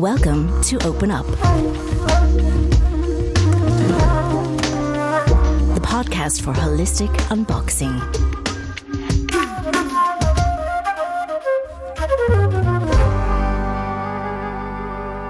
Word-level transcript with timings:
Welcome 0.00 0.60
to 0.62 0.76
Open 0.86 1.10
Up, 1.10 1.26
the 5.74 5.80
podcast 5.82 6.42
for 6.42 6.52
holistic 6.52 7.10
unboxing. 7.32 8.00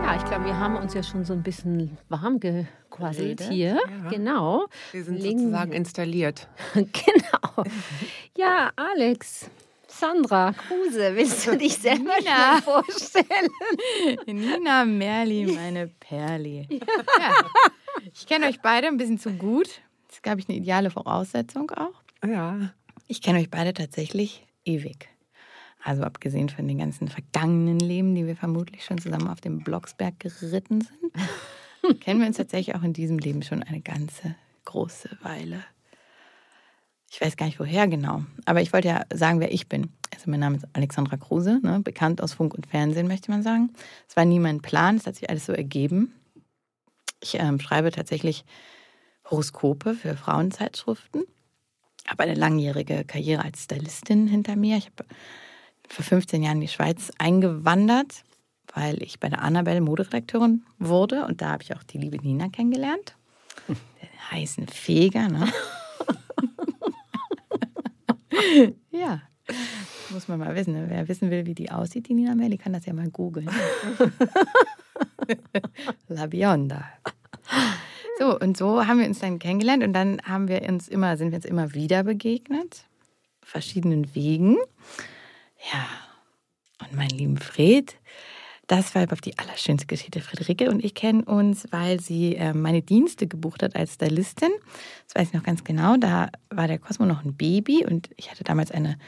Ja, 0.02 0.16
ich 0.16 0.24
glaube, 0.24 0.44
wir 0.44 0.58
haben 0.58 0.76
uns 0.76 0.94
ja 0.94 1.02
schon 1.02 1.24
so 1.24 1.32
ein 1.32 1.42
bisschen 1.42 1.96
warm 2.08 2.38
gequasselt 2.40 3.42
hier. 3.42 3.80
ja. 4.04 4.10
Genau. 4.10 4.66
Wir 4.92 5.04
sind 5.04 5.22
sozusagen 5.22 5.72
installiert. 5.72 6.48
genau. 6.74 7.64
Ja, 8.36 8.70
Alex, 8.76 9.50
Sandra, 9.98 10.52
Kruse, 10.52 11.16
willst 11.16 11.46
du 11.46 11.56
dich 11.56 11.74
selber 11.74 12.12
schnell 12.20 12.62
vorstellen? 12.62 13.50
Nina 14.26 14.84
Merli, 14.84 15.52
meine 15.52 15.88
Perli. 15.88 16.68
Ja. 16.70 17.44
Ich 18.12 18.26
kenne 18.26 18.46
euch 18.46 18.60
beide 18.60 18.86
ein 18.86 18.96
bisschen 18.96 19.18
zu 19.18 19.32
gut. 19.32 19.80
Das 20.06 20.16
ist, 20.16 20.22
glaube 20.22 20.40
ich, 20.40 20.48
eine 20.48 20.58
ideale 20.58 20.90
Voraussetzung 20.90 21.70
auch. 21.72 22.00
Ja. 22.24 22.72
Ich 23.08 23.22
kenne 23.22 23.40
euch 23.40 23.50
beide 23.50 23.74
tatsächlich 23.74 24.46
ewig. 24.64 25.08
Also 25.82 26.04
abgesehen 26.04 26.48
von 26.48 26.68
den 26.68 26.78
ganzen 26.78 27.08
vergangenen 27.08 27.80
Leben, 27.80 28.14
die 28.14 28.26
wir 28.26 28.36
vermutlich 28.36 28.84
schon 28.84 28.98
zusammen 28.98 29.26
auf 29.26 29.40
dem 29.40 29.64
Blocksberg 29.64 30.20
geritten 30.20 30.82
sind, 30.82 32.00
kennen 32.00 32.20
wir 32.20 32.28
uns 32.28 32.36
tatsächlich 32.36 32.76
auch 32.76 32.82
in 32.82 32.92
diesem 32.92 33.18
Leben 33.18 33.42
schon 33.42 33.64
eine 33.64 33.80
ganze 33.80 34.36
große 34.64 35.18
Weile. 35.22 35.64
Ich 37.10 37.20
weiß 37.20 37.36
gar 37.36 37.46
nicht 37.46 37.58
woher 37.58 37.88
genau, 37.88 38.22
aber 38.44 38.60
ich 38.60 38.72
wollte 38.72 38.88
ja 38.88 39.04
sagen, 39.12 39.40
wer 39.40 39.52
ich 39.52 39.68
bin. 39.68 39.90
Also 40.14 40.30
mein 40.30 40.40
Name 40.40 40.56
ist 40.56 40.66
Alexandra 40.74 41.16
Kruse, 41.16 41.60
ne, 41.62 41.80
bekannt 41.80 42.22
aus 42.22 42.34
Funk 42.34 42.54
und 42.54 42.66
Fernsehen, 42.66 43.08
möchte 43.08 43.30
man 43.30 43.42
sagen. 43.42 43.72
Es 44.08 44.16
war 44.16 44.24
nie 44.24 44.38
mein 44.38 44.60
Plan, 44.60 44.96
es 44.96 45.06
hat 45.06 45.16
sich 45.16 45.30
alles 45.30 45.46
so 45.46 45.52
ergeben. 45.52 46.12
Ich 47.22 47.34
ähm, 47.34 47.58
schreibe 47.60 47.90
tatsächlich 47.90 48.44
Horoskope 49.24 49.94
für 49.94 50.16
Frauenzeitschriften 50.16 51.24
habe 52.08 52.22
eine 52.24 52.34
langjährige 52.34 53.04
Karriere 53.04 53.44
als 53.44 53.64
Stylistin 53.64 54.26
hinter 54.26 54.56
mir. 54.56 54.76
Ich 54.78 54.86
habe 54.86 55.04
vor 55.88 56.04
15 56.04 56.42
Jahren 56.42 56.56
in 56.56 56.62
die 56.62 56.68
Schweiz 56.68 57.12
eingewandert, 57.18 58.24
weil 58.74 59.02
ich 59.02 59.20
bei 59.20 59.28
der 59.28 59.42
Annabelle 59.42 59.80
Moderedakteurin 59.80 60.64
wurde. 60.78 61.26
Und 61.26 61.42
da 61.42 61.50
habe 61.50 61.62
ich 61.62 61.74
auch 61.74 61.82
die 61.82 61.98
liebe 61.98 62.16
Nina 62.16 62.48
kennengelernt. 62.48 63.14
Den 63.68 63.76
heißen 64.30 64.68
Feger, 64.68 65.28
ne? 65.28 65.48
ja. 68.90 69.22
Muss 70.10 70.28
man 70.28 70.38
mal 70.38 70.54
wissen. 70.54 70.74
Ne? 70.74 70.86
Wer 70.88 71.08
wissen 71.08 71.30
will, 71.30 71.46
wie 71.46 71.54
die 71.54 71.70
aussieht, 71.70 72.08
die 72.08 72.14
Nina 72.14 72.34
Melli, 72.34 72.58
kann 72.58 72.72
das 72.72 72.86
ja 72.86 72.92
mal 72.92 73.10
googeln. 73.10 73.50
La 76.08 76.26
Bionda. 76.26 76.84
So, 78.18 78.38
und 78.38 78.56
so 78.56 78.86
haben 78.86 78.98
wir 78.98 79.06
uns 79.06 79.20
dann 79.20 79.38
kennengelernt 79.38 79.84
und 79.84 79.92
dann 79.92 80.20
haben 80.24 80.48
wir 80.48 80.62
uns 80.62 80.88
immer, 80.88 81.16
sind 81.16 81.30
wir 81.30 81.36
uns 81.36 81.44
immer 81.44 81.74
wieder 81.74 82.02
begegnet. 82.02 82.84
Verschiedenen 83.42 84.14
Wegen. 84.14 84.56
Ja. 85.72 85.86
Und 86.80 86.94
mein 86.94 87.10
lieben 87.10 87.38
Fred, 87.38 87.96
das 88.68 88.94
war 88.94 89.02
überhaupt 89.02 89.24
die 89.24 89.38
allerschönste 89.38 89.86
Geschichte. 89.86 90.20
Friederike 90.20 90.70
und 90.70 90.84
ich 90.84 90.94
kennen 90.94 91.24
uns, 91.24 91.66
weil 91.70 92.00
sie 92.00 92.36
äh, 92.36 92.52
meine 92.52 92.82
Dienste 92.82 93.26
gebucht 93.26 93.62
hat 93.62 93.74
als 93.74 93.94
Stylistin. 93.94 94.50
Das 95.06 95.14
weiß 95.16 95.28
ich 95.28 95.34
noch 95.34 95.42
ganz 95.42 95.64
genau. 95.64 95.96
Da 95.96 96.28
war 96.50 96.68
der 96.68 96.78
Cosmo 96.78 97.06
noch 97.06 97.24
ein 97.24 97.34
Baby 97.34 97.86
und 97.86 98.10
ich 98.16 98.30
hatte 98.30 98.44
damals 98.44 98.70
eine 98.70 98.98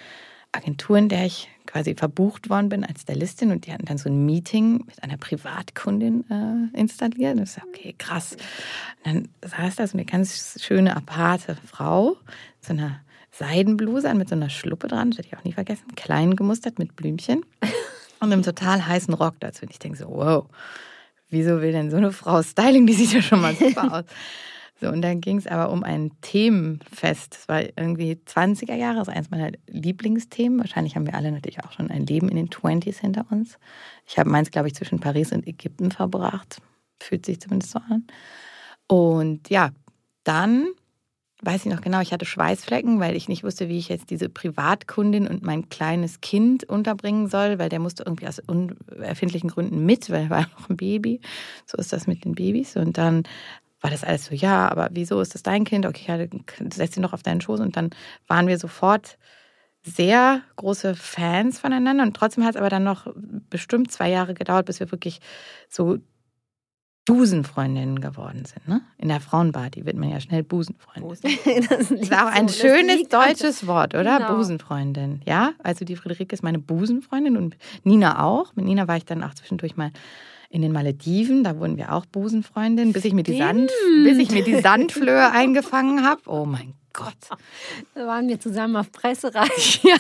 Agentur, 0.53 0.97
in 0.97 1.11
der 1.11 1.27
ich 1.27 1.49
quasi 1.67 1.95
verbucht 1.95 2.49
worden 2.49 2.71
bin 2.71 2.85
als 2.85 3.03
Stylistin 3.03 3.53
und 3.53 3.67
die 3.67 3.73
hatten 3.73 3.85
dann 3.85 3.99
so 3.99 4.09
ein 4.09 4.25
Meeting 4.25 4.85
mit 4.87 5.03
einer 5.03 5.19
Privatkundin 5.19 6.25
äh, 6.31 6.79
installiert. 6.79 7.37
Und 7.37 7.43
ich 7.43 7.53
so, 7.53 7.61
okay, 7.69 7.95
krass. 7.99 8.37
Und 9.05 9.07
dann 9.07 9.29
saß 9.49 9.77
da 9.77 9.87
so 9.87 9.97
eine 9.97 10.07
ganz 10.07 10.59
schöne, 10.61 10.97
aparte 10.97 11.57
Frau, 11.67 12.17
so 12.63 12.73
einer 12.73 13.01
Seidenbluse 13.31 14.09
an 14.09 14.17
mit 14.17 14.31
so 14.31 14.35
einer 14.35 14.51
Schluppe 14.51 14.89
dran, 14.89 15.11
das 15.11 15.19
werde 15.19 15.29
ich 15.29 15.37
auch 15.37 15.45
nie 15.45 15.53
vergessen, 15.53 15.95
klein 15.97 16.35
gemustert 16.35 16.79
mit 16.79 16.97
Blümchen 16.97 17.45
und 18.21 18.33
einem 18.33 18.43
total 18.43 18.87
heißen 18.87 19.15
Rock 19.15 19.37
dazu. 19.41 19.63
Und 19.63 19.71
ich 19.71 19.79
denke 19.79 19.99
so, 19.99 20.09
wow, 20.09 20.47
wieso 21.31 21.61
will 21.61 21.73
denn 21.73 21.91
so 21.91 21.97
eine 21.97 22.13
Frau 22.13 22.43
Styling? 22.43 22.87
Die 22.87 22.93
sieht 22.93 23.13
ja 23.13 23.23
schon 23.23 23.41
mal 23.41 23.55
super 23.55 23.93
aus. 23.99 24.05
So, 24.81 24.89
und 24.89 25.03
dann 25.03 25.21
ging 25.21 25.37
es 25.37 25.47
aber 25.47 25.71
um 25.71 25.85
ein 25.85 26.11
Themenfest. 26.23 27.37
Es 27.37 27.49
war 27.49 27.63
irgendwie 27.63 28.13
20er 28.13 28.75
Jahre, 28.75 28.99
das 28.99 29.09
ist 29.09 29.15
eines 29.15 29.31
meiner 29.31 29.53
Lieblingsthemen. 29.67 30.59
Wahrscheinlich 30.59 30.97
haben 30.97 31.07
wir 31.07 31.15
alle 31.15 31.33
natürlich 31.33 31.63
auch 31.63 31.73
schon 31.73 31.91
ein 31.91 32.07
Leben 32.07 32.31
in 32.31 32.37
den 32.37 32.49
20s 32.49 32.99
hinter 32.99 33.27
uns. 33.31 33.59
Ich 34.07 34.19
habe 34.19 34.31
meins, 34.31 34.51
glaube 34.51 34.69
ich, 34.69 34.75
zwischen 34.75 34.99
Paris 34.99 35.33
und 35.33 35.47
Ägypten 35.47 35.91
verbracht. 35.91 36.63
Fühlt 36.99 37.27
sich 37.27 37.41
zumindest 37.41 37.73
so 37.73 37.79
an. 37.79 38.07
Und 38.87 39.51
ja, 39.51 39.71
dann 40.25 40.69
weiß 41.43 41.65
ich 41.65 41.73
noch 41.73 41.81
genau, 41.81 42.01
ich 42.01 42.13
hatte 42.13 42.25
Schweißflecken, 42.25 43.01
weil 43.01 43.17
ich 43.17 43.29
nicht 43.29 43.45
wusste, 43.45 43.69
wie 43.69 43.79
ich 43.79 43.89
jetzt 43.89 44.11
diese 44.11 44.29
Privatkundin 44.29 45.27
und 45.27 45.43
mein 45.43 45.69
kleines 45.69 46.21
Kind 46.21 46.65
unterbringen 46.65 47.29
soll, 47.29 47.59
weil 47.59 47.69
der 47.69 47.79
musste 47.79 48.05
irgendwie 48.05 48.29
aus 48.29 48.41
unerfindlichen 48.41 49.51
Gründen 49.51 49.85
mit, 49.85 50.11
weil 50.11 50.25
er 50.25 50.31
war 50.31 50.43
noch 50.43 50.69
ein 50.69 50.77
Baby. 50.77 51.21
So 51.67 51.79
ist 51.79 51.93
das 51.93 52.07
mit 52.07 52.25
den 52.25 52.35
Babys. 52.35 52.77
Und 52.77 52.99
dann 52.99 53.25
war 53.81 53.91
das 53.91 54.05
alles 54.05 54.27
so, 54.27 54.35
ja, 54.35 54.71
aber 54.71 54.91
wieso 54.93 55.21
ist 55.21 55.35
das 55.35 55.43
dein 55.43 55.65
Kind? 55.65 55.87
Okay, 55.87 56.05
ja, 56.07 56.41
setz 56.71 56.97
ihn 56.97 57.03
doch 57.03 57.15
auf 57.15 57.23
deinen 57.23 57.41
Schoß. 57.41 57.61
Und 57.61 57.77
dann 57.77 57.91
waren 58.27 58.47
wir 58.47 58.59
sofort 58.59 59.17
sehr 59.83 60.43
große 60.57 60.95
Fans 60.95 61.59
voneinander. 61.59 62.05
Und 62.05 62.15
trotzdem 62.15 62.45
hat 62.45 62.55
es 62.55 62.61
aber 62.61 62.69
dann 62.69 62.85
noch 62.85 63.07
bestimmt 63.49 63.91
zwei 63.91 64.11
Jahre 64.11 64.35
gedauert, 64.35 64.67
bis 64.67 64.81
wir 64.81 64.91
wirklich 64.93 65.21
so 65.69 65.99
Busenfreundinnen 67.07 68.01
geworden 68.01 68.45
sind. 68.45 68.69
Ne? 68.69 68.83
In 68.99 69.09
der 69.09 69.21
Frauenparty 69.21 69.85
wird 69.87 69.97
man 69.97 70.11
ja 70.11 70.21
schnell 70.21 70.43
Busenfreundin. 70.43 71.09
Das 71.69 71.91
ist 71.91 72.13
auch 72.13 72.27
ein 72.27 72.49
schönes 72.49 73.09
deutsches 73.09 73.67
Wort, 73.67 73.95
oder? 73.95 74.19
Genau. 74.19 74.37
Busenfreundin. 74.37 75.23
Ja, 75.27 75.53
also 75.63 75.85
die 75.85 75.97
Friederike 75.97 76.33
ist 76.33 76.43
meine 76.43 76.59
Busenfreundin 76.59 77.37
und 77.37 77.57
Nina 77.85 78.23
auch. 78.23 78.55
Mit 78.55 78.67
Nina 78.67 78.87
war 78.87 78.97
ich 78.97 79.05
dann 79.05 79.25
auch 79.25 79.35
zwischendurch 79.35 79.77
mal 79.77 79.91
in 80.51 80.63
den 80.63 80.73
Malediven. 80.73 81.43
Da 81.43 81.59
wurden 81.59 81.77
wir 81.77 81.93
auch 81.93 82.07
Busenfreundinnen, 82.07 82.93
bis 82.93 83.05
ich 83.05 83.15
mir 83.15 83.23
die, 83.23 83.39
Sand, 83.39 83.71
bis 84.05 84.19
ich 84.19 84.31
mir 84.31 84.45
die 84.45 84.61
Sandflöhe 84.61 85.31
eingefangen 85.31 86.05
habe. 86.05 86.21
Oh 86.27 86.45
mein 86.45 86.75
Gott. 86.93 87.15
Da 87.95 88.07
waren 88.07 88.29
wir 88.29 88.41
zusammen 88.41 88.77
auf 88.77 88.93
Pressereise. 88.93 89.51
Ja, 89.83 89.97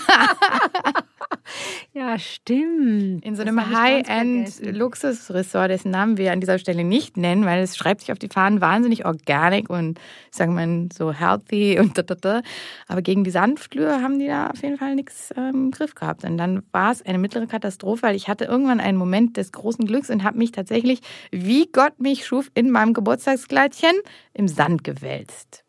stimmt. 2.19 3.25
In 3.25 3.37
so 3.37 3.43
einem. 3.43 3.61
High-End-Luxusressort, 3.71 5.71
dessen 5.71 5.91
Namen 5.91 6.17
wir 6.17 6.33
an 6.33 6.41
dieser 6.41 6.59
Stelle 6.59 6.85
nicht 6.85 7.17
nennen, 7.17 7.45
weil 7.45 7.63
es 7.63 7.77
schreibt 7.77 8.01
sich 8.01 8.13
auf 8.13 8.19
die 8.19 8.29
Fahnen 8.29 8.61
wahnsinnig 8.61 9.07
organic 9.07 9.71
und, 9.71 9.99
ich 10.31 10.37
sage 10.37 10.51
mal, 10.51 10.89
so 10.93 11.13
healthy 11.13 11.79
und 11.79 11.99
da, 11.99 12.03
da, 12.03 12.15
da. 12.15 12.43
Aber 12.89 13.03
gegen 13.03 13.25
die 13.25 13.31
Sanftflöhe 13.31 14.03
haben 14.03 14.19
die 14.19 14.27
da 14.27 14.49
auf 14.49 14.63
jeden 14.63 14.79
Fall 14.79 14.95
nichts 14.95 15.33
ähm, 15.37 15.67
im 15.67 15.71
Griff 15.71 15.95
gehabt. 15.95 16.25
Und 16.25 16.39
dann 16.39 16.63
war 16.73 16.93
es 16.93 17.03
eine 17.03 17.19
mittlere 17.19 17.47
Katastrophe, 17.47 18.03
weil 18.03 18.17
ich 18.17 18.29
hatte 18.29 18.45
irgendwann 18.45 18.81
einen 18.81 18.99
Moment 18.99 19.37
des 19.37 19.53
großen 19.53 19.87
Glücks 19.87 20.11
und 20.11 20.25
habe 20.25 20.39
mich 20.39 20.53
tatsächlich, 20.53 21.01
wie 21.31 21.69
Gott 21.71 22.01
mich 22.01 22.27
schuf, 22.27 22.51
in 22.55 22.71
meinem 22.71 22.95
Geburtstagskleidchen 22.95 23.93
im 24.33 24.49
Sand 24.49 24.85
gewälzt. 24.85 25.65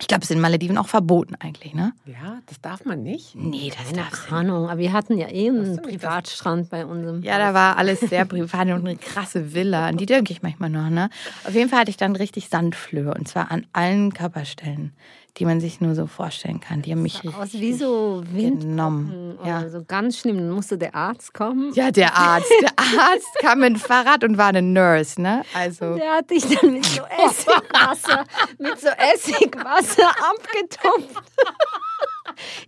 Ich 0.00 0.08
glaube, 0.08 0.22
es 0.24 0.30
ist 0.30 0.34
in 0.34 0.40
Malediven 0.40 0.76
auch 0.76 0.88
verboten 0.88 1.36
eigentlich, 1.38 1.72
ne? 1.72 1.92
Ja, 2.04 2.40
das 2.46 2.60
darf 2.60 2.84
man 2.84 3.04
nicht. 3.04 3.36
Nee, 3.36 3.70
das 3.70 3.86
Keine 3.86 3.98
darf's 3.98 4.30
Ahnung, 4.32 4.68
aber 4.68 4.78
wir 4.78 4.92
hatten 4.92 5.16
ja 5.16 5.28
eh 5.28 5.48
einen 5.48 5.80
Privatstrand 5.80 6.68
bei 6.68 6.84
unserem. 6.84 7.22
Ja, 7.22 7.38
da 7.38 7.54
war 7.54 7.76
alles 7.78 8.00
sehr 8.00 8.24
privat 8.24 8.66
und 8.68 8.86
eine 8.86 8.96
krasse 8.96 9.54
Villa. 9.54 9.86
An 9.86 9.96
die 9.96 10.06
denke 10.06 10.32
ich 10.32 10.42
manchmal 10.42 10.70
noch, 10.70 10.90
ne? 10.90 11.10
Auf 11.44 11.54
jeden 11.54 11.70
Fall 11.70 11.80
hatte 11.80 11.90
ich 11.90 11.96
dann 11.96 12.16
richtig 12.16 12.48
Sandflöhe 12.48 13.14
und 13.14 13.28
zwar 13.28 13.52
an 13.52 13.66
allen 13.72 14.12
Körperstellen, 14.12 14.92
die 15.38 15.44
man 15.44 15.60
sich 15.60 15.80
nur 15.80 15.94
so 15.96 16.06
vorstellen 16.06 16.60
kann. 16.60 16.82
Die 16.82 16.92
haben 16.92 17.02
mich 17.02 17.20
aus 17.34 17.52
wie 17.54 17.72
so 17.72 18.22
genommen. 18.32 19.10
Windpocken 19.10 19.46
Ja. 19.48 19.68
so 19.68 19.82
ganz 19.84 20.18
schlimm. 20.18 20.36
Dann 20.36 20.50
musste 20.50 20.78
der 20.78 20.94
Arzt 20.94 21.34
kommen. 21.34 21.72
Ja, 21.74 21.90
der 21.90 22.16
Arzt. 22.16 22.50
Der 22.60 22.70
Arzt 22.76 23.26
kam 23.40 23.58
mit 23.60 23.70
dem 23.70 23.76
Fahrrad 23.76 24.22
und 24.22 24.38
war 24.38 24.48
eine 24.48 24.62
Nurse, 24.62 25.20
ne? 25.20 25.42
Also. 25.52 25.96
Der 25.96 26.12
hat 26.18 26.30
dich 26.30 26.44
dann 26.46 26.72
mit 26.74 26.86
so 26.86 27.02
Essigwasser, 27.26 28.24
mit 28.58 28.80
so 28.80 28.88
Essigwasser 28.88 30.08
abgetupft. 30.30 31.22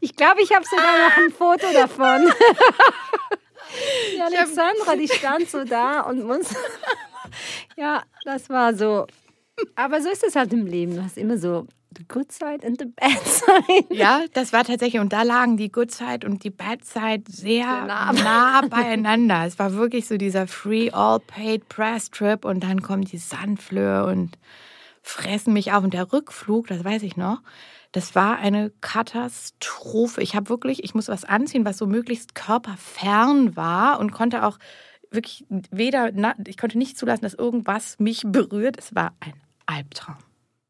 Ich 0.00 0.16
glaube, 0.16 0.42
ich 0.42 0.52
habe 0.52 0.64
sogar 0.64 0.84
noch 1.08 1.16
ein 1.18 1.30
Foto 1.32 1.66
davon. 1.72 2.28
Die 4.14 4.20
Alexandra, 4.20 4.96
die 4.96 5.08
stand 5.08 5.48
so 5.48 5.64
da 5.64 6.00
und 6.00 6.24
muss. 6.24 6.48
Ja, 7.76 8.02
das 8.24 8.48
war 8.48 8.74
so. 8.74 9.06
Aber 9.74 10.00
so 10.02 10.08
ist 10.10 10.24
es 10.24 10.34
halt 10.36 10.52
im 10.52 10.66
Leben. 10.66 10.96
Du 10.96 11.04
hast 11.04 11.16
immer 11.16 11.36
so 11.38 11.66
the 11.96 12.04
good 12.08 12.32
side 12.32 12.64
and 12.64 12.78
the 12.78 12.86
bad 12.86 13.18
side. 13.24 13.86
Ja, 13.90 14.24
das 14.32 14.52
war 14.52 14.64
tatsächlich, 14.64 15.00
und 15.00 15.12
da 15.12 15.22
lagen 15.22 15.56
die 15.56 15.70
Good 15.70 15.92
Side 15.92 16.26
und 16.26 16.44
die 16.44 16.50
Bad 16.50 16.84
Side 16.84 17.24
sehr 17.28 17.66
nah. 17.66 18.12
nah. 18.12 18.60
beieinander. 18.68 19.44
Es 19.46 19.58
war 19.58 19.74
wirklich 19.74 20.06
so 20.06 20.16
dieser 20.16 20.46
Free 20.46 20.90
All 20.90 21.20
Paid 21.20 21.68
Press 21.68 22.10
Trip 22.10 22.44
und 22.44 22.62
dann 22.62 22.82
kommen 22.82 23.04
die 23.04 23.18
Sandflöhe 23.18 24.06
und 24.06 24.38
fressen 25.02 25.52
mich 25.52 25.72
auf. 25.72 25.84
Und 25.84 25.94
der 25.94 26.12
Rückflug, 26.12 26.66
das 26.66 26.84
weiß 26.84 27.02
ich 27.02 27.16
noch, 27.16 27.40
das 27.92 28.14
war 28.14 28.38
eine 28.38 28.70
Katastrophe. 28.80 30.20
Ich 30.20 30.36
habe 30.36 30.48
wirklich, 30.48 30.84
ich 30.84 30.94
musste 30.94 31.12
was 31.12 31.24
anziehen, 31.24 31.64
was 31.64 31.78
so 31.78 31.86
möglichst 31.86 32.34
körperfern 32.34 33.56
war 33.56 34.00
und 34.00 34.12
konnte 34.12 34.44
auch 34.44 34.58
wirklich 35.10 35.46
weder, 35.70 36.10
ich 36.46 36.58
konnte 36.58 36.76
nicht 36.76 36.98
zulassen, 36.98 37.22
dass 37.22 37.34
irgendwas 37.34 37.98
mich 37.98 38.22
berührt. 38.26 38.76
Es 38.78 38.94
war 38.94 39.14
ein 39.20 39.34
Albtraum. 39.66 40.25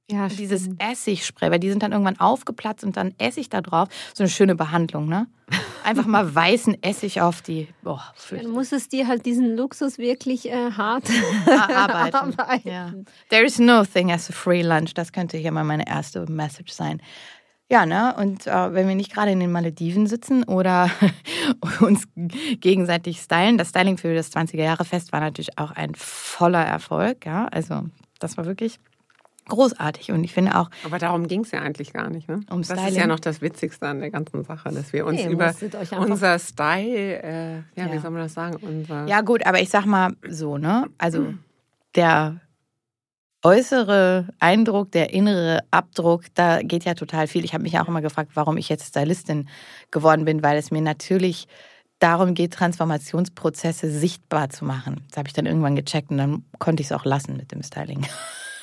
Ja, 0.09 0.29
dieses 0.29 0.69
Essigspray, 0.79 1.51
weil 1.51 1.59
die 1.59 1.69
sind 1.69 1.83
dann 1.83 1.91
irgendwann 1.91 2.21
aufgeplatzt 2.21 2.85
und 2.85 2.97
dann 2.97 3.13
Essig 3.19 3.49
da 3.49 3.61
drauf. 3.61 3.89
So 4.15 4.23
eine 4.23 4.31
schöne 4.31 4.55
Behandlung, 4.55 5.09
ne? 5.09 5.27
Einfach 5.83 6.07
mal 6.07 6.33
weißen 6.35 6.81
Essig 6.81 7.21
auf 7.21 7.43
die. 7.43 7.67
Boah, 7.83 8.15
Dann 8.31 8.51
muss 8.51 8.71
es 8.71 8.89
dir 8.89 9.09
halt 9.09 9.27
diesen 9.27 9.57
Luxus 9.57 9.99
wirklich 9.99 10.49
äh, 10.49 10.71
hart 10.71 11.11
arbeiten. 11.49 12.15
arbeiten. 12.39 12.69
Ja. 12.69 12.93
There 13.31 13.45
is 13.45 13.59
no 13.59 13.85
thing 13.85 14.13
as 14.13 14.31
a 14.31 14.33
free 14.33 14.63
lunch. 14.63 14.95
Das 14.95 15.13
könnte 15.13 15.39
hier 15.39 15.51
mal 15.51 15.65
meine 15.65 15.89
erste 15.89 16.31
Message 16.31 16.73
sein. 16.73 17.03
Ja, 17.69 17.85
ne? 17.85 18.15
Und 18.17 18.47
äh, 18.47 18.75
wenn 18.75 18.87
wir 18.87 18.95
nicht 18.95 19.13
gerade 19.13 19.33
in 19.33 19.41
den 19.41 19.51
Malediven 19.51 20.07
sitzen 20.07 20.45
oder 20.45 20.89
uns 21.81 22.07
gegenseitig 22.15 23.19
stylen, 23.19 23.59
das 23.59 23.71
Styling 23.71 23.99
für 23.99 24.15
das 24.15 24.33
20er-Jahre-Fest 24.33 25.13
war 25.13 25.19
natürlich 25.19 25.59
auch 25.59 25.73
ein 25.73 25.97
voller 25.97 26.65
Erfolg. 26.65 27.27
Ja, 27.27 27.49
also 27.49 27.87
das 28.21 28.37
war 28.37 28.47
wirklich 28.47 28.79
großartig. 29.49 30.13
Und 30.13 30.25
ich 30.25 30.33
finde 30.33 30.57
auch, 30.59 30.71
Aber 30.85 30.99
darum 30.99 31.27
ging 31.29 31.43
es 31.43 31.51
ja 31.51 31.61
eigentlich 31.61 31.93
gar 31.93 32.11
nicht. 32.11 32.29
Ne? 32.29 32.41
Um 32.51 32.63
das 32.63 32.71
ist 32.71 32.79
Styling? 32.81 32.99
ja 32.99 33.07
noch 33.07 33.21
das 33.21 33.41
Witzigste 33.41 33.87
an 33.87 34.01
der 34.01 34.11
ganzen 34.11 34.45
Sache, 34.45 34.71
dass 34.71 34.93
wir 34.93 35.07
uns 35.07 35.25
Nee, 35.25 35.31
über 35.33 35.55
unser 35.99 36.39
Style, 36.39 37.23
äh, 37.23 37.55
ja, 37.57 37.63
Ja. 37.87 37.93
wie 37.93 37.99
soll 37.99 38.11
man 38.11 38.23
das 38.23 38.35
sagen? 38.35 38.57
Unser, 38.61 39.07
Ja, 39.07 39.21
gut, 39.23 39.47
aber 39.47 39.61
ich 39.61 39.69
sag 39.71 39.87
mal 39.87 40.13
so, 40.29 40.59
ne? 40.59 40.87
Also 40.99 41.35
der 41.95 42.41
äußere 43.43 44.29
Eindruck, 44.41 44.91
der 44.93 45.13
innere 45.13 45.61
Abdruck, 45.71 46.25
da 46.35 46.63
geht 46.63 46.85
ja 46.85 46.95
total 46.95 47.27
viel. 47.29 47.45
Ich 47.45 47.53
habe 47.55 47.63
mich 47.63 47.79
auch 47.79 47.87
immer 47.89 48.01
gefragt, 48.03 48.33
warum 48.35 48.57
ich 48.57 48.69
jetzt 48.69 48.89
Stylistin 48.89 49.49
geworden 49.91 50.25
bin, 50.25 50.43
weil 50.43 50.59
es 50.59 50.71
mir 50.71 50.83
natürlich 50.83 51.47
darum 51.99 52.35
geht, 52.35 52.53
Transformationsprozesse 52.55 53.91
sichtbar 53.91 54.51
zu 54.51 54.65
machen. 54.65 55.03
Das 55.09 55.19
habe 55.19 55.29
ich 55.29 55.33
dann 55.33 55.47
irgendwann 55.47 55.77
gecheckt 55.77 56.11
und 56.11 56.19
dann 56.19 56.45
konnte 56.59 56.81
ich 56.81 56.89
es 56.89 56.93
auch 56.93 57.05
lassen 57.05 57.37
mit 57.37 57.53
dem 57.53 57.63
Styling. 57.63 58.05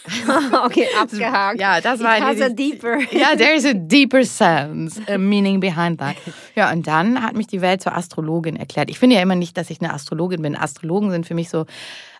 okay, 0.65 0.87
abgehakt. 0.99 1.59
Ja, 1.59 1.79
das 1.81 1.99
war 2.01 2.19
has 2.19 2.37
die- 2.37 2.43
a 2.43 2.49
deeper. 2.49 2.97
Ja, 3.11 3.35
there 3.35 3.53
is 3.55 3.65
a 3.65 3.73
deeper 3.73 4.23
sense, 4.25 5.01
a 5.07 5.17
meaning 5.17 5.59
behind 5.59 5.99
that. 5.99 6.15
Ja, 6.55 6.71
und 6.71 6.85
dann 6.87 7.21
hat 7.21 7.35
mich 7.35 7.47
die 7.47 7.61
Welt 7.61 7.81
zur 7.81 7.95
Astrologin 7.95 8.55
erklärt. 8.55 8.89
Ich 8.89 8.99
finde 8.99 9.15
ja 9.15 9.21
immer 9.21 9.35
nicht, 9.35 9.57
dass 9.57 9.69
ich 9.69 9.81
eine 9.81 9.93
Astrologin 9.93 10.41
bin. 10.41 10.55
Astrologen 10.55 11.11
sind 11.11 11.25
für 11.25 11.35
mich 11.35 11.49
so 11.49 11.65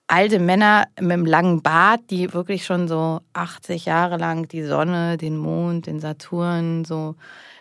alte 0.07 0.39
Männer 0.39 0.87
mit 0.99 1.11
einem 1.13 1.25
langen 1.25 1.61
Bart, 1.61 2.01
die 2.09 2.33
wirklich 2.33 2.65
schon 2.65 2.87
so 2.87 3.21
80 3.33 3.85
Jahre 3.85 4.17
lang 4.17 4.47
die 4.47 4.63
Sonne, 4.63 5.17
den 5.17 5.37
Mond, 5.37 5.87
den 5.87 5.99
Saturn 5.99 6.85
so 6.85 7.15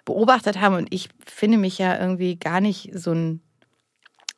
beobachtet 0.05 0.61
haben. 0.61 0.75
Und 0.75 0.93
ich 0.93 1.09
finde 1.25 1.59
mich 1.59 1.79
ja 1.79 1.99
irgendwie 1.99 2.37
gar 2.37 2.61
nicht 2.61 2.91
so 2.95 3.13
ein 3.13 3.41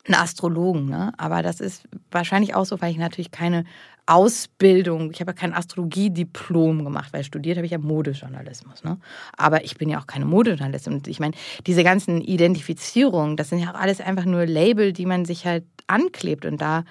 ein 0.07 0.15
Astrologen, 0.15 0.85
ne? 0.85 1.13
Aber 1.17 1.43
das 1.43 1.61
ist 1.61 1.89
wahrscheinlich 2.11 2.55
auch 2.55 2.67
so, 2.67 2.79
weil 2.83 2.91
ich 2.91 2.99
natürlich 2.99 3.31
keine 3.31 3.65
Ausbildung, 4.07 5.11
ich 5.11 5.21
habe 5.21 5.31
ja 5.31 5.35
kein 5.35 5.55
Astrologiediplom 5.55 6.85
gemacht, 6.85 7.13
weil 7.13 7.25
studiert 7.25 7.57
habe 7.57 7.67
ich 7.67 7.73
ja 7.73 7.79
Modejournalismus, 7.79 8.85
ne? 8.85 8.99
Aber 9.37 9.65
ich 9.65 9.77
bin 9.79 9.89
ja 9.89 9.99
auch 9.99 10.07
keine 10.07 10.27
Modejournalistin. 10.27 10.95
Und 10.95 11.09
ich 11.09 11.21
meine, 11.21 11.35
diese 11.67 11.85
ganzen 11.85 12.21
Identifizierungen, 12.21 13.37
das 13.37 13.49
sind 13.49 13.61
ja 13.61 13.71
auch 13.71 13.81
alles 13.81 14.01
einfach 14.01 14.27
nur 14.27 14.45
Label, 14.45 14.93
die 14.93 15.07
man 15.07 15.25
sich 15.25 15.47
halt 15.47 15.65
anklebt. 15.87 16.45
Und 16.45 16.61
da 16.61 16.85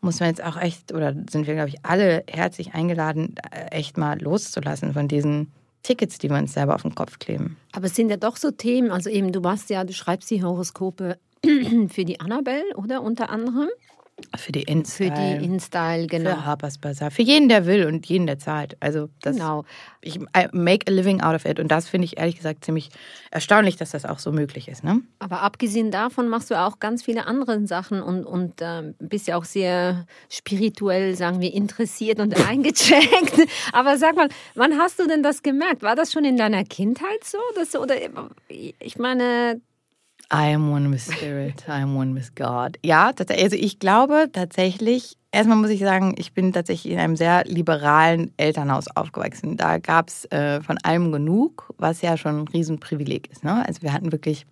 muss 0.00 0.20
man 0.20 0.28
jetzt 0.28 0.42
auch 0.42 0.56
echt, 0.56 0.92
oder 0.92 1.14
sind 1.30 1.46
wir, 1.46 1.54
glaube 1.54 1.68
ich, 1.68 1.84
alle 1.84 2.24
herzlich 2.28 2.74
eingeladen, 2.74 3.34
echt 3.70 3.98
mal 3.98 4.20
loszulassen 4.20 4.92
von 4.92 5.08
diesen 5.08 5.52
Tickets, 5.82 6.18
die 6.18 6.30
wir 6.30 6.38
uns 6.38 6.52
selber 6.52 6.74
auf 6.74 6.82
den 6.82 6.94
Kopf 6.94 7.18
kleben. 7.18 7.56
Aber 7.72 7.86
es 7.86 7.96
sind 7.96 8.08
ja 8.08 8.16
doch 8.16 8.36
so 8.36 8.50
Themen, 8.50 8.90
also 8.90 9.10
eben, 9.10 9.32
du 9.32 9.40
machst 9.40 9.70
ja, 9.70 9.84
du 9.84 9.92
schreibst 9.92 10.30
die 10.30 10.42
Horoskope 10.44 11.18
für 11.88 12.04
die 12.04 12.20
Annabelle, 12.20 12.76
oder? 12.76 13.02
Unter 13.02 13.30
anderem. 13.30 13.68
Für 14.36 14.52
die 14.52 14.62
Insta. 14.62 15.04
Für 15.04 15.10
die 15.10 15.44
InStyle, 15.44 16.06
genau. 16.06 16.30
Für 16.30 16.44
Harper's 16.46 16.78
Bazaar. 16.78 17.10
Für 17.10 17.22
jeden, 17.22 17.48
der 17.48 17.66
will 17.66 17.86
und 17.86 18.06
jeden, 18.06 18.26
der 18.26 18.38
zahlt. 18.38 18.76
Also 18.80 19.08
das, 19.20 19.36
Genau. 19.36 19.64
ich 20.00 20.16
I 20.16 20.48
make 20.52 20.90
a 20.90 20.94
living 20.94 21.20
out 21.20 21.34
of 21.34 21.44
it. 21.44 21.58
Und 21.60 21.68
das 21.68 21.88
finde 21.88 22.06
ich 22.06 22.18
ehrlich 22.18 22.36
gesagt 22.36 22.64
ziemlich 22.64 22.90
erstaunlich, 23.30 23.76
dass 23.76 23.90
das 23.90 24.04
auch 24.04 24.18
so 24.18 24.32
möglich 24.32 24.68
ist. 24.68 24.84
Ne? 24.84 25.02
Aber 25.18 25.42
abgesehen 25.42 25.90
davon 25.90 26.28
machst 26.28 26.50
du 26.50 26.58
auch 26.58 26.78
ganz 26.78 27.02
viele 27.02 27.26
andere 27.26 27.66
Sachen 27.66 28.02
und, 28.02 28.24
und 28.24 28.54
ähm, 28.60 28.94
bist 28.98 29.26
ja 29.28 29.36
auch 29.36 29.44
sehr 29.44 30.06
spirituell, 30.28 31.14
sagen 31.14 31.40
wir, 31.40 31.52
interessiert 31.52 32.20
und 32.20 32.34
eingecheckt. 32.48 33.48
Aber 33.72 33.98
sag 33.98 34.16
mal, 34.16 34.28
wann 34.54 34.78
hast 34.78 34.98
du 34.98 35.06
denn 35.06 35.22
das 35.22 35.42
gemerkt? 35.42 35.82
War 35.82 35.96
das 35.96 36.12
schon 36.12 36.24
in 36.24 36.36
deiner 36.36 36.64
Kindheit 36.64 37.24
so? 37.24 37.38
Dass, 37.54 37.76
oder 37.76 37.94
ich 38.48 38.98
meine, 38.98 39.60
I 40.34 40.54
am 40.54 40.72
one 40.72 40.90
with 40.90 41.02
Spirit, 41.02 41.64
I 41.68 41.82
am 41.82 41.94
one 41.94 42.14
with 42.14 42.34
God. 42.34 42.78
Ja, 42.82 43.12
also 43.16 43.56
ich 43.56 43.78
glaube 43.78 44.30
tatsächlich, 44.32 45.18
erstmal 45.30 45.58
muss 45.58 45.68
ich 45.68 45.80
sagen, 45.80 46.14
ich 46.16 46.32
bin 46.32 46.54
tatsächlich 46.54 46.94
in 46.94 46.98
einem 46.98 47.16
sehr 47.16 47.44
liberalen 47.44 48.32
Elternhaus 48.38 48.88
aufgewachsen. 48.88 49.58
Da 49.58 49.76
gab 49.76 50.08
es 50.08 50.24
äh, 50.32 50.62
von 50.62 50.78
allem 50.78 51.12
genug, 51.12 51.74
was 51.76 52.00
ja 52.00 52.16
schon 52.16 52.40
ein 52.40 52.48
Riesenprivileg 52.48 53.30
ist. 53.30 53.44
Ne? 53.44 53.62
Also 53.66 53.82
wir 53.82 53.92
hatten 53.92 54.10
wirklich 54.10 54.46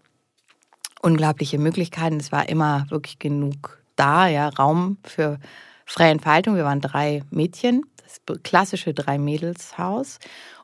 unglaubliche 1.01 1.59
Möglichkeiten. 1.59 2.21
Es 2.21 2.31
war 2.31 2.49
immer 2.51 2.85
wirklich 2.91 3.19
genug 3.19 3.83
da, 3.97 4.29
ja, 4.29 4.49
Raum 4.49 4.99
für 5.03 5.39
freie 5.87 6.13
Entfaltung. 6.13 6.57
Wir 6.57 6.65
waren 6.65 6.83
drei 6.83 7.23
Mädchen, 7.31 7.85
das 8.03 8.21
klassische 8.43 8.93
Drei-Mädels-Haus. 8.93 10.19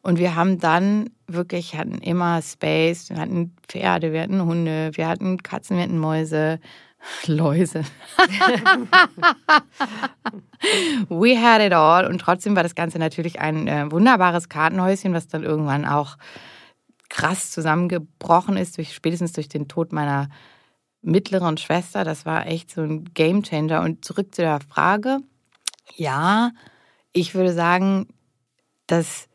Und 0.06 0.20
wir 0.20 0.36
haben 0.36 0.60
dann 0.60 1.10
wirklich, 1.26 1.74
hatten 1.74 1.98
immer 1.98 2.40
Space, 2.40 3.10
wir 3.10 3.16
hatten 3.16 3.56
Pferde, 3.66 4.12
wir 4.12 4.22
hatten 4.22 4.40
Hunde, 4.40 4.92
wir 4.92 5.08
hatten 5.08 5.42
Katzen, 5.42 5.76
wir 5.76 5.82
hatten 5.82 5.98
Mäuse, 5.98 6.60
Läuse. 7.26 7.82
We 11.08 11.36
had 11.36 11.60
it 11.60 11.72
all. 11.72 12.06
Und 12.06 12.20
trotzdem 12.20 12.54
war 12.54 12.62
das 12.62 12.76
Ganze 12.76 13.00
natürlich 13.00 13.40
ein 13.40 13.66
äh, 13.66 13.90
wunderbares 13.90 14.48
Kartenhäuschen, 14.48 15.12
was 15.12 15.26
dann 15.26 15.42
irgendwann 15.42 15.84
auch 15.84 16.18
krass 17.08 17.50
zusammengebrochen 17.50 18.56
ist, 18.56 18.78
durch, 18.78 18.94
spätestens 18.94 19.32
durch 19.32 19.48
den 19.48 19.66
Tod 19.66 19.92
meiner 19.92 20.28
mittleren 21.02 21.56
Schwester. 21.56 22.04
Das 22.04 22.24
war 22.24 22.46
echt 22.46 22.70
so 22.70 22.82
ein 22.82 23.12
Gamechanger. 23.12 23.82
Und 23.82 24.04
zurück 24.04 24.32
zu 24.32 24.42
der 24.42 24.60
Frage. 24.60 25.18
Ja, 25.96 26.52
ich 27.12 27.34
würde 27.34 27.52
sagen, 27.52 28.06
dass 28.86 29.26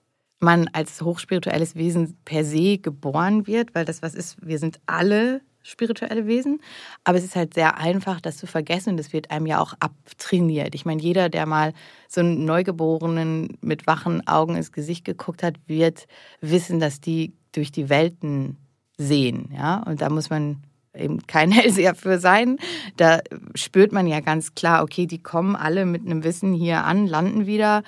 man 0.41 0.69
als 0.73 1.01
hochspirituelles 1.01 1.75
Wesen 1.75 2.17
per 2.25 2.43
se 2.43 2.77
geboren 2.77 3.47
wird, 3.47 3.75
weil 3.75 3.85
das 3.85 4.01
was 4.01 4.15
ist, 4.15 4.37
wir 4.45 4.59
sind 4.59 4.79
alle 4.85 5.41
spirituelle 5.63 6.25
Wesen, 6.25 6.59
aber 7.03 7.17
es 7.17 7.23
ist 7.23 7.35
halt 7.35 7.53
sehr 7.53 7.77
einfach, 7.77 8.19
das 8.19 8.37
zu 8.37 8.47
vergessen 8.47 8.91
und 8.91 8.99
es 8.99 9.13
wird 9.13 9.29
einem 9.29 9.45
ja 9.45 9.59
auch 9.59 9.73
abtrainiert. 9.79 10.73
Ich 10.73 10.85
meine, 10.85 11.01
jeder, 11.01 11.29
der 11.29 11.45
mal 11.45 11.73
so 12.07 12.21
einen 12.21 12.45
Neugeborenen 12.45 13.57
mit 13.61 13.85
wachen 13.85 14.27
Augen 14.27 14.55
ins 14.55 14.71
Gesicht 14.71 15.05
geguckt 15.05 15.43
hat, 15.43 15.55
wird 15.67 16.07
wissen, 16.41 16.79
dass 16.79 16.99
die 16.99 17.33
durch 17.51 17.71
die 17.71 17.89
Welten 17.89 18.57
sehen, 18.97 19.49
ja, 19.55 19.83
und 19.83 20.01
da 20.01 20.09
muss 20.09 20.29
man 20.29 20.63
eben 20.95 21.25
kein 21.27 21.51
Hellseher 21.51 21.95
für 21.95 22.19
sein. 22.19 22.57
Da 22.97 23.19
spürt 23.55 23.91
man 23.91 24.07
ja 24.07 24.19
ganz 24.19 24.55
klar, 24.55 24.83
okay, 24.83 25.05
die 25.05 25.21
kommen 25.21 25.55
alle 25.55 25.85
mit 25.85 26.05
einem 26.05 26.23
Wissen 26.23 26.53
hier 26.53 26.83
an, 26.83 27.07
landen 27.07 27.45
wieder 27.45 27.83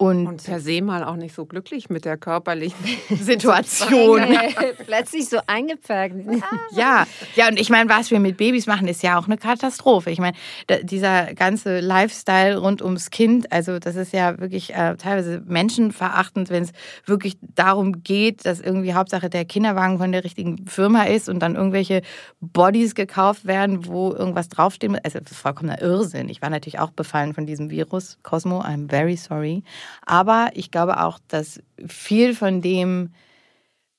und, 0.00 0.26
Und 0.26 0.42
per 0.42 0.60
se 0.60 0.80
mal 0.80 1.04
auch 1.04 1.16
nicht 1.16 1.34
so 1.34 1.44
glücklich 1.44 1.90
mit 1.90 2.06
der 2.06 2.16
körperlichen 2.16 2.78
Situation. 3.20 4.22
plötzlich 4.86 5.28
so 5.28 5.40
eingeprägt. 5.46 6.14
Ja, 6.72 7.06
ja, 7.34 7.48
und 7.48 7.58
ich 7.58 7.68
meine, 7.68 7.90
was 7.90 8.10
wir 8.10 8.20
mit 8.20 8.36
Babys 8.36 8.66
machen, 8.66 8.86
ist 8.88 9.02
ja 9.02 9.18
auch 9.18 9.26
eine 9.26 9.36
Katastrophe. 9.36 10.10
Ich 10.10 10.18
meine, 10.18 10.36
dieser 10.82 11.34
ganze 11.34 11.80
Lifestyle 11.80 12.56
rund 12.58 12.80
ums 12.80 13.10
Kind, 13.10 13.52
also 13.52 13.78
das 13.78 13.96
ist 13.96 14.12
ja 14.12 14.38
wirklich 14.38 14.72
äh, 14.72 14.96
teilweise 14.96 15.42
menschenverachtend, 15.46 16.48
wenn 16.48 16.62
es 16.62 16.70
wirklich 17.04 17.36
darum 17.42 18.02
geht, 18.02 18.46
dass 18.46 18.60
irgendwie 18.60 18.94
Hauptsache 18.94 19.28
der 19.28 19.44
Kinderwagen 19.44 19.98
von 19.98 20.12
der 20.12 20.24
richtigen 20.24 20.66
Firma 20.66 21.02
ist 21.02 21.28
und 21.28 21.40
dann 21.40 21.56
irgendwelche 21.56 22.02
Bodies 22.40 22.94
gekauft 22.94 23.46
werden, 23.46 23.84
wo 23.86 24.12
irgendwas 24.12 24.48
draufstehen 24.48 24.92
muss. 24.92 25.00
Also 25.04 25.18
das 25.18 25.32
ist 25.32 25.38
vollkommener 25.38 25.82
Irrsinn. 25.82 26.28
Ich 26.28 26.40
war 26.40 26.50
natürlich 26.50 26.78
auch 26.78 26.92
befallen 26.92 27.34
von 27.34 27.46
diesem 27.46 27.68
Virus, 27.68 28.18
Cosmo, 28.22 28.60
I'm 28.60 28.88
very 28.88 29.16
sorry. 29.16 29.64
Aber 30.04 30.50
ich 30.54 30.70
glaube 30.70 31.02
auch, 31.02 31.18
dass 31.28 31.60
viel 31.86 32.34
von 32.34 32.60
dem 32.60 33.12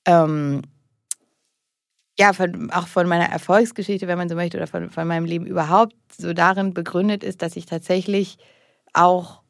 ähm, 0.06 0.62
ja, 2.18 2.32
von, 2.32 2.70
auch 2.70 2.86
von 2.86 3.08
meiner 3.08 3.30
Erfolgsgeschichte, 3.30 4.06
wenn 4.06 4.18
man 4.18 4.28
so 4.28 4.34
möchte, 4.34 4.56
oder 4.56 4.66
von, 4.66 4.90
von 4.90 5.08
meinem 5.08 5.24
Leben 5.24 5.46
überhaupt 5.46 5.94
so 6.16 6.32
darin 6.32 6.74
begründet 6.74 7.24
ist, 7.24 7.42
dass 7.42 7.56
ich 7.56 7.66
tatsächlich 7.66 8.38
auch 8.92 9.42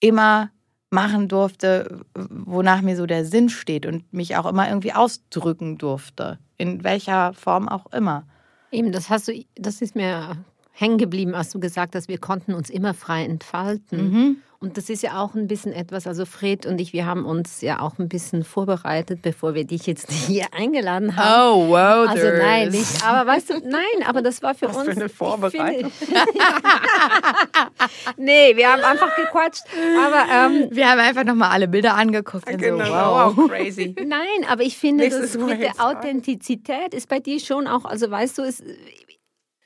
immer 0.00 0.50
machen 0.90 1.28
durfte, 1.28 2.00
wonach 2.14 2.80
mir 2.80 2.96
so 2.96 3.06
der 3.06 3.24
Sinn 3.24 3.48
steht 3.48 3.84
und 3.84 4.10
mich 4.12 4.36
auch 4.36 4.46
immer 4.46 4.68
irgendwie 4.68 4.92
ausdrücken 4.92 5.76
durfte, 5.76 6.38
in 6.56 6.82
welcher 6.84 7.34
Form 7.34 7.68
auch 7.68 7.92
immer. 7.92 8.26
Eben, 8.70 8.92
das 8.92 9.10
hast 9.10 9.28
du, 9.28 9.44
das 9.56 9.82
ist 9.82 9.94
mir 9.94 10.36
hängen 10.78 10.98
geblieben, 10.98 11.34
als 11.34 11.50
du 11.50 11.58
gesagt 11.58 11.94
hast, 11.96 12.08
wir 12.08 12.18
konnten 12.18 12.54
uns 12.54 12.70
immer 12.70 12.94
frei 12.94 13.24
entfalten. 13.24 14.10
Mhm. 14.12 14.36
Und 14.60 14.76
das 14.76 14.90
ist 14.90 15.04
ja 15.04 15.20
auch 15.22 15.34
ein 15.36 15.46
bisschen 15.46 15.72
etwas, 15.72 16.08
also 16.08 16.24
Fred 16.24 16.66
und 16.66 16.80
ich, 16.80 16.92
wir 16.92 17.06
haben 17.06 17.24
uns 17.26 17.60
ja 17.60 17.78
auch 17.80 17.98
ein 18.00 18.08
bisschen 18.08 18.42
vorbereitet, 18.42 19.22
bevor 19.22 19.54
wir 19.54 19.64
dich 19.64 19.86
jetzt 19.86 20.10
hier 20.26 20.46
eingeladen 20.52 21.14
haben. 21.16 21.58
Oh, 21.58 21.68
wow. 21.68 22.08
Also 22.08 22.26
nein, 22.36 22.70
nicht. 22.70 23.04
Aber 23.06 23.28
weißt 23.30 23.50
du, 23.50 23.54
nein, 23.68 23.82
aber 24.06 24.20
das 24.20 24.42
war 24.42 24.54
für 24.56 24.68
Was 24.68 24.76
uns. 24.76 24.84
für 24.86 24.90
eine 24.92 25.08
Vorbereitung. 25.08 25.90
finde- 25.90 26.20
nee, 28.16 28.56
wir 28.56 28.72
haben 28.72 28.82
einfach 28.82 29.14
gequatscht. 29.16 29.62
Aber 30.04 30.24
ähm, 30.32 30.68
Wir 30.70 30.90
haben 30.90 31.00
einfach 31.00 31.24
nochmal 31.24 31.50
alle 31.50 31.68
Bilder 31.68 31.94
angeguckt. 31.94 32.48
Und 32.52 32.60
so, 32.60 32.66
wow. 32.78 33.36
wow, 33.36 33.48
crazy. 33.48 33.94
nein, 34.06 34.26
aber 34.48 34.62
ich 34.62 34.76
finde, 34.76 35.08
This 35.08 35.20
das 35.32 35.38
mit 35.38 35.60
der. 35.60 35.72
Authentizität 35.78 36.94
ist 36.94 37.08
bei 37.08 37.20
dir 37.20 37.38
schon 37.40 37.66
auch, 37.66 37.84
also 37.84 38.10
weißt 38.10 38.38
du, 38.38 38.42
es, 38.42 38.62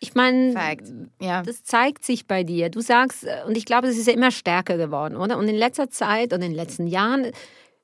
ich 0.02 0.16
meine. 0.16 0.52
Ja. 1.20 1.42
das 1.42 1.62
zeigt 1.62 2.04
sich 2.04 2.26
bei 2.26 2.42
dir. 2.42 2.70
Du 2.70 2.80
sagst, 2.80 3.24
äh, 3.24 3.42
und 3.46 3.56
ich 3.56 3.64
glaube, 3.64 3.86
es 3.86 3.96
ist 3.96 4.08
ja 4.08 4.12
immer 4.12 4.32
stärker 4.32 4.76
geworden, 4.76 5.16
oder? 5.16 5.38
Und 5.38 5.46
in 5.46 5.54
letzter 5.54 5.90
Zeit 5.90 6.32
und 6.32 6.42
in 6.42 6.50
den 6.50 6.56
letzten 6.56 6.88
Jahren 6.88 7.30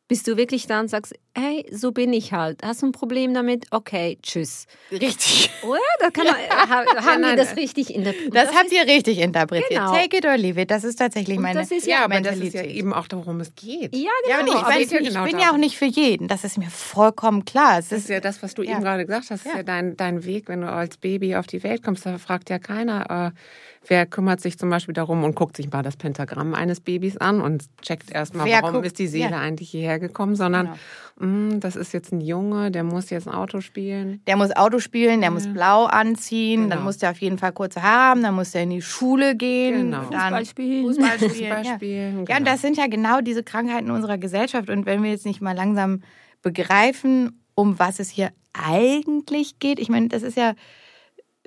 bist 0.09 0.27
du 0.27 0.37
wirklich 0.39 0.67
da 0.67 0.81
und 0.81 0.89
sagst, 0.89 1.15
hey, 1.37 1.65
so 1.71 1.93
bin 1.93 2.13
ich 2.13 2.33
halt. 2.33 2.63
Hast 2.65 2.83
du 2.83 2.87
ein 2.87 2.93
Problem 2.93 3.35
damit? 3.35 3.67
Okay, 3.71 4.19
tschüss. 4.23 4.67
Richtig. 4.91 5.51
Oder? 5.63 5.79
Da 6.01 6.11
kann 6.11 6.25
man, 6.27 6.35
ha- 6.51 7.05
haben 7.05 7.21
wir 7.21 7.29
nein, 7.29 7.37
das 7.37 7.57
richtig 7.57 7.95
interpretiert? 7.95 8.35
Das, 8.35 8.55
habt 8.55 8.73
ihr 8.73 8.83
richtig 8.87 9.19
interpretiert. 9.19 9.69
Genau. 9.71 9.93
Take 9.95 10.17
it 10.17 10.25
or 10.25 10.37
leave 10.37 10.61
it. 10.61 10.71
Das 10.71 10.83
ist 10.83 10.97
tatsächlich 10.97 11.37
Und 11.37 11.43
meine 11.43 11.61
das 11.61 11.71
ist 11.71 11.87
Ja, 11.87 12.05
aber 12.05 12.21
das 12.23 12.39
ist 12.39 12.55
ja 12.55 12.63
eben 12.65 12.93
auch 12.95 13.07
darum 13.07 13.39
es 13.41 13.55
geht. 13.55 13.95
Ja, 13.95 14.09
Ja, 14.29 14.41
genau. 14.41 14.53
und 14.53 14.59
ich, 14.59 14.67
weiß, 14.67 14.79
geht 14.79 14.91
ja 14.93 15.01
ich 15.01 15.09
genau 15.09 15.25
bin 15.25 15.39
ja 15.39 15.53
auch 15.53 15.57
nicht 15.59 15.77
für 15.77 15.85
jeden. 15.85 16.27
Das 16.27 16.43
ist 16.43 16.57
mir 16.59 16.71
vollkommen 16.71 17.45
klar. 17.45 17.79
Es 17.79 17.91
Das 17.91 17.99
ist, 17.99 18.05
ist 18.05 18.11
ja 18.11 18.21
das, 18.21 18.43
was 18.43 18.55
du 18.55 18.63
Ja. 18.63 18.73
eben 18.73 18.81
gerade 18.83 19.05
gesagt 19.05 19.25
hast. 19.31 19.31
Das 19.31 19.41
ist 19.41 19.51
Ja. 19.53 19.57
ja 19.59 19.63
dein, 19.63 19.97
dein 19.97 20.25
Weg, 20.25 20.49
wenn 20.49 20.63
du 20.63 20.69
als 20.73 20.97
Baby 20.97 21.37
auf 21.37 21.47
die 21.47 21.63
Welt 21.63 21.83
kommst. 21.83 22.07
Da 22.07 22.17
fragt 22.19 22.49
ja 22.51 22.59
keiner, 22.59 23.33
äh, 23.35 23.39
wer 23.87 24.05
kümmert 24.07 24.41
sich 24.41 24.59
zum 24.59 24.69
Beispiel 24.71 24.93
darum 24.95 25.25
und 25.25 25.35
guckt 25.35 25.57
sich 25.57 25.71
mal 25.73 25.83
das 25.83 25.97
Pentagramm 25.97 26.55
eines 26.55 26.81
Babys 26.81 27.17
an 27.17 27.41
und 27.41 27.65
checkt 27.83 28.11
erstmal, 28.11 28.47
Wer 28.47 28.63
warum 28.63 28.75
guckt- 28.77 28.87
ist 28.87 28.99
die 28.99 29.07
Seele 29.07 29.31
ja. 29.31 29.39
eigentlich 29.41 29.71
hierher 29.71 29.99
gekommen, 29.99 30.37
sondern 30.37 30.71
Genau. 31.19 31.31
"Mm, 31.55 31.61
das 31.61 31.77
ist 31.77 31.93
jetzt 31.93 32.13
ein 32.13 32.21
Junge, 32.21 32.71
der 32.71 32.85
muss 32.85 33.11
jetzt 33.11 33.27
ein 33.29 33.35
Auto 33.35 33.61
spielen. 33.61 34.21
Der 34.27 34.37
muss 34.37 34.55
Auto 34.57 34.79
spielen, 34.79 35.21
der 35.21 35.31
muss 35.31 35.47
blau 35.53 35.85
anziehen, 35.87 36.63
dann 36.69 36.79
Genau. 36.79 36.83
muss 36.85 36.99
der 36.99 37.11
auf 37.13 37.19
jeden 37.19 37.39
Fall 37.39 37.53
kurze 37.53 37.83
Haare 37.83 38.11
haben, 38.11 38.23
dann 38.23 38.35
muss 38.35 38.51
der 38.53 38.63
in 38.65 38.71
die 38.71 38.83
Schule 38.83 39.35
gehen. 39.37 39.91
Genau. 39.91 40.03
Dann 40.11 40.21
Fußball 40.35 40.47
spielen. 40.47 40.85
Fußball 40.85 41.09
spielen. 41.19 41.31
Fußball 41.31 41.65
ja. 41.67 41.75
spielen. 41.75 42.13
Ja, 42.15 42.19
und 42.21 42.25
genau. 42.29 42.45
das 42.51 42.61
sind 42.63 42.77
ja 42.77 42.87
genau 42.89 43.21
diese 43.21 43.43
Krankheiten 43.43 43.91
unserer 43.91 44.19
Gesellschaft. 44.19 44.69
Und 44.71 44.87
wenn 44.87 45.03
wir 45.03 45.11
jetzt 45.11 45.27
nicht 45.27 45.41
mal 45.41 45.57
langsam 45.57 46.03
begreifen, 46.43 47.41
um 47.55 47.79
was 47.79 47.99
es 48.01 48.09
hier 48.11 48.31
eigentlich 48.53 49.59
geht, 49.59 49.79
ich 49.79 49.89
meine, 49.89 50.09
das 50.09 50.23
ist 50.23 50.37
ja, 50.37 50.55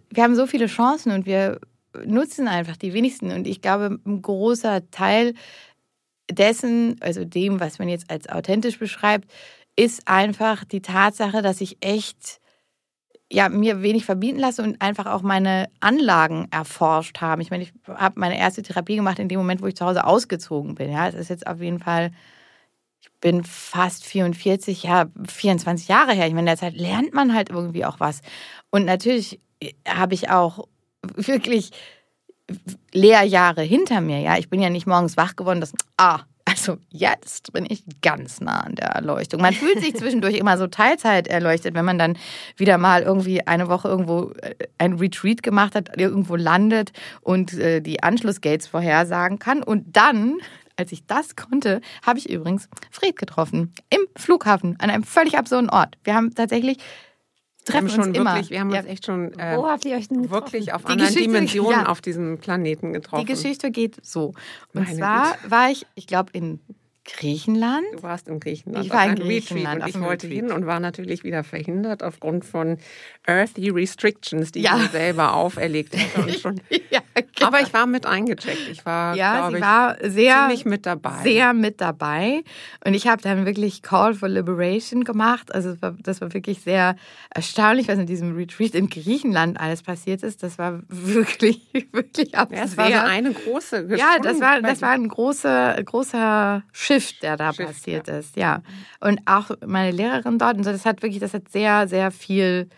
wir 0.09 0.23
haben 0.23 0.35
so 0.35 0.45
viele 0.45 0.67
Chancen 0.67 1.11
und 1.11 1.25
wir 1.25 1.59
nutzen 2.05 2.47
einfach 2.47 2.77
die 2.77 2.93
wenigsten. 2.93 3.31
Und 3.31 3.47
ich 3.47 3.61
glaube, 3.61 3.99
ein 4.05 4.21
großer 4.21 4.89
Teil 4.91 5.33
dessen, 6.29 6.97
also 7.01 7.25
dem, 7.25 7.59
was 7.59 7.79
man 7.79 7.89
jetzt 7.89 8.09
als 8.09 8.29
authentisch 8.29 8.79
beschreibt, 8.79 9.29
ist 9.75 10.07
einfach 10.07 10.63
die 10.63 10.81
Tatsache, 10.81 11.41
dass 11.41 11.61
ich 11.61 11.77
echt 11.81 12.39
ja, 13.31 13.47
mir 13.47 13.81
wenig 13.81 14.05
verbieten 14.05 14.39
lasse 14.39 14.61
und 14.61 14.81
einfach 14.81 15.05
auch 15.05 15.21
meine 15.21 15.69
Anlagen 15.79 16.47
erforscht 16.51 17.21
habe. 17.21 17.41
Ich 17.41 17.49
meine, 17.49 17.63
ich 17.63 17.71
habe 17.87 18.19
meine 18.19 18.37
erste 18.37 18.61
Therapie 18.61 18.97
gemacht 18.97 19.19
in 19.19 19.29
dem 19.29 19.39
Moment, 19.39 19.61
wo 19.61 19.67
ich 19.67 19.75
zu 19.75 19.85
Hause 19.85 20.05
ausgezogen 20.05 20.75
bin. 20.75 20.91
Ja, 20.91 21.07
es 21.07 21.15
ist 21.15 21.29
jetzt 21.29 21.47
auf 21.47 21.61
jeden 21.61 21.79
Fall, 21.79 22.11
ich 22.99 23.09
bin 23.21 23.45
fast 23.45 24.05
44, 24.05 24.83
ja, 24.83 25.05
24 25.25 25.87
Jahre 25.87 26.11
her. 26.11 26.27
Ich 26.27 26.33
meine, 26.33 26.41
in 26.41 26.57
der 26.57 26.57
Zeit 26.57 26.75
lernt 26.75 27.13
man 27.13 27.33
halt 27.33 27.49
irgendwie 27.49 27.85
auch 27.85 28.01
was. 28.01 28.21
Und 28.69 28.83
natürlich 28.85 29.39
habe 29.87 30.13
ich 30.13 30.29
auch 30.29 30.67
wirklich 31.15 31.71
Lehrjahre 32.93 33.61
hinter 33.61 34.01
mir. 34.01 34.19
Ja, 34.19 34.37
ich 34.37 34.49
bin 34.49 34.61
ja 34.61 34.69
nicht 34.69 34.87
morgens 34.87 35.17
wach 35.17 35.35
geworden, 35.35 35.61
dass, 35.61 35.73
ah, 35.97 36.21
also 36.45 36.77
jetzt 36.89 37.53
bin 37.53 37.65
ich 37.69 37.83
ganz 38.01 38.41
nah 38.41 38.61
an 38.61 38.75
der 38.75 38.89
Erleuchtung. 38.89 39.41
Man 39.41 39.53
fühlt 39.53 39.79
sich 39.79 39.95
zwischendurch 39.95 40.35
immer 40.35 40.57
so 40.57 40.67
Teilzeit 40.67 41.27
erleuchtet, 41.27 41.75
wenn 41.75 41.85
man 41.85 41.97
dann 41.97 42.17
wieder 42.57 42.77
mal 42.77 43.03
irgendwie 43.03 43.45
eine 43.47 43.69
Woche 43.69 43.87
irgendwo 43.87 44.31
äh, 44.41 44.55
ein 44.77 44.93
Retreat 44.93 45.43
gemacht 45.43 45.75
hat, 45.75 45.97
irgendwo 45.97 46.35
landet 46.35 46.91
und 47.21 47.53
äh, 47.53 47.81
die 47.81 48.03
Anschlussgates 48.03 48.67
vorhersagen 48.67 49.39
kann. 49.39 49.63
Und 49.63 49.95
dann, 49.95 50.37
als 50.75 50.91
ich 50.91 51.05
das 51.05 51.35
konnte, 51.35 51.79
habe 52.05 52.19
ich 52.19 52.29
übrigens 52.29 52.67
Fred 52.89 53.15
getroffen. 53.15 53.73
Im 53.89 54.01
Flughafen, 54.17 54.75
an 54.79 54.89
einem 54.89 55.03
völlig 55.03 55.37
absurden 55.37 55.69
Ort. 55.69 55.97
Wir 56.03 56.15
haben 56.15 56.35
tatsächlich 56.35 56.77
wir 57.65 57.75
haben 57.75 57.87
treffen 57.87 57.89
schon 58.01 58.09
uns 58.09 58.17
immer. 58.17 58.33
wirklich, 58.33 58.49
wir 58.49 58.59
haben 58.59 58.69
Ja. 58.71 58.79
uns 58.79 58.89
echt 58.89 59.05
schon 59.05 59.33
äh, 59.39 59.57
Wo 59.57 59.67
habt 59.67 59.85
ihr 59.85 59.95
euch 59.95 60.07
denn 60.07 60.23
getroffen? 60.23 60.43
wirklich 60.45 60.73
auf 60.73 60.81
Die 60.83 60.87
anderen 60.89 61.13
Geschichte- 61.13 61.29
Dimensionen 61.33 61.71
ja. 61.81 61.85
auf 61.87 62.01
diesem 62.01 62.37
Planeten 62.39 62.93
getroffen. 62.93 63.25
Die 63.25 63.31
Geschichte 63.31 63.71
geht 63.71 64.03
so. 64.05 64.27
Und 64.73 64.85
Meine 64.85 64.95
zwar 64.97 65.35
war 65.47 65.69
ich, 65.71 65.85
ich 65.95 66.07
glaube, 66.07 66.29
in 66.33 66.59
Griechenland. 67.03 67.83
Du 67.93 68.03
warst 68.03 68.27
in 68.27 68.39
Griechenland. 68.39 68.85
Ich 68.85 68.91
war 68.93 69.05
in 69.07 69.15
Griechenland 69.15 69.83
ich 69.87 69.99
wollte 69.99 70.27
Retreat. 70.27 70.43
hin 70.45 70.51
und 70.51 70.65
war 70.67 70.79
natürlich 70.79 71.23
wieder 71.23 71.43
verhindert 71.43 72.03
aufgrund 72.03 72.45
von 72.45 72.77
Earthy 73.25 73.69
Restrictions, 73.69 74.51
die 74.51 74.61
Ja. 74.61 74.75
ich 74.77 74.83
mir 74.83 74.89
selber 74.89 75.33
auferlegt 75.33 75.95
hatte. 75.97 76.31
Ja, 76.91 76.99
genau. 77.15 77.47
Aber 77.47 77.61
ich 77.61 77.73
war 77.73 77.85
mit 77.85 78.05
eingecheckt. 78.05 78.67
Ich 78.69 78.85
war, 78.85 79.15
ja, 79.15 79.37
glaube 79.37 79.51
sie 79.51 79.57
ich, 79.57 79.61
war 79.63 79.97
sehr, 80.09 80.35
ziemlich 80.41 80.65
mit 80.65 80.85
dabei. 80.85 81.23
sehr 81.23 81.53
mit 81.53 81.79
dabei. 81.81 82.43
Und 82.85 82.93
ich 82.93 83.07
habe 83.07 83.21
dann 83.21 83.45
wirklich 83.45 83.81
Call 83.81 84.13
for 84.13 84.27
Liberation 84.29 85.03
gemacht. 85.05 85.53
Also 85.55 85.69
es 85.71 85.81
war, 85.81 85.95
das 86.03 86.19
war 86.21 86.33
wirklich 86.33 86.61
sehr 86.61 86.95
erstaunlich, 87.33 87.87
was 87.87 87.97
in 87.97 88.05
diesem 88.07 88.35
Retreat 88.35 88.75
in 88.75 88.89
Griechenland 88.89 89.59
alles 89.59 89.81
passiert 89.83 90.21
ist. 90.23 90.43
Das 90.43 90.57
war 90.57 90.81
wirklich, 90.89 91.61
wirklich 91.93 92.35
absurd. 92.37 92.57
ja, 92.59 92.65
es 92.65 92.77
war 92.77 92.87
so 92.91 92.97
eine 92.97 93.31
große 93.33 93.87
Ja, 93.95 94.17
das 94.21 94.39
war, 94.41 94.49
Geschichte. 94.59 94.61
das 94.63 94.81
war 94.81 94.91
ein 94.91 95.07
großer, 95.07 95.81
großer 95.83 96.63
Shift, 96.93 97.23
der 97.23 97.37
da 97.37 97.53
Shift, 97.53 97.67
passiert 97.67 98.07
ist, 98.07 98.35
ja. 98.35 98.61
Und 98.99 99.21
auch 99.25 99.51
meine 99.65 99.91
Lehrerin 99.91 100.37
dort, 100.37 100.57
und 100.57 100.63
so, 100.63 100.71
das 100.71 100.85
hat 100.85 101.01
wirklich, 101.01 101.19
das 101.19 101.33
hat 101.33 101.49
sehr, 101.49 101.87
sehr 101.87 102.11
viel 102.11 102.69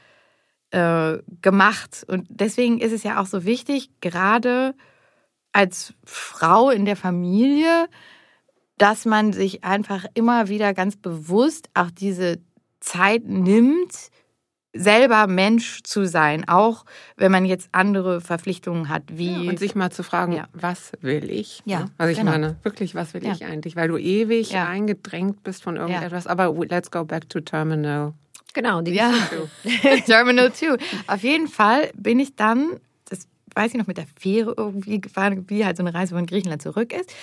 äh, 0.71 1.17
gemacht. 1.41 2.05
Und 2.07 2.27
deswegen 2.29 2.79
ist 2.79 2.91
es 2.91 3.03
ja 3.03 3.21
auch 3.21 3.25
so 3.25 3.45
wichtig, 3.45 3.89
gerade 4.01 4.75
als 5.51 5.93
Frau 6.03 6.69
in 6.69 6.85
der 6.85 6.95
Familie, 6.95 7.87
dass 8.77 9.05
man 9.05 9.33
sich 9.33 9.63
einfach 9.63 10.05
immer 10.13 10.49
wieder 10.49 10.73
ganz 10.73 10.95
bewusst 10.97 11.69
auch 11.73 11.91
diese 11.91 12.39
Zeit 12.79 13.23
nimmt, 13.25 14.09
selber 14.73 15.27
Mensch 15.27 15.83
zu 15.83 16.05
sein, 16.05 16.47
auch 16.47 16.85
wenn 17.15 17.31
man 17.31 17.45
jetzt 17.45 17.69
andere 17.71 18.21
Verpflichtungen 18.21 18.89
hat, 18.89 19.03
wie 19.07 19.47
und 19.47 19.59
sich 19.59 19.75
mal 19.75 19.91
zu 19.91 20.03
fragen, 20.03 20.33
Ja. 20.33 20.47
was 20.53 20.91
will 21.01 21.29
ich? 21.29 21.61
Ja, 21.65 21.85
Also 21.97 22.11
ich 22.11 22.17
genau. 22.17 22.31
meine, 22.31 22.55
wirklich, 22.63 22.95
was 22.95 23.13
will 23.13 23.23
Ja. 23.23 23.33
ich 23.33 23.45
eigentlich? 23.45 23.75
Weil 23.75 23.87
du 23.89 23.97
ewig 23.97 24.51
Ja. 24.51 24.67
eingedrängt 24.67 25.43
bist 25.43 25.63
von 25.63 25.77
irgendetwas. 25.77 26.25
Aber 26.27 26.53
let's 26.69 26.89
go 26.91 27.05
back 27.05 27.29
to 27.29 27.39
Terminal. 27.39 28.13
Genau, 28.53 28.81
die 28.81 28.93
Ja, 28.93 29.11
Terminal 30.05 30.53
2. 30.53 30.77
Auf 31.07 31.21
jeden 31.23 31.47
Fall 31.47 31.89
bin 31.95 32.19
ich 32.19 32.35
dann, 32.35 32.79
weiß 33.55 33.71
ich 33.71 33.77
noch, 33.77 33.87
mit 33.87 33.97
der 33.97 34.07
Fähre 34.19 34.53
irgendwie 34.55 34.99
gefahren, 35.01 35.45
wie 35.49 35.65
halt 35.65 35.77
so 35.77 35.83
eine 35.83 35.93
Reise 35.93 36.15
von 36.15 36.25
Griechenland 36.25 36.61
zurück 36.61 36.93
ist. 36.93 37.13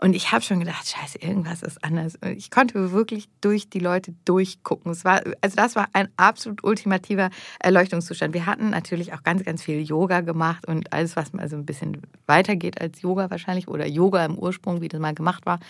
Und 0.00 0.14
ich 0.14 0.32
habe 0.32 0.42
schon 0.42 0.60
gedacht, 0.60 0.88
scheiße, 0.88 1.18
irgendwas 1.18 1.62
ist 1.62 1.82
anders. 1.84 2.16
Und 2.16 2.36
ich 2.36 2.50
konnte 2.50 2.92
wirklich 2.92 3.28
durch 3.40 3.68
die 3.68 3.78
Leute 3.78 4.14
durchgucken. 4.24 4.92
Es 4.92 5.04
war, 5.04 5.22
also 5.40 5.56
das 5.56 5.76
war 5.76 5.88
ein 5.92 6.08
absolut 6.16 6.64
ultimativer 6.64 7.30
Erleuchtungszustand. 7.58 8.34
Wir 8.34 8.46
hatten 8.46 8.70
natürlich 8.70 9.12
auch 9.12 9.22
ganz, 9.22 9.44
ganz 9.44 9.62
viel 9.62 9.82
Yoga 9.82 10.20
gemacht 10.20 10.66
und 10.66 10.92
alles, 10.92 11.16
was 11.16 11.32
mal 11.32 11.48
so 11.48 11.56
ein 11.56 11.66
bisschen 11.66 12.02
weitergeht 12.26 12.80
als 12.80 13.02
Yoga 13.02 13.30
wahrscheinlich 13.30 13.68
oder 13.68 13.86
Yoga 13.86 14.24
im 14.24 14.38
Ursprung, 14.38 14.80
wie 14.80 14.88
das 14.88 15.00
mal 15.00 15.14
gemacht 15.14 15.46
war, 15.46 15.60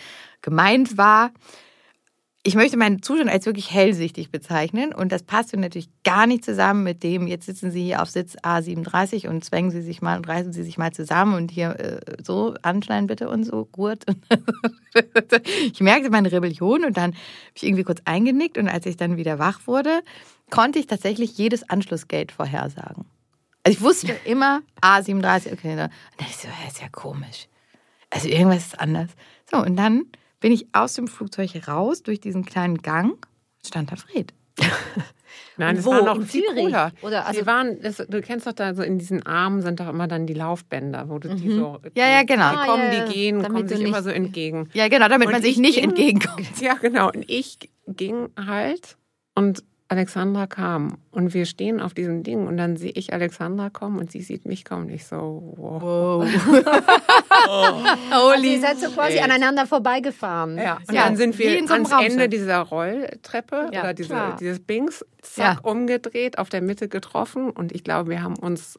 gemeint 0.43 0.97
war 0.97 1.33
ich 2.43 2.55
möchte 2.55 2.79
meinen 2.79 3.03
Zustand 3.03 3.31
als 3.31 3.45
wirklich 3.45 3.71
hellsichtig 3.71 4.31
bezeichnen 4.31 4.95
und 4.95 5.13
das 5.13 5.23
passt 5.23 5.55
natürlich 5.55 5.91
gar 6.05 6.27
nicht 6.27 6.43
zusammen 6.43 6.85
mit 6.85 7.03
dem, 7.03 7.27
jetzt 7.27 7.45
sitzen 7.45 7.71
Sie 7.71 7.85
hier 7.85 8.01
auf 8.01 8.09
Sitz 8.09 8.37
A37 8.37 9.29
und 9.29 9.45
zwängen 9.45 9.71
Sie 9.71 9.83
sich 9.83 10.01
mal 10.01 10.17
und 10.17 10.27
reißen 10.27 10.53
Sie 10.53 10.63
sich 10.63 10.79
mal 10.79 10.93
zusammen 10.93 11.35
und 11.35 11.51
hier 11.51 11.79
äh, 11.79 12.01
so 12.23 12.55
anschneiden 12.63 13.09
bitte 13.09 13.29
und 13.29 13.45
so 13.45 13.67
gut. 13.67 14.05
ich 15.73 15.81
merkte 15.81 16.09
meine 16.09 16.33
Rebellion 16.33 16.85
und 16.87 16.97
dann 16.97 17.13
habe 17.13 17.17
ich 17.55 17.65
irgendwie 17.65 17.85
kurz 17.85 18.01
eingenickt 18.07 18.57
und 18.57 18.69
als 18.69 18.87
ich 18.87 18.97
dann 18.97 19.19
wieder 19.19 19.39
wach 19.39 19.67
wurde, 19.67 20.01
konnte 20.49 20.79
ich 20.79 20.87
tatsächlich 20.87 21.37
jedes 21.37 21.69
Anschlussgate 21.69 22.35
vorhersagen. 22.35 23.05
Also 23.65 23.77
ich 23.77 23.83
wusste 23.83 24.17
immer 24.25 24.63
A37, 24.81 25.53
okay, 25.53 25.77
da- 25.77 25.85
und 25.85 25.93
dann 26.17 26.29
ist 26.29 26.41
so, 26.41 26.49
ja, 26.49 26.69
ist 26.69 26.81
ja 26.81 26.89
komisch. 26.89 27.49
Also 28.09 28.29
irgendwas 28.29 28.69
ist 28.69 28.81
anders. 28.81 29.11
So, 29.51 29.59
und 29.59 29.77
dann 29.77 30.07
bin 30.41 30.53
ich 30.53 30.67
aus 30.73 30.95
dem 30.95 31.07
Flugzeug 31.07 31.51
raus 31.69 32.03
durch 32.03 32.21
diesen 32.21 32.45
kleinen 32.45 32.79
Gang, 32.79 33.15
stand 33.65 33.93
da 33.93 33.97
Fred. 33.97 34.33
Nein, 35.57 35.85
wo? 35.85 35.91
war 35.91 36.03
noch 36.03 36.17
In 36.17 36.27
viel 36.27 36.43
Zürich? 36.45 36.65
cooler. 36.65 36.93
Oder 37.03 37.27
also- 37.27 37.41
wir 37.41 37.47
waren, 37.47 37.81
das, 37.83 37.99
du 37.99 38.21
kennst 38.23 38.47
doch 38.47 38.53
da 38.53 38.75
so 38.75 38.83
in 38.83 38.99
diesen 38.99 39.25
Armen 39.27 39.61
sind 39.63 39.79
doch 39.79 39.89
immer 39.89 40.09
dann 40.09 40.27
die 40.27 40.33
Laufbänder, 40.35 41.09
wo 41.09 41.19
du 41.19 41.35
die 41.35 41.51
so. 41.51 41.79
Mhm. 41.83 41.91
Ja, 41.95 42.09
ja, 42.09 42.23
genau. 42.23 42.51
Die 42.53 42.57
Ah, 42.57 42.67
kommen, 42.67 42.93
ja. 42.93 43.05
die 43.05 43.13
gehen, 43.13 43.43
Damit 43.43 43.53
kommen 43.57 43.69
sich 43.69 43.81
immer 43.81 44.03
so 44.03 44.11
entgegen. 44.11 44.69
Ja, 44.73 44.89
genau, 44.89 45.09
damit 45.09 45.27
Und 45.27 45.33
man 45.35 45.43
sich 45.43 45.53
ich 45.53 45.59
nicht 45.59 45.75
ging- 45.77 45.85
entgegenkommt. 45.91 46.47
Ja, 46.61 46.75
genau. 46.75 47.09
Und 47.13 47.29
ich 47.29 47.59
ging 47.87 48.29
halt 48.37 48.97
und 49.35 49.63
Alexandra 49.91 50.47
kam 50.47 50.99
und 51.11 51.35
wir 51.35 51.47
stehen 51.47 51.81
auf 51.81 51.95
diesem 51.95 52.23
Ding 52.23 52.47
und 52.47 52.57
dann 52.57 52.77
sehe 52.77 52.93
ich 52.95 53.13
Alexandra 53.13 53.71
kommen 53.71 53.99
und 53.99 54.13
sie 54.13 54.23
sieht 54.23 54.47
mich 54.47 54.65
kommen 54.65 54.85
und 54.85 54.91
ich 54.91 55.05
so, 55.05 55.53
wow. 55.57 56.25
Also 58.13 58.45
ihr 58.47 58.61
seid 58.61 58.79
so 58.79 58.89
quasi 58.91 59.19
aneinander 59.19 59.67
vorbeigefahren. 59.67 60.57
Ja, 60.59 60.79
und 60.87 60.95
Ja, 60.95 61.05
dann 61.07 61.17
sind 61.17 61.37
wir 61.39 61.67
so 61.67 61.73
ans 61.75 61.91
Raumschiff. 61.93 62.13
Ende 62.13 62.29
dieser 62.29 62.59
Rolltreppe 62.61 63.71
Ja, 63.73 63.81
oder 63.81 63.95
diese, 63.95 64.37
dieses 64.39 64.61
Bings, 64.61 65.05
zack, 65.23 65.57
Ja. 65.65 65.71
umgedreht, 65.71 66.39
auf 66.39 66.49
der 66.51 66.63
Mitte 66.63 66.87
getroffen 66.89 67.51
und 67.51 67.73
ich 67.73 67.83
glaube, 67.83 68.11
wir 68.11 68.23
haben 68.23 68.37
uns 68.37 68.79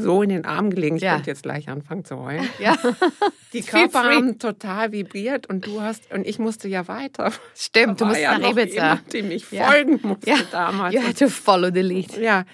so 0.00 0.22
in 0.22 0.28
den 0.30 0.44
Arm 0.44 0.70
gelegen. 0.70 0.96
Ich 0.96 1.02
Ja. 1.02 1.14
könnte 1.14 1.30
jetzt 1.30 1.42
gleich 1.42 1.68
anfangen 1.68 2.04
zu 2.04 2.18
heulen. 2.18 2.48
Ja, 2.58 2.76
Die 3.52 3.62
Körper 3.62 4.04
haben 4.04 4.38
total 4.38 4.92
vibriert 4.92 5.46
und 5.48 5.66
du 5.66 5.80
hast 5.80 6.12
und 6.12 6.26
ich 6.26 6.38
musste 6.38 6.68
ja 6.68 6.86
weiter. 6.88 7.32
stimmt. 7.54 8.00
Du 8.00 8.04
musst 8.06 8.20
ja 8.20 8.38
nach 8.38 8.50
Ibiza. 8.50 8.74
jemand, 8.74 9.12
die 9.12 9.22
mich 9.22 9.50
Ja. 9.50 9.64
folgen 9.70 10.00
musste 10.02 10.30
Ja. 10.30 10.36
damals. 10.50 10.94
You 10.94 11.02
had 11.02 11.18
to 11.18 11.28
follow 11.28 11.70
the 11.72 11.80
lead. 11.82 12.16
Ja. 12.18 12.44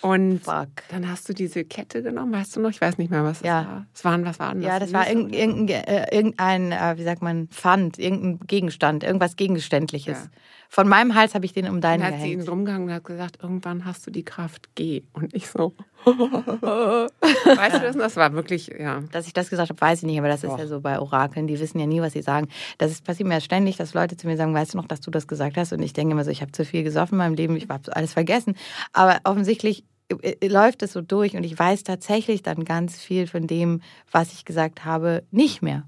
Und 0.00 0.40
Fuck. 0.42 0.68
dann 0.90 1.08
hast 1.08 1.28
du 1.28 1.32
diese 1.32 1.64
Kette 1.64 2.02
genommen, 2.02 2.32
weißt 2.32 2.56
du 2.56 2.60
noch? 2.60 2.70
Ich 2.70 2.80
weiß 2.80 2.98
nicht 2.98 3.10
mehr, 3.12 3.22
was 3.22 3.38
das 3.38 3.46
Ja. 3.46 3.54
war. 3.66 3.86
Es 3.94 4.04
waren, 4.04 4.24
was 4.24 4.40
waren 4.40 4.60
das? 4.60 4.68
Ja, 4.68 4.78
das 4.80 4.92
war 4.92 5.04
Süße 5.04 5.12
irgendein, 5.12 5.38
irgendein, 5.38 5.84
äh, 5.84 6.16
irgendein 6.16 6.72
äh, 6.72 6.98
wie 6.98 7.04
sagt 7.04 7.22
man, 7.22 7.46
Pfand, 7.48 8.00
irgendein 8.00 8.40
Gegenstand, 8.48 9.04
irgendwas 9.04 9.36
Gegenständliches. 9.36 10.28
Von 10.74 10.88
meinem 10.88 11.14
Hals 11.14 11.34
habe 11.34 11.44
ich 11.44 11.52
den 11.52 11.66
um 11.66 11.82
Dann 11.82 12.00
deinen 12.00 12.04
hat 12.04 12.20
sie 12.22 12.28
ihn 12.28 12.38
gehängt. 12.38 12.48
rumgegangen 12.48 12.88
und 12.88 12.94
hat 12.94 13.04
gesagt, 13.04 13.38
irgendwann 13.42 13.84
hast 13.84 14.06
du 14.06 14.10
die 14.10 14.24
Kraft, 14.24 14.70
geh. 14.74 15.02
Und 15.12 15.34
ich 15.34 15.46
so, 15.48 15.74
weißt 16.06 17.76
du 17.76 17.80
das? 17.80 17.94
Das 17.94 18.16
war 18.16 18.32
wirklich, 18.32 18.68
ja. 18.68 19.02
Dass 19.12 19.26
ich 19.26 19.34
das 19.34 19.50
gesagt 19.50 19.68
habe, 19.68 19.78
weiß 19.78 19.98
ich 19.98 20.06
nicht, 20.06 20.18
aber 20.18 20.28
das 20.28 20.42
ist 20.42 20.50
Doch. 20.50 20.58
ja 20.58 20.66
so 20.66 20.80
bei 20.80 20.98
Orakeln, 20.98 21.46
die 21.46 21.60
wissen 21.60 21.78
ja 21.78 21.84
nie, 21.84 22.00
was 22.00 22.14
sie 22.14 22.22
sagen. 22.22 22.48
Das 22.78 22.90
ist, 22.90 23.04
passiert 23.04 23.28
mir 23.28 23.34
ja 23.34 23.40
ständig, 23.42 23.76
dass 23.76 23.92
Leute 23.92 24.16
zu 24.16 24.26
mir 24.26 24.38
sagen, 24.38 24.54
weißt 24.54 24.72
du 24.72 24.78
noch, 24.78 24.86
dass 24.86 25.02
du 25.02 25.10
das 25.10 25.28
gesagt 25.28 25.58
hast? 25.58 25.74
Und 25.74 25.82
ich 25.82 25.92
denke 25.92 26.12
immer 26.12 26.24
so, 26.24 26.30
ich 26.30 26.40
habe 26.40 26.52
zu 26.52 26.64
viel 26.64 26.84
gesoffen 26.84 27.16
in 27.16 27.18
meinem 27.18 27.34
Leben, 27.34 27.54
ich 27.54 27.68
habe 27.68 27.94
alles 27.94 28.14
vergessen. 28.14 28.56
Aber 28.94 29.18
offensichtlich 29.24 29.84
äh, 30.08 30.36
äh, 30.40 30.48
läuft 30.48 30.82
es 30.82 30.94
so 30.94 31.02
durch 31.02 31.36
und 31.36 31.44
ich 31.44 31.58
weiß 31.58 31.82
tatsächlich 31.84 32.42
dann 32.42 32.64
ganz 32.64 32.98
viel 32.98 33.26
von 33.26 33.46
dem, 33.46 33.82
was 34.10 34.32
ich 34.32 34.46
gesagt 34.46 34.86
habe, 34.86 35.22
nicht 35.30 35.60
mehr. 35.60 35.84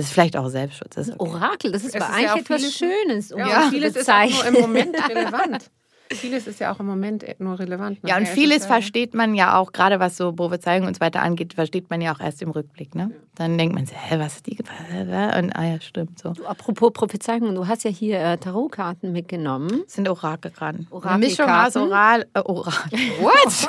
Das 0.00 0.06
ist 0.06 0.12
vielleicht 0.14 0.34
auch 0.38 0.48
Selbstschutz. 0.48 0.94
Das 0.94 1.08
ist 1.08 1.20
okay. 1.20 1.30
Orakel, 1.30 1.72
das 1.72 1.84
ist 1.84 1.94
Es 1.94 2.00
aber 2.00 2.06
ist 2.10 2.16
eigentlich 2.16 2.26
ja 2.30 2.36
etwas 2.36 2.60
vieles- 2.62 2.74
Schönes. 2.78 3.32
Um 3.32 3.38
Ja, 3.40 3.68
vieles 3.68 3.96
ist 3.96 4.08
auch 4.08 4.30
nur 4.30 4.46
im 4.46 4.54
Moment 4.54 4.96
relevant. 5.10 5.70
Vieles 6.12 6.48
ist 6.48 6.58
ja 6.58 6.72
auch 6.72 6.80
im 6.80 6.86
Moment 6.86 7.24
nur 7.38 7.58
relevant. 7.58 7.98
Ja, 8.04 8.16
und 8.16 8.26
vieles 8.26 8.66
versteht 8.66 9.14
man 9.14 9.36
ja 9.36 9.56
auch, 9.56 9.70
gerade 9.70 10.00
was 10.00 10.16
so 10.16 10.32
Prophezeiungen 10.32 10.88
und 10.88 10.94
so 10.96 11.00
weiter 11.00 11.22
angeht, 11.22 11.54
versteht 11.54 11.88
man 11.88 12.00
ja 12.00 12.12
auch 12.12 12.18
erst 12.18 12.42
im 12.42 12.50
Rückblick. 12.50 12.96
Ne? 12.96 13.12
Dann 13.36 13.56
denkt 13.56 13.76
man 13.76 13.86
so, 13.86 13.94
hä, 13.94 14.18
was 14.18 14.36
ist 14.36 14.46
die? 14.46 14.58
Und 14.58 15.52
ah 15.56 15.64
ja, 15.64 15.80
stimmt 15.80 16.18
so. 16.18 16.32
Du, 16.32 16.44
apropos 16.46 16.92
Prophezeiungen, 16.92 17.54
du 17.54 17.68
hast 17.68 17.84
ja 17.84 17.90
hier 17.90 18.18
äh, 18.18 18.36
Tarotkarten 18.38 19.12
mitgenommen. 19.12 19.82
Das 19.84 19.94
sind 19.94 20.08
Orakelkarten. 20.08 20.88
Orakelkarten? 20.90 21.08
Eine 21.10 21.26
Mischung 21.26 21.48
aus 21.48 21.76
Oral. 21.76 22.26
Äh, 22.34 22.40
Oral. 22.40 22.90
What? 23.20 23.68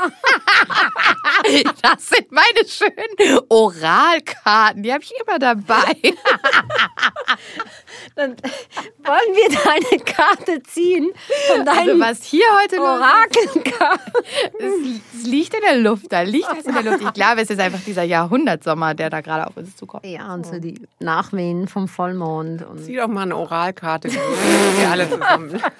das 1.84 2.10
sind 2.10 2.32
meine 2.32 2.68
schönen 2.68 3.40
Oralkarten. 3.50 4.82
Die 4.82 4.92
habe 4.92 5.04
ich 5.04 5.14
immer 5.26 5.38
dabei. 5.38 5.96
Dann 8.16 8.32
wollen 8.32 9.36
wir 9.36 9.50
deine 9.64 10.04
Karte 10.04 10.64
ziehen 10.64 11.12
von 11.48 11.68
Also 11.68 12.00
was 12.00 12.31
hier 12.32 12.46
heute 12.62 12.78
los 12.78 12.88
Orakelkarten. 12.88 14.14
ist, 14.58 15.02
es 15.16 15.28
liegt 15.28 15.54
in 15.54 15.60
der 15.62 15.78
Luft. 15.78 16.06
Da 16.10 16.22
liegt 16.22 16.48
das 16.50 16.66
in 16.66 16.74
der 16.74 16.84
Luft. 16.84 17.02
Ich 17.02 17.14
glaube, 17.14 17.42
es 17.42 17.50
ist 17.50 17.60
einfach 17.60 17.82
dieser 17.86 18.04
Jahrhundertsommer, 18.04 18.94
der 18.94 19.10
da 19.10 19.20
gerade 19.20 19.48
auf 19.48 19.58
uns 19.58 19.76
zukommt. 19.76 20.06
Ja, 20.06 20.34
und 20.34 20.46
so 20.46 20.58
die 20.58 20.82
Nachwehen 21.00 21.68
vom 21.68 21.90
Vollmond. 21.90 22.66
Und 22.66 22.84
Zieh 22.86 22.96
doch 22.96 23.08
mal 23.08 23.24
eine 23.24 23.36
Oralkarte. 23.36 24.10
Wir 24.12 24.90
alle 24.90 25.10
zusammen. 25.10 25.62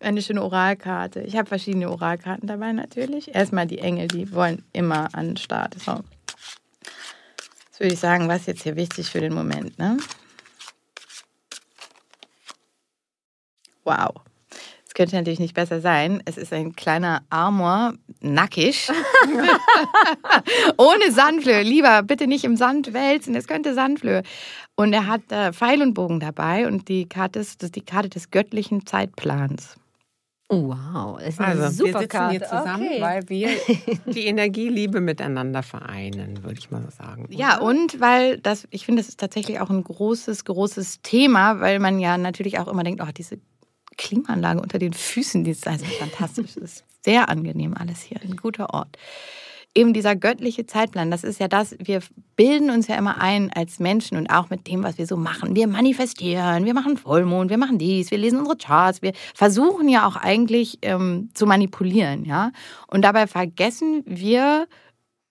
Eine 0.00 0.22
schöne 0.22 0.42
Oralkarte. 0.42 1.20
Ich 1.22 1.36
habe 1.36 1.48
verschiedene 1.48 1.90
Oralkarten 1.90 2.46
dabei 2.46 2.72
natürlich. 2.72 3.34
Erstmal 3.34 3.66
die 3.66 3.78
Engel, 3.78 4.08
die 4.08 4.32
wollen 4.32 4.62
immer 4.72 5.08
an 5.12 5.28
den 5.28 5.36
Start. 5.38 5.74
So. 5.80 5.92
Jetzt 5.92 7.80
würde 7.80 7.94
ich 7.94 7.98
sagen, 7.98 8.28
was 8.28 8.46
jetzt 8.46 8.62
hier 8.62 8.76
wichtig 8.76 9.10
für 9.10 9.20
den 9.20 9.32
Moment, 9.32 9.78
ne? 9.78 9.96
Wow. 13.88 14.22
Es 14.86 14.94
könnte 14.94 15.16
natürlich 15.16 15.38
nicht 15.38 15.54
besser 15.54 15.80
sein. 15.80 16.22
Es 16.24 16.38
ist 16.38 16.52
ein 16.52 16.74
kleiner 16.74 17.22
Armor, 17.28 17.92
nackig. 18.20 18.90
Ohne 20.78 21.12
Sandflöhe. 21.12 21.62
Lieber 21.62 22.02
bitte 22.02 22.26
nicht 22.26 22.44
im 22.44 22.56
Sand 22.56 22.94
wälzen, 22.94 23.34
es 23.34 23.46
könnte 23.46 23.74
Sandflöhe. 23.74 24.22
Und 24.76 24.94
er 24.94 25.06
hat 25.06 25.30
äh, 25.30 25.52
Pfeil 25.52 25.82
und 25.82 25.92
Bogen 25.92 26.20
dabei 26.20 26.66
und 26.66 26.88
die 26.88 27.06
Karte 27.06 27.40
ist, 27.40 27.62
das 27.62 27.68
ist 27.68 27.76
die 27.76 27.84
Karte 27.84 28.08
des 28.08 28.30
göttlichen 28.30 28.86
Zeitplans. 28.86 29.76
Oh, 30.50 30.68
wow, 30.68 31.18
das 31.18 31.34
ist 31.34 31.40
eine 31.40 31.48
Also, 31.48 31.62
wir 31.62 31.70
super 31.70 32.00
sitzen 32.00 32.08
Karte. 32.08 32.30
hier 32.30 32.42
zusammen, 32.44 32.88
okay. 32.88 33.00
weil 33.02 33.28
wir 33.28 33.50
die 34.06 34.26
Energieliebe 34.26 35.02
miteinander 35.02 35.62
vereinen, 35.62 36.42
würde 36.42 36.58
ich 36.58 36.70
mal 36.70 36.80
so 36.80 36.90
sagen. 36.90 37.26
Ja, 37.28 37.58
und 37.58 38.00
weil 38.00 38.38
das, 38.38 38.66
ich 38.70 38.86
finde, 38.86 39.02
das 39.02 39.10
ist 39.10 39.20
tatsächlich 39.20 39.60
auch 39.60 39.68
ein 39.68 39.84
großes, 39.84 40.46
großes 40.46 41.02
Thema, 41.02 41.60
weil 41.60 41.80
man 41.80 41.98
ja 41.98 42.16
natürlich 42.16 42.58
auch 42.58 42.68
immer 42.68 42.82
denkt, 42.82 43.02
oh, 43.02 43.10
diese 43.14 43.38
Klimaanlage 43.98 44.60
unter 44.60 44.78
den 44.78 44.94
Füßen, 44.94 45.44
die 45.44 45.50
ist 45.50 45.68
also 45.68 45.84
fantastisch. 45.84 46.54
Das 46.54 46.62
ist 46.62 46.84
sehr 47.04 47.28
angenehm 47.28 47.74
alles 47.78 48.00
hier, 48.00 48.20
ein 48.22 48.36
guter 48.36 48.72
Ort. 48.72 48.96
Eben 49.74 49.92
dieser 49.92 50.16
göttliche 50.16 50.64
Zeitplan, 50.64 51.10
das 51.10 51.24
ist 51.24 51.38
ja 51.38 51.46
das, 51.46 51.76
wir 51.78 52.00
bilden 52.36 52.70
uns 52.70 52.88
ja 52.88 52.96
immer 52.96 53.20
ein 53.20 53.52
als 53.52 53.78
Menschen 53.78 54.16
und 54.16 54.28
auch 54.30 54.48
mit 54.48 54.66
dem, 54.66 54.82
was 54.82 54.96
wir 54.96 55.06
so 55.06 55.16
machen. 55.16 55.54
Wir 55.54 55.68
manifestieren, 55.68 56.64
wir 56.64 56.72
machen 56.72 56.96
Vollmond, 56.96 57.50
wir 57.50 57.58
machen 57.58 57.78
dies, 57.78 58.10
wir 58.10 58.18
lesen 58.18 58.38
unsere 58.38 58.56
Charts, 58.56 59.02
wir 59.02 59.12
versuchen 59.34 59.88
ja 59.88 60.08
auch 60.08 60.16
eigentlich 60.16 60.78
ähm, 60.82 61.28
zu 61.34 61.46
manipulieren, 61.46 62.24
ja. 62.24 62.50
Und 62.86 63.02
dabei 63.02 63.26
vergessen 63.26 64.02
wir 64.06 64.66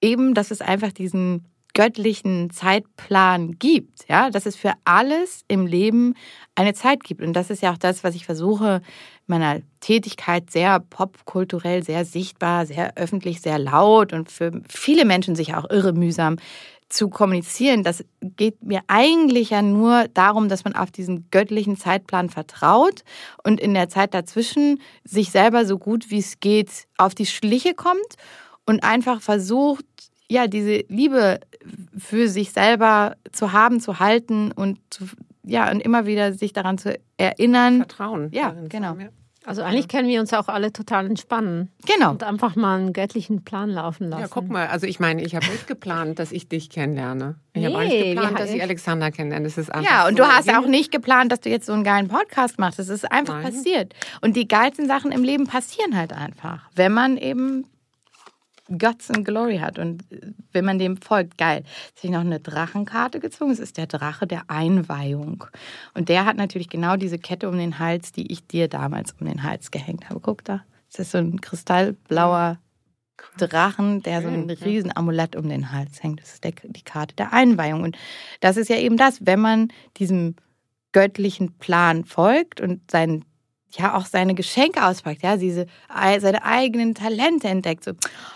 eben, 0.02 0.34
dass 0.34 0.52
es 0.52 0.62
einfach 0.62 0.92
diesen 0.92 1.46
göttlichen 1.78 2.50
Zeitplan 2.50 3.60
gibt, 3.60 4.10
ja, 4.10 4.32
dass 4.32 4.48
es 4.48 4.56
für 4.56 4.74
alles 4.84 5.42
im 5.48 5.68
Leben 5.68 6.16
eine 6.56 6.74
Zeit 6.74 7.04
gibt. 7.04 7.22
Und 7.22 7.34
das 7.34 7.52
ist 7.52 7.62
ja 7.62 7.72
auch 7.72 7.78
das, 7.78 8.04
was 8.04 8.16
ich 8.16 8.26
versuche, 8.26 8.82
meiner 9.28 9.62
Tätigkeit 9.80 10.50
sehr 10.50 10.80
popkulturell, 10.80 11.84
sehr 11.84 12.04
sichtbar, 12.04 12.66
sehr 12.66 12.98
öffentlich, 12.98 13.42
sehr 13.42 13.60
laut 13.60 14.12
und 14.12 14.32
für 14.32 14.60
viele 14.68 15.06
Menschen 15.06 15.36
sicher 15.36 15.60
auch 15.60 15.70
irre 15.70 15.94
mühsam 15.94 16.38
zu 16.90 17.10
kommunizieren. 17.10 17.84
Das 17.84 18.04
geht 18.22 18.64
mir 18.64 18.82
eigentlich 18.88 19.52
ja 19.52 19.62
nur 19.62 20.08
darum, 20.16 20.50
dass 20.50 20.64
man 20.64 20.74
auf 20.74 20.90
diesen 20.90 21.28
göttlichen 21.30 21.78
Zeitplan 21.78 22.30
vertraut 22.30 23.04
und 23.44 23.60
in 23.60 23.76
der 23.76 23.88
Zeit 23.88 24.16
dazwischen 24.16 24.82
sich 25.04 25.30
selber 25.30 25.64
so 25.64 25.78
gut 25.78 26.10
wie 26.10 26.18
es 26.18 26.40
geht 26.40 26.72
auf 26.98 27.14
die 27.14 27.28
Schliche 27.28 27.76
kommt 27.76 28.16
und 28.66 28.84
einfach 28.84 29.22
versucht, 29.22 29.86
ja, 30.30 30.48
diese 30.48 30.84
Liebe 30.90 31.40
für 31.98 32.28
sich 32.28 32.52
selber 32.52 33.16
zu 33.32 33.52
haben, 33.54 33.80
zu 33.80 34.00
halten 34.00 34.52
und 34.52 34.80
zu, 34.90 35.06
ja, 35.44 35.72
und 35.72 35.80
immer 35.82 36.06
wieder 36.06 36.34
sich 36.34 36.54
daran 36.54 36.78
zu 36.78 36.98
erinnern. 37.18 37.78
Vertrauen. 37.78 38.30
Ja, 38.34 38.54
genau. 38.70 38.88
haben, 38.90 39.02
ja. 39.02 39.08
Also 39.46 39.62
eigentlich 39.62 39.88
können 39.88 40.10
wir 40.10 40.20
uns 40.20 40.34
auch 40.34 40.50
alle 40.50 40.74
total 40.74 41.06
entspannen 41.06 41.72
Genau. 41.86 42.10
und 42.12 42.22
einfach 42.22 42.58
mal 42.58 42.80
einen 42.80 42.92
göttlichen 42.92 43.46
Plan 43.46 43.70
laufen 43.70 44.10
lassen. 44.10 44.24
Ja, 44.24 44.28
guck 44.30 44.50
mal, 44.50 44.68
also 44.68 44.86
ich 44.86 45.00
meine, 45.00 45.24
ich 45.24 45.36
habe 45.38 45.46
nicht 45.46 45.68
geplant, 45.68 46.20
dass 46.20 46.34
ich 46.34 46.50
dich 46.50 46.70
kennenlerne. 46.70 47.36
Ich 47.54 47.64
habe 47.64 47.76
auch 47.76 47.80
Nee, 47.80 47.86
nicht 47.88 48.04
wir 48.08 48.16
geplant, 48.16 48.40
dass 48.42 48.52
ich 48.52 48.62
Alexander 48.62 49.10
kennenlerne. 49.10 49.46
Das 49.46 49.58
ist 49.58 49.74
einfach 49.74 49.90
Ja, 49.90 50.06
und 50.06 50.18
so 50.18 50.24
du 50.26 50.30
hast 50.30 50.54
auch 50.54 50.68
nicht 50.68 50.92
geplant, 50.92 51.32
dass 51.32 51.40
du 51.40 51.50
jetzt 51.50 51.66
so 51.66 51.72
einen 51.72 51.86
geilen 51.86 52.10
Podcast 52.10 52.60
machst. 52.60 52.78
Das 52.78 52.90
ist 52.90 53.10
einfach 53.10 53.36
Nein. 53.36 53.44
passiert. 53.54 53.94
Und 54.20 54.36
die 54.36 54.50
geilsten 54.50 54.86
Sachen 54.86 55.14
im 55.14 55.24
Leben 55.24 55.48
passieren 55.48 55.96
halt 55.96 56.12
einfach, 56.12 56.70
wenn 56.76 56.92
man 56.92 57.16
eben 57.16 57.64
Guts 58.70 59.10
and 59.12 59.26
Glory 59.26 59.58
hat 59.60 59.80
und 59.80 60.04
wenn 60.52 60.66
man 60.66 60.80
dem 60.80 60.98
folgt, 60.98 61.38
geil. 61.38 61.64
Jetzt 61.88 62.00
habe 62.00 62.08
ich 62.08 62.12
noch 62.12 62.22
eine 62.22 62.40
Drachenkarte 62.40 63.20
gezogen. 63.20 63.52
Es 63.52 63.60
ist 63.60 63.78
der 63.78 63.88
Drache 63.88 64.28
der 64.28 64.50
Einweihung. 64.50 65.46
Und 65.94 66.10
der 66.10 66.26
hat 66.26 66.38
natürlich 66.38 66.70
genau 66.70 66.98
diese 66.98 67.20
Kette 67.20 67.50
um 67.50 67.58
den 67.58 67.80
Hals, 67.80 68.12
die 68.12 68.32
ich 68.32 68.46
dir 68.48 68.68
damals 68.68 69.14
um 69.20 69.28
den 69.28 69.44
Hals 69.44 69.72
gehängt 69.72 70.10
habe. 70.10 70.20
Guck 70.20 70.44
da. 70.44 70.64
Das 70.92 71.00
ist 71.00 71.12
so 71.12 71.18
ein 71.18 71.42
kristallblauer 71.42 72.60
Drachen, 73.38 74.04
der 74.04 74.22
so 74.22 74.28
ein 74.28 74.50
riesen 74.50 74.96
Amulett 74.96 75.36
um 75.36 75.50
den 75.50 75.72
Hals 75.72 76.04
hängt. 76.04 76.22
Das 76.22 76.34
ist 76.34 76.44
der, 76.44 76.54
die 76.64 76.84
Karte 76.84 77.16
der 77.16 77.34
Einweihung. 77.34 77.84
Und 77.84 77.98
das 78.42 78.58
ist 78.58 78.70
ja 78.70 78.78
eben 78.78 78.98
das, 78.98 79.26
wenn 79.26 79.40
man 79.40 79.70
diesem 79.98 80.36
göttlichen 80.92 81.58
Plan 81.58 82.06
folgt 82.06 82.62
und 82.62 82.90
sein, 82.90 83.26
ja 83.72 83.96
auch 83.96 84.06
seine 84.06 84.34
Geschenke 84.34 84.86
auspackt, 84.86 85.24
ja, 85.24 85.38
diese, 85.38 85.68
seine 86.20 86.44
eigenen 86.44 86.96
Talente 86.96 87.48
entdeckt. 87.48 87.84
So, 87.84 87.92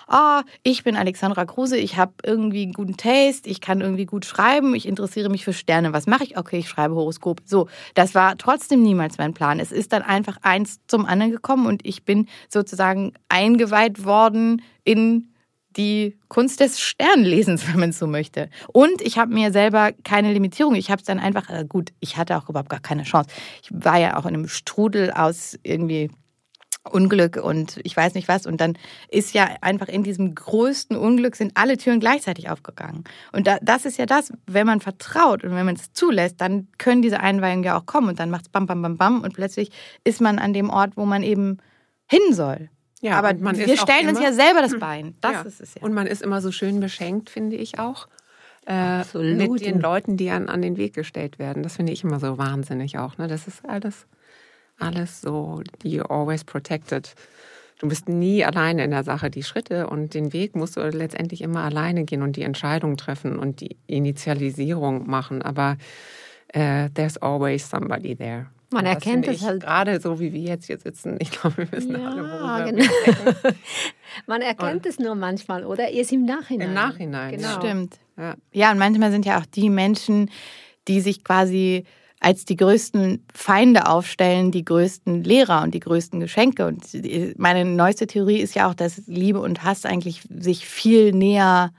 ah, 0.07 0.43
ich 0.63 0.83
bin 0.83 0.95
Alexandra 0.95 1.45
Kruse, 1.45 1.77
ich 1.77 1.97
habe 1.97 2.13
irgendwie 2.23 2.63
einen 2.63 2.73
guten 2.73 2.97
Taste, 2.97 3.49
ich 3.49 3.61
kann 3.61 3.81
irgendwie 3.81 4.05
gut 4.05 4.25
schreiben, 4.25 4.75
ich 4.75 4.87
interessiere 4.87 5.29
mich 5.29 5.45
für 5.45 5.53
Sterne. 5.53 5.93
Was 5.93 6.07
mache 6.07 6.23
ich? 6.23 6.37
Okay, 6.37 6.59
ich 6.59 6.69
schreibe 6.69 6.95
Horoskop. 6.95 7.41
So, 7.45 7.67
das 7.93 8.13
war 8.13 8.37
trotzdem 8.37 8.83
niemals 8.83 9.17
mein 9.17 9.33
Plan. 9.33 9.59
Es 9.59 9.71
ist 9.71 9.93
dann 9.93 10.01
einfach 10.01 10.37
eins 10.41 10.79
zum 10.87 11.05
anderen 11.05 11.31
gekommen 11.31 11.65
und 11.65 11.85
ich 11.85 12.03
bin 12.03 12.27
sozusagen 12.49 13.13
eingeweiht 13.29 14.03
worden 14.03 14.61
in 14.83 15.30
die 15.77 16.17
Kunst 16.27 16.59
des 16.59 16.79
Sternlesens, 16.79 17.67
wenn 17.71 17.79
man 17.79 17.91
so 17.91 18.07
möchte. 18.07 18.49
Und 18.71 19.01
ich 19.01 19.17
habe 19.17 19.33
mir 19.33 19.51
selber 19.51 19.91
keine 20.03 20.33
Limitierung. 20.33 20.75
Ich 20.75 20.91
habe 20.91 20.99
es 20.99 21.05
dann 21.05 21.19
einfach, 21.19 21.49
äh, 21.49 21.65
gut, 21.67 21.91
ich 21.99 22.17
hatte 22.17 22.37
auch 22.37 22.49
überhaupt 22.49 22.69
gar 22.69 22.79
keine 22.79 23.03
Chance. 23.03 23.29
Ich 23.63 23.69
war 23.71 23.97
ja 23.97 24.17
auch 24.17 24.25
in 24.25 24.35
einem 24.35 24.47
Strudel 24.47 25.11
aus 25.11 25.57
irgendwie 25.63 26.09
Unglück 26.89 27.37
und 27.37 27.79
ich 27.83 27.95
weiß 27.95 28.15
nicht 28.15 28.27
was. 28.27 28.45
Und 28.45 28.59
dann 28.59 28.77
ist 29.09 29.33
ja 29.33 29.49
einfach 29.61 29.87
in 29.87 30.03
diesem 30.03 30.33
größten 30.33 30.97
Unglück 30.97 31.35
sind 31.35 31.51
alle 31.55 31.77
Türen 31.77 31.99
gleichzeitig 31.99 32.49
aufgegangen. 32.49 33.03
Und 33.31 33.45
da, 33.45 33.57
das 33.61 33.85
ist 33.85 33.97
ja 33.97 34.05
das, 34.05 34.33
wenn 34.47 34.65
man 34.65 34.81
vertraut 34.81 35.43
und 35.43 35.53
wenn 35.55 35.65
man 35.65 35.75
es 35.75 35.93
zulässt, 35.93 36.41
dann 36.41 36.67
können 36.79 37.01
diese 37.01 37.19
Einweihungen 37.19 37.63
ja 37.63 37.77
auch 37.77 37.85
kommen 37.85 38.09
und 38.09 38.19
dann 38.19 38.31
macht 38.31 38.45
es 38.45 38.49
bam, 38.49 38.65
bam, 38.65 38.81
bam, 38.81 38.97
bam 38.97 39.21
und 39.21 39.33
plötzlich 39.33 39.71
ist 40.03 40.21
man 40.21 40.39
an 40.39 40.53
dem 40.53 40.69
Ort, 40.69 40.97
wo 40.97 41.05
man 41.05 41.21
eben 41.21 41.57
hin 42.09 42.33
soll. 42.33 42.69
Ja, 43.01 43.17
Aber 43.17 43.37
wir 43.39 43.77
stellen 43.77 44.07
uns 44.09 44.19
immer- 44.19 44.27
ja 44.27 44.33
selber 44.33 44.61
das 44.61 44.77
Bein. 44.79 45.15
Das 45.21 45.33
ja. 45.33 45.41
ist 45.41 45.59
es 45.61 45.75
ja. 45.75 45.81
Und 45.81 45.93
man 45.93 46.07
ist 46.07 46.21
immer 46.21 46.39
so 46.41 46.51
schön 46.51 46.79
beschenkt, 46.79 47.29
finde 47.29 47.55
ich 47.55 47.79
auch. 47.79 48.07
Äh, 48.67 48.73
Absolut. 48.73 49.37
mit 49.49 49.65
den 49.65 49.79
Leuten, 49.79 50.17
die 50.17 50.29
an, 50.29 50.47
an 50.47 50.61
den 50.61 50.77
Weg 50.77 50.93
gestellt 50.93 51.39
werden. 51.39 51.63
Das 51.63 51.77
finde 51.77 51.93
ich 51.93 52.03
immer 52.03 52.19
so 52.19 52.37
wahnsinnig 52.37 52.99
auch. 52.99 53.17
Ne? 53.17 53.27
Das 53.27 53.47
ist 53.47 53.67
alles, 53.67 54.05
alles 54.77 55.21
so, 55.21 55.63
you're 55.83 56.11
always 56.11 56.43
protected. 56.43 57.15
Du 57.79 57.87
bist 57.87 58.07
nie 58.07 58.45
alleine 58.45 58.83
in 58.83 58.91
der 58.91 59.03
Sache. 59.03 59.31
Die 59.31 59.41
Schritte 59.41 59.87
und 59.87 60.13
den 60.13 60.31
Weg 60.33 60.55
musst 60.55 60.77
du 60.77 60.81
letztendlich 60.81 61.41
immer 61.41 61.61
alleine 61.63 62.03
gehen 62.03 62.21
und 62.21 62.35
die 62.35 62.43
Entscheidung 62.43 62.97
treffen 62.97 63.39
und 63.39 63.61
die 63.61 63.77
Initialisierung 63.87 65.09
machen. 65.09 65.41
Aber 65.41 65.77
äh, 66.49 66.91
there's 66.91 67.17
always 67.17 67.67
somebody 67.67 68.15
there. 68.15 68.45
Man 68.71 68.85
Und 68.85 68.91
erkennt 68.91 69.27
es 69.27 69.41
halt- 69.41 69.61
Gerade 69.63 69.99
so 69.99 70.19
wie 70.19 70.31
wir 70.33 70.39
jetzt 70.41 70.65
hier 70.67 70.77
sitzen. 70.79 71.17
Ich 71.19 71.31
glaube, 71.31 71.57
wir 71.57 71.71
wissen 71.71 71.95
alle, 71.95 72.21
Ja, 72.21 72.31
worüber 72.31 72.71
genau. 72.71 72.77
wir 72.77 73.13
sprechen. 73.13 73.55
Man 74.27 74.41
erkennt 74.41 74.85
es 74.85 74.99
nur 74.99 75.15
manchmal 75.15 75.65
oder 75.65 75.89
erst 75.89 76.11
im 76.13 76.25
Nachhinein. 76.25 76.67
Im 76.69 76.73
Nachhinein, 76.73 77.31
Genau. 77.35 77.55
Stimmt. 77.57 77.99
Ja. 78.17 78.35
Ja, 78.53 78.71
und 78.71 78.77
manchmal 78.77 79.11
sind 79.11 79.25
ja 79.25 79.39
auch 79.39 79.45
die 79.45 79.69
Menschen, 79.69 80.29
die 80.87 81.01
sich 81.01 81.23
quasi 81.23 81.85
als 82.19 82.45
die 82.45 82.55
größten 82.55 83.25
Feinde 83.33 83.87
aufstellen, 83.87 84.51
die 84.51 84.63
größten 84.63 85.23
Lehrer 85.23 85.63
und 85.63 85.73
die 85.73 85.79
größten 85.79 86.19
Geschenke. 86.19 86.67
Und 86.67 86.85
meine 87.37 87.65
neueste 87.65 88.05
Theorie 88.05 88.37
ist 88.39 88.53
ja 88.53 88.69
auch, 88.69 88.75
dass 88.75 89.01
Liebe 89.07 89.39
und 89.41 89.63
Hass 89.63 89.85
eigentlich 89.85 90.21
sich 90.29 90.67
viel 90.67 91.13
näher 91.13 91.71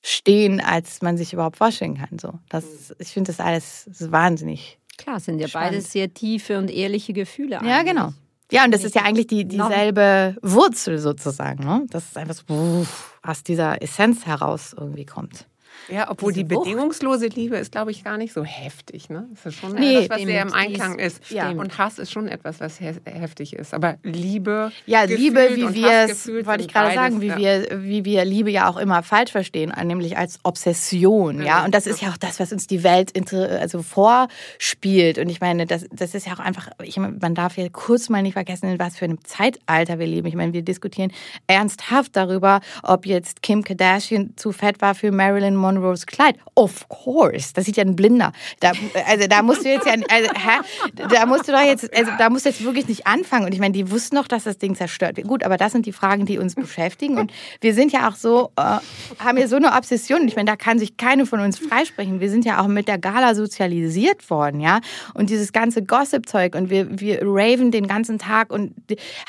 stehen, 0.00 0.60
als 0.60 1.02
man 1.02 1.16
sich 1.16 1.32
überhaupt 1.32 1.56
vorstellen 1.56 1.96
kann. 1.98 2.18
So, 2.20 2.38
das, 2.48 2.94
ich 3.00 3.08
finde 3.08 3.32
das 3.32 3.40
alles 3.44 3.90
wahnsinnig. 3.98 4.77
Klar, 4.98 5.20
sind 5.20 5.38
ja 5.38 5.48
Spannend. 5.48 5.70
beides 5.70 5.92
sehr 5.92 6.12
tiefe 6.12 6.58
und 6.58 6.70
ehrliche 6.70 7.12
Gefühle. 7.14 7.52
Ja, 7.52 7.60
eigentlich. 7.60 7.94
genau. 7.94 8.12
Ja, 8.50 8.64
und 8.64 8.72
das 8.72 8.82
ist 8.84 8.94
ja 8.94 9.02
eigentlich 9.02 9.26
die, 9.26 9.46
dieselbe 9.46 10.36
Wurzel 10.42 10.98
sozusagen. 10.98 11.64
Ne? 11.64 11.84
Das 11.90 12.04
ist 12.06 12.16
einfach 12.16 12.34
so, 12.34 12.86
aus 13.22 13.42
dieser 13.42 13.82
Essenz 13.82 14.26
heraus 14.26 14.74
irgendwie 14.78 15.04
kommt. 15.04 15.46
Ja, 15.88 16.10
obwohl 16.10 16.32
die 16.32 16.48
Wucht. 16.50 16.64
bedingungslose 16.64 17.26
Liebe 17.28 17.56
ist, 17.56 17.72
glaube 17.72 17.90
ich, 17.90 18.04
gar 18.04 18.18
nicht 18.18 18.32
so 18.32 18.44
heftig. 18.44 19.08
Ne? 19.10 19.26
Das 19.34 19.46
ist 19.54 19.60
schon 19.60 19.72
Nee, 19.74 20.04
etwas, 20.04 20.18
was 20.18 20.26
sehr 20.26 20.42
im. 20.42 20.52
Einklang 20.52 20.98
ist- 20.98 21.18
ist. 21.24 21.30
ja. 21.30 21.50
Und 21.50 21.78
Hass 21.78 21.98
ist 21.98 22.12
schon 22.12 22.28
etwas, 22.28 22.60
was 22.60 22.78
he 22.78 22.92
heftig 23.04 23.54
ist. 23.54 23.72
Aber 23.74 23.96
Liebe, 24.02 24.70
Ja, 24.86 25.04
Liebe, 25.04 25.48
wie 25.54 25.74
wir 25.74 25.90
es, 26.08 26.28
wollte 26.28 26.62
ich 26.64 26.68
gerade 26.68 26.94
sagen, 26.94 27.20
wie, 27.20 27.26
ja. 27.28 27.36
wir, 27.38 27.82
wie 27.84 28.04
wir 28.04 28.24
Liebe 28.24 28.50
ja 28.50 28.68
auch 28.68 28.76
immer 28.76 29.02
falsch 29.02 29.32
verstehen, 29.32 29.72
nämlich 29.84 30.16
als 30.18 30.38
Obsession, 30.42 31.42
ja. 31.42 31.60
Mhm. 31.60 31.64
Und 31.66 31.74
das 31.74 31.86
ist 31.86 32.02
ja 32.02 32.10
auch 32.10 32.16
das, 32.16 32.38
was 32.40 32.52
uns 32.52 32.66
die 32.66 32.82
Welt 32.82 33.12
also 33.60 33.82
vorspielt. 33.82 35.18
Und 35.18 35.28
ich 35.28 35.40
meine, 35.40 35.66
das, 35.66 35.86
das 35.92 36.14
ist 36.14 36.26
ja 36.26 36.34
auch 36.34 36.38
einfach, 36.38 36.68
ich 36.82 36.96
meine, 36.98 37.16
man 37.20 37.34
darf 37.34 37.56
ja 37.56 37.66
kurz 37.70 38.08
mal 38.08 38.22
nicht 38.22 38.34
vergessen, 38.34 38.68
in 38.70 38.78
was 38.78 38.96
für 38.96 39.04
einem 39.04 39.22
Zeitalter 39.24 39.98
wir 39.98 40.06
leben. 40.06 40.26
Ich 40.28 40.34
meine, 40.34 40.52
wir 40.52 40.62
diskutieren 40.62 41.12
ernsthaft 41.46 42.16
darüber, 42.16 42.60
ob 42.82 43.06
jetzt 43.06 43.42
Kim 43.42 43.62
Kardashian 43.64 44.34
zu 44.36 44.52
fett 44.52 44.80
war 44.80 44.94
für 44.94 45.12
Marilyn 45.12 45.56
Monroes 45.78 46.06
Kleid. 46.06 46.36
Of 46.54 46.88
course. 46.88 47.52
Das 47.54 47.64
sieht 47.64 47.76
ja 47.76 47.84
ein 47.84 47.96
Blinder. 47.96 48.32
Da, 48.60 48.72
also 49.06 49.26
da 49.26 49.42
musst 49.42 49.64
du 49.64 49.68
jetzt 49.68 49.86
ja, 49.86 49.92
also, 49.92 50.30
hä? 50.30 51.04
Da 51.08 51.26
musst 51.26 51.48
du 51.48 51.52
doch 51.52 51.60
jetzt, 51.60 51.94
also 51.96 52.12
da 52.18 52.30
musst 52.30 52.44
du 52.44 52.50
jetzt 52.50 52.64
wirklich 52.64 52.88
nicht 52.88 53.06
anfangen. 53.06 53.46
Und 53.46 53.52
ich 53.52 53.60
meine, 53.60 53.72
die 53.72 53.90
wussten 53.90 54.16
noch, 54.16 54.28
dass 54.28 54.44
das 54.44 54.58
Ding 54.58 54.74
zerstört 54.74 55.16
wird. 55.16 55.28
Gut, 55.28 55.44
aber 55.44 55.56
das 55.56 55.72
sind 55.72 55.86
die 55.86 55.92
Fragen, 55.92 56.26
die 56.26 56.38
uns 56.38 56.54
beschäftigen. 56.54 57.18
Und 57.18 57.32
wir 57.60 57.74
sind 57.74 57.92
ja 57.92 58.08
auch 58.08 58.16
so, 58.16 58.50
äh, 58.56 58.78
haben 59.18 59.38
ja 59.38 59.48
so 59.48 59.56
eine 59.56 59.72
Obsession. 59.72 60.22
Und 60.22 60.28
ich 60.28 60.36
meine, 60.36 60.50
da 60.50 60.56
kann 60.56 60.78
sich 60.78 60.96
keine 60.96 61.26
von 61.26 61.40
uns 61.40 61.58
freisprechen. 61.58 62.20
Wir 62.20 62.30
sind 62.30 62.44
ja 62.44 62.60
auch 62.60 62.66
mit 62.66 62.88
der 62.88 62.98
Gala 62.98 63.34
sozialisiert 63.34 64.28
worden, 64.30 64.60
ja. 64.60 64.80
Und 65.14 65.30
dieses 65.30 65.52
ganze 65.52 65.82
Gossip-Zeug 65.82 66.54
und 66.54 66.70
wir, 66.70 67.00
wir 67.00 67.20
raven 67.22 67.70
den 67.70 67.86
ganzen 67.86 68.18
Tag 68.18 68.52
und 68.52 68.74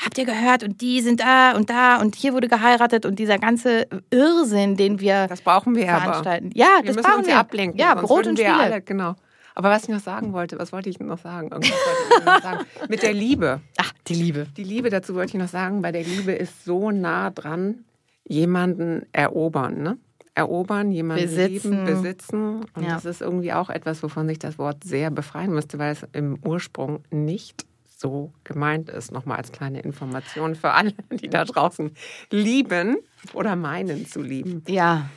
habt 0.04 0.18
ihr 0.18 0.24
gehört 0.24 0.62
und 0.62 0.80
die 0.80 1.00
sind 1.00 1.20
da 1.20 1.52
und 1.52 1.70
da 1.70 2.00
und 2.00 2.14
hier 2.14 2.32
wurde 2.32 2.48
geheiratet 2.48 3.06
und 3.06 3.18
dieser 3.18 3.38
ganze 3.38 3.86
Irrsinn, 4.10 4.76
den 4.76 5.00
wir 5.00 5.26
Das 5.28 5.40
brauchen 5.40 5.74
wir 5.74 5.92
aber. 5.92 6.22
Veranstalten. 6.30 6.50
Ja, 6.54 6.78
Wir 6.80 6.86
das 6.86 6.96
müssen 6.96 7.06
brauchen 7.06 7.18
uns 7.18 7.26
wir. 7.26 7.34
ja 7.34 7.40
ablenken. 7.40 7.78
Ja, 7.80 7.94
Brot 7.94 8.26
und 8.26 8.38
Spiele. 8.38 8.54
alle, 8.56 8.80
genau. 8.82 9.14
Aber 9.54 9.68
was 9.70 9.82
ich 9.84 9.88
noch 9.88 10.00
sagen 10.00 10.32
wollte, 10.32 10.58
was 10.58 10.72
wollte 10.72 10.88
ich 10.88 11.00
noch 11.00 11.18
sagen? 11.18 11.50
Irgendwas 11.50 11.72
wollte 11.72 12.18
ich 12.20 12.24
noch 12.24 12.42
sagen. 12.42 12.66
Mit 12.88 13.02
der 13.02 13.12
Liebe. 13.12 13.60
Ach, 13.78 13.92
die 14.06 14.14
Liebe. 14.14 14.46
Die 14.56 14.64
Liebe, 14.64 14.90
dazu 14.90 15.14
wollte 15.14 15.36
ich 15.36 15.42
noch 15.42 15.48
sagen, 15.48 15.82
bei 15.82 15.92
der 15.92 16.04
Liebe 16.04 16.32
ist 16.32 16.64
so 16.64 16.90
nah 16.90 17.30
dran, 17.30 17.84
jemanden 18.24 19.06
erobern, 19.12 19.82
ne? 19.82 19.98
Erobern, 20.36 20.92
jemanden 20.92 21.24
Besitzen. 21.24 21.72
lieben, 21.72 21.84
besitzen. 21.84 22.60
Und 22.74 22.84
Ja. 22.84 22.94
das 22.94 23.04
ist 23.04 23.20
irgendwie 23.20 23.52
auch 23.52 23.68
etwas, 23.68 24.02
wovon 24.02 24.28
sich 24.28 24.38
das 24.38 24.56
Wort 24.58 24.84
sehr 24.84 25.10
befreien 25.10 25.52
müsste, 25.52 25.78
weil 25.78 25.92
es 25.92 26.06
im 26.12 26.38
Ursprung 26.44 27.02
nicht 27.10 27.66
so 27.96 28.32
gemeint 28.44 28.88
ist. 28.88 29.10
Nochmal 29.12 29.38
als 29.38 29.50
kleine 29.52 29.80
Information 29.80 30.54
für 30.54 30.70
alle, 30.70 30.92
die 31.10 31.28
da 31.28 31.44
draußen 31.44 31.90
lieben 32.30 32.96
oder 33.34 33.56
meinen 33.56 34.06
zu 34.06 34.22
lieben. 34.22 34.62
Ja. 34.68 35.10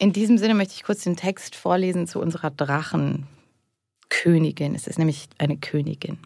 In 0.00 0.12
diesem 0.14 0.38
Sinne 0.38 0.54
möchte 0.54 0.72
ich 0.74 0.82
kurz 0.82 1.04
den 1.04 1.14
Text 1.14 1.54
vorlesen 1.54 2.06
zu 2.06 2.20
unserer 2.20 2.50
Drachenkönigin. 2.50 4.74
Es 4.74 4.86
ist 4.86 4.98
nämlich 4.98 5.28
eine 5.36 5.58
Königin. 5.58 6.16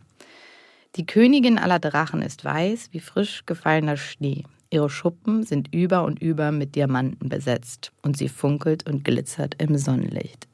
Die 0.94 1.06
Königin 1.06 1.58
aller 1.58 1.80
Drachen 1.80 2.22
ist 2.22 2.44
weiß 2.44 2.90
wie 2.92 3.00
frisch 3.00 3.46
gefallener 3.46 3.96
Schnee. 3.96 4.44
Ihre 4.74 4.90
Schuppen 4.90 5.44
sind 5.44 5.72
über 5.72 6.02
und 6.02 6.20
über 6.20 6.50
mit 6.50 6.74
Diamanten 6.74 7.28
besetzt 7.28 7.92
und 8.02 8.16
sie 8.16 8.28
funkelt 8.28 8.84
und 8.90 9.04
glitzert 9.04 9.54
im 9.62 9.78
Sonnenlicht. 9.78 10.48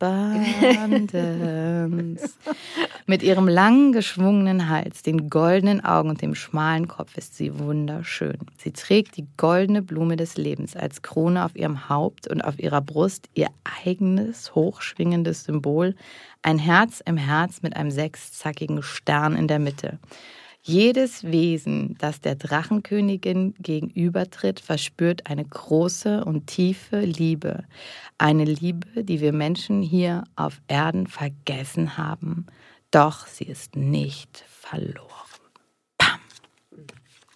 Abundance. 0.00 1.10
mit 3.06 3.22
ihrem 3.22 3.46
langen, 3.46 3.92
geschwungenen 3.92 4.70
Hals, 4.70 5.02
den 5.02 5.28
goldenen 5.28 5.84
Augen 5.84 6.08
und 6.08 6.22
dem 6.22 6.34
schmalen 6.34 6.88
Kopf 6.88 7.18
ist 7.18 7.36
sie 7.36 7.58
wunderschön. 7.58 8.38
Sie 8.56 8.72
trägt 8.72 9.18
die 9.18 9.26
goldene 9.36 9.82
Blume 9.82 10.16
des 10.16 10.38
Lebens 10.38 10.74
als 10.74 11.02
Krone 11.02 11.44
auf 11.44 11.54
ihrem 11.54 11.90
Haupt 11.90 12.26
und 12.26 12.40
auf 12.40 12.58
ihrer 12.58 12.80
Brust 12.80 13.28
ihr 13.34 13.48
eigenes, 13.84 14.54
hochschwingendes 14.54 15.44
Symbol, 15.44 15.94
ein 16.40 16.58
Herz 16.58 17.02
im 17.04 17.18
Herz 17.18 17.60
mit 17.60 17.76
einem 17.76 17.90
sechszackigen 17.90 18.82
Stern 18.82 19.36
in 19.36 19.46
der 19.46 19.58
Mitte. 19.58 19.98
Jedes 20.62 21.24
Wesen, 21.24 21.96
das 21.98 22.20
der 22.20 22.34
Drachenkönigin 22.34 23.54
gegenübertritt, 23.58 24.60
verspürt 24.60 25.28
eine 25.30 25.44
große 25.44 26.24
und 26.24 26.46
tiefe 26.46 27.00
Liebe. 27.00 27.64
Eine 28.18 28.44
Liebe, 28.44 29.04
die 29.04 29.20
wir 29.20 29.32
Menschen 29.32 29.80
hier 29.82 30.24
auf 30.36 30.60
Erden 30.68 31.06
vergessen 31.06 31.96
haben. 31.96 32.46
Doch 32.90 33.26
sie 33.26 33.44
ist 33.44 33.76
nicht 33.76 34.44
verloren. 34.48 35.08
Pam. 35.96 36.20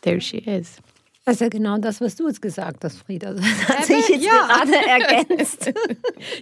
There 0.02 0.20
she 0.20 0.38
is. 0.38 0.78
Das 1.24 1.34
ist 1.36 1.40
ja 1.40 1.48
genau 1.48 1.78
das, 1.78 2.00
was 2.00 2.16
du 2.16 2.26
jetzt 2.26 2.42
gesagt 2.42 2.82
hast, 2.82 2.98
Frieda. 2.98 3.32
Das 3.34 3.44
hat 3.68 3.84
sich 3.84 4.08
jetzt 4.08 4.24
Ja. 4.24 4.44
gerade 4.48 4.72
ergänzt. 4.88 5.72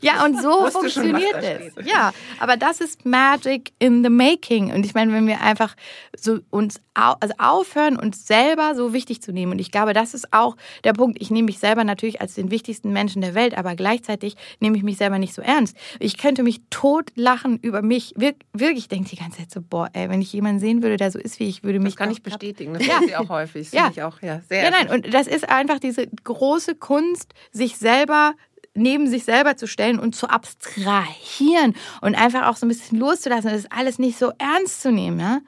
Ja, 0.00 0.24
und 0.24 0.40
so 0.40 0.48
Wusste 0.48 0.70
funktioniert 0.78 1.34
es. 1.34 1.86
Ja, 1.86 2.12
aber 2.38 2.56
das 2.56 2.80
ist 2.80 3.04
Magic 3.04 3.72
in 3.78 4.02
the 4.02 4.08
Making. 4.08 4.72
Und 4.72 4.86
ich 4.86 4.94
meine, 4.94 5.12
wenn 5.12 5.26
wir 5.26 5.42
einfach 5.42 5.76
so 6.18 6.38
uns 6.48 6.80
au 6.94 7.14
also 7.20 7.34
aufhören, 7.36 7.96
uns 7.98 8.26
selber 8.26 8.74
so 8.74 8.94
wichtig 8.94 9.20
zu 9.22 9.32
nehmen. 9.32 9.52
Und 9.52 9.58
ich 9.58 9.70
glaube, 9.70 9.92
das 9.92 10.14
ist 10.14 10.32
auch 10.32 10.56
der 10.84 10.94
Punkt. 10.94 11.20
Ich 11.20 11.30
nehme 11.30 11.46
mich 11.46 11.58
selber 11.58 11.84
natürlich 11.84 12.22
als 12.22 12.34
den 12.34 12.50
wichtigsten 12.50 12.90
Menschen 12.92 13.20
der 13.20 13.34
Welt, 13.34 13.56
aber 13.58 13.74
gleichzeitig 13.76 14.34
nehme 14.60 14.78
ich 14.78 14.82
mich 14.82 14.96
selber 14.96 15.18
nicht 15.18 15.34
so 15.34 15.42
ernst. 15.42 15.76
Ich 15.98 16.16
könnte 16.16 16.42
mich 16.42 16.62
totlachen 16.70 17.58
über 17.58 17.82
mich. 17.82 18.14
Wir, 18.16 18.34
wirklich, 18.54 18.78
ich 18.84 18.88
denke 18.88 19.10
die 19.10 19.16
ganze 19.16 19.38
Zeit 19.38 19.50
so, 19.50 19.60
boah, 19.60 19.90
ey, 19.92 20.08
wenn 20.08 20.22
ich 20.22 20.32
jemanden 20.32 20.58
sehen 20.60 20.82
würde, 20.82 20.96
der 20.96 21.10
so 21.10 21.18
ist 21.18 21.38
wie 21.38 21.48
ich, 21.48 21.62
würde 21.64 21.80
mich 21.80 21.94
Das 21.94 21.98
kann 21.98 22.10
ich 22.10 22.22
bestätigen. 22.22 22.72
Das 22.74 22.86
ja. 22.86 22.98
sie 23.06 23.16
auch 23.16 23.28
häufig. 23.28 23.70
Das 23.70 23.78
Ja. 23.78 23.90
ich 23.92 24.02
auch 24.02 24.20
ja, 24.22 24.40
sehr 24.48 24.69
Ja, 24.70 24.84
nein, 24.84 24.90
und 24.90 25.12
das 25.14 25.26
ist 25.26 25.48
einfach 25.48 25.78
diese 25.78 26.06
große 26.24 26.74
Kunst, 26.76 27.32
sich 27.52 27.76
selber 27.76 28.34
neben 28.74 29.08
sich 29.08 29.24
selber 29.24 29.56
zu 29.56 29.66
stellen 29.66 29.98
und 29.98 30.14
zu 30.14 30.28
abstrahieren 30.28 31.74
und 32.02 32.14
einfach 32.14 32.46
auch 32.46 32.56
so 32.56 32.66
ein 32.66 32.68
bisschen 32.68 32.98
loszulassen 32.98 33.50
und 33.50 33.56
das 33.56 33.70
alles 33.70 33.98
nicht 33.98 34.16
so 34.16 34.32
ernst 34.38 34.80
zu 34.82 34.92
nehmen, 34.92 35.18
ja? 35.18 35.40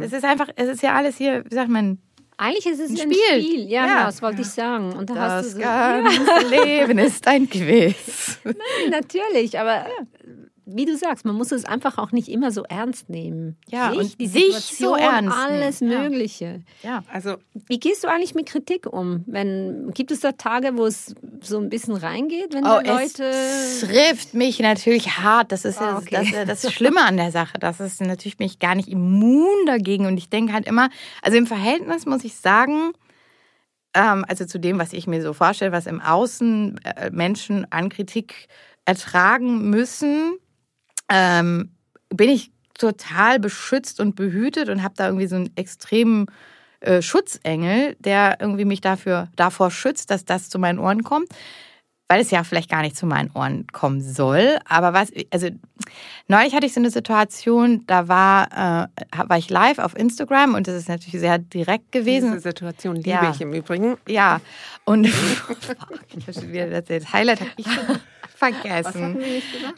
Es 0.00 0.12
ist 0.12 0.24
einfach, 0.24 0.48
es 0.56 0.68
ist 0.68 0.82
ja 0.82 0.94
alles 0.94 1.16
hier, 1.18 1.44
wie 1.48 1.54
sagt 1.54 1.68
man, 1.68 1.98
Eigentlich 2.38 2.66
ist 2.66 2.80
es 2.80 2.90
Ein 2.90 2.96
ein 2.96 3.12
Spiel. 3.12 3.42
Spiel. 3.42 3.60
Ja, 3.68 3.86
Ja. 3.86 3.86
genau, 3.94 4.06
das 4.06 4.22
wollte 4.22 4.40
ich 4.40 4.48
sagen. 4.48 4.92
Und 4.94 5.10
da 5.10 5.14
hast 5.16 5.44
das 5.44 5.54
du 5.54 5.58
so, 5.58 5.60
ganze 5.60 6.48
Leben 6.64 6.98
ist 6.98 7.26
ein 7.28 7.48
Quiz. 7.48 8.38
Natürlich, 8.90 9.58
aber 9.58 9.86
wie 10.74 10.84
du 10.84 10.96
sagst, 10.96 11.24
man 11.24 11.34
muss 11.34 11.52
es 11.52 11.64
einfach 11.64 11.98
auch 11.98 12.12
nicht 12.12 12.28
immer 12.28 12.50
so 12.50 12.62
ernst 12.64 13.08
nehmen. 13.08 13.56
Ja, 13.68 13.90
sich, 13.90 13.98
und 13.98 14.20
die 14.20 14.26
sich 14.26 14.42
Situation, 14.54 14.88
so 14.88 14.96
ernst 14.96 15.36
alles 15.36 15.80
nehmen. 15.80 15.92
Ja. 15.92 16.08
Mögliche. 16.08 16.60
Ja. 16.82 17.04
Also 17.12 17.36
Wie 17.66 17.78
gehst 17.78 18.04
du 18.04 18.08
eigentlich 18.08 18.34
mit 18.34 18.46
Kritik 18.46 18.86
um? 18.92 19.24
Wenn, 19.26 19.90
gibt 19.94 20.10
es 20.10 20.20
da 20.20 20.32
Tage, 20.32 20.76
wo 20.76 20.86
es 20.86 21.14
so 21.40 21.58
ein 21.58 21.68
bisschen 21.68 21.96
reingeht, 21.96 22.54
wenn 22.54 22.64
Oh, 22.64 22.80
Leute. 22.84 23.24
es 23.24 23.80
trifft 23.80 24.34
mich 24.34 24.60
natürlich 24.60 25.18
hart. 25.18 25.52
Das 25.52 25.64
ist 25.64 25.80
ja 25.80 25.98
okay. 25.98 26.44
das, 26.46 26.62
das 26.62 26.72
Schlimme 26.72 27.00
an 27.00 27.16
der 27.16 27.30
Sache. 27.30 27.58
Das 27.58 27.80
ist 27.80 28.00
natürlich 28.00 28.36
bin 28.36 28.46
ich 28.46 28.58
gar 28.58 28.74
nicht 28.74 28.88
immun 28.88 29.66
dagegen. 29.66 30.06
Und 30.06 30.16
ich 30.16 30.28
denke 30.28 30.52
halt 30.52 30.66
immer, 30.66 30.88
also 31.22 31.36
im 31.36 31.46
Verhältnis 31.46 32.06
muss 32.06 32.24
ich 32.24 32.36
sagen, 32.36 32.92
ähm, 33.94 34.24
also 34.28 34.44
zu 34.44 34.58
dem, 34.58 34.78
was 34.78 34.92
ich 34.92 35.06
mir 35.06 35.22
so 35.22 35.32
vorstelle, 35.32 35.72
was 35.72 35.86
im 35.86 36.00
Außen 36.00 36.80
äh, 36.84 37.10
Menschen 37.10 37.66
an 37.70 37.88
Kritik 37.88 38.48
ertragen 38.84 39.70
müssen, 39.70 40.36
ähm, 41.12 41.70
bin 42.08 42.30
ich 42.30 42.50
total 42.74 43.38
beschützt 43.38 44.00
und 44.00 44.16
behütet 44.16 44.68
und 44.70 44.82
habe 44.82 44.94
da 44.96 45.06
irgendwie 45.06 45.26
so 45.26 45.36
einen 45.36 45.50
extremen 45.56 46.26
äh, 46.80 47.02
Schutzengel, 47.02 47.94
der 48.00 48.38
irgendwie 48.40 48.64
mich 48.64 48.80
dafür 48.80 49.28
davor 49.36 49.70
schützt, 49.70 50.10
dass 50.10 50.24
das 50.24 50.48
zu 50.48 50.58
meinen 50.58 50.78
Ohren 50.78 51.04
kommt, 51.04 51.28
weil 52.08 52.20
es 52.20 52.30
ja 52.30 52.42
vielleicht 52.44 52.70
gar 52.70 52.80
nicht 52.82 52.96
zu 52.96 53.06
meinen 53.06 53.30
Ohren 53.34 53.66
kommen 53.72 54.00
soll. 54.00 54.58
Aber 54.68 54.92
was, 54.94 55.12
also 55.30 55.48
neulich 56.28 56.54
hatte 56.54 56.66
ich 56.66 56.72
so 56.74 56.80
eine 56.80 56.90
Situation, 56.90 57.84
da 57.86 58.08
war, 58.08 58.88
äh, 58.90 59.28
war 59.28 59.38
ich 59.38 59.48
live 59.50 59.78
auf 59.78 59.96
Instagram 59.96 60.54
und 60.54 60.66
das 60.66 60.74
ist 60.74 60.88
natürlich 60.88 61.20
sehr 61.20 61.38
direkt 61.38 61.92
gewesen. 61.92 62.30
diese 62.32 62.40
Situation 62.40 62.96
liebe 62.96 63.08
Ja. 63.10 63.30
ich 63.30 63.40
im 63.40 63.52
Übrigen. 63.52 63.96
Ja, 64.08 64.40
und 64.84 65.06
ich 66.16 66.26
habe 66.26 66.32
schon 66.32 66.52
wieder 66.52 66.82
das 66.82 67.12
Highlight 67.12 67.40
habe 67.40 67.50
ich 67.56 67.66
schon 67.66 67.98
vergessen. 68.50 69.18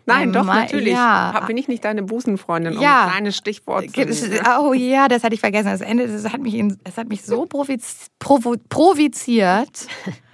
Nein, 0.07 0.33
doch, 0.33 0.45
Ma- 0.45 0.61
natürlich. 0.63 0.93
ja. 0.93 1.41
Bin 1.47 1.57
ich 1.57 1.69
nicht 1.69 1.85
deine 1.85 2.03
Busenfreundin, 2.03 2.77
um 2.77 2.83
Ja. 2.83 3.05
ein 3.05 3.11
kleines 3.11 3.37
Stichwort 3.37 3.97
nehmen? 3.97 4.13
Oh 4.61 4.73
ja, 4.73 5.09
das 5.09 5.23
hatte 5.25 5.35
ich 5.35 5.41
vergessen. 5.41 5.67
Das 5.71 5.81
Ende, 5.81 6.07
das 6.09 6.25
hat 6.33 6.41
mich, 6.41 6.55
in, 6.55 6.79
das 6.85 6.97
hat 6.97 7.09
mich 7.09 7.23
so 7.23 7.45
provoz, 7.47 8.07
provo, 8.19 8.55
provoziert, 8.69 9.87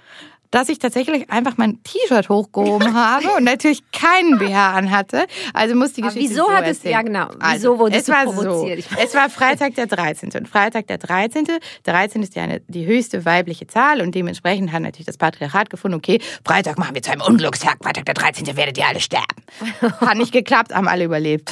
dass 0.51 0.69
ich 0.69 0.79
tatsächlich 0.79 1.29
einfach 1.29 1.53
mein 1.57 1.81
T-Shirt 1.83 2.27
hochgehoben 2.29 2.93
habe 2.93 3.29
und 3.37 3.43
natürlich 3.45 3.81
keinen 3.91 4.37
BH 4.37 4.73
anhatte. 4.73 5.25
Also 5.53 5.75
muss 5.75 5.93
die 5.93 6.03
Aber 6.03 6.11
Geschichte 6.13 6.33
wieso 6.35 6.45
so 6.47 6.51
hat 6.51 6.65
es- 6.67 6.83
ja, 6.83 7.01
genau. 7.01 7.27
Wieso 7.29 7.39
Also, 7.39 7.79
wurdest 7.79 8.09
es 8.09 8.13
war 8.13 8.23
provoziert? 8.25 8.83
So, 8.83 8.97
es 9.01 9.15
war 9.15 9.29
Freitag 9.29 9.75
der 9.75 9.87
13. 9.87 10.31
Und 10.37 10.47
Freitag 10.49 10.87
der 10.87 10.97
13. 10.97 11.47
13 11.83 12.21
ist 12.23 12.35
ja 12.35 12.43
eine, 12.43 12.59
die 12.67 12.85
höchste 12.85 13.23
weibliche 13.25 13.65
Zahl 13.67 14.01
und 14.01 14.13
dementsprechend 14.13 14.71
hat 14.73 14.81
natürlich 14.81 15.05
das 15.07 15.17
Patriarchat 15.17 15.69
gefunden, 15.69 15.95
okay, 15.97 16.19
Freitag 16.45 16.77
machen 16.77 16.95
wir 16.95 17.01
zu 17.01 17.11
einem 17.11 17.21
Unglückstag, 17.21 17.77
Freitag 17.81 18.05
der 18.05 18.13
13. 18.15 18.55
werdet 18.57 18.77
ihr 18.77 18.87
alle 18.87 18.99
sterben. 18.99 19.25
Hat 20.01 20.17
nicht 20.17 20.31
geklappt, 20.31 20.73
haben 20.73 20.87
alle 20.87 21.05
überlebt. 21.05 21.51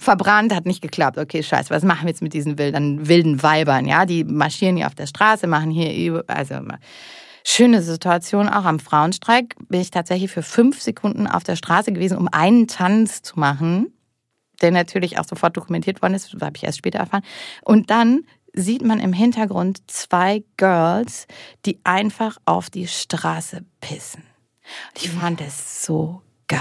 Verbrannt, 0.00 0.54
hat 0.54 0.66
nicht 0.66 0.80
geklappt. 0.82 1.18
Okay, 1.18 1.42
scheiße, 1.42 1.70
was 1.70 1.82
machen 1.82 2.02
wir 2.04 2.10
jetzt 2.10 2.22
mit 2.22 2.32
diesen 2.32 2.58
wilden, 2.58 3.08
wilden 3.08 3.42
Weibern? 3.42 3.86
Ja, 3.86 4.06
die 4.06 4.24
marschieren 4.24 4.76
hier 4.76 4.86
auf 4.86 4.94
der 4.94 5.06
Straße, 5.06 5.46
machen 5.46 5.70
hier, 5.70 5.92
über- 5.94 6.24
also 6.28 6.54
schöne 7.48 7.82
Situation 7.82 8.48
auch 8.48 8.64
am 8.64 8.78
Frauenstreik. 8.78 9.56
Bin 9.68 9.80
ich 9.80 9.90
tatsächlich 9.90 10.30
für 10.30 10.42
fünf 10.42 10.80
Sekunden 10.82 11.26
auf 11.26 11.44
der 11.44 11.56
Straße 11.56 11.92
gewesen, 11.92 12.18
um 12.18 12.28
einen 12.28 12.68
Tanz 12.68 13.22
zu 13.22 13.38
machen, 13.38 13.92
der 14.60 14.70
natürlich 14.70 15.18
auch 15.18 15.24
sofort 15.24 15.56
dokumentiert 15.56 16.02
worden 16.02 16.14
ist, 16.14 16.34
habe 16.40 16.56
ich 16.56 16.64
erst 16.64 16.78
später 16.78 16.98
erfahren. 16.98 17.24
Und 17.62 17.90
dann 17.90 18.24
sieht 18.52 18.82
man 18.82 19.00
im 19.00 19.12
Hintergrund 19.12 19.90
zwei 19.90 20.44
Girls, 20.56 21.26
die 21.64 21.80
einfach 21.84 22.38
auf 22.44 22.70
die 22.70 22.86
Straße 22.86 23.64
pissen. 23.80 24.24
Ich 24.94 25.10
fand 25.10 25.40
es 25.40 25.84
so 25.84 26.22
geil. 26.48 26.60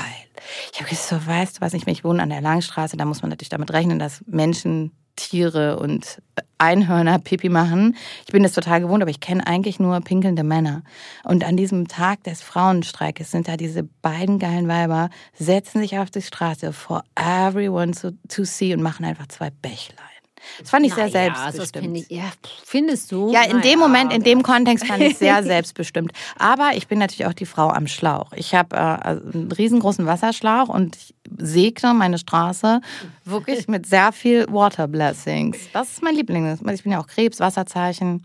Ich 0.72 0.80
habe 0.80 0.90
gesagt, 0.90 1.24
so, 1.24 1.30
weißt 1.30 1.58
du 1.58 1.62
was, 1.62 1.74
ich, 1.74 1.86
ich 1.88 2.04
wohne 2.04 2.24
an 2.24 2.30
der 2.30 2.42
Langstraße, 2.42 2.96
da 2.96 3.06
muss 3.06 3.22
man 3.22 3.30
natürlich 3.30 3.50
damit 3.50 3.74
rechnen, 3.74 4.00
dass 4.00 4.24
Menschen, 4.28 4.92
Tiere 5.16 5.80
und 5.80 6.22
Einhörner 6.58 7.20
Pipi 7.20 7.50
machen. 7.50 7.96
Ich 8.26 8.32
bin 8.32 8.44
das 8.44 8.54
total 8.54 8.82
gewohnt, 8.82 9.02
aber 9.02 9.12
ich 9.12 9.20
kenne 9.20 9.46
eigentlich 9.46 9.80
nur 9.80 10.00
pinkelnde 10.02 10.44
Männer. 10.44 10.84
Und 11.24 11.44
an 11.44 11.58
diesem 11.58 11.88
Tag 11.88 12.24
des 12.24 12.42
Frauenstreikes 12.42 13.32
sind 13.32 13.48
da 13.48 13.58
diese 13.58 13.84
beiden 13.84 14.40
geilen 14.40 14.68
Weiber, 14.68 15.10
setzen 15.34 15.82
sich 15.82 16.00
auf 16.00 16.10
die 16.10 16.22
Straße 16.22 16.74
for 16.74 17.04
everyone 17.16 17.92
to, 17.92 18.12
to 18.28 18.44
see 18.44 18.74
und 18.74 18.82
machen 18.82 19.06
einfach 19.06 19.28
zwei 19.28 19.50
Bächlein. 19.50 20.17
Das 20.60 20.70
fand 20.70 20.86
ich 20.86 20.94
sehr 20.94 21.10
Naja, 21.10 21.52
selbstbestimmt. 21.52 21.98
ich, 21.98 22.10
ja, 22.10 22.24
findest 22.64 23.12
du? 23.12 23.32
Ja, 23.32 23.44
in 23.44 23.62
dem 23.62 23.62
Naja, 23.62 23.78
Moment, 23.78 24.14
in 24.14 24.24
dem 24.24 24.44
Kontext 24.44 24.86
fand 24.86 25.02
ich 25.04 25.18
sehr 25.18 25.44
selbstbestimmt. 25.44 26.12
Aber 26.38 26.72
ich 26.76 26.88
bin 26.88 27.00
natürlich 27.00 27.26
auch 27.26 27.34
die 27.34 27.46
Frau 27.46 27.70
am 27.70 27.88
Schlauch. 27.88 28.32
Ich 28.36 28.56
habe 28.56 28.76
äh, 28.76 28.80
also 28.80 29.22
einen 29.32 29.52
riesengroßen 29.52 30.06
Wasserschlauch 30.06 30.70
und 30.70 30.96
ich 30.96 31.14
segne 31.38 31.94
meine 31.94 32.18
Straße 32.18 32.82
wirklich 33.26 33.68
mit 33.68 33.86
sehr 33.86 34.12
viel 34.12 34.46
Water 34.50 34.88
Blessings. 34.88 35.58
Das 35.74 35.92
ist 35.92 36.02
mein 36.02 36.16
Liebling. 36.16 36.58
Ich 36.74 36.84
bin 36.84 36.92
ja 36.92 37.00
auch 37.00 37.08
Krebs, 37.08 37.40
Wasserzeichen. 37.40 38.24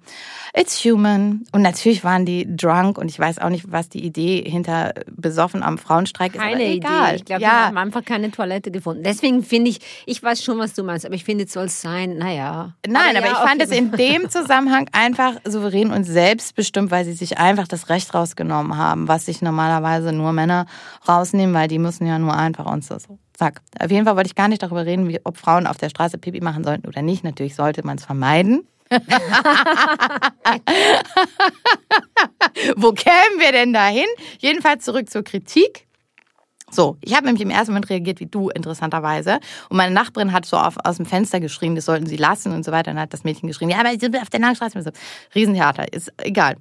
It's 0.55 0.85
human. 0.85 1.45
Und 1.53 1.63
natürlich 1.63 2.05
waren 2.05 2.25
die 2.25 2.47
drunk 2.57 2.99
und 2.99 3.09
ich 3.09 3.19
weiß 3.19 3.39
auch 3.39 3.49
nicht, 3.49 3.73
was 3.73 3.89
die 3.89 4.05
Idee 4.05 4.45
hinter 4.49 4.95
besoffen 5.11 5.63
am 5.63 5.79
Frauenstreik 5.79 6.35
Keine 6.35 6.63
ist. 6.65 6.77
egal. 6.77 7.09
Idee. 7.09 7.17
Ich 7.17 7.25
glaube, 7.25 7.41
wir 7.41 7.49
ja, 7.49 7.67
haben 7.67 7.79
einfach 7.79 8.05
keine 8.05 8.31
Toilette 8.31 8.71
gefunden. 8.71 9.03
Deswegen 9.03 9.43
finde 9.43 9.71
ich, 9.71 9.81
ich 10.07 10.23
weiß 10.23 10.43
schon, 10.45 10.59
was 10.59 10.75
du 10.75 10.85
meinst, 10.85 11.05
aber 11.05 11.15
ich 11.15 11.25
finde, 11.25 11.45
es 11.45 11.53
soll 11.53 11.67
es 11.67 11.81
sein, 11.81 12.12
naja. 12.19 12.75
Nein, 12.87 13.17
aber, 13.17 13.27
ja, 13.27 13.33
ich 13.33 13.39
fand 13.39 13.63
es 13.63 13.71
in 13.71 13.93
dem 13.93 14.31
Zusammenhang 14.31 14.89
einfach 14.93 15.35
souverän 15.45 15.91
und 15.91 16.05
selbstbestimmt, 16.05 16.91
weil 16.91 17.05
sie 17.05 17.13
sich 17.13 17.39
einfach 17.39 17.69
das 17.69 17.89
Recht 17.89 18.15
rausgenommen 18.15 18.77
haben, 18.77 19.09
was 19.09 19.27
sich 19.27 19.43
normalerweise 19.43 20.13
nur 20.13 20.33
Männer 20.33 20.67
rausnehmen, 21.09 21.55
weil 21.55 21.69
die 21.69 21.79
müssen 21.79 22.07
ja 22.07 22.19
nur 22.19 22.37
einfach 22.37 22.67
uns 22.67 22.89
so. 22.89 22.99
so. 22.99 23.19
Zack. 23.35 23.61
Auf 23.81 23.91
jeden 23.91 24.05
Fall 24.05 24.17
wollte 24.17 24.29
ich 24.29 24.35
gar 24.35 24.49
nicht 24.49 24.63
darüber 24.63 24.87
reden, 24.87 25.09
wie, 25.09 25.21
ob 25.25 25.37
Frauen 25.37 25.67
auf 25.67 25.79
der 25.79 25.89
Straße 25.89 26.19
Pipi 26.19 26.41
machen 26.41 26.65
sollten 26.65 26.87
oder 26.87 27.03
nicht. 27.03 27.25
Natürlich 27.25 27.55
sollte 27.55 27.85
man 27.85 27.99
es 27.99 28.05
vermeiden. 28.05 28.67
Wo 32.77 32.93
kämen 32.93 33.39
wir 33.39 33.53
denn 33.53 33.73
dahin? 33.73 34.07
Jedenfalls 34.39 34.85
zurück 34.85 35.09
zur 35.09 35.25
Kritik. 35.25 35.87
So, 36.75 36.97
ich 37.03 37.15
habe 37.15 37.27
nämlich 37.27 37.43
im 37.43 37.51
ersten 37.51 37.73
Moment 37.73 37.91
reagiert 37.91 38.21
wie 38.21 38.27
du, 38.27 38.49
interessanterweise. 38.49 39.41
Und 39.69 39.77
meine 39.77 39.93
Nachbarin 39.95 40.33
hat 40.33 40.47
so 40.47 40.57
auf, 40.57 40.77
aus 40.85 40.97
dem 40.97 41.07
Fenster 41.07 41.39
geschrien, 41.39 41.75
das 41.75 41.85
sollten 41.85 42.07
sie 42.07 42.17
lassen 42.17 42.53
und 42.53 42.65
so 42.65 42.73
weiter. 42.73 42.91
Und 42.91 42.97
dann 42.97 43.03
hat 43.03 43.13
das 43.13 43.25
Mädchen 43.25 43.47
geschrien, 43.47 43.69
ja, 43.69 43.79
aber 43.79 43.91
auf 43.91 44.31
der. 44.31 44.41
Und 44.43 44.83
so. 44.83 44.91
Riesentheater, 45.35 45.93
ist 45.93 46.13
egal. 46.19 46.57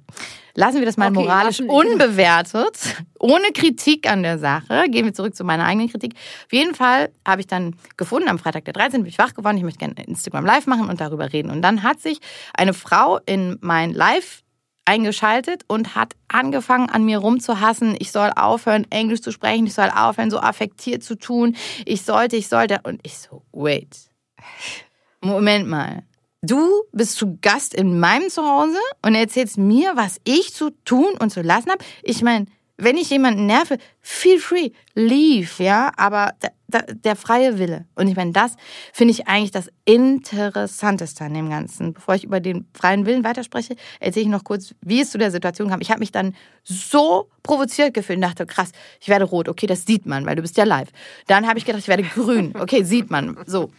Lassen 0.54 0.78
wir 0.80 0.86
das 0.86 0.98
mal 0.98 1.10
Okay, 1.10 1.14
moralisch 1.14 1.60
unbewertet, 1.60 2.78
ohne 3.18 3.52
Kritik 3.54 4.10
an 4.10 4.22
der 4.22 4.38
Sache. 4.38 4.84
Gehen 4.88 5.06
wir 5.06 5.14
zurück 5.14 5.34
zu 5.34 5.44
meiner 5.44 5.64
eigenen 5.64 5.88
Kritik. 5.88 6.14
Auf 6.14 6.52
jeden 6.52 6.74
Fall 6.74 7.10
habe 7.26 7.40
ich 7.40 7.46
dann 7.46 7.74
gefunden, 7.96 8.28
am 8.28 8.38
Freitag 8.38 8.66
der 8.66 8.74
13. 8.74 9.02
bin 9.02 9.08
ich 9.08 9.18
wach 9.18 9.32
geworden, 9.32 9.56
ich 9.56 9.62
möchte 9.62 9.78
gerne 9.78 9.94
Instagram 10.06 10.44
live 10.44 10.66
machen 10.66 10.88
und 10.90 11.00
darüber 11.00 11.32
reden. 11.32 11.50
Und 11.50 11.62
dann 11.62 11.82
hat 11.82 12.00
sich 12.00 12.18
eine 12.54 12.74
Frau 12.74 13.18
in 13.24 13.56
mein 13.62 13.92
Live 13.92 14.42
eingeschaltet 14.84 15.64
und 15.68 15.94
hat 15.94 16.14
angefangen, 16.28 16.88
an 16.88 17.04
mir 17.04 17.18
rumzuhassen. 17.18 17.96
Ich 17.98 18.12
soll 18.12 18.30
aufhören, 18.34 18.86
Englisch 18.90 19.20
zu 19.20 19.32
sprechen. 19.32 19.66
Ich 19.66 19.74
soll 19.74 19.90
aufhören, 19.90 20.30
so 20.30 20.38
affektiert 20.38 21.02
zu 21.02 21.16
tun. 21.16 21.56
Ich 21.84 22.02
sollte, 22.02 22.36
ich 22.36 22.48
sollte. 22.48 22.80
Und 22.82 23.00
ich 23.04 23.18
so, 23.18 23.42
wait. 23.52 24.10
Moment 25.20 25.68
mal. 25.68 26.02
Du 26.42 26.68
bist 26.90 27.16
zu 27.16 27.38
Gast 27.40 27.72
in 27.72 28.00
meinem 28.00 28.28
Zuhause 28.28 28.78
und 29.02 29.14
erzählst 29.14 29.58
mir, 29.58 29.92
was 29.94 30.20
ich 30.24 30.52
zu 30.52 30.70
tun 30.84 31.14
und 31.20 31.30
zu 31.30 31.40
lassen 31.40 31.70
habe. 31.70 31.84
Ich 32.02 32.22
meine, 32.22 32.46
wenn 32.76 32.96
ich 32.96 33.10
jemanden 33.10 33.46
nerve, 33.46 33.78
feel 34.00 34.40
free, 34.40 34.70
leave, 34.94 35.62
ja, 35.62 35.92
aber 35.96 36.34
der, 36.72 37.16
freie 37.16 37.58
Wille. 37.58 37.86
Und 37.94 38.08
ich 38.08 38.16
meine, 38.16 38.32
das 38.32 38.56
finde 38.92 39.12
ich 39.12 39.28
eigentlich 39.28 39.50
das 39.50 39.70
Interessanteste 39.84 41.24
an 41.24 41.34
dem 41.34 41.50
Ganzen. 41.50 41.92
Bevor 41.92 42.14
ich 42.14 42.24
über 42.24 42.40
den 42.40 42.66
freien 42.74 43.06
Willen 43.06 43.24
weiterspreche, 43.24 43.76
erzähle 44.00 44.24
ich 44.24 44.30
noch 44.30 44.44
kurz, 44.44 44.74
wie 44.80 45.00
es 45.00 45.10
zu 45.10 45.18
der 45.18 45.30
Situation 45.30 45.68
kam. 45.68 45.80
Ich 45.80 45.90
habe 45.90 46.00
mich 46.00 46.12
dann 46.12 46.34
so 46.64 47.28
provoziert 47.42 47.94
gefühlt 47.94 48.16
und 48.16 48.22
dachte, 48.22 48.46
krass, 48.46 48.72
ich 49.00 49.08
werde 49.08 49.24
rot. 49.24 49.48
Okay, 49.48 49.66
das 49.66 49.84
sieht 49.84 50.06
man, 50.06 50.26
weil 50.26 50.36
du 50.36 50.42
bist 50.42 50.56
ja 50.56 50.64
live. 50.64 50.88
Dann 51.26 51.46
habe 51.46 51.58
ich 51.58 51.64
gedacht, 51.64 51.82
ich 51.82 51.88
werde 51.88 52.02
grün. 52.02 52.54
Okay, 52.58 52.82
sieht 52.84 53.10
man. 53.10 53.36
So, 53.46 53.70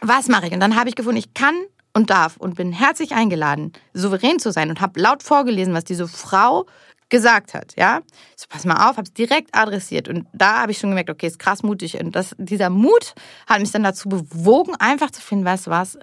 was 0.00 0.28
mache 0.28 0.46
ich? 0.46 0.52
Und 0.52 0.60
dann 0.60 0.76
habe 0.76 0.88
ich 0.88 0.94
gefunden, 0.94 1.18
ich 1.18 1.34
kann 1.34 1.54
und 1.96 2.10
darf 2.10 2.36
und 2.36 2.56
bin 2.56 2.72
herzlich 2.72 3.12
eingeladen, 3.14 3.72
souverän 3.94 4.38
zu 4.38 4.52
sein 4.52 4.68
und 4.68 4.82
habe 4.82 5.00
laut 5.00 5.22
vorgelesen, 5.22 5.72
was 5.72 5.84
diese 5.84 6.06
Frau 6.06 6.66
gesagt 7.08 7.54
hat, 7.54 7.74
ja. 7.76 8.00
So, 8.36 8.46
pass 8.48 8.64
mal 8.64 8.88
auf, 8.88 8.96
habe 8.96 9.02
es 9.02 9.12
direkt 9.12 9.54
adressiert 9.54 10.08
und 10.08 10.26
da 10.32 10.62
habe 10.62 10.72
ich 10.72 10.78
schon 10.78 10.90
gemerkt, 10.90 11.10
okay, 11.10 11.26
ist 11.26 11.38
krass 11.38 11.62
mutig 11.62 11.98
und 12.00 12.12
das, 12.12 12.34
dieser 12.38 12.70
Mut 12.70 13.14
hat 13.46 13.60
mich 13.60 13.70
dann 13.70 13.82
dazu 13.82 14.08
bewogen, 14.08 14.74
einfach 14.76 15.10
zu 15.10 15.20
finden, 15.20 15.44
weißt 15.44 15.66
du 15.66 15.70
was? 15.70 15.98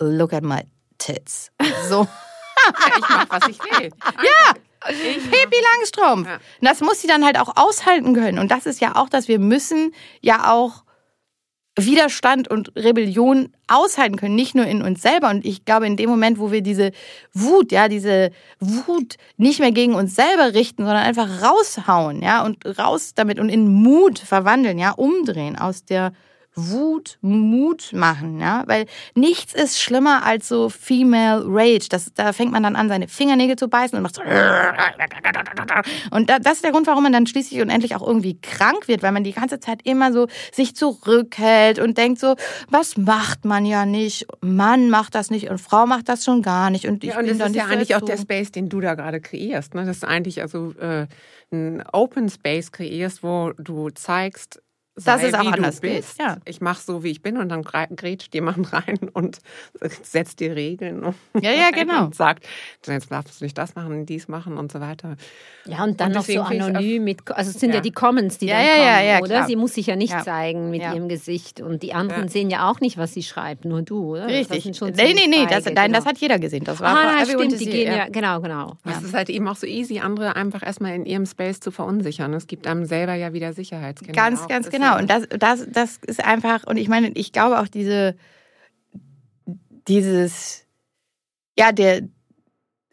Look 0.00 0.32
at 0.32 0.42
my 0.42 0.62
tits. 0.98 1.50
So. 1.88 2.06
Ich 2.66 3.08
mach, 3.08 3.26
was 3.28 3.48
ich 3.48 3.58
will. 3.60 3.90
Ja, 4.02 4.54
Pippi 4.86 5.56
Langstrumpf. 5.74 6.26
Ja. 6.26 6.34
Und 6.34 6.42
das 6.62 6.80
muss 6.80 7.00
sie 7.00 7.06
dann 7.06 7.24
halt 7.24 7.38
auch 7.38 7.56
aushalten 7.56 8.14
können. 8.14 8.38
Und 8.38 8.50
das 8.50 8.66
ist 8.66 8.80
ja 8.80 8.96
auch, 8.96 9.08
dass 9.08 9.28
wir 9.28 9.38
müssen 9.38 9.94
ja 10.20 10.52
auch 10.52 10.82
Widerstand 11.78 12.48
und 12.48 12.72
Rebellion 12.74 13.52
aushalten 13.68 14.16
können, 14.16 14.34
nicht 14.34 14.54
nur 14.54 14.66
in 14.66 14.82
uns 14.82 15.02
selber. 15.02 15.28
Und 15.28 15.44
ich 15.44 15.64
glaube, 15.64 15.86
in 15.86 15.96
dem 15.96 16.08
Moment, 16.08 16.38
wo 16.38 16.50
wir 16.50 16.62
diese 16.62 16.92
Wut, 17.34 17.70
ja, 17.70 17.88
diese 17.88 18.30
Wut 18.60 19.16
nicht 19.36 19.60
mehr 19.60 19.72
gegen 19.72 19.94
uns 19.94 20.14
selber 20.14 20.54
richten, 20.54 20.84
sondern 20.84 21.04
einfach 21.04 21.42
raushauen, 21.42 22.22
ja, 22.22 22.44
und 22.44 22.64
raus 22.78 23.12
damit 23.14 23.38
und 23.38 23.50
in 23.50 23.68
Mut 23.68 24.18
verwandeln, 24.18 24.78
ja, 24.78 24.92
umdrehen 24.92 25.56
aus 25.56 25.84
der 25.84 26.12
Wut 26.56 27.18
Mut 27.20 27.92
machen, 27.92 28.40
ja, 28.40 28.64
weil 28.66 28.86
nichts 29.14 29.52
ist 29.52 29.80
schlimmer 29.80 30.24
als 30.24 30.48
so 30.48 30.70
Female 30.70 31.44
Rage. 31.46 31.88
Das, 31.90 32.10
da 32.14 32.32
fängt 32.32 32.50
man 32.50 32.62
dann 32.62 32.76
an, 32.76 32.88
seine 32.88 33.08
Fingernägel 33.08 33.56
zu 33.56 33.68
beißen 33.68 33.94
und 33.96 34.02
macht 34.02 34.14
so 34.14 34.22
und 36.10 36.30
das 36.30 36.54
ist 36.54 36.64
der 36.64 36.72
Grund, 36.72 36.86
warum 36.86 37.02
man 37.02 37.12
dann 37.12 37.26
schließlich 37.26 37.60
und 37.60 37.68
endlich 37.68 37.94
auch 37.94 38.06
irgendwie 38.06 38.40
krank 38.40 38.88
wird, 38.88 39.02
weil 39.02 39.12
man 39.12 39.22
die 39.22 39.32
ganze 39.32 39.60
Zeit 39.60 39.80
immer 39.84 40.12
so 40.12 40.28
sich 40.50 40.74
zurückhält 40.74 41.78
und 41.78 41.98
denkt 41.98 42.20
so, 42.20 42.36
was 42.70 42.96
macht 42.96 43.44
man 43.44 43.66
ja 43.66 43.84
nicht? 43.84 44.26
Mann 44.40 44.88
macht 44.88 45.14
das 45.14 45.30
nicht 45.30 45.50
und 45.50 45.60
Frau 45.60 45.86
macht 45.86 46.08
das 46.08 46.24
schon 46.24 46.40
gar 46.40 46.70
nicht 46.70 46.86
und 46.86 47.04
ich 47.04 47.10
ja, 47.10 47.18
und 47.18 47.26
bin 47.26 47.38
das 47.38 47.50
ist 47.50 47.56
ja 47.56 47.66
eigentlich 47.66 47.94
auch 47.94 48.00
der 48.00 48.16
Space, 48.16 48.50
den 48.50 48.70
du 48.70 48.80
da 48.80 48.94
gerade 48.94 49.20
kreierst. 49.20 49.74
Ne? 49.74 49.84
Das 49.84 49.98
ist 49.98 50.04
eigentlich 50.04 50.40
also 50.40 50.72
äh, 50.80 51.06
ein 51.52 51.84
Open 51.92 52.28
Space 52.30 52.72
kreierst, 52.72 53.22
wo 53.22 53.52
du 53.58 53.90
zeigst, 53.90 54.62
Das 54.96 55.20
sei, 55.20 55.28
ist 55.28 55.34
auch 55.34 55.42
wie 55.42 55.48
anders 55.48 55.80
bist. 55.80 56.18
ja. 56.18 56.38
Ich 56.46 56.62
mache 56.62 56.80
so, 56.82 57.02
wie 57.02 57.10
ich 57.10 57.20
bin 57.20 57.36
und 57.36 57.50
dann 57.50 57.62
grätscht 57.62 58.34
jemand 58.34 58.72
rein 58.72 58.98
und 59.12 59.38
setzt 60.02 60.40
dir 60.40 60.56
Regeln 60.56 61.02
und, 61.04 61.14
Ja, 61.40 61.50
ja, 61.52 61.70
genau. 61.74 62.04
und 62.06 62.14
sagt, 62.14 62.46
jetzt 62.86 63.10
darfst 63.12 63.40
du 63.40 63.44
nicht 63.44 63.58
das 63.58 63.74
machen, 63.74 64.06
dies 64.06 64.26
machen 64.28 64.56
und 64.56 64.72
so 64.72 64.80
weiter. 64.80 65.16
Ja, 65.66 65.84
und 65.84 66.00
dann 66.00 66.08
Und 66.08 66.14
noch 66.14 66.24
so 66.24 66.40
anonym 66.40 67.04
mit, 67.04 67.30
also 67.30 67.50
es 67.50 67.60
sind 67.60 67.70
ja, 67.70 67.76
Ja. 67.76 67.80
die 67.82 67.90
Comments, 67.90 68.38
die 68.38 68.46
Ja, 68.46 68.54
dann 68.56 68.64
ja, 68.66 68.72
kommen, 68.94 69.06
ja, 69.08 69.18
oder? 69.18 69.26
klar. 69.28 69.46
Sie 69.46 69.56
muss 69.56 69.74
sich 69.74 69.86
ja 69.86 69.96
nicht 69.96 70.18
zeigen 70.22 70.70
mit 70.70 70.80
ihrem 70.80 71.08
Gesicht 71.08 71.60
und 71.60 71.82
die 71.82 71.92
anderen 71.92 72.28
sehen 72.28 72.48
ja 72.48 72.70
auch 72.70 72.80
nicht, 72.80 72.96
was 72.96 73.12
sie 73.12 73.22
schreibt, 73.22 73.64
nur 73.66 73.82
du, 73.82 74.12
oder? 74.12 74.22
Das 74.22 74.30
Richtig. 74.32 74.62
sind 74.62 74.76
schon 74.76 74.90
Nee, 74.92 75.12
nee, 75.14 75.26
nee, 75.28 75.46
das, 75.48 75.64
nein, 75.66 75.74
genau. 75.74 75.98
das 75.98 76.06
hat 76.06 76.18
jeder 76.18 76.38
gesehen. 76.38 76.64
Das 76.64 76.80
war 76.80 76.96
Ah, 76.96 77.24
stimmt, 77.24 77.60
die 77.60 77.66
gehen 77.66 77.92
ja. 77.92 78.06
genau, 78.08 78.40
genau. 78.40 78.76
Es 78.84 79.02
ist 79.02 79.12
halt 79.14 79.28
eben 79.28 79.46
auch 79.48 79.56
so 79.56 79.66
easy, 79.66 79.98
andere 79.98 80.36
einfach 80.36 80.64
erstmal 80.64 80.94
in 80.94 81.04
ihrem 81.04 81.26
Space 81.26 81.60
zu 81.60 81.70
verunsichern. 81.70 82.32
Es 82.32 82.46
gibt 82.46 82.66
einem 82.66 82.86
selber 82.86 83.14
ja 83.14 83.32
wieder 83.34 83.52
Sicherheitsgefühl. 83.52 84.14
Ganz, 84.14 84.40
auch. 84.42 84.48
ganz 84.48 84.66
Das 84.66 84.74
ist 84.74 84.80
genau. 84.88 84.98
Und 84.98 85.10
das, 85.10 85.26
das, 85.28 85.66
das 85.70 85.98
ist 86.06 86.24
einfach, 86.24 86.64
und 86.64 86.76
ich 86.76 86.88
meine, 86.88 87.08
ich 87.08 87.32
glaube 87.32 87.60
auch 87.60 87.68
diese, 87.68 88.16
dieses, 89.88 90.66
ja, 91.58 91.72
der 91.72 92.02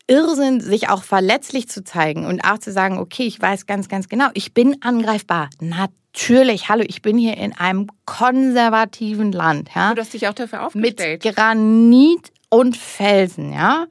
Irrsinn, 0.07 0.59
sich 0.59 0.89
auch 0.89 1.03
verletzlich 1.03 1.69
zu 1.69 1.83
zeigen 1.83 2.25
und 2.25 2.41
auch 2.41 2.57
zu 2.57 2.71
sagen, 2.71 2.97
okay, 2.97 3.23
ich 3.23 3.41
weiß 3.41 3.65
ganz, 3.65 3.87
ganz 3.87 4.09
genau, 4.09 4.27
ich 4.33 4.53
bin 4.53 4.81
angreifbar. 4.81 5.49
Natürlich, 5.61 6.67
hallo, 6.67 6.83
ich 6.85 7.01
bin 7.01 7.17
hier 7.17 7.37
in 7.37 7.53
einem 7.53 7.87
konservativen 8.05 9.31
Land, 9.31 9.69
ja 9.73 9.93
Du 9.93 10.01
hast 10.01 10.13
dich 10.13 10.27
auch 10.27 10.33
dafür 10.33 10.69
mit 10.73 10.99
aufgestellt. 10.99 11.23
Granit 11.23 12.31
und 12.49 12.75
Felsen, 12.75 13.53
ja. 13.53 13.87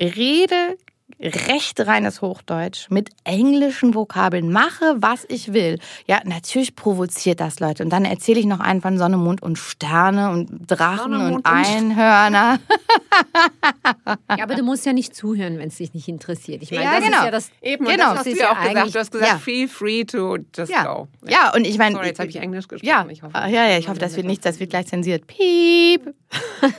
Rede 0.00 0.76
recht 1.22 1.80
reines 1.86 2.20
Hochdeutsch 2.22 2.88
mit 2.90 3.10
englischen 3.24 3.94
Vokabeln, 3.94 4.50
mache, 4.52 4.94
was 4.96 5.24
ich 5.28 5.52
will. 5.52 5.78
Ja, 6.06 6.20
natürlich 6.24 6.74
provoziert 6.76 7.40
das 7.40 7.58
Leute. 7.60 7.82
Und 7.84 7.90
dann 7.90 8.04
erzähle 8.04 8.38
ich 8.40 8.46
noch 8.46 8.60
einen 8.60 8.80
von 8.80 8.98
Sonne, 8.98 9.16
Mond 9.16 9.42
und 9.42 9.58
Sterne 9.58 10.30
und 10.30 10.66
Drachen 10.70 11.12
Sonne, 11.12 11.34
und 11.34 11.46
Einhörner. 11.46 12.58
Ja, 14.36 14.44
aber 14.44 14.54
du 14.54 14.62
musst 14.62 14.84
ja 14.86 14.92
nicht 14.94 15.14
zuhören, 15.14 15.58
wenn 15.58 15.68
es 15.68 15.76
dich 15.76 15.92
nicht 15.94 16.08
interessiert. 16.08 16.62
Ich 16.62 16.70
meine, 16.70 16.84
Ja, 16.84 16.94
das 16.96 17.04
genau. 17.04 17.18
ist 17.18 17.24
ja 17.24 17.30
das. 17.30 17.50
Eben, 17.60 17.84
Genau, 17.84 18.14
das 18.14 18.24
das 18.24 18.26
hast 18.26 18.26
du 18.26 18.30
ja 18.30 18.36
ja 18.44 18.52
auch 18.52 18.62
gesagt. 18.68 18.94
Du 18.94 18.98
hast 18.98 19.10
gesagt, 19.12 19.32
ja. 19.32 19.38
feel 19.38 19.68
free 19.68 20.04
to 20.04 20.38
just 20.56 20.72
Ja. 20.72 20.84
go. 20.84 21.08
Ja, 21.26 21.52
und 21.54 21.66
ich 21.66 21.76
meine. 21.78 21.94
Sorry, 21.96 22.06
jetzt 22.08 22.18
habe 22.18 22.30
ich 22.30 22.36
Englisch 22.36 22.66
gesprochen. 22.68 22.88
Ja, 22.88 23.06
Ich 23.10 23.22
hoffe, 23.22 23.34
Ah, 23.34 23.48
ja, 23.48 23.66
ja, 23.68 23.76
ich 23.78 23.88
hoffe, 23.88 23.98
das 23.98 24.16
wird 24.16 24.26
nicht, 24.26 24.44
das 24.46 24.58
wird 24.60 24.70
gleich 24.70 24.86
zensiert. 24.86 25.26
Piep. 25.26 26.14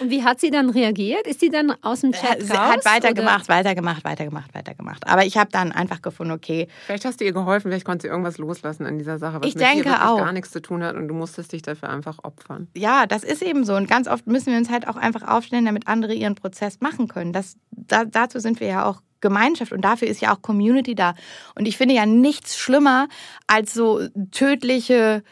Und 0.00 0.10
wie 0.10 0.22
hat 0.24 0.40
sie 0.40 0.50
dann 0.50 0.70
reagiert? 0.70 1.26
Ist 1.26 1.40
sie 1.40 1.50
dann 1.50 1.74
aus 1.82 2.00
dem 2.00 2.07
Chat 2.12 2.42
Sie 2.42 2.52
raus? 2.52 2.72
hat 2.76 2.84
weitergemacht, 2.84 3.48
weitergemacht, 3.48 4.04
weitergemacht, 4.04 4.54
weitergemacht. 4.54 5.06
Aber 5.08 5.24
ich 5.24 5.36
habe 5.36 5.50
dann 5.50 5.72
einfach 5.72 6.02
gefunden, 6.02 6.32
okay, 6.32 6.68
Vielleicht 6.86 7.04
hast 7.04 7.20
du 7.20 7.24
ihr 7.24 7.32
geholfen, 7.32 7.70
vielleicht 7.70 7.84
konnte 7.84 8.02
sie 8.02 8.08
irgendwas 8.08 8.38
loslassen 8.38 8.86
in 8.86 8.98
dieser 8.98 9.18
Sache, 9.18 9.40
was 9.40 9.46
Ich 9.48 9.54
mit 9.54 9.62
dir 9.62 9.68
denke 9.68 9.84
wirklich 9.90 10.02
auch. 10.02 10.18
gar 10.18 10.32
nichts 10.32 10.50
zu 10.50 10.60
tun 10.62 10.82
hat 10.82 10.96
und 10.96 11.08
du 11.08 11.14
musstest 11.14 11.52
dich 11.52 11.62
dafür 11.62 11.88
einfach 11.90 12.18
opfern. 12.22 12.68
ja, 12.76 13.06
das 13.06 13.24
ist 13.24 13.42
eben 13.42 13.64
so. 13.64 13.74
Und 13.74 13.88
ganz 13.88 14.08
oft 14.08 14.26
müssen 14.26 14.50
wir 14.52 14.58
uns 14.58 14.70
halt 14.70 14.86
auch 14.88 14.96
einfach 14.96 15.22
aufstellen, 15.22 15.64
damit 15.64 15.86
andere 15.88 16.14
ihren 16.14 16.34
Prozess 16.34 16.80
machen 16.80 17.08
können. 17.08 17.32
Das, 17.32 17.56
da, 17.70 18.04
dazu 18.04 18.38
sind 18.40 18.60
wir 18.60 18.68
ja 18.68 18.84
auch 18.86 19.00
Gemeinschaft 19.20 19.72
und 19.72 19.80
dafür 19.80 20.06
ist 20.06 20.20
ja 20.20 20.32
auch 20.32 20.42
Community 20.42 20.94
da. 20.94 21.14
Und 21.56 21.66
ich 21.66 21.76
finde 21.76 21.94
ja 21.94 22.06
nichts 22.06 22.56
schlimmer 22.56 23.08
als 23.48 23.74
so 23.74 24.00
tödliche 24.30 25.22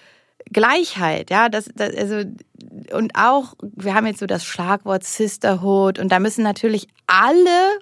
Gleichheit, 0.52 1.30
ja, 1.30 1.48
das, 1.48 1.68
das 1.74 1.94
also 1.96 2.28
und 2.92 3.12
auch 3.16 3.54
wir 3.60 3.94
haben 3.94 4.06
jetzt 4.06 4.20
so 4.20 4.26
das 4.26 4.44
Schlagwort 4.44 5.04
Sisterhood 5.04 5.98
und 5.98 6.10
da 6.12 6.20
müssen 6.20 6.42
natürlich 6.42 6.88
alle 7.06 7.78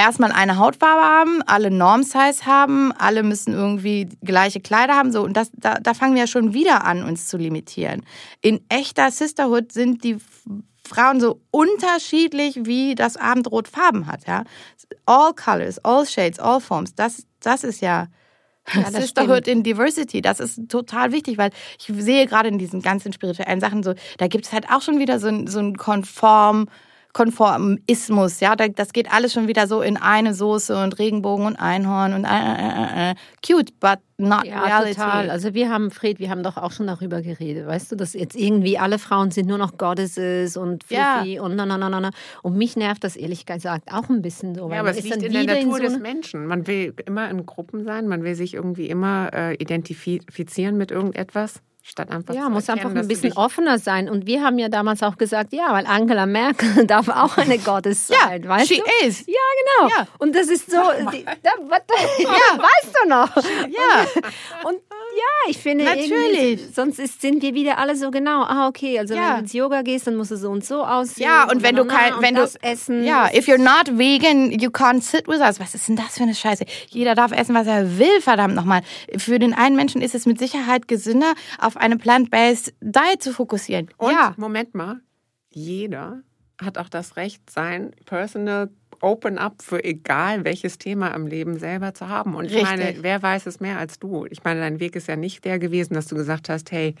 erstmal 0.00 0.32
eine 0.32 0.56
Hautfarbe 0.56 1.02
haben, 1.02 1.42
alle 1.42 1.70
Norm-Size 1.70 2.46
haben, 2.46 2.90
alle 2.92 3.22
müssen 3.22 3.52
irgendwie 3.52 4.08
gleiche 4.22 4.60
Kleider 4.60 4.96
haben. 4.96 5.12
So, 5.12 5.22
und 5.22 5.36
das, 5.36 5.50
da, 5.52 5.74
da 5.74 5.92
fangen 5.92 6.14
wir 6.14 6.22
ja 6.22 6.26
schon 6.26 6.54
wieder 6.54 6.84
an, 6.84 7.04
uns 7.04 7.28
zu 7.28 7.36
limitieren. 7.36 8.02
In 8.40 8.60
echter 8.70 9.10
Sisterhood 9.10 9.72
sind 9.72 10.02
die 10.02 10.16
Frauen 10.88 11.20
so 11.20 11.40
unterschiedlich, 11.50 12.60
wie 12.64 12.94
das 12.94 13.16
Abendrot 13.16 13.68
Farben 13.68 14.06
hat. 14.06 14.26
Ja? 14.26 14.44
All 15.04 15.34
colors, 15.34 15.78
all 15.84 16.06
shades, 16.06 16.38
all 16.38 16.60
forms. 16.60 16.94
Das, 16.94 17.26
das 17.40 17.62
ist 17.62 17.82
ja, 17.82 18.08
das 18.74 18.92
Sisterhood 18.92 19.48
in 19.48 19.62
Diversity. 19.62 20.20
Das 20.20 20.40
ist 20.40 20.68
total 20.68 21.12
wichtig, 21.12 21.38
weil 21.38 21.50
ich 21.78 21.92
sehe 22.02 22.26
gerade 22.26 22.48
in 22.48 22.58
diesen 22.58 22.82
ganzen 22.82 23.12
spirituellen 23.12 23.60
Sachen 23.60 23.82
so, 23.82 23.94
da 24.18 24.28
gibt 24.28 24.46
es 24.46 24.52
halt 24.52 24.70
auch 24.70 24.82
schon 24.82 24.98
wieder 24.98 25.18
so 25.18 25.28
ein, 25.28 25.46
so 25.46 25.58
ein 25.58 25.76
Konform, 25.76 26.68
Konformismus, 27.12 28.40
ja, 28.40 28.54
Da- 28.56 28.68
das 28.68 28.92
geht 28.92 29.12
alles 29.12 29.32
schon 29.32 29.48
wieder 29.48 29.66
so 29.66 29.82
in 29.82 29.96
eine 29.96 30.34
Soße 30.34 30.80
und 30.82 30.98
Regenbogen 30.98 31.46
und 31.46 31.56
Einhorn 31.56 32.12
und 32.14 32.24
äh, 32.24 32.28
äh, 32.28 33.08
äh, 33.08 33.10
äh. 33.10 33.14
cute, 33.46 33.72
but 33.80 33.98
not 34.18 34.44
Ja, 34.44 34.62
reality. 34.64 34.94
total. 34.94 35.30
Also 35.30 35.54
wir 35.54 35.70
haben, 35.70 35.90
Fred, 35.90 36.18
wir 36.18 36.30
haben 36.30 36.42
doch 36.42 36.56
auch 36.56 36.72
schon 36.72 36.86
darüber 36.86 37.22
geredet, 37.22 37.66
weißt 37.66 37.90
du, 37.92 37.96
dass 37.96 38.12
jetzt 38.12 38.36
irgendwie 38.36 38.78
alle 38.78 38.98
Frauen 38.98 39.30
sind 39.30 39.46
nur 39.48 39.58
noch 39.58 39.78
Goddesses 39.78 40.56
und 40.56 40.84
Ja. 40.90 41.22
Fifi 41.22 41.40
und 41.40 41.56
na, 41.56 41.64
na, 41.66 41.78
na, 41.78 41.88
na, 41.88 42.00
na. 42.00 42.10
Und 42.42 42.56
mich 42.56 42.76
nervt 42.76 43.02
das 43.02 43.16
ehrlich 43.16 43.46
gesagt 43.46 43.92
auch 43.92 44.08
ein 44.08 44.22
bisschen 44.22 44.54
so. 44.54 44.64
weil 44.68 44.74
Ja, 44.74 44.80
aber 44.80 44.90
man 44.90 44.98
es 44.98 44.98
ist 44.98 45.04
liegt 45.04 45.16
dann 45.16 45.24
in 45.40 45.46
der 45.46 45.56
Natur 45.56 45.76
so 45.78 45.82
des 45.84 45.98
Menschen. 45.98 46.46
Man 46.46 46.66
will 46.66 46.94
immer 47.06 47.28
in 47.30 47.46
Gruppen 47.46 47.84
sein, 47.84 48.08
man 48.08 48.22
will 48.24 48.34
sich 48.34 48.54
irgendwie 48.54 48.86
immer 48.90 49.30
äh, 49.32 49.54
identifizieren 49.54 50.76
mit 50.76 50.90
irgendetwas, 50.90 51.62
statt 51.82 52.10
einfach 52.10 52.34
Ja, 52.34 52.48
muss 52.48 52.68
erkennen, 52.68 52.86
einfach 52.88 53.02
ein 53.02 53.08
bisschen 53.08 53.32
offener 53.34 53.78
sein. 53.78 54.08
Und 54.08 54.26
wir 54.26 54.42
haben 54.42 54.58
ja 54.58 54.68
damals 54.68 55.02
auch 55.02 55.16
gesagt, 55.16 55.52
ja, 55.52 55.72
weil 55.72 55.86
Angela 55.86 56.26
Merkel 56.26 56.86
darf 56.86 57.08
auch 57.08 57.36
eine 57.36 57.58
Gottes 57.58 58.08
Ja, 58.08 58.16
sein, 58.28 58.46
weißt 58.48 58.68
she 58.68 58.76
du? 59.00 59.06
is. 59.06 59.20
Ja, 59.26 59.34
genau. 59.80 59.90
Ja. 59.96 60.06
Und 60.18 60.34
das 60.34 60.48
ist 60.48 60.70
so, 60.70 60.76
die, 61.12 61.24
da, 61.24 61.50
was, 61.68 61.80
ja, 62.18 62.28
weißt 62.28 62.94
du 63.02 63.08
noch? 63.08 63.36
Ja, 63.36 64.06
Und 64.68 64.78
ja, 65.16 65.50
ich 65.50 65.58
finde 65.58 65.84
Natürlich. 65.84 66.60
sonst 66.74 66.98
ist, 67.00 67.20
sind 67.20 67.42
wir 67.42 67.54
wieder 67.54 67.78
alle 67.78 67.96
so 67.96 68.10
genau. 68.12 68.42
Ah, 68.42 68.68
okay, 68.68 68.98
also 68.98 69.14
Ja. 69.14 69.20
wenn 69.28 69.34
du 69.34 69.40
ins 69.40 69.52
Yoga 69.52 69.82
gehst, 69.82 70.06
dann 70.06 70.14
musst 70.16 70.30
du 70.30 70.36
so 70.36 70.50
und 70.50 70.64
so 70.64 70.84
aussehen. 70.84 71.24
ja, 71.24 71.48
und 71.50 71.62
wenn 71.64 71.74
du 71.74 71.84
kein, 71.84 72.14
und 72.14 72.22
wenn 72.22 72.36
du, 72.36 72.48
essen. 72.62 73.02
ja, 73.04 73.28
if 73.34 73.48
you're 73.48 73.58
not 73.58 73.98
vegan, 73.98 74.52
you 74.52 74.70
can't 74.70 75.02
sit 75.02 75.26
with 75.26 75.40
us. 75.40 75.58
Was 75.58 75.74
ist 75.74 75.88
denn 75.88 75.96
das 75.96 76.16
für 76.16 76.22
eine 76.22 76.34
Scheiße? 76.34 76.64
Jeder 76.88 77.14
darf 77.16 77.32
essen, 77.32 77.54
was 77.56 77.66
er 77.66 77.98
will, 77.98 78.20
verdammt 78.20 78.54
nochmal. 78.54 78.82
Für 79.16 79.38
den 79.40 79.52
einen 79.54 79.74
Menschen 79.74 80.00
ist 80.00 80.14
es 80.14 80.26
mit 80.26 80.38
Sicherheit 80.38 80.86
gesünder, 80.86 81.32
auf 81.70 81.76
eine 81.76 81.96
plant-based 81.96 82.74
Diet 82.80 83.22
zu 83.22 83.32
fokussieren. 83.32 83.90
Und 83.96 84.12
ja. 84.12 84.34
Moment 84.36 84.74
mal, 84.74 85.00
jeder 85.50 86.22
hat 86.60 86.78
auch 86.78 86.88
das 86.88 87.16
Recht, 87.16 87.48
sein 87.48 87.92
Personal 88.06 88.70
Open 89.00 89.38
Up 89.38 89.62
für 89.62 89.82
egal 89.84 90.44
welches 90.44 90.78
Thema 90.78 91.14
im 91.14 91.28
Leben 91.28 91.58
selber 91.58 91.94
zu 91.94 92.08
haben. 92.08 92.34
Und 92.34 92.46
ich 92.46 92.54
Richtig. 92.54 92.70
meine, 92.70 92.96
wer 93.02 93.22
weiß 93.22 93.46
es 93.46 93.60
mehr 93.60 93.78
als 93.78 94.00
du? 94.00 94.26
Ich 94.28 94.42
meine, 94.42 94.60
dein 94.60 94.80
Weg 94.80 94.96
ist 94.96 95.06
ja 95.06 95.16
nicht 95.16 95.44
der 95.44 95.58
gewesen, 95.60 95.94
dass 95.94 96.08
du 96.08 96.16
gesagt 96.16 96.48
hast, 96.48 96.72
hey, 96.72 96.96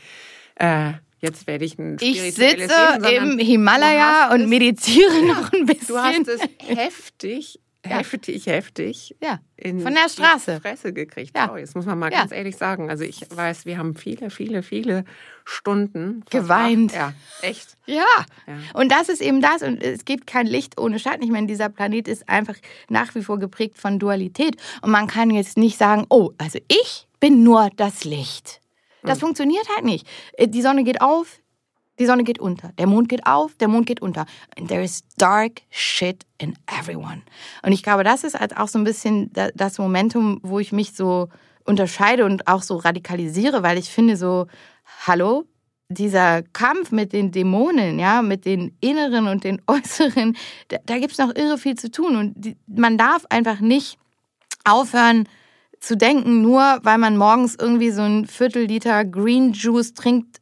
äh, 0.54 0.92
jetzt 1.18 1.48
werde 1.48 1.64
ich 1.64 1.78
ein 1.78 1.96
Ich 2.00 2.22
sitze 2.32 2.68
sondern 2.68 3.32
im 3.32 3.38
Himalaya 3.38 4.32
und 4.32 4.48
meditiere 4.48 5.26
noch 5.26 5.52
ein 5.52 5.66
bisschen. 5.66 5.80
Du 5.88 5.98
hast 5.98 6.28
es 6.28 6.40
heftig, 6.58 7.58
heftig, 7.84 8.46
heftig 8.46 9.16
Ja, 9.22 9.40
in 9.56 9.80
von 9.80 9.94
der 9.94 10.08
Straße. 10.08 10.56
die 10.56 10.60
Fresse 10.60 10.92
gekriegt. 10.92 11.36
Ja. 11.36 11.46
Sorry, 11.46 11.62
das 11.62 11.74
muss 11.74 11.86
man 11.86 11.98
mal 11.98 12.12
Ja. 12.12 12.20
ganz 12.20 12.32
ehrlich 12.32 12.56
sagen. 12.56 12.90
Also 12.90 13.04
ich 13.04 13.24
weiß, 13.34 13.64
wir 13.66 13.78
haben 13.78 13.94
viele, 13.94 14.30
viele, 14.30 14.62
viele 14.62 15.04
Stunden 15.44 16.24
Geweint. 16.30 16.92
verbracht. 16.92 17.14
Ja, 17.42 17.48
echt. 17.48 17.76
Ja. 17.86 18.04
Ja. 18.46 18.54
Und 18.74 18.92
das 18.92 19.08
ist 19.08 19.20
eben 19.22 19.40
das. 19.40 19.62
Und 19.62 19.82
es 19.82 20.04
gibt 20.04 20.26
kein 20.26 20.46
Licht 20.46 20.78
ohne 20.80 20.98
Schatten. 20.98 21.22
Ich 21.22 21.30
meine, 21.30 21.46
dieser 21.46 21.68
Planet 21.68 22.06
ist 22.08 22.28
einfach 22.28 22.54
nach 22.88 23.14
wie 23.14 23.22
vor 23.22 23.38
geprägt 23.38 23.78
von 23.78 23.98
Dualität. 23.98 24.56
Und 24.82 24.90
man 24.90 25.06
kann 25.06 25.30
jetzt 25.30 25.56
nicht 25.56 25.76
sagen, 25.78 26.06
oh, 26.08 26.30
also 26.38 26.58
ich 26.68 27.08
bin 27.18 27.42
nur 27.42 27.70
das 27.76 28.04
Licht. 28.04 28.60
Das 29.02 29.20
funktioniert 29.20 29.66
halt 29.74 29.84
nicht. 29.86 30.06
Äh, 30.34 30.46
Die 30.48 30.60
Sonne 30.60 30.84
geht 30.84 31.00
auf, 31.00 31.39
die 32.00 32.06
Sonne 32.06 32.24
geht 32.24 32.38
unter. 32.40 32.72
Der 32.78 32.86
Mond 32.86 33.08
geht 33.08 33.26
auf, 33.26 33.54
der 33.56 33.68
Mond 33.68 33.86
geht 33.86 34.00
unter. 34.02 34.24
And 34.58 34.68
there 34.68 34.82
is 34.82 35.04
dark 35.18 35.60
shit 35.70 36.24
in 36.38 36.54
everyone. 36.66 37.22
Und 37.62 37.72
ich 37.72 37.82
glaube, 37.82 38.02
das 38.02 38.24
ist 38.24 38.40
halt 38.40 38.56
auch 38.56 38.68
so 38.68 38.78
ein 38.78 38.84
bisschen 38.84 39.32
da- 39.32 39.50
das 39.54 39.78
Momentum, 39.78 40.40
wo 40.42 40.58
ich 40.58 40.72
mich 40.72 40.94
so 40.94 41.28
unterscheide 41.64 42.24
und 42.24 42.48
auch 42.48 42.62
so 42.62 42.76
radikalisiere, 42.76 43.62
weil 43.62 43.78
ich 43.78 43.90
finde 43.90 44.16
so, 44.16 44.46
hallo, 45.06 45.44
dieser 45.90 46.42
Kampf 46.42 46.90
mit 46.90 47.12
den 47.12 47.32
Dämonen, 47.32 47.98
ja, 47.98 48.22
mit 48.22 48.46
den 48.46 48.74
inneren 48.80 49.28
und 49.28 49.44
den 49.44 49.60
äußeren, 49.66 50.36
da, 50.68 50.78
da 50.86 50.98
gibt 50.98 51.12
es 51.12 51.18
noch 51.18 51.34
irre 51.36 51.58
viel 51.58 51.76
zu 51.76 51.90
tun. 51.90 52.16
Und 52.16 52.32
die, 52.36 52.56
man 52.66 52.96
darf 52.96 53.26
einfach 53.28 53.60
nicht 53.60 53.98
aufhören 54.64 55.28
zu 55.80 55.96
denken, 55.96 56.42
nur 56.42 56.78
weil 56.82 56.98
man 56.98 57.16
morgens 57.16 57.56
irgendwie 57.58 57.90
so 57.90 58.02
ein 58.02 58.26
Viertel 58.26 58.64
Liter 58.64 59.04
Green 59.04 59.52
Juice 59.52 59.94
trinkt, 59.94 60.39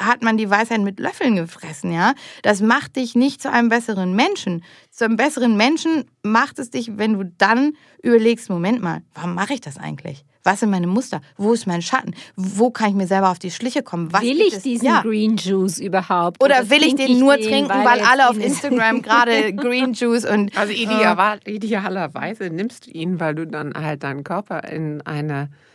hat 0.00 0.22
man 0.22 0.36
die 0.36 0.48
Weisheit 0.50 0.80
mit 0.80 0.98
Löffeln 0.98 1.36
gefressen, 1.36 1.92
ja? 1.92 2.14
Das 2.42 2.60
macht 2.60 2.96
dich 2.96 3.14
nicht 3.14 3.42
zu 3.42 3.50
einem 3.52 3.68
besseren 3.68 4.14
Menschen. 4.16 4.64
Zu 4.90 5.04
einem 5.04 5.16
besseren 5.16 5.56
Menschen 5.56 6.04
macht 6.22 6.58
es 6.58 6.70
dich, 6.70 6.96
wenn 6.98 7.14
du 7.14 7.24
dann 7.38 7.72
überlegst, 8.02 8.48
Moment 8.50 8.82
mal, 8.82 9.02
warum 9.14 9.34
mache 9.34 9.54
ich 9.54 9.60
das 9.60 9.76
eigentlich? 9.76 10.24
Was 10.42 10.60
sind 10.60 10.70
meine 10.70 10.86
Muster? 10.86 11.20
Wo 11.36 11.52
ist 11.52 11.66
mein 11.66 11.82
Schatten? 11.82 12.14
Wo 12.34 12.70
kann 12.70 12.88
ich 12.88 12.94
mir 12.94 13.06
selber 13.06 13.30
auf 13.30 13.38
die 13.38 13.50
Schliche 13.50 13.82
kommen? 13.82 14.10
Was 14.10 14.22
will 14.22 14.40
ich 14.40 14.54
es? 14.54 14.62
diesen 14.62 14.86
ja. 14.86 15.02
Green 15.02 15.36
Juice 15.36 15.78
überhaupt? 15.78 16.42
Oder 16.42 16.70
will 16.70 16.82
ich 16.82 16.94
den 16.94 17.18
nur 17.18 17.36
den, 17.36 17.46
trinken, 17.46 17.84
weil 17.84 18.00
alle 18.00 18.30
auf 18.30 18.36
in- 18.36 18.42
Instagram 18.42 19.02
gerade 19.02 19.52
Green 19.54 19.92
Juice 19.92 20.24
und 20.24 20.56
Also 20.56 20.72
ideal, 20.72 21.40
idealerweise 21.44 22.48
nimmst 22.48 22.86
du 22.86 22.90
ihn, 22.92 23.20
weil 23.20 23.34
du 23.34 23.46
dann 23.46 23.74
halt 23.74 24.02
deinen 24.02 24.24
Körper 24.24 24.64
in 24.64 25.02
eine 25.02 25.42
äh, 25.42 25.69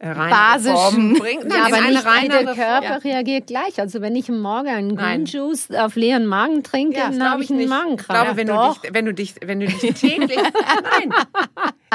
Basischen. 0.00 0.74
Form 0.74 1.14
bringst. 1.14 1.54
Ja, 1.54 1.66
aber 1.66 1.80
nicht 1.82 2.04
reinere 2.06 2.54
Körper 2.54 2.86
Form. 2.86 3.00
reagiert 3.04 3.46
gleich. 3.46 3.78
Also 3.78 4.00
wenn 4.00 4.16
ich 4.16 4.28
Morgen 4.30 4.68
einen 4.68 4.96
Green 4.96 4.96
Nein. 4.96 5.24
Juice 5.26 5.70
auf 5.72 5.94
leeren 5.94 6.26
Magen 6.26 6.62
trinke, 6.62 6.98
Ja, 6.98 7.10
dann 7.10 7.22
habe 7.30 7.42
ich 7.42 7.50
ich 7.50 7.50
einen 7.50 7.58
nicht. 7.58 7.66
Ich 7.66 7.70
Magenkrank. 7.70 8.20
glaube, 8.22 8.36
wenn 8.38 8.46
du, 8.46 8.78
dich, 8.82 8.92
wenn 8.94 9.04
du 9.06 9.14
dich, 9.14 9.34
wenn 9.44 9.60
du 9.60 9.66
dich 9.66 9.94
täglich, 9.94 10.36
nein, 10.36 11.12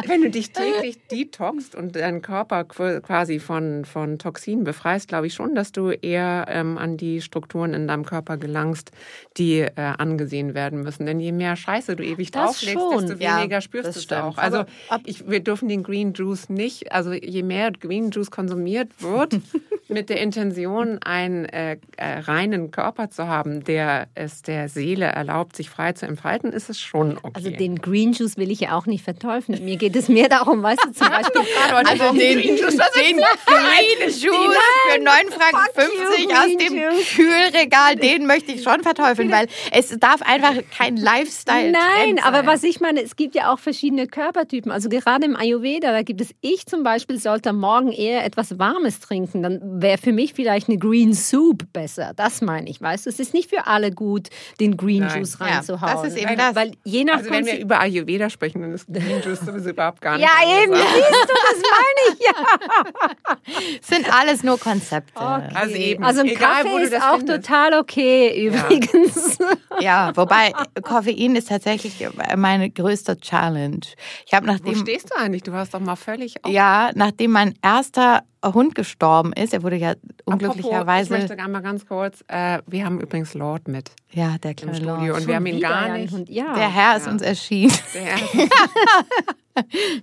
wenn 0.06 0.22
du 0.22 0.30
dich 0.30 0.52
täglich 0.52 0.98
detoxst 1.08 1.76
und 1.76 1.96
deinen 1.96 2.22
Körper 2.22 2.62
qu- 2.62 3.00
quasi 3.02 3.40
von, 3.40 3.86
von 3.86 4.20
Toxinen 4.20 4.64
befreist, 4.64 5.08
glaube 5.08 5.28
ich 5.28 5.34
schon, 5.34 5.56
dass 5.56 5.72
du 5.72 5.90
eher 5.92 6.46
ähm, 6.50 6.78
an 6.78 6.98
die 6.98 7.22
Strukturen 7.22 7.74
in 7.74 7.88
deinem 7.88 8.06
Körper 8.06 8.38
gelangst, 8.38 8.92
die 9.38 9.60
äh, 9.62 9.72
angesehen 9.76 10.54
werden 10.54 10.82
müssen. 10.82 11.06
Denn 11.06 11.20
je 11.20 11.32
mehr 11.32 11.56
Scheiße 11.56 11.96
du 11.96 12.04
ewig 12.04 12.32
Das 12.32 12.44
drauflegst, 12.60 12.74
schon. 12.74 13.08
desto 13.08 13.24
Ja, 13.24 13.38
weniger 13.40 13.62
spürst 13.62 13.88
das 13.96 14.08
du 14.08 14.16
es 14.16 14.22
auch. 14.22 14.38
Also 14.38 14.66
ich, 15.06 15.28
wir 15.30 15.40
dürfen 15.40 15.70
den 15.70 15.84
Green 15.84 16.14
Juice 16.14 16.50
nicht, 16.50 16.92
also 16.92 17.14
je 17.14 17.44
mehr 17.44 17.72
Green 17.72 18.12
Juice 18.12 18.32
konsumiert 18.32 18.90
wird, 19.02 19.40
mit 19.88 20.10
der 20.10 20.20
Intention, 20.20 20.98
einen 21.04 21.46
äh, 21.46 21.78
äh, 21.98 22.20
reinen 22.20 22.72
Körper 22.72 23.10
zu 23.10 23.28
haben, 23.28 23.64
der 23.64 24.08
es 24.16 24.42
der 24.42 24.68
Seele 24.68 25.06
erlaubt, 25.06 25.56
sich 25.56 25.70
frei 25.70 25.94
zu 25.94 26.06
entfalten, 26.08 26.52
ist 26.52 26.70
es 26.70 26.80
schon 26.80 27.18
okay. 27.18 27.32
Also 27.34 27.50
den 27.52 27.78
Green 27.78 28.14
Juice 28.14 28.38
will 28.38 28.52
ich 28.52 28.60
ja 28.62 28.76
auch 28.76 28.88
nicht 28.88 29.04
verteufeln. 29.04 29.64
Mir 29.64 29.78
geht 29.86 29.96
es 29.96 30.10
mehr 30.10 30.30
darum, 30.30 30.64
weißt 30.64 30.84
du, 30.86 30.92
zum 30.92 31.10
Beispiel, 31.16 31.42
also 31.72 32.12
den, 32.18 32.40
den 32.42 32.58
Green 32.58 34.00
Juice 34.10 34.58
für 34.90 35.00
9 35.02 35.14
Franken 35.30 35.72
Fuck 35.76 35.94
you, 35.94 36.26
50 36.26 36.36
aus 36.36 36.58
dem. 36.58 37.16
Kühlregal, 37.16 37.96
den 37.96 38.26
möchte 38.26 38.52
ich 38.52 38.64
schon 38.64 38.82
verteufeln, 38.84 39.32
weil 39.32 39.48
es 39.72 39.96
darf 40.00 40.22
einfach 40.22 40.54
kein 40.76 40.98
Lifestyle 40.98 41.72
Nein, 41.72 42.20
aber 42.24 42.38
sein. 42.38 42.48
was 42.48 42.64
ich 42.64 42.80
meine, 42.80 43.04
es 43.04 43.16
gibt 43.16 43.36
ja 43.36 43.54
auch 43.54 43.60
verschiedene 43.60 44.08
Körpertypen. 44.08 44.72
Also 44.72 44.90
gerade 44.90 45.26
im 45.26 45.36
Ayurveda, 45.36 45.92
da 45.92 46.02
gibt 46.02 46.22
es, 46.22 46.30
ich 46.42 46.66
zum 46.66 46.84
Beispiel 46.84 47.20
sollte 47.20 47.54
Morgen 47.54 47.92
eher 47.92 48.26
etwas 48.26 48.58
Warmes 48.60 49.00
trinken. 49.00 49.44
Dann 49.44 49.82
wäre 49.82 49.98
für 49.98 50.12
mich 50.12 50.34
vielleicht 50.34 50.68
eine 50.68 50.78
Green 50.78 51.14
Soup 51.14 51.64
besser. 51.74 52.12
Das 52.16 52.42
meine 52.42 52.70
ich, 52.70 52.82
weißt 52.82 53.06
du. 53.06 53.10
Es 53.10 53.20
ist 53.20 53.34
nicht 53.34 53.50
für 53.50 53.68
alle 53.68 53.92
gut, 53.92 54.30
den 54.60 54.78
Green 54.78 55.02
Nein. 55.04 55.20
Juice 55.20 55.38
Ja, 55.40 55.46
reinzuhauen. 55.46 55.94
das 56.04 56.14
ist 56.14 56.18
eben 56.18 56.36
das. 56.38 56.56
weil 56.56 56.72
je 56.84 57.04
nach 57.04 57.18
also 57.18 57.30
wenn 57.30 57.46
wir 57.46 57.60
über 57.60 57.80
Ayurveda 57.80 58.30
sprechen, 58.30 58.62
dann 58.62 58.74
ist 58.74 58.88
Green 58.88 59.22
Juice 59.24 59.42
sowieso 59.42 59.74
überhaupt 59.76 60.02
gar 60.02 60.18
nicht 60.18 60.26
Ja, 60.28 60.62
eben, 60.64 60.74
siehst 60.74 61.30
du, 61.30 61.34
das 61.34 61.62
meine 61.72 62.14
ich 62.14 62.26
ja. 62.26 63.78
Es 63.82 63.88
sind 63.96 64.14
alles 64.14 64.44
nur 64.44 64.60
Konzepte. 64.60 65.20
Also 65.22 65.76
eben, 65.76 66.04
Also 66.04 66.22
ein 66.22 66.28
egal, 66.28 66.64
wo 66.66 66.70
Kaffee 66.70 66.78
du 66.78 66.84
ist 66.84 66.94
das 66.94 67.04
auch 67.04 67.18
findest. 67.18 67.46
total 67.46 67.74
okay, 67.80 68.48
übrigens. 68.48 69.38
Ja, 69.82 70.14
wobei 70.16 70.54
Koffein 70.84 71.36
ist 71.36 71.50
tatsächlich 71.50 72.08
meine 72.38 72.70
größte 72.70 73.20
Challenge. 73.20 73.82
Ich 74.26 74.34
habe 74.34 74.48
Wo 74.48 74.52
nachdem 74.54 74.76
stehst 74.78 75.12
du 75.12 75.18
eigentlich? 75.20 75.44
Du 75.44 75.52
warst 75.52 75.74
doch 75.74 75.82
mal 75.82 75.98
völlig 75.98 76.44
auf. 76.46 76.50
ja, 76.52 76.92
nachdem 76.96 77.32
mein 77.32 77.56
erster 77.62 78.24
Hund 78.54 78.76
gestorben 78.76 79.34
ist, 79.34 79.54
er 79.54 79.64
wurde 79.64 79.76
ja 79.78 79.90
Apropos, 79.92 80.26
unglücklicherweise 80.26 81.16
ich 81.16 81.22
möchte 81.22 81.44
einmal 81.44 81.62
ganz 81.62 81.86
kurz, 81.86 82.24
äh, 82.28 82.60
wir 82.68 82.86
haben 82.86 83.00
übrigens 83.00 83.34
Lord 83.34 83.68
mit 83.68 83.92
ja, 84.12 84.38
der 84.38 84.52
im 84.52 84.58
kleine 84.58 84.76
Studio 84.76 84.96
Lord. 85.08 85.22
und 85.22 85.28
wir 85.28 85.36
haben 85.36 85.46
ihn 85.46 85.60
gar 85.60 85.90
nicht. 85.98 86.14
Hund. 86.14 86.30
Ja. 86.30 86.54
Der 86.54 86.72
Herr 86.74 86.98
ist 86.98 87.06
Ja. 87.06 87.12
uns 87.12 87.22
erschienen. 87.22 87.74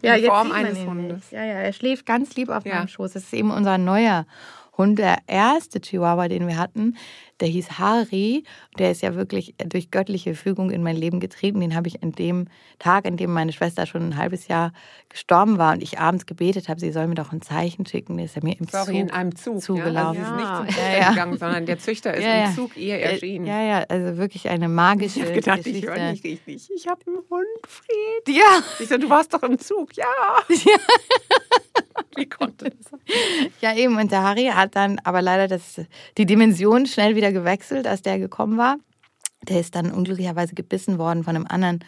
Der, 0.03 0.17
in 0.19 0.25
Form 0.27 0.47
sieht 0.47 0.53
man 0.55 0.65
eines 0.67 0.79
ihn 0.79 0.87
Hundes. 0.89 1.17
nicht. 1.19 1.33
Ja, 1.33 1.45
ja, 1.45 1.55
er 1.55 1.73
schläft 1.73 2.07
ganz 2.07 2.35
lieb 2.37 2.49
auf 2.49 2.65
Ja. 2.67 2.77
meinem 2.77 2.89
Schoß. 2.89 3.13
Das 3.13 3.25
ist 3.25 3.33
eben 3.35 3.51
unser 3.51 3.79
neuer 3.79 4.27
Hund, 4.79 4.99
der 4.99 5.19
erste 5.27 5.81
Chihuahua, 5.81 6.29
den 6.29 6.47
wir 6.49 6.57
hatten. 6.57 6.97
Der 7.43 7.49
hieß 7.51 7.79
Hari. 7.79 8.45
Der 8.79 8.93
ist 8.93 9.03
ja 9.03 9.15
wirklich 9.17 9.55
durch 9.59 9.91
göttliche 9.91 10.35
Fügung 10.35 10.71
in 10.71 10.83
mein 10.83 10.97
Leben 10.97 11.19
getreten. 11.21 11.61
Den 11.61 11.75
habe 11.75 11.89
ich 11.89 12.03
an 12.03 12.13
dem 12.13 12.47
Tag, 12.79 13.05
an 13.05 13.17
dem 13.17 13.33
meine 13.33 13.53
Schwester 13.53 13.85
schon 13.85 14.03
ein 14.11 14.17
halbes 14.17 14.47
Jahr 14.49 14.73
gestorben 15.09 15.59
war 15.59 15.73
und 15.75 15.83
ich 15.83 15.99
abends 15.99 16.25
gebetet 16.25 16.69
habe, 16.69 16.79
sie 16.81 16.93
soll 16.93 17.09
mir 17.09 17.17
doch 17.17 17.33
ein 17.33 17.43
Zeichen 17.43 17.85
schicken. 17.85 18.17
Der 18.17 18.27
ist 18.27 18.37
er 18.37 18.45
mir 18.45 18.59
im 18.59 18.67
Sorry, 18.69 18.87
Zug 18.87 18.95
in 18.95 19.11
einem 19.11 19.35
Zug. 19.37 19.61
zugelaufen. 19.61 20.23
Ja? 20.23 20.29
Also 20.31 20.31
sie 20.31 20.31
ist 20.31 20.37
nicht 20.37 20.47
Ja. 20.47 20.57
zum 20.57 20.67
Züchter 20.69 20.93
Ja, 20.93 20.99
ja. 21.01 21.11
gegangen, 21.11 21.39
sondern 21.39 21.67
der 21.67 21.79
Züchter 21.79 22.15
ist 22.15 22.25
im 22.25 22.55
Zug 22.57 22.77
ihr 22.77 22.99
erschienen. 23.01 23.47
Ja, 23.47 23.63
ja, 23.63 23.79
also 23.89 24.17
wirklich 24.17 24.49
eine 24.49 24.69
magische 24.69 25.19
Ich 25.19 25.25
habe 25.25 25.35
gedacht, 25.35 25.59
ich 25.59 25.65
Geschichte. 25.65 25.89
höre 25.95 26.11
nicht 26.13 26.25
richtig. 26.25 26.71
Ich 26.75 26.87
habe 26.87 27.01
einen 27.09 27.17
Hund, 27.29 27.47
Fred. 27.67 28.37
Ja, 28.37 28.63
Ich 28.79 28.89
so, 28.89 28.97
du 28.99 29.11
warst 29.11 29.35
doch 29.35 29.43
im 29.43 29.59
Zug. 29.59 29.97
Ja. 29.97 30.07
Wie 32.15 32.27
konnte 32.29 32.67
das 32.71 32.91
sein? 32.91 33.01
Ja, 33.61 33.75
eben. 33.75 33.97
Und 33.99 34.13
der 34.13 34.23
Harry 34.23 34.47
hat 34.53 34.77
dann 34.77 34.99
aber 35.05 35.23
leider 35.23 35.49
das, 35.49 35.81
die 36.19 36.27
Dimension 36.27 36.85
schnell 36.87 37.17
wieder 37.17 37.32
gewechselt, 37.33 37.87
als 37.87 38.03
der 38.03 38.19
gekommen 38.19 38.59
war. 38.59 38.77
Der 39.49 39.61
ist 39.61 39.75
dann 39.75 39.91
unglücklicherweise 39.91 40.55
gebissen 40.55 40.99
worden 40.99 41.25
von 41.25 41.37
einem 41.37 41.47
anderen 41.47 41.81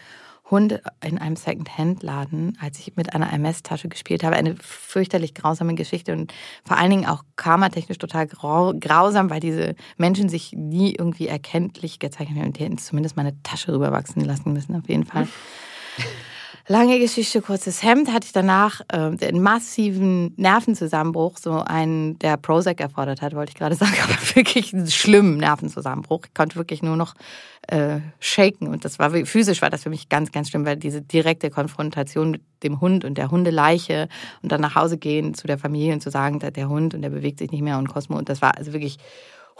Hund 0.50 0.82
in 1.02 1.18
einem 1.18 1.36
Second-Hand-Laden, 1.36 2.58
als 2.60 2.78
ich 2.78 2.96
mit 2.96 3.14
einer 3.14 3.32
MS-Tasche 3.32 3.88
gespielt 3.88 4.22
habe. 4.22 4.36
Eine 4.36 4.56
fürchterlich 4.56 5.32
grausame 5.34 5.74
Geschichte 5.74 6.12
und 6.12 6.34
vor 6.66 6.76
allen 6.76 6.90
Dingen 6.90 7.06
auch 7.06 7.24
karmatechnisch 7.36 7.96
total 7.96 8.26
grau, 8.26 8.74
grausam, 8.78 9.30
weil 9.30 9.40
diese 9.40 9.74
Menschen 9.96 10.28
sich 10.28 10.52
nie 10.52 10.94
irgendwie 10.94 11.28
erkenntlich 11.28 11.98
gezeichnet 11.98 12.38
haben. 12.38 12.52
Die 12.52 12.64
hätten 12.64 12.78
zumindest 12.78 13.16
meine 13.16 13.40
Tasche 13.42 13.72
rüberwachsen 13.72 14.22
lassen 14.22 14.52
müssen, 14.52 14.76
auf 14.76 14.88
jeden 14.88 15.06
Fall. 15.06 15.26
Lange 16.66 16.98
Geschichte, 16.98 17.42
kurzes 17.42 17.82
Hemd, 17.82 18.10
hatte 18.10 18.24
ich 18.24 18.32
danach 18.32 18.80
äh, 18.88 18.96
einen 18.96 19.42
massiven 19.42 20.32
Nervenzusammenbruch, 20.38 21.36
so 21.36 21.58
einen, 21.58 22.18
der 22.20 22.38
Prozac 22.38 22.80
erfordert 22.80 23.20
hat, 23.20 23.34
wollte 23.34 23.50
ich 23.50 23.58
gerade 23.58 23.74
sagen, 23.74 23.92
aber 24.02 24.16
wirklich 24.34 24.72
einen 24.72 24.90
schlimmen 24.90 25.36
Nervenzusammenbruch. 25.36 26.22
Ich 26.24 26.32
konnte 26.32 26.56
wirklich 26.56 26.82
nur 26.82 26.96
noch 26.96 27.16
äh, 27.68 27.98
shaken 28.18 28.68
und 28.68 28.86
das 28.86 28.98
war 28.98 29.10
physisch 29.10 29.60
war 29.60 29.68
das 29.68 29.82
für 29.82 29.90
mich 29.90 30.08
ganz, 30.08 30.32
ganz 30.32 30.48
schlimm, 30.48 30.64
weil 30.64 30.78
diese 30.78 31.02
direkte 31.02 31.50
Konfrontation 31.50 32.30
mit 32.30 32.42
dem 32.62 32.80
Hund 32.80 33.04
und 33.04 33.18
der 33.18 33.30
Hundeleiche 33.30 34.08
und 34.40 34.50
dann 34.50 34.62
nach 34.62 34.74
Hause 34.74 34.96
gehen 34.96 35.34
zu 35.34 35.46
der 35.46 35.58
Familie 35.58 35.92
und 35.92 36.00
zu 36.00 36.10
sagen, 36.10 36.38
der 36.38 36.68
Hund 36.70 36.94
und 36.94 37.02
der 37.02 37.10
bewegt 37.10 37.40
sich 37.40 37.50
nicht 37.50 37.62
mehr 37.62 37.76
und 37.76 37.88
Cosmo 37.88 38.16
und 38.16 38.30
das 38.30 38.40
war 38.40 38.56
also 38.56 38.72
wirklich 38.72 38.96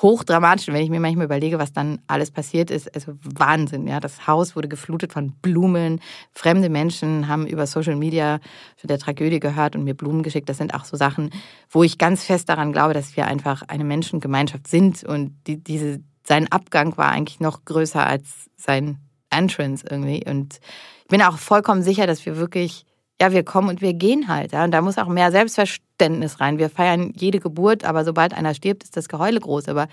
hochdramatisch. 0.03 0.69
Und 0.69 0.75
wenn 0.75 0.83
ich 0.83 0.91
mir 0.91 1.01
manchmal 1.01 1.27
überlege, 1.27 1.59
was 1.59 1.73
dann 1.73 2.01
alles 2.07 2.31
passiert 2.31 2.71
ist, 2.71 2.95
also 2.95 3.13
Wahnsinn. 3.23 3.87
Ja, 3.87 4.01
das 4.01 4.27
Haus 4.27 4.57
wurde 4.57 4.69
geflutet 4.69 5.13
von 5.13 5.33
Blumen. 5.43 6.01
Fremde 6.33 6.69
Menschen 6.69 7.29
haben 7.29 7.47
über 7.47 7.67
Social 7.67 7.97
Media 7.97 8.41
von 8.77 8.89
der 8.89 8.99
Tragödie 8.99 9.41
gehört 9.41 9.77
und 9.77 9.85
mir 9.85 9.95
Blumen 9.95 10.23
geschickt. 10.23 10.49
Das 10.49 10.59
sind 10.59 10.75
auch 10.75 10.85
so 10.85 10.97
Sachen, 10.97 11.31
wo 11.71 11.83
ich 11.83 11.99
ganz 11.99 12.25
fest 12.25 12.49
daran 12.49 12.73
glaube, 12.73 12.95
dass 12.95 13.17
wir 13.17 13.27
einfach 13.27 13.63
eine 13.69 13.85
Menschengemeinschaft 13.85 14.67
sind 14.67 15.05
und 15.05 15.37
die, 15.47 15.63
diese, 15.63 16.01
sein 16.27 16.51
Abgang 16.51 16.97
war 16.97 17.11
eigentlich 17.11 17.41
noch 17.41 17.65
größer 17.65 18.05
als 18.05 18.51
sein 18.57 18.99
Entrance 19.31 19.85
irgendwie. 19.89 20.25
Und 20.29 20.61
ich 21.03 21.09
bin 21.09 21.23
auch 21.23 21.39
vollkommen 21.39 21.83
sicher, 21.83 22.07
dass 22.07 22.25
wir 22.27 22.37
wirklich 22.37 22.87
ja, 23.21 23.33
wir 23.33 23.45
kommen 23.45 23.69
und 23.69 23.81
wir 23.81 23.95
gehen 23.95 24.29
halt. 24.29 24.53
Ja? 24.53 24.65
Und 24.65 24.73
da 24.73 24.81
muss 24.81 24.99
auch 24.99 25.09
mehr 25.09 25.31
Selbstverständnis 25.31 26.41
rein. 26.41 26.59
Wir 26.59 26.71
feiern 26.71 27.13
jede 27.15 27.41
Geburt, 27.41 27.85
aber 27.85 28.05
sobald 28.05 28.35
einer 28.35 28.55
stirbt, 28.55 28.85
ist 28.85 28.97
das 28.97 29.09
Geheule 29.09 29.41
groß. 29.41 29.69
Aber 29.69 29.89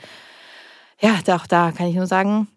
ja, 0.99 1.19
auch 1.27 1.47
da 1.47 1.71
kann 1.71 1.87
ich 1.87 1.95
nur 1.95 2.07
sagen, 2.07 2.47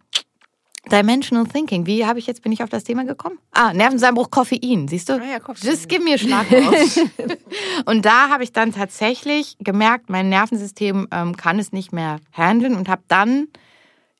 Dimensional 0.90 1.46
Thinking. 1.46 1.86
Wie 1.86 2.04
habe 2.04 2.18
ich 2.18 2.26
jetzt, 2.26 2.42
bin 2.42 2.52
ich 2.52 2.62
auf 2.62 2.68
das 2.68 2.84
Thema 2.84 3.04
gekommen? 3.04 3.38
Ah, 3.52 3.72
Nervenzusammenbruch, 3.72 4.30
Koffein, 4.30 4.86
siehst 4.88 5.08
du? 5.08 5.14
Ah 5.14 5.24
ja, 5.24 5.40
Koffein. 5.40 5.70
Just 5.70 5.88
give 5.88 6.02
me 6.02 6.14
a 6.14 6.18
Schlag 6.18 6.50
raus. 6.52 7.00
und 7.86 8.04
da 8.04 8.28
habe 8.28 8.44
ich 8.44 8.52
dann 8.52 8.72
tatsächlich 8.72 9.56
gemerkt, 9.60 10.10
mein 10.10 10.28
Nervensystem 10.28 11.08
ähm, 11.10 11.36
kann 11.36 11.58
es 11.58 11.72
nicht 11.72 11.92
mehr 11.92 12.20
handeln 12.32 12.74
und 12.74 12.88
habe 12.88 13.02
dann, 13.08 13.48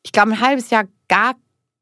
ich 0.03 0.12
glaube, 0.12 0.30
ein 0.32 0.40
halbes 0.40 0.70
Jahr 0.70 0.84
gar 1.09 1.34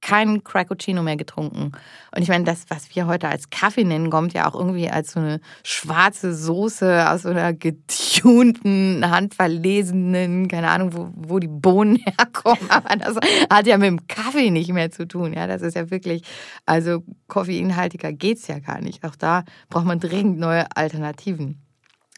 keinen 0.03 0.45
Cracocino 0.45 1.03
mehr 1.03 1.17
getrunken. 1.17 1.73
Und 2.15 2.23
ich 2.23 2.29
meine, 2.29 2.45
das, 2.45 2.65
was 2.69 2.95
wir 2.95 3.07
heute 3.07 3.29
als 3.29 3.49
Kaffee 3.49 3.85
nennen, 3.85 4.11
kommt 4.11 4.35
ja 4.35 4.49
auch 4.49 4.55
irgendwie 4.55 4.91
als 4.91 5.13
so 5.13 5.21
eine 5.21 5.41
schwarze 5.63 6.35
Soße 6.35 7.09
aus 7.09 7.23
so 7.23 7.31
einer 7.31 7.55
getunten, 7.55 9.09
handverlesenen, 9.09 10.49
keine 10.49 10.69
Ahnung, 10.69 10.93
wo, 10.93 11.09
wo 11.15 11.39
die 11.39 11.49
Bohnen 11.49 11.97
herkommen. 12.19 12.69
Aber 12.69 12.97
das 12.97 13.17
hat 13.49 13.67
ja 13.67 13.79
mit 13.79 13.87
dem 13.89 14.07
Kaffee 14.09 14.51
nicht 14.51 14.73
mehr 14.73 14.91
zu 14.91 15.07
tun. 15.07 15.33
Ja, 15.33 15.47
das 15.47 15.63
ist 15.63 15.75
ja 15.75 15.91
wirklich, 15.91 16.23
also 16.67 17.05
koffeinhaltiger 17.29 18.13
geht's 18.13 18.49
ja 18.49 18.59
gar 18.59 18.81
nicht. 18.81 19.05
Auch 19.05 19.17
da 19.17 19.45
braucht 19.71 19.87
man 19.87 20.01
dringend 20.01 20.39
neue 20.39 20.67
Alternativen. 20.77 21.63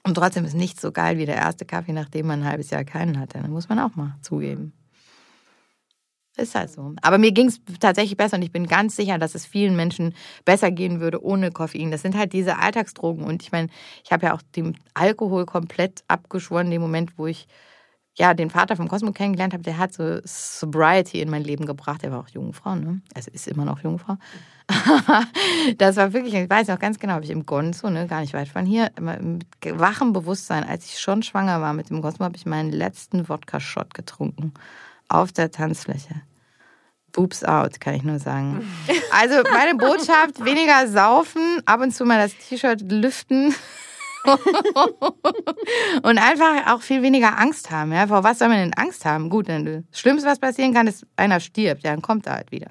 Und 0.07 0.15
trotzdem 0.15 0.45
ist 0.45 0.55
nichts 0.55 0.83
so 0.83 0.93
geil 0.93 1.19
wie 1.19 1.27
der 1.27 1.37
erste 1.37 1.65
Kaffee, 1.65 1.93
nachdem 1.93 2.27
man 2.27 2.41
ein 2.43 2.49
halbes 2.49 2.71
Jahr 2.71 2.85
keinen 2.85 3.19
hatte. 3.19 3.39
Das 3.39 3.49
muss 3.49 3.69
man 3.69 3.79
auch 3.79 3.95
mal 3.95 4.17
zugeben. 4.21 4.73
Ist 6.37 6.57
halt 6.57 6.71
so. 6.71 6.95
Aber 7.01 7.19
mir 7.19 7.31
ging 7.31 7.47
es 7.47 7.61
tatsächlich 7.79 8.17
besser 8.17 8.37
und 8.37 8.43
ich 8.43 8.51
bin 8.51 8.67
ganz 8.67 8.97
sicher, 8.97 9.19
dass 9.19 9.37
es 9.37 9.47
vielen 9.47 9.77
Menschen 9.77 10.15
besser 10.45 10.73
gehen 10.73 11.01
würde 11.01 11.23
ohne 11.23 11.53
Koffein. 11.53 11.93
Das 11.93 12.03
sind 12.03 12.17
halt 12.17 12.33
diese 12.33 12.59
Alltagsdrogen. 12.59 13.25
Und 13.25 13.43
ich 13.43 13.53
meine, 13.53 13.69
ich 14.05 14.11
habe 14.11 14.27
ja 14.27 14.35
auch 14.35 14.43
den 14.57 14.77
Alkohol 14.95 15.47
komplett 15.47 16.03
abgeschworen, 16.09 16.71
dem 16.71 16.83
Moment, 16.83 17.19
wo 17.19 17.29
ich 17.29 17.47
ja 18.17 18.35
den 18.35 18.51
Vater 18.51 18.75
vom 18.75 18.89
Cosmo 18.89 19.13
kennengelernt 19.13 19.53
habe. 19.53 19.63
Der 19.63 19.79
hat 19.79 19.93
so 19.93 20.19
Sobriety 20.25 21.21
in 21.21 21.31
mein 21.31 21.45
Leben 21.45 21.67
gebracht. 21.67 22.03
Der 22.03 22.11
war 22.11 22.19
auch 22.19 22.29
Jungfrau, 22.29 22.75
ne? 22.75 23.01
Also 23.15 23.31
ist 23.33 23.47
immer 23.47 23.65
noch 23.65 23.85
Jungfrau. 23.85 24.17
das 25.79 25.95
war 25.97 26.13
wirklich, 26.13 26.35
ich 26.35 26.51
weiß 26.51 26.67
noch 26.67 26.81
ganz 26.81 26.99
genau, 26.99 27.13
habe 27.13 27.25
ich 27.25 27.31
im 27.31 27.47
Gonzo, 27.47 27.91
ne, 27.91 28.09
gar 28.09 28.23
nicht 28.23 28.33
weit 28.35 28.49
von 28.49 28.65
hier, 28.65 28.91
mit 28.99 29.47
wachem 29.79 30.13
Bewusstsein, 30.15 30.65
als 30.65 30.87
ich 30.87 30.99
schon 30.99 31.23
schwanger 31.23 31.61
war 31.61 31.75
mit 31.75 31.91
dem 31.91 32.01
Cosmo, 32.01 32.25
habe 32.25 32.37
ich 32.37 32.47
meinen 32.47 32.73
letzten 32.73 33.29
Wodka-Shot 33.29 33.93
getrunken 33.93 34.55
auf 35.09 35.33
der 35.33 35.51
Tanzfläche. 35.51 36.23
Boobs 37.13 37.45
out, 37.45 37.81
kann 37.81 37.95
ich 37.95 38.03
nur 38.03 38.19
sagen. 38.19 38.67
Also 39.13 39.37
meine 39.53 39.77
Botschaft, 39.77 40.45
weniger 40.45 40.89
saufen, 40.89 41.61
ab 41.65 41.81
und 41.81 41.93
zu 41.95 42.05
mal 42.05 42.19
das 42.19 42.37
T-Shirt 42.37 42.81
lüften 42.91 43.55
und 46.03 46.19
einfach 46.19 46.73
auch 46.75 46.83
viel 46.83 47.03
weniger 47.03 47.39
Angst 47.39 47.71
haben. 47.71 47.93
Ja? 47.93 48.07
Vor 48.07 48.25
was 48.25 48.39
soll 48.39 48.49
man 48.49 48.59
denn 48.59 48.75
Angst 48.75 49.05
haben? 49.05 49.31
Gut, 49.31 49.49
denn 49.49 49.87
das 49.91 50.01
Schlimmste, 50.01 50.29
was 50.29 50.39
passieren 50.39 50.75
kann, 50.75 50.87
ist, 50.87 51.07
einer 51.17 51.41
stirbt. 51.41 51.83
Ja, 51.85 51.91
dann 51.93 52.03
kommt 52.03 52.27
er 52.27 52.35
halt 52.35 52.51
wieder. 52.53 52.71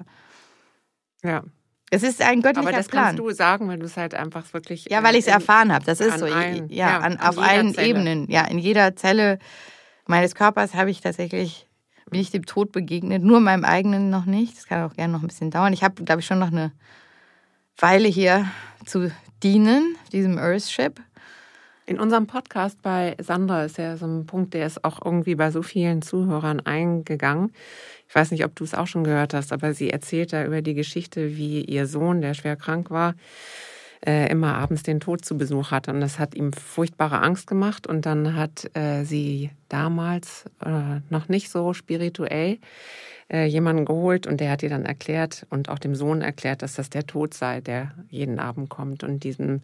Ja. 1.22 1.42
Es 1.90 2.02
ist 2.02 2.20
ein 2.22 2.42
göttlicher 2.42 2.68
Aber 2.68 2.76
das 2.76 2.88
Plan. 2.88 3.04
kannst 3.16 3.18
du 3.20 3.30
sagen, 3.30 3.68
weil 3.68 3.78
du 3.78 3.86
es 3.86 3.96
halt 3.96 4.14
einfach 4.14 4.52
wirklich. 4.52 4.86
Ja, 4.90 5.02
weil 5.02 5.14
ich 5.14 5.22
es 5.22 5.26
erfahren 5.28 5.72
habe. 5.72 5.84
Das 5.84 6.00
ist 6.00 6.18
so. 6.18 6.24
allen- 6.26 6.68
ja, 6.68 6.90
ja, 6.90 6.98
an, 6.98 7.20
auf 7.20 7.38
allen 7.38 7.72
Zelle. 7.74 7.86
Ebenen. 7.88 8.30
Ja, 8.30 8.44
in 8.46 8.58
jeder 8.58 8.96
Zelle 8.96 9.38
meines 10.06 10.34
Körpers 10.34 10.74
habe 10.74 10.90
ich 10.90 11.00
tatsächlich, 11.00 11.68
bin 12.10 12.20
ich 12.20 12.30
dem 12.30 12.46
Tod 12.46 12.72
begegnet. 12.72 13.22
Nur 13.22 13.40
meinem 13.40 13.64
eigenen 13.64 14.10
noch 14.10 14.26
nicht. 14.26 14.56
Das 14.56 14.66
kann 14.66 14.82
auch 14.82 14.94
gerne 14.94 15.12
noch 15.12 15.22
ein 15.22 15.28
bisschen 15.28 15.50
dauern. 15.50 15.72
Ich 15.72 15.82
habe, 15.82 16.04
glaube 16.04 16.20
ich, 16.20 16.26
schon 16.26 16.38
noch 16.38 16.52
eine 16.52 16.72
Weile 17.78 18.08
hier 18.08 18.46
zu 18.84 19.10
dienen, 19.42 19.96
diesem 20.12 20.38
Earthship. 20.38 21.00
In 21.86 22.00
unserem 22.00 22.26
Podcast 22.26 22.80
bei 22.80 23.14
Sandra 23.20 23.64
ist 23.64 23.76
ja 23.76 23.98
so 23.98 24.06
ein 24.06 24.24
Punkt, 24.24 24.54
der 24.54 24.66
ist 24.66 24.84
auch 24.84 25.04
irgendwie 25.04 25.34
bei 25.34 25.50
so 25.50 25.62
vielen 25.62 26.00
Zuhörern 26.00 26.60
eingegangen. 26.60 27.52
Ich 28.08 28.14
weiß 28.14 28.30
nicht, 28.30 28.44
ob 28.44 28.56
du 28.56 28.64
es 28.64 28.74
auch 28.74 28.86
schon 28.86 29.04
gehört 29.04 29.34
hast, 29.34 29.52
aber 29.52 29.74
sie 29.74 29.90
erzählt 29.90 30.32
da 30.32 30.46
über 30.46 30.62
die 30.62 30.72
Geschichte, 30.72 31.36
wie 31.36 31.62
ihr 31.62 31.86
Sohn, 31.86 32.22
der 32.22 32.32
schwer 32.32 32.56
krank 32.56 32.90
war, 32.90 33.14
äh, 34.06 34.30
immer 34.30 34.54
abends 34.54 34.82
den 34.82 35.00
Tod 35.00 35.24
zu 35.24 35.36
Besuch 35.38 35.70
hatte. 35.70 35.90
Und 35.92 36.00
das 36.00 36.18
hat 36.18 36.34
ihm 36.34 36.52
furchtbare 36.52 37.20
Angst 37.20 37.46
gemacht. 37.46 37.86
Und 37.86 38.06
dann 38.06 38.36
hat 38.36 38.70
äh, 38.74 39.04
sie 39.04 39.50
damals 39.68 40.44
äh, 40.64 41.00
noch 41.10 41.28
nicht 41.28 41.50
so 41.50 41.72
spirituell 41.72 42.58
äh, 43.32 43.46
jemanden 43.46 43.84
geholt 43.84 44.26
und 44.26 44.40
der 44.40 44.50
hat 44.50 44.62
ihr 44.62 44.68
dann 44.68 44.84
erklärt 44.84 45.46
und 45.50 45.68
auch 45.68 45.78
dem 45.78 45.94
Sohn 45.94 46.20
erklärt, 46.20 46.62
dass 46.62 46.74
das 46.74 46.90
der 46.90 47.06
Tod 47.06 47.34
sei, 47.34 47.60
der 47.60 47.92
jeden 48.08 48.38
Abend 48.38 48.68
kommt. 48.68 49.02
Und 49.02 49.24
diesen 49.24 49.62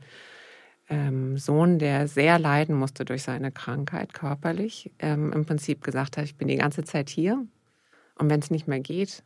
ähm, 0.88 1.36
Sohn, 1.36 1.78
der 1.78 2.08
sehr 2.08 2.38
leiden 2.38 2.74
musste 2.74 3.04
durch 3.04 3.22
seine 3.22 3.52
Krankheit 3.52 4.14
körperlich, 4.14 4.90
ähm, 4.98 5.32
im 5.32 5.44
Prinzip 5.44 5.84
gesagt 5.84 6.16
hat, 6.16 6.24
ich 6.24 6.36
bin 6.36 6.48
die 6.48 6.56
ganze 6.56 6.84
Zeit 6.84 7.10
hier 7.10 7.44
und 8.16 8.30
wenn 8.30 8.40
es 8.40 8.50
nicht 8.50 8.66
mehr 8.66 8.80
geht, 8.80 9.22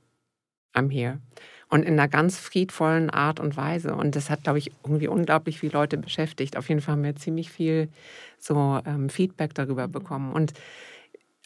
I'm 0.75 0.91
here. 0.91 1.21
Und 1.69 1.83
in 1.83 1.95
einer 1.95 2.09
ganz 2.09 2.39
friedvollen 2.39 3.11
Art 3.11 3.41
und 3.41 3.57
Weise. 3.57 3.95
Und 3.95 4.17
das 4.17 4.31
hat, 4.31 4.45
glaube 4.45 4.59
ich, 4.59 4.71
irgendwie 4.85 5.09
unglaublich 5.09 5.59
viele 5.59 5.73
Leute 5.73 5.97
beschäftigt. 5.97 6.57
Auf 6.57 6.69
jeden 6.69 6.81
Fall 6.81 6.93
haben 6.93 7.05
wir 7.05 7.17
ziemlich 7.17 7.51
viel 7.51 7.89
so 8.39 8.81
ähm, 8.85 9.09
Feedback 9.09 9.55
darüber 9.55 9.89
bekommen. 9.89 10.33
Und 10.33 10.53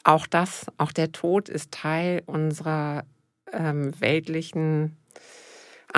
auch 0.05 0.27
das, 0.27 0.67
auch 0.77 0.93
der 0.93 1.13
Tod 1.13 1.49
ist 1.49 1.73
Teil 1.73 2.23
unserer 2.27 3.05
ähm, 3.53 3.93
weltlichen 4.01 4.97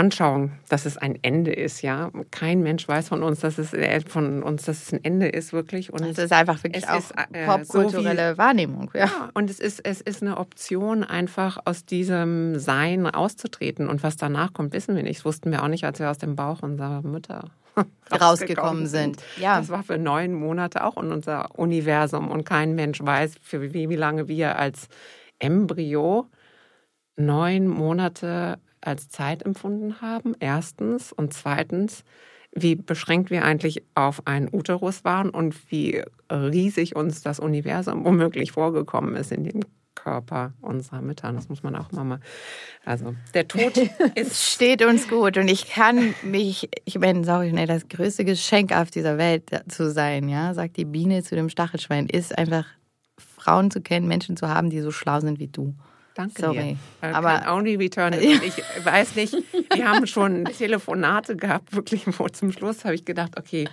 Anschauung, 0.01 0.53
dass 0.71 0.87
es 0.87 0.97
ein 0.97 1.19
Ende 1.21 1.53
ist, 1.53 1.83
ja. 1.83 2.11
Kein 2.31 2.63
Mensch 2.63 2.89
weiß 2.89 3.09
von 3.09 3.23
uns, 3.23 3.41
dass 3.41 3.59
es 3.59 3.75
äh, 3.75 4.01
von 4.01 4.43
uns, 4.43 4.65
dass 4.65 4.85
es 4.85 4.93
ein 4.95 5.05
Ende 5.05 5.29
ist, 5.29 5.53
wirklich. 5.53 5.93
Und 5.93 6.01
Das 6.01 6.17
ist 6.17 6.33
einfach 6.33 6.65
wirklich 6.65 6.85
Es 6.85 6.89
auch 6.89 6.99
ist, 6.99 7.13
äh, 7.33 7.45
popkulturelle 7.45 8.39
Wahrnehmung. 8.39 8.91
Ja. 8.95 9.01
ja, 9.05 9.31
und 9.35 9.51
es 9.51 9.61
ist, 9.61 9.85
es 9.85 10.01
ist 10.01 10.23
eine 10.23 10.39
Option, 10.39 11.05
einfach 11.05 11.59
aus 11.67 11.85
diesem 11.85 12.59
Sein 12.59 13.07
auszutreten. 13.07 13.91
Und 13.91 14.03
was 14.03 14.17
danach 14.17 14.55
kommt, 14.55 14.73
wissen 14.73 14.97
wir 14.97 15.03
nicht. 15.03 15.19
Das 15.19 15.25
wussten 15.27 15.51
wir 15.51 15.63
auch 15.63 15.69
nicht, 15.69 15.85
als 15.85 15.99
wir 15.99 16.11
aus 16.11 16.19
dem 16.19 16.35
Bauch 16.35 16.63
unserer 16.63 17.03
Mütter 17.03 17.51
Rausgekommen 18.21 18.87
sind. 18.87 19.23
Ja. 19.39 19.59
Das 19.59 19.69
war 19.69 19.83
für 19.83 19.99
neun 19.99 20.33
Monate 20.33 20.83
auch 20.83 20.97
in 20.97 21.13
unser 21.13 21.59
Universum. 21.59 22.31
Und 22.31 22.45
kein 22.45 22.75
Mensch 22.75 23.03
weiß, 23.03 23.35
für 23.43 23.75
wie, 23.75 23.91
wie 23.91 23.97
lange 23.97 24.29
wir 24.29 24.59
als 24.59 24.89
Embryo 25.39 26.27
neun 27.17 27.69
Monate 27.69 28.59
als 28.81 29.09
Zeit 29.09 29.43
empfunden 29.45 30.01
haben, 30.01 30.35
erstens. 30.41 31.13
Und 31.13 31.33
zweitens, 31.33 32.05
wie 32.53 32.75
beschränkt 32.75 33.31
wir 33.31 33.45
eigentlich 33.45 33.85
auf 33.95 34.27
einen 34.27 34.49
Uterus 34.53 35.05
waren 35.05 35.31
und 35.31 35.71
wie 35.71 36.03
riesig 36.31 36.97
uns 36.97 37.23
das 37.23 37.41
Universum 37.41 38.05
womöglich 38.05 38.53
vorgekommen 38.53 39.15
ist 39.17 39.33
in 39.33 39.45
den 39.45 39.65
Körper 39.95 40.55
unserer 40.61 41.03
Mütter. 41.03 41.33
Das 41.33 41.49
muss 41.49 41.63
man 41.63 41.77
auch 41.77 41.93
immer 41.93 42.05
mal. 42.05 42.21
Also, 42.85 43.15
der 43.35 43.47
Tod 43.49 43.77
ist. 44.15 44.53
steht 44.53 44.85
uns 44.85 45.09
gut 45.09 45.37
und 45.37 45.49
ich 45.49 45.69
kann 45.69 46.15
mich, 46.23 46.71
ich 46.85 46.99
meine, 46.99 47.25
sorry, 47.25 47.53
nee, 47.53 47.67
das 47.67 47.89
größte 47.89 48.25
Geschenk 48.25 48.73
auf 48.73 48.91
dieser 48.91 49.19
Welt 49.19 49.51
zu 49.69 49.91
sein, 49.91 50.29
ja, 50.29 50.55
sagt 50.55 50.77
die 50.77 50.85
Biene 50.85 51.23
zu 51.23 51.35
dem 51.35 51.49
Stachelschwein, 51.49 52.07
ist 52.07 52.37
einfach 52.37 52.65
Frauen 53.19 53.71
zu 53.71 53.81
kennen, 53.81 54.09
Menschen 54.09 54.37
zu 54.37 54.49
haben, 54.49 54.71
die 54.71 54.81
so 54.81 54.91
schlau 54.91 55.21
sind 55.21 55.39
wie 55.39 55.49
du. 55.49 55.75
Danke 56.21 56.41
Sorry, 56.43 56.77
dir. 57.03 57.09
Äh, 57.09 57.13
aber- 57.13 57.39
can 57.41 57.49
only 57.49 57.77
return 57.77 58.13
it. 58.13 58.23
Und 58.25 58.43
Ich 58.45 58.63
weiß 58.85 59.17
nicht, 59.17 59.35
wir 59.75 59.89
haben 59.89 60.07
schon 60.07 60.45
Telefonate 60.45 61.37
gehabt, 61.37 61.75
wirklich, 61.75 62.07
wo 62.19 62.29
zum 62.29 62.53
Schluss 62.53 62.85
habe 62.85 62.95
ich 62.95 63.05
gedacht, 63.05 63.39
okay, 63.39 63.69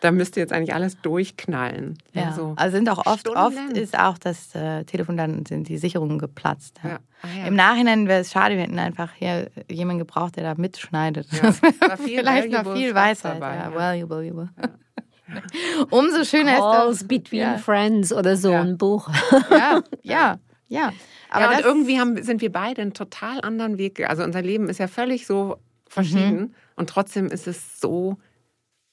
da 0.00 0.10
müsste 0.10 0.40
jetzt 0.40 0.52
eigentlich 0.52 0.74
alles 0.74 1.00
durchknallen. 1.00 1.96
Ja, 2.12 2.32
so 2.32 2.54
also 2.56 2.76
sind 2.76 2.88
auch 2.88 3.06
oft, 3.06 3.28
oft 3.28 3.52
Stunden. 3.52 3.76
ist 3.76 3.96
auch 3.96 4.18
das 4.18 4.52
äh, 4.54 4.82
Telefon, 4.84 5.16
dann 5.16 5.46
sind 5.46 5.68
die 5.68 5.78
Sicherungen 5.78 6.18
geplatzt. 6.18 6.80
Ja. 6.82 6.90
Ja. 6.90 6.98
Ah, 7.22 7.28
ja. 7.38 7.46
Im 7.46 7.54
Nachhinein 7.54 8.08
wäre 8.08 8.20
es 8.22 8.32
schade, 8.32 8.56
wir 8.56 8.62
hätten 8.64 8.80
einfach 8.80 9.12
hier 9.14 9.48
jemanden 9.70 10.00
gebraucht, 10.00 10.34
der 10.36 10.42
da 10.42 10.60
mitschneidet. 10.60 11.28
Das 11.40 11.60
vielleicht 12.00 12.50
noch 12.50 12.74
viel 12.74 12.94
Weisheit. 12.96 13.34
dabei, 13.36 13.54
ja, 13.54 13.70
ja. 13.70 13.74
valuable, 13.76 14.16
valuable. 14.16 14.48
Umso 15.90 16.24
schöner 16.24 16.56
Calls 16.58 17.02
ist 17.02 17.08
between 17.08 17.40
Ja. 17.40 17.58
friends 17.58 18.12
oder 18.12 18.36
so 18.36 18.50
Ja. 18.50 18.60
ein 18.62 18.76
Buch. 18.78 19.08
das. 19.30 19.44
Ja, 19.50 19.82
ja, 20.02 20.38
ja. 20.68 20.92
Aber 21.32 21.50
ja, 21.52 21.58
und 21.58 21.64
irgendwie 21.64 21.98
haben, 21.98 22.22
sind 22.22 22.40
wir 22.40 22.52
beide 22.52 22.82
einen 22.82 22.92
total 22.94 23.40
anderen 23.40 23.78
Weg. 23.78 24.08
Also 24.08 24.22
unser 24.22 24.42
Leben 24.42 24.68
ist 24.68 24.78
ja 24.78 24.86
völlig 24.86 25.26
so 25.26 25.56
verschieden 25.88 26.40
Mhm. 26.40 26.54
und 26.76 26.88
trotzdem 26.90 27.26
ist 27.26 27.46
es 27.46 27.80
so 27.80 28.16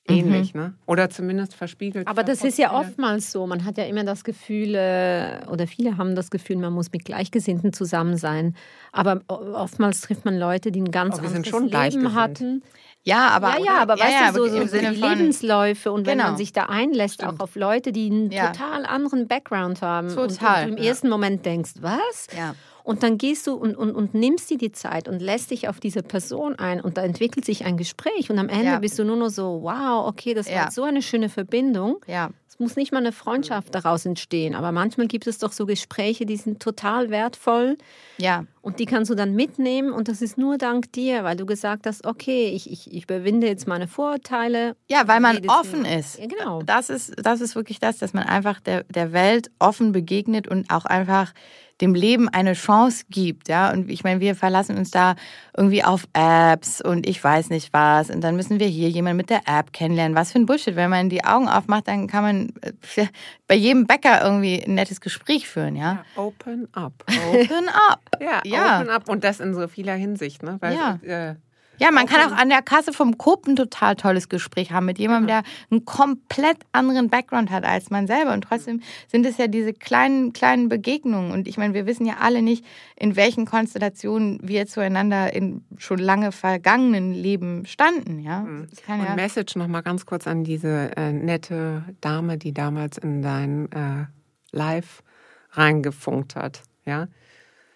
ähnlich, 0.08 0.56
ne? 0.56 0.74
Oder 0.88 1.10
zumindest 1.10 1.54
verspiegelt. 1.54 2.08
Aber 2.08 2.24
das 2.24 2.44
ist 2.44 2.58
ja 2.58 2.74
oftmals 2.74 3.32
so. 3.32 3.46
Man 3.46 3.64
hat 3.64 3.78
ja 3.78 3.84
immer 3.86 4.04
das 4.04 4.24
Gefühl, 4.24 4.74
äh, 4.74 5.42
oder 5.52 5.68
viele 5.68 5.98
haben 5.98 6.16
das 6.16 6.32
Gefühl, 6.32 6.56
man 6.58 6.74
muss 6.74 6.92
mit 6.92 7.06
Gleichgesinnten 7.06 7.74
zusammen 7.74 8.18
sein. 8.18 8.56
Aber 8.92 9.22
oftmals 9.28 10.02
trifft 10.02 10.26
man 10.26 10.38
Leute, 10.40 10.72
die 10.72 10.82
ein 10.82 10.90
ganz 10.92 11.16
Oh, 11.20 11.26
anderes 11.26 11.52
Leben 11.94 12.16
hatten. 12.16 12.64
Ja, 13.04 13.30
aber, 13.30 13.58
ja, 13.60 13.66
ja, 13.66 13.78
aber 13.82 13.96
ja, 13.98 14.06
weißt 14.06 14.14
ja, 14.14 14.32
du, 14.32 14.50
so, 14.50 14.68
so, 14.68 14.78
Lebensläufe 14.78 15.92
und 15.92 16.06
wenn 16.06 16.18
Genau. 16.18 16.30
man 16.30 16.38
sich 16.38 16.52
da 16.54 16.66
einlässt, 16.66 17.24
auch 17.24 17.40
auf 17.40 17.56
Leute, 17.56 17.92
die 17.92 18.08
einen 18.12 18.32
Ja. 18.32 18.52
total 18.52 18.86
anderen 18.86 19.28
Background 19.28 19.82
haben. 19.82 20.10
Total, 20.10 20.66
Und, 20.66 20.72
und 20.72 20.78
du 20.78 20.82
im 20.82 20.88
ersten 20.88 21.10
Moment 21.10 21.46
denkst, 21.46 21.72
was? 21.82 22.28
Ja. 22.36 22.56
Und 22.90 23.04
dann 23.04 23.20
gehst 23.20 23.46
du 23.46 23.54
und, 23.54 23.76
und, 23.76 23.92
und 23.94 24.16
nimmst 24.16 24.50
dir 24.50 24.58
die 24.58 24.72
Zeit 24.72 25.08
und 25.08 25.22
lässt 25.22 25.52
dich 25.52 25.68
auf 25.70 25.80
diese 25.80 26.02
Person 26.02 26.56
ein 26.56 26.82
und 26.82 26.98
da 26.98 27.04
entwickelt 27.04 27.46
sich 27.46 27.64
ein 27.64 27.78
Gespräch 27.78 28.32
und 28.32 28.40
am 28.40 28.50
Ende 28.50 28.66
Ja. 28.66 28.80
bist 28.80 28.98
du 28.98 29.04
nur 29.04 29.16
noch 29.16 29.30
so, 29.30 29.60
wow, 29.62 30.08
okay, 30.08 30.34
das 30.34 30.50
Ja. 30.50 30.64
war 30.64 30.72
so 30.72 30.82
eine 30.84 31.04
schöne 31.04 31.30
Verbindung. 31.30 31.98
ja, 32.08 32.32
Es 32.48 32.58
muss 32.58 32.76
nicht 32.76 32.92
mal 32.92 32.98
eine 32.98 33.12
Freundschaft 33.12 33.76
daraus 33.76 34.08
entstehen, 34.08 34.56
aber 34.56 34.72
manchmal 34.72 35.06
gibt 35.08 35.28
es 35.28 35.38
doch 35.38 35.52
so 35.52 35.68
Gespräche, 35.68 36.26
die 36.26 36.36
sind 36.36 36.60
total 36.62 37.12
wertvoll 37.12 37.78
ja, 38.18 38.44
und 38.62 38.80
die 38.80 38.86
kannst 38.88 39.12
du 39.12 39.16
dann 39.16 39.36
mitnehmen 39.36 39.92
und 39.94 40.08
das 40.08 40.22
ist 40.24 40.38
nur 40.40 40.58
dank 40.58 40.92
dir, 40.92 41.24
weil 41.24 41.38
du 41.38 41.46
gesagt 41.46 41.86
hast, 41.86 42.08
okay, 42.08 42.48
ich, 42.50 42.72
ich, 42.72 42.92
ich 42.92 43.04
überwinde 43.04 43.46
jetzt 43.48 43.68
meine 43.68 43.88
Vorurteile. 43.88 44.76
Ja, 44.90 45.08
weil 45.08 45.20
man 45.20 45.40
offen 45.48 45.86
ist. 45.86 46.18
Ja, 46.18 46.26
genau. 46.26 46.64
Das 46.64 46.90
ist, 46.90 47.14
das 47.24 47.40
ist 47.40 47.56
wirklich 47.56 47.80
das, 47.80 48.00
dass 48.00 48.14
man 48.14 48.24
einfach 48.24 48.60
der, 48.60 48.84
der 48.86 49.14
Welt 49.14 49.52
offen 49.60 49.92
begegnet 49.92 50.48
und 50.48 50.70
auch 50.72 50.86
einfach 50.86 51.34
dem 51.82 51.94
Leben 51.96 52.28
eine 52.30 52.54
Chance 52.54 53.06
gibt, 53.10 53.48
ja. 53.48 53.72
Und 53.72 53.90
ich 53.90 54.04
meine, 54.04 54.20
wir 54.20 54.36
verlassen 54.36 54.78
uns 54.78 54.92
da 54.92 55.16
irgendwie 55.56 55.84
auf 55.84 56.06
Apps 56.14 56.82
und 56.82 57.08
ich 57.08 57.24
weiß 57.24 57.50
nicht 57.50 57.72
was. 57.74 58.10
Und 58.10 58.22
dann 58.22 58.36
müssen 58.36 58.60
wir 58.60 58.68
hier 58.68 58.90
jemanden 58.90 59.18
mit 59.18 59.30
der 59.30 59.42
App 59.48 59.72
kennenlernen. 59.74 60.16
Was 60.16 60.32
für 60.34 60.40
ein 60.40 60.46
Bullshit. 60.46 60.76
Wenn 60.76 60.90
man 60.90 61.10
die 61.10 61.24
Augen 61.24 61.48
aufmacht, 61.48 61.88
dann 61.88 62.08
kann 62.08 62.24
man 62.24 62.54
äh, 62.62 63.06
bei 63.48 63.56
jedem 63.56 63.88
Bäcker 63.88 64.24
irgendwie 64.24 64.64
ein 64.66 64.74
nettes 64.76 65.00
Gespräch 65.02 65.48
führen, 65.48 65.76
ja. 65.76 66.04
Ja, 66.16 66.22
open 66.22 66.68
up. 66.74 66.94
Open 67.32 67.70
up. 67.90 68.00
Ja, 68.20 68.42
Ja. 68.46 68.80
open 68.80 68.90
up 68.90 69.08
und 69.10 69.24
das 69.24 69.40
in 69.40 69.54
so 69.54 69.68
vieler 69.68 69.94
Hinsicht, 69.96 70.44
ne? 70.44 70.58
Weil 70.60 70.76
Ja. 70.76 71.00
äh, 71.04 71.36
Ja, 71.80 71.92
man 71.92 72.06
kann 72.08 72.32
auch 72.32 72.36
an 72.36 72.50
der 72.50 72.62
Kasse 72.62 72.94
vom 72.94 73.18
Coop 73.18 73.48
ein 73.48 73.56
total 73.56 73.96
tolles 73.96 74.30
Gespräch 74.30 74.72
haben 74.72 74.86
mit 74.86 75.00
jemandem, 75.00 75.28
der 75.28 75.44
einen 75.72 75.86
komplett 75.86 76.58
anderen 76.72 77.10
Background 77.10 77.50
hat 77.50 77.64
als 77.64 77.90
man 77.90 78.06
selber. 78.06 78.34
Und 78.34 78.42
trotzdem 78.42 78.82
sind 79.08 79.26
es 79.26 79.38
ja 79.38 79.48
diese 79.48 79.74
kleinen, 79.74 80.34
kleinen 80.34 80.70
Begegnungen. 80.70 81.32
Und 81.32 81.48
ich 81.48 81.58
meine, 81.58 81.74
wir 81.74 81.86
wissen 81.86 82.06
ja 82.06 82.18
alle 82.20 82.42
nicht, 82.42 82.66
in 82.96 83.16
welchen 83.16 83.46
Konstellationen 83.46 84.40
wir 84.44 84.68
zueinander 84.68 85.34
in 85.34 85.64
schon 85.78 86.00
lange 86.00 86.32
vergangenen 86.32 87.14
Leben 87.14 87.66
standen. 87.66 88.20
Ja, 88.20 88.46
kann 88.86 89.00
Und 89.00 89.06
ja 89.06 89.16
Message 89.16 89.56
noch 89.56 89.68
mal 89.68 89.82
ganz 89.82 90.06
kurz 90.06 90.28
an 90.28 90.44
diese 90.44 90.92
äh, 90.98 91.14
nette 91.14 91.84
Dame, 92.02 92.38
die 92.38 92.54
damals 92.54 92.98
in 92.98 93.22
dein 93.22 93.72
äh, 93.72 94.06
Live 94.52 95.04
reingefunkt 95.52 96.36
hat. 96.36 96.62
Ja? 96.86 97.08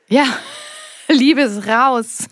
ja. 0.08 0.26
Liebe 1.10 1.42
ist 1.42 1.68
raus. 1.68 2.28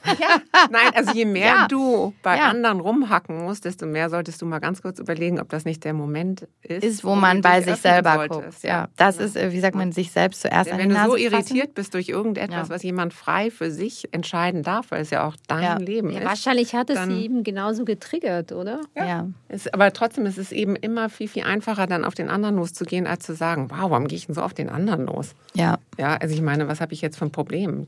Nein, 0.70 0.92
also 0.96 1.12
je 1.14 1.26
mehr 1.26 1.42
Ja. 1.62 1.68
du 1.68 2.14
bei 2.24 2.38
Ja. 2.38 2.50
anderen 2.50 2.80
rumhacken 2.80 3.44
musst, 3.44 3.66
desto 3.66 3.86
mehr 3.86 4.10
solltest 4.10 4.42
du 4.42 4.46
mal 4.46 4.60
ganz 4.60 4.82
kurz 4.82 5.00
überlegen, 5.00 5.40
ob 5.40 5.50
das 5.50 5.66
nicht 5.66 5.84
der 5.84 5.94
Moment 5.94 6.48
ist, 6.62 6.84
Ist, 6.84 7.04
wo 7.04 7.16
man 7.16 7.42
bei 7.42 7.62
sich 7.62 7.76
selber 7.78 8.16
solltest. 8.16 8.42
guckt. 8.62 8.64
Ja, 8.64 8.88
das 8.98 9.18
ist, 9.18 9.36
wie 9.36 9.60
sagt 9.60 9.76
man, 9.76 9.92
sich 9.92 10.12
selbst 10.12 10.42
zuerst 10.42 10.68
Denn 10.68 10.74
an 10.76 10.80
wenn 10.80 10.90
die 10.90 10.96
du 10.96 11.02
so 11.04 11.12
fassen. 11.12 11.24
irritiert 11.24 11.74
bist 11.74 11.94
durch 11.94 12.10
irgendetwas, 12.10 12.70
Ja. 12.70 12.74
was 12.76 12.84
jemand 12.84 13.14
frei 13.14 13.52
für 13.52 13.72
sich 13.72 14.08
entscheiden 14.14 14.64
darf, 14.64 14.92
weil 14.92 15.02
es 15.02 15.10
ja 15.10 15.28
auch 15.28 15.36
dein 15.48 15.64
Ja. 15.64 15.78
Leben 15.78 16.10
Ja, 16.12 16.20
ist. 16.20 16.26
wahrscheinlich 16.26 16.74
hat 16.74 16.90
es 16.90 16.96
dann- 16.96 17.10
sie 17.12 17.24
eben 17.26 17.44
genauso 17.44 17.84
getriggert, 17.86 18.52
oder? 18.52 18.82
Ja. 18.96 19.28
Ist, 19.50 19.74
aber 19.74 19.92
trotzdem 19.94 20.26
ist 20.26 20.38
es 20.38 20.52
eben 20.52 20.76
immer 20.76 21.10
viel, 21.10 21.28
viel 21.28 21.44
einfacher, 21.44 21.88
dann 21.88 22.06
auf 22.06 22.14
den 22.16 22.30
anderen 22.30 22.56
loszugehen, 22.56 23.08
als 23.08 23.26
zu 23.26 23.34
sagen, 23.36 23.68
wow, 23.70 23.90
warum 23.90 24.08
gehe 24.08 24.18
ich 24.18 24.28
denn 24.28 24.36
so 24.36 24.42
auf 24.42 24.54
den 24.54 24.70
anderen 24.70 25.06
los? 25.08 25.34
ja. 25.54 25.78
Ja, 25.98 26.16
also 26.16 26.34
ich 26.34 26.42
meine, 26.42 26.68
was 26.68 26.82
habe 26.82 26.94
ich 26.94 27.02
jetzt 27.02 27.18
für 27.18 27.26
ein 27.26 27.32
Problem? 27.32 27.86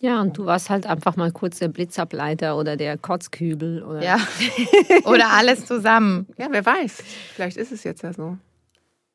Ja, 0.00 0.20
und 0.20 0.38
du 0.38 0.46
warst 0.46 0.70
halt 0.70 0.86
einfach 0.86 1.16
mal 1.16 1.30
kurz 1.30 1.58
der 1.58 1.68
Blitzableiter 1.68 2.56
oder 2.56 2.76
der 2.76 2.96
Kotzkübel. 2.96 3.82
Oder 3.82 4.02
Ja. 4.02 4.16
Oder 5.04 5.30
alles 5.30 5.66
zusammen. 5.66 6.26
Ja, 6.38 6.48
wer 6.50 6.64
weiß. 6.64 7.02
Vielleicht 7.34 7.56
ist 7.56 7.70
es 7.72 7.84
jetzt 7.84 8.02
ja 8.02 8.12
so. 8.12 8.38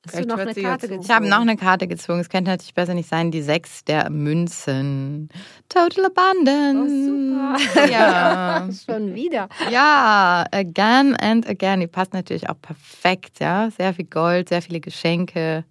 Hast 0.06 0.14
du 0.14 0.18
Vielleicht 0.18 0.30
noch 0.30 0.38
hört 0.38 0.50
eine 0.50 0.62
Karte 0.62 0.88
gezogen? 0.88 1.04
Ich 1.04 1.10
habe 1.10 1.28
noch 1.28 1.42
eine 1.42 1.58
Karte 1.58 1.88
gezogen. 1.88 2.20
Es 2.20 2.30
könnte 2.30 2.52
natürlich 2.52 2.76
besser 2.76 2.94
nicht 2.94 3.10
sein. 3.10 3.32
Die 3.32 3.42
sechs 3.42 3.84
der 3.84 4.12
Münzen. 4.12 5.30
Total 5.68 6.06
Abundance. 6.06 6.94
Oh, 6.94 7.58
super. 7.58 7.90
Ja. 7.90 8.70
Schon 8.86 9.16
wieder. 9.16 9.50
Ja, 9.72 10.46
again 10.52 11.16
and 11.16 11.50
again. 11.50 11.80
Die 11.80 11.88
passt 11.88 12.14
natürlich 12.14 12.48
auch 12.48 12.62
perfekt. 12.62 13.40
Ja, 13.40 13.72
sehr 13.72 13.96
viel 13.96 14.06
Gold, 14.06 14.50
sehr 14.50 14.62
viele 14.62 14.80
Geschenke. 14.80 15.66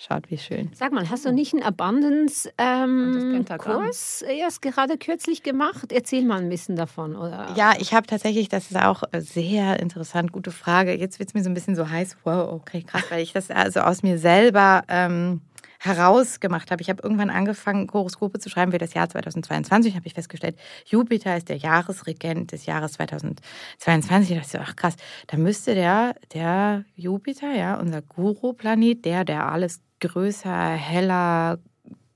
Schaut, 0.00 0.30
wie 0.30 0.38
schön. 0.38 0.70
Sag 0.74 0.92
mal, 0.92 1.10
hast 1.10 1.24
du 1.24 1.32
nicht 1.32 1.52
einen 1.54 1.64
Abundance-Kurs 1.64 2.52
ähm. 2.56 3.44
Kurs 3.58 4.22
erst 4.22 4.62
gerade 4.62 4.96
kürzlich 4.96 5.42
gemacht? 5.42 5.90
Erzähl 5.90 6.24
mal 6.24 6.38
ein 6.38 6.48
bisschen 6.48 6.76
davon. 6.76 7.16
Oder? 7.16 7.52
Ja, 7.56 7.72
ich 7.80 7.92
habe 7.92 8.06
tatsächlich, 8.06 8.48
das 8.48 8.70
ist 8.70 8.76
auch 8.76 9.02
sehr 9.18 9.80
interessant, 9.80 10.30
gute 10.30 10.52
Frage. 10.52 10.94
Jetzt 10.94 11.18
wird 11.18 11.30
es 11.30 11.34
mir 11.34 11.42
so 11.42 11.50
ein 11.50 11.54
bisschen 11.54 11.74
so 11.74 11.90
heiß. 11.90 12.16
Wow, 12.22 12.52
okay, 12.52 12.84
krass, 12.84 13.02
weil 13.10 13.22
ich 13.22 13.32
das 13.32 13.50
also 13.50 13.80
aus 13.80 14.04
mir 14.04 14.18
selber 14.18 14.84
ähm, 14.86 15.40
herausgemacht 15.80 16.70
habe. 16.70 16.80
Ich 16.80 16.90
habe 16.90 17.02
irgendwann 17.02 17.30
angefangen, 17.30 17.88
Horoskope 17.92 18.38
zu 18.38 18.48
schreiben 18.48 18.70
für 18.70 18.78
das 18.78 18.94
Jahr 18.94 19.08
2022. 19.08 19.96
habe 19.96 20.06
ich 20.06 20.14
festgestellt, 20.14 20.56
Jupiter 20.86 21.36
ist 21.36 21.48
der 21.48 21.56
Jahresregent 21.56 22.52
des 22.52 22.66
Jahres 22.66 22.92
2022. 22.92 24.30
Ich 24.30 24.36
dachte 24.38 24.50
so, 24.50 24.58
ach 24.58 24.76
krass, 24.76 24.94
da 25.26 25.36
müsste 25.36 25.74
der, 25.74 26.14
der 26.32 26.84
Jupiter, 26.94 27.52
ja, 27.52 27.80
unser 27.80 28.02
Guru-Planet, 28.02 29.04
der, 29.04 29.24
der 29.24 29.50
alles 29.50 29.80
größer, 30.00 30.70
heller, 30.72 31.58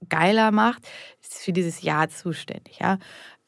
geiler 0.08 0.50
macht, 0.50 0.86
ist 1.22 1.34
für 1.38 1.52
dieses 1.52 1.82
Jahr 1.82 2.08
zuständig, 2.08 2.78
ja. 2.80 2.98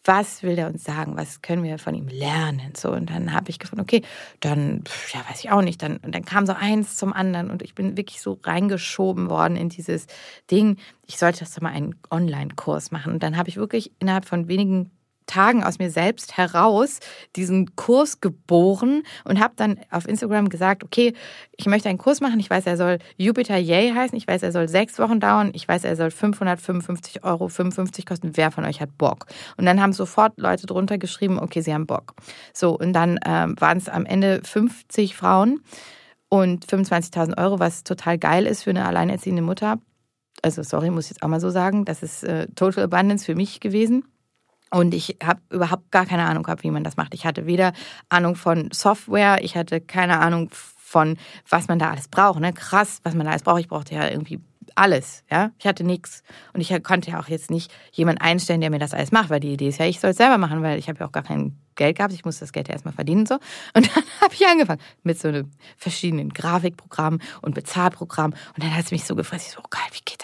Was 0.07 0.43
will 0.43 0.55
der 0.55 0.69
uns 0.69 0.85
sagen? 0.85 1.17
Was 1.17 1.41
können 1.41 1.63
wir 1.63 1.79
von 1.79 1.95
ihm 1.95 2.09
lernen? 2.09 2.75
So, 2.77 2.93
und 2.93 3.09
dann 3.09 3.33
habe 3.33 3.49
ich 3.49 3.59
gefunden, 3.59 3.81
okay, 3.81 4.03
dann, 4.41 4.85
ja, 5.15 5.21
weiß 5.31 5.43
ich 5.43 5.51
auch 5.51 5.63
nicht. 5.63 5.83
Dann, 5.83 5.97
und 5.97 6.15
dann 6.15 6.27
kam 6.27 6.45
so 6.45 6.53
eins 6.53 6.97
zum 6.97 7.15
anderen 7.15 7.51
und 7.51 7.63
ich 7.63 7.75
bin 7.75 7.97
wirklich 7.97 8.21
so 8.21 8.39
reingeschoben 8.43 9.31
worden 9.31 9.57
in 9.57 9.71
dieses 9.71 10.07
Ding. 10.51 10.77
Ich 11.07 11.17
sollte 11.17 11.41
das 11.41 11.55
doch 11.55 11.63
mal 11.63 11.71
einen 11.73 11.95
Online-Kurs 12.11 12.91
machen. 12.91 13.15
Und 13.15 13.23
dann 13.23 13.39
habe 13.39 13.49
ich 13.49 13.57
wirklich 13.57 13.93
innerhalb 13.99 14.27
von 14.27 14.47
wenigen 14.47 14.91
Tagen 15.27 15.65
aus 15.65 15.79
mir 15.79 15.91
selbst 15.91 16.37
heraus 16.37 17.01
diesen 17.37 17.77
Kurs 17.77 18.21
geboren 18.21 19.03
und 19.25 19.41
habe 19.41 19.55
dann 19.57 19.79
auf 19.91 20.07
Instagram 20.07 20.49
gesagt, 20.49 20.85
okay, 20.85 21.15
ich 21.57 21.67
möchte 21.67 21.89
einen 21.89 21.99
Kurs 21.99 22.21
machen. 22.21 22.41
Ich 22.41 22.51
weiß, 22.51 22.67
er 22.67 22.77
soll 22.77 22.99
Jupiter 23.17 23.57
Yay 23.57 23.93
heißen. 23.93 24.17
Ich 24.17 24.27
weiß, 24.27 24.43
er 24.43 24.53
soll 24.53 24.69
sechs 24.69 24.99
Wochen 24.99 25.21
dauern. 25.21 25.51
Ich 25.55 25.67
weiß, 25.67 25.85
er 25.85 25.97
soll 25.97 26.11
555 26.11 27.25
Euro 27.25 27.49
55 27.49 28.07
kosten. 28.07 28.37
Wer 28.37 28.51
von 28.51 28.65
euch 28.65 28.81
hat 28.81 28.97
Bock? 28.99 29.27
Und 29.57 29.67
dann 29.67 29.81
haben 29.81 29.93
sofort 29.93 30.39
Leute 30.39 30.67
drunter 30.67 30.99
geschrieben, 30.99 31.39
okay, 31.39 31.61
sie 31.61 31.73
haben 31.73 31.87
Bock. 31.87 32.15
So, 32.53 32.79
und 32.79 32.93
dann 32.93 33.19
ähm, 33.25 33.55
waren 33.61 33.79
es 33.79 33.89
am 33.89 34.05
Ende 34.07 34.41
50 34.43 35.17
Frauen 35.17 35.61
und 36.29 36.67
25.000 36.67 37.39
Euro, 37.39 37.59
was 37.61 37.85
total 37.85 38.19
geil 38.19 38.47
ist 38.47 38.65
für 38.65 38.71
eine 38.71 38.87
alleinerziehende 38.87 39.43
Mutter. 39.43 39.79
Also, 40.43 40.63
sorry, 40.63 40.91
muss 40.91 41.07
ich 41.07 41.11
jetzt 41.13 41.23
auch 41.23 41.29
mal 41.29 41.41
so 41.41 41.51
sagen. 41.51 41.85
Das 41.85 42.03
ist 42.03 42.25
äh, 42.25 42.49
Total 42.55 42.85
Abundance 42.85 43.25
für 43.25 43.35
mich 43.35 43.61
gewesen. 43.61 44.05
Und 44.71 44.95
ich 44.95 45.19
habe 45.23 45.41
überhaupt 45.51 45.91
gar 45.91 46.07
keine 46.07 46.25
Ahnung 46.25 46.43
gehabt, 46.43 46.65
wie 46.65 46.71
man 46.71 46.85
das 46.85 46.97
macht. 46.97 47.15
Ich 47.15 47.25
hatte 47.27 47.47
weder 47.47 47.73
Ahnung 48.09 48.35
von 48.35 48.71
Software, 48.73 49.39
ich 49.43 49.57
hatte 49.57 49.81
keine 49.81 50.19
Ahnung 50.19 50.51
von, 50.53 51.17
was 51.49 51.69
man 51.69 51.79
da 51.79 51.91
alles 51.91 52.09
braucht. 52.09 52.41
Ne? 52.41 52.53
Krass, 52.53 53.01
was 53.03 53.15
man 53.15 53.27
da 53.27 53.33
alles 53.33 53.43
braucht. 53.43 53.61
Ich 53.61 53.69
brauchte 53.69 53.95
ja 53.95 54.09
irgendwie 54.09 54.41
alles. 54.75 55.25
Ja? 55.31 55.51
Ich 55.59 55.67
hatte 55.67 55.85
nichts. 55.85 56.23
Und 56.53 56.61
ich 56.61 56.83
konnte 56.83 57.11
ja 57.11 57.21
auch 57.21 57.29
jetzt 57.29 57.51
nicht 57.51 57.73
jemanden 57.93 58.21
einstellen, 58.21 58.61
der 58.61 58.71
mir 58.71 58.79
das 58.79 58.95
alles 58.95 59.13
macht, 59.13 59.31
weil 59.31 59.41
die 59.41 59.53
Idee 59.53 59.69
ist 59.69 59.79
ja, 59.79 59.87
ich 59.87 60.01
soll 60.01 60.11
es 60.11 60.17
selber 60.17 60.39
machen, 60.39 60.63
weil 60.63 60.79
ich 60.79 60.89
habe 60.89 61.01
ja 61.01 61.07
auch 61.07 61.13
gar 61.13 61.23
kein 61.23 61.59
Geld 61.75 61.97
gehabt. 61.97 62.13
Ich 62.13 62.25
musste 62.25 62.41
das 62.41 62.53
Geld 62.53 62.69
ja 62.69 62.75
erstmal 62.75 62.95
verdienen 62.95 63.27
so. 63.27 63.35
Und 63.75 63.87
dann 63.95 64.05
habe 64.21 64.35
ich 64.35 64.47
angefangen 64.47 64.81
mit 65.03 65.19
so 65.19 65.29
einem 65.29 65.51
verschiedenen 65.77 66.33
Grafikprogrammen 66.33 67.21
und 67.43 67.55
Bezahlprogrammen. 67.55 68.37
Und 68.55 68.63
dann 68.63 68.75
hat 68.75 68.85
es 68.85 68.91
mich 68.91 69.05
so 69.05 69.15
gefressen. 69.15 69.47
Ich 69.49 69.55
so, 69.55 69.61
oh 69.61 69.69
geil, 69.71 69.83
wie 69.93 70.01
geht 70.05 70.23
das? 70.23 70.24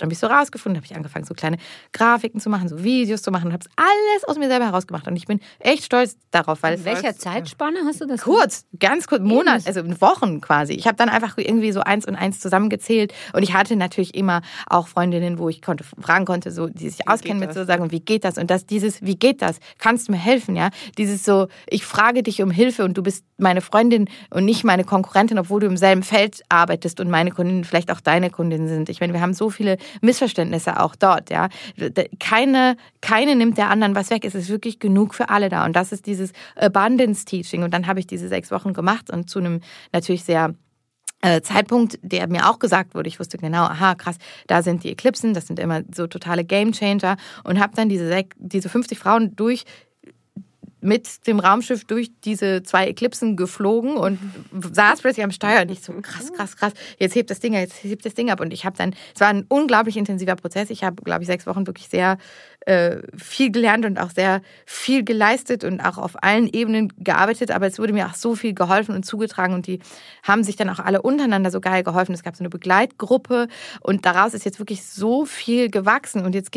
Dann 0.00 0.06
habe 0.06 0.12
ich 0.12 0.18
so 0.18 0.26
rausgefunden, 0.26 0.76
habe 0.76 0.86
ich 0.86 0.96
angefangen, 0.96 1.24
so 1.24 1.34
kleine 1.34 1.58
Grafiken 1.92 2.40
zu 2.40 2.48
machen, 2.50 2.68
so 2.68 2.82
Videos 2.82 3.22
zu 3.22 3.30
machen 3.30 3.48
und 3.48 3.52
habe 3.52 3.64
es 3.64 3.70
alles 3.76 4.24
aus 4.24 4.38
mir 4.38 4.48
selber 4.48 4.66
herausgemacht. 4.66 5.06
Und 5.06 5.16
ich 5.16 5.26
bin 5.26 5.40
echt 5.58 5.84
stolz 5.84 6.16
darauf, 6.30 6.62
weil 6.62 6.74
In 6.74 6.84
welcher 6.84 7.16
Zeitspanne 7.16 7.80
hast 7.84 8.00
du 8.00 8.06
das 8.06 8.22
Kurz, 8.22 8.64
ganz 8.78 9.06
kurz, 9.06 9.22
Monat, 9.22 9.66
also 9.66 9.80
in 9.80 10.00
Wochen 10.00 10.40
quasi. 10.40 10.72
Ich 10.72 10.86
habe 10.86 10.96
dann 10.96 11.08
einfach 11.08 11.36
irgendwie 11.36 11.72
so 11.72 11.80
eins 11.80 12.06
und 12.06 12.16
eins 12.16 12.40
zusammengezählt 12.40 13.12
und 13.32 13.42
ich 13.42 13.52
hatte 13.54 13.76
natürlich 13.76 14.14
immer 14.14 14.42
auch 14.66 14.88
Freundinnen, 14.88 15.38
wo 15.38 15.48
ich 15.48 15.62
konnte 15.62 15.84
fragen 15.84 16.24
konnte, 16.24 16.50
so 16.50 16.68
die 16.68 16.88
sich 16.88 17.08
auskennen 17.08 17.38
mit 17.40 17.52
so 17.52 17.64
sagen, 17.64 17.90
wie 17.90 18.00
geht 18.00 18.24
das 18.24 18.38
und 18.38 18.50
das 18.50 18.66
dieses, 18.66 19.02
wie 19.02 19.16
geht 19.16 19.42
das? 19.42 19.58
Kannst 19.78 20.08
du 20.08 20.12
mir 20.12 20.18
helfen, 20.18 20.56
ja? 20.56 20.70
Dieses 20.96 21.24
so, 21.24 21.48
ich 21.68 21.84
frage 21.84 22.22
dich 22.22 22.42
um 22.42 22.50
Hilfe 22.50 22.84
und 22.84 22.96
du 22.96 23.02
bist 23.02 23.24
meine 23.36 23.60
Freundin 23.60 24.08
und 24.30 24.44
nicht 24.44 24.64
meine 24.64 24.84
Konkurrentin, 24.84 25.38
obwohl 25.38 25.60
du 25.60 25.66
im 25.66 25.76
selben 25.76 26.02
Feld 26.02 26.42
arbeitest 26.48 27.00
und 27.00 27.10
meine 27.10 27.30
Kundinnen 27.30 27.64
vielleicht 27.64 27.90
auch 27.90 28.00
deine 28.00 28.30
Kundinnen 28.30 28.68
sind. 28.68 28.88
Ich 28.88 29.00
meine, 29.00 29.12
wir 29.12 29.20
haben 29.20 29.34
so 29.34 29.50
viele 29.50 29.78
Missverständnisse 30.00 30.80
auch 30.80 30.94
dort, 30.94 31.30
ja. 31.30 31.48
Keine, 32.18 32.76
keine 33.00 33.36
nimmt 33.36 33.58
der 33.58 33.70
anderen 33.70 33.94
was 33.94 34.10
weg. 34.10 34.24
Es 34.24 34.34
ist 34.34 34.48
wirklich 34.48 34.78
genug 34.78 35.14
für 35.14 35.28
alle 35.28 35.48
da 35.48 35.64
und 35.64 35.74
das 35.74 35.92
ist 35.92 36.06
dieses 36.06 36.32
Abundance 36.56 37.24
Teaching 37.24 37.62
und 37.62 37.72
dann 37.72 37.86
habe 37.86 38.00
ich 38.00 38.06
diese 38.06 38.28
sechs 38.28 38.50
Wochen 38.50 38.72
gemacht 38.72 39.10
und 39.10 39.28
zu 39.28 39.38
einem 39.38 39.60
natürlich 39.92 40.24
sehr 40.24 40.54
äh, 41.22 41.42
Zeitpunkt, 41.42 41.98
der 42.02 42.28
mir 42.28 42.48
auch 42.48 42.58
gesagt 42.58 42.94
wurde. 42.94 43.08
Ich 43.08 43.20
wusste 43.20 43.38
genau, 43.38 43.64
aha, 43.64 43.94
krass, 43.94 44.16
da 44.46 44.62
sind 44.62 44.84
die 44.84 44.90
Eclipsen, 44.90 45.34
das 45.34 45.46
sind 45.46 45.58
immer 45.58 45.82
so 45.94 46.06
totale 46.06 46.44
Gamechanger 46.44 47.16
und 47.44 47.60
habe 47.60 47.74
dann 47.76 47.88
diese, 47.88 48.24
diese 48.36 48.68
50 48.68 48.98
Frauen 48.98 49.36
durch 49.36 49.64
mit 50.80 51.26
dem 51.26 51.40
Raumschiff 51.40 51.84
durch 51.84 52.10
diese 52.24 52.62
zwei 52.62 52.86
Eclipsen 52.86 53.36
geflogen 53.36 53.96
und 53.96 54.18
saß 54.52 55.00
plötzlich 55.00 55.24
am 55.24 55.30
Steuer. 55.30 55.62
Und 55.62 55.70
ich 55.70 55.80
so 55.80 55.92
krass, 56.00 56.32
krass, 56.32 56.56
krass. 56.56 56.72
Jetzt 56.98 57.14
hebt 57.14 57.30
das 57.30 57.40
Ding, 57.40 57.54
jetzt 57.54 57.82
hebt 57.84 58.04
das 58.04 58.14
Ding 58.14 58.30
ab. 58.30 58.40
Und 58.40 58.52
ich 58.52 58.64
habe 58.64 58.76
dann, 58.76 58.94
es 59.14 59.20
war 59.20 59.28
ein 59.28 59.44
unglaublich 59.48 59.96
intensiver 59.96 60.36
Prozess. 60.36 60.70
Ich 60.70 60.84
habe, 60.84 61.02
glaube 61.02 61.22
ich, 61.22 61.26
sechs 61.26 61.46
Wochen 61.46 61.66
wirklich 61.66 61.88
sehr 61.88 62.18
äh, 62.66 62.98
viel 63.16 63.50
gelernt 63.50 63.84
und 63.86 63.98
auch 63.98 64.10
sehr 64.10 64.42
viel 64.66 65.04
geleistet 65.04 65.64
und 65.64 65.80
auch 65.80 65.98
auf 65.98 66.22
allen 66.22 66.46
Ebenen 66.46 66.92
gearbeitet, 66.98 67.50
aber 67.50 67.66
es 67.66 67.78
wurde 67.78 67.92
mir 67.92 68.06
auch 68.06 68.14
so 68.14 68.34
viel 68.34 68.54
geholfen 68.54 68.94
und 68.94 69.04
zugetragen. 69.04 69.54
Und 69.54 69.66
die 69.66 69.80
haben 70.22 70.44
sich 70.44 70.56
dann 70.56 70.68
auch 70.68 70.78
alle 70.78 71.02
untereinander 71.02 71.50
so 71.50 71.60
geil 71.60 71.82
geholfen. 71.82 72.14
Es 72.14 72.22
gab 72.22 72.36
so 72.36 72.42
eine 72.42 72.50
Begleitgruppe. 72.50 73.48
Und 73.80 74.06
daraus 74.06 74.34
ist 74.34 74.44
jetzt 74.44 74.58
wirklich 74.58 74.84
so 74.84 75.24
viel 75.24 75.70
gewachsen. 75.70 76.24
Und 76.24 76.34
jetzt 76.34 76.50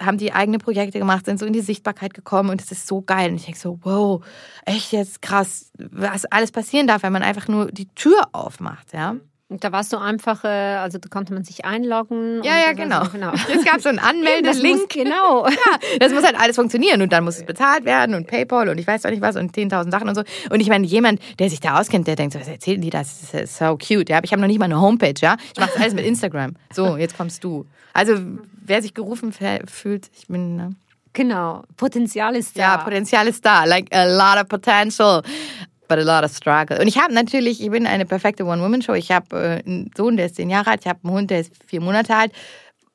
haben 0.00 0.18
die 0.18 0.32
eigene 0.32 0.58
Projekte 0.58 0.98
gemacht, 0.98 1.26
sind 1.26 1.38
so 1.38 1.46
in 1.46 1.52
die 1.52 1.60
Sichtbarkeit 1.60 2.14
gekommen. 2.14 2.50
Und 2.50 2.60
es 2.62 2.70
ist 2.70 2.86
so 2.86 3.02
geil. 3.02 3.30
Und 3.30 3.36
ich 3.36 3.44
denke 3.44 3.59
so, 3.60 3.78
wow, 3.82 4.24
echt 4.64 4.92
jetzt 4.92 5.22
krass, 5.22 5.70
was 5.78 6.24
alles 6.26 6.50
passieren 6.52 6.86
darf, 6.86 7.02
wenn 7.02 7.12
man 7.12 7.22
einfach 7.22 7.48
nur 7.48 7.70
die 7.70 7.88
Tür 7.94 8.22
aufmacht, 8.32 8.92
ja. 8.92 9.16
Und 9.48 9.64
da 9.64 9.72
warst 9.72 9.92
du 9.92 9.96
einfach, 9.96 10.44
äh, 10.44 10.48
also 10.48 10.98
da 10.98 11.08
konnte 11.08 11.34
man 11.34 11.42
sich 11.42 11.64
einloggen. 11.64 12.40
Ja, 12.44 12.52
und 12.54 12.60
ja, 12.66 12.72
genau. 12.72 12.98
war's- 13.00 13.10
genau. 13.12 13.32
Es 13.52 13.64
gab 13.64 13.80
so 13.80 13.88
einen 13.88 13.98
Anmeldelink. 13.98 14.88
genau. 14.90 15.44
Ja, 15.48 15.98
das 15.98 16.12
muss 16.12 16.22
halt 16.22 16.38
alles 16.38 16.54
funktionieren 16.54 17.02
und 17.02 17.12
dann 17.12 17.24
muss 17.24 17.36
es 17.38 17.44
bezahlt 17.44 17.84
werden 17.84 18.14
und 18.14 18.28
PayPal 18.28 18.68
und 18.68 18.78
ich 18.78 18.86
weiß 18.86 19.02
doch 19.02 19.10
nicht 19.10 19.20
was 19.22 19.34
und 19.34 19.52
10.000 19.56 19.90
Sachen 19.90 20.08
und 20.08 20.14
so. 20.14 20.22
Und 20.50 20.60
ich 20.60 20.68
meine, 20.68 20.86
jemand, 20.86 21.20
der 21.40 21.50
sich 21.50 21.58
da 21.58 21.80
auskennt, 21.80 22.06
der 22.06 22.14
denkt, 22.14 22.34
so, 22.34 22.38
was 22.40 22.46
erzählen 22.46 22.80
die 22.80 22.90
das? 22.90 23.22
Das 23.32 23.40
ist 23.42 23.56
so 23.58 23.76
cute. 23.76 24.08
Ja, 24.08 24.18
aber 24.18 24.24
ich 24.24 24.30
habe 24.30 24.40
noch 24.40 24.46
nicht 24.46 24.60
mal 24.60 24.66
eine 24.66 24.80
Homepage, 24.80 25.14
ja. 25.20 25.36
Ich 25.52 25.58
mache 25.58 25.70
das 25.74 25.82
alles 25.82 25.94
mit 25.94 26.04
Instagram. 26.06 26.54
So, 26.72 26.96
jetzt 26.96 27.16
kommst 27.16 27.42
du. 27.42 27.66
Also, 27.92 28.14
wer 28.64 28.82
sich 28.82 28.94
gerufen 28.94 29.32
fühlt, 29.32 30.10
ich 30.16 30.28
bin, 30.28 30.54
ne? 30.54 30.76
Genau, 31.12 31.64
Potenzial 31.76 32.36
ist 32.36 32.56
da. 32.56 32.60
Ja, 32.60 32.76
Potenzial 32.78 33.26
ist 33.26 33.44
da. 33.44 33.64
Like 33.64 33.94
a 33.94 34.04
lot 34.04 34.42
of 34.42 34.48
potential. 34.48 35.22
But 35.88 35.98
a 35.98 36.02
lot 36.02 36.24
of 36.24 36.32
struggle. 36.32 36.78
Und 36.80 36.86
ich 36.86 36.98
habe 36.98 37.12
natürlich, 37.12 37.60
ich 37.60 37.70
bin 37.70 37.84
eine 37.84 38.06
perfekte 38.06 38.44
One-Woman-Show. 38.44 38.94
Ich 38.94 39.10
habe 39.10 39.36
äh, 39.36 39.68
einen 39.68 39.90
Sohn, 39.96 40.16
der 40.16 40.26
ist 40.26 40.36
zehn 40.36 40.48
Jahre 40.48 40.70
alt. 40.70 40.82
Ich 40.82 40.86
habe 40.86 41.00
einen 41.02 41.12
Hund, 41.12 41.30
der 41.30 41.40
ist 41.40 41.52
vier 41.66 41.80
Monate 41.80 42.14
alt. 42.14 42.32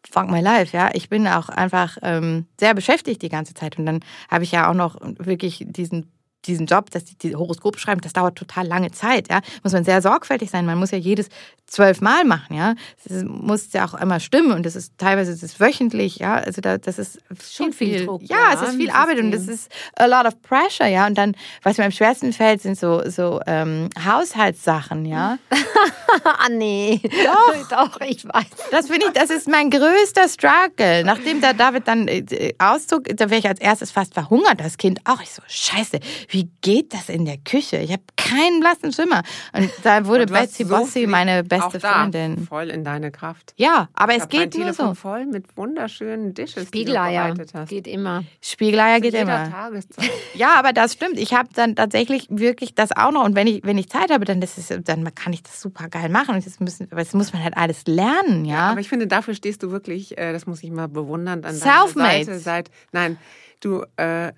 Fuck 0.09 0.29
my 0.29 0.39
life, 0.39 0.75
ja. 0.75 0.91
Ich 0.93 1.09
bin 1.09 1.27
auch 1.27 1.49
einfach 1.49 1.97
ähm, 2.03 2.45
sehr 2.57 2.73
beschäftigt 2.73 3.21
die 3.21 3.29
ganze 3.29 3.53
Zeit. 3.53 3.77
Und 3.77 3.85
dann 3.85 3.99
habe 4.31 4.45
ich 4.45 4.51
ja 4.53 4.69
auch 4.69 4.73
noch 4.73 4.95
wirklich 5.01 5.65
diesen 5.67 6.09
diesen 6.47 6.67
Job, 6.67 6.91
dass 6.91 7.05
die, 7.05 7.17
die 7.17 7.35
Horoskop 7.35 7.79
schreiben, 7.79 8.01
das 8.01 8.13
dauert 8.13 8.37
total 8.37 8.67
lange 8.67 8.91
Zeit, 8.91 9.29
ja. 9.29 9.41
Muss 9.63 9.73
man 9.73 9.83
sehr 9.83 10.01
sorgfältig 10.01 10.49
sein. 10.49 10.65
Man 10.65 10.77
muss 10.77 10.91
ja 10.91 10.97
jedes 10.97 11.29
zwölfmal 11.75 12.23
machen, 12.25 12.55
ja. 12.55 12.75
Das 13.05 13.23
muss 13.23 13.71
ja 13.73 13.85
auch 13.85 13.93
immer 13.95 14.19
stimmen 14.19 14.51
und 14.51 14.65
das 14.65 14.75
ist 14.75 14.93
teilweise 14.97 15.31
das 15.31 15.43
ist 15.43 15.59
wöchentlich, 15.59 16.17
ja. 16.17 16.35
Also 16.35 16.61
da, 16.61 16.77
das 16.77 16.97
ist 16.99 17.19
Schon 17.51 17.73
viel 17.73 18.05
Druck, 18.05 18.21
Ja, 18.23 18.37
ja, 18.37 18.53
es 18.61 18.69
ist 18.69 18.75
viel 18.77 18.89
Arbeit 18.89 19.19
und 19.19 19.31
System. 19.31 19.47
das 19.47 19.55
ist 19.55 19.71
a 19.97 20.05
lot 20.05 20.25
of 20.25 20.41
pressure, 20.41 20.87
ja. 20.87 21.05
Und 21.07 21.17
dann, 21.17 21.35
was 21.63 21.77
mir 21.77 21.85
am 21.85 21.91
schwersten 21.91 22.33
fällt, 22.33 22.61
sind 22.61 22.77
so 22.79 23.01
so 23.09 23.39
ähm, 23.45 23.89
Haushaltssachen, 24.03 25.05
ja. 25.05 25.37
ah, 26.23 26.49
nee. 26.49 27.01
Doch. 27.03 27.45
Doch, 27.69 27.99
ich 28.01 28.23
weiß. 28.25 28.45
Das 28.71 28.87
finde 28.87 29.07
ich, 29.07 29.13
das 29.13 29.29
ist 29.29 29.47
mein 29.47 29.69
größter 29.69 30.27
Struggle. 30.29 31.03
Nachdem 31.03 31.41
der 31.41 31.53
David 31.53 31.87
dann 31.87 32.07
äh, 32.07 32.53
auszog, 32.57 33.05
da 33.15 33.29
wäre 33.29 33.39
ich 33.39 33.47
als 33.47 33.59
erstes 33.59 33.91
fast 33.91 34.13
verhungert, 34.13 34.59
das 34.59 34.77
Kind 34.77 34.99
auch. 35.05 35.21
Ich 35.21 35.31
so, 35.31 35.41
scheiße, 35.47 35.99
wie 36.29 36.49
geht 36.61 36.93
das 36.93 37.09
in 37.09 37.25
der 37.25 37.37
Küche? 37.37 37.77
Ich 37.77 37.91
habe 37.91 38.03
keinen 38.17 38.59
blassen 38.59 38.93
Schimmer. 38.93 39.23
Und 39.53 39.69
da 39.83 40.05
wurde 40.05 40.21
Und 40.23 40.31
Betsy 40.33 40.63
so 40.63 40.69
Bossi 40.75 40.91
viel- 41.01 41.07
meine 41.07 41.43
auch 41.49 41.64
beste 41.73 41.87
da 41.87 41.93
Freundin. 42.01 42.47
Voll 42.47 42.69
in 42.69 42.83
deine 42.83 43.11
Kraft. 43.11 43.53
Ja, 43.57 43.89
aber 43.93 44.15
Ich 44.15 44.23
es 44.23 44.29
geht 44.29 44.55
nur 44.55 44.63
Telefon 44.65 44.87
so. 44.89 44.93
voll 44.95 45.25
mit 45.25 45.55
wunderschönen 45.57 46.33
Dishes, 46.33 46.55
die 46.55 46.61
du 46.61 46.67
Spiegeleier 46.67 47.33
hast. 47.53 47.69
geht 47.69 47.87
immer. 47.87 48.23
Spiegeleier 48.41 48.95
Zu 48.97 49.01
geht 49.01 49.13
jeder 49.13 49.23
immer. 49.23 49.51
Tageszeit. 49.51 50.09
Ja, 50.35 50.55
aber 50.59 50.73
das 50.73 50.93
stimmt. 50.93 51.17
Ich 51.17 51.33
habe 51.33 51.49
dann 51.53 51.75
tatsächlich 51.75 52.27
wirklich 52.29 52.75
das 52.75 52.91
auch 52.91 53.11
noch. 53.11 53.23
Und 53.23 53.35
wenn 53.35 53.47
ich, 53.47 53.63
wenn 53.63 53.77
ich 53.77 53.89
Zeit 53.89 54.11
habe, 54.11 54.25
dann, 54.25 54.41
das 54.41 54.57
ist, 54.57 54.73
dann 54.87 55.15
kann 55.15 55.31
ich 55.31 55.43
das 55.43 55.61
super 55.61 55.87
geil 55.87 56.09
machen. 56.09 56.35
Und 56.35 56.45
das, 56.45 56.59
müssen, 56.59 56.87
aber 56.91 57.01
das 57.01 57.13
muss 57.13 57.31
man 57.31 57.41
halt 57.43 57.55
alles 57.55 57.85
lernen, 57.87 58.43
ja. 58.45 58.71
Aber 58.71 58.79
ich 58.81 58.89
finde, 58.89 59.07
dafür 59.07 59.33
stehst 59.33 59.63
du 59.63 59.71
wirklich, 59.71 60.17
äh, 60.17 60.33
das 60.33 60.45
muss 60.45 60.61
ich 60.63 60.71
mal 60.71 60.87
bewundern, 60.89 61.43
an 61.45 61.55
Selfmade. 61.55 62.25
Seite. 62.25 62.39
Seit, 62.39 62.71
nein, 62.91 63.17
du 63.61 63.85
äh, 63.95 64.33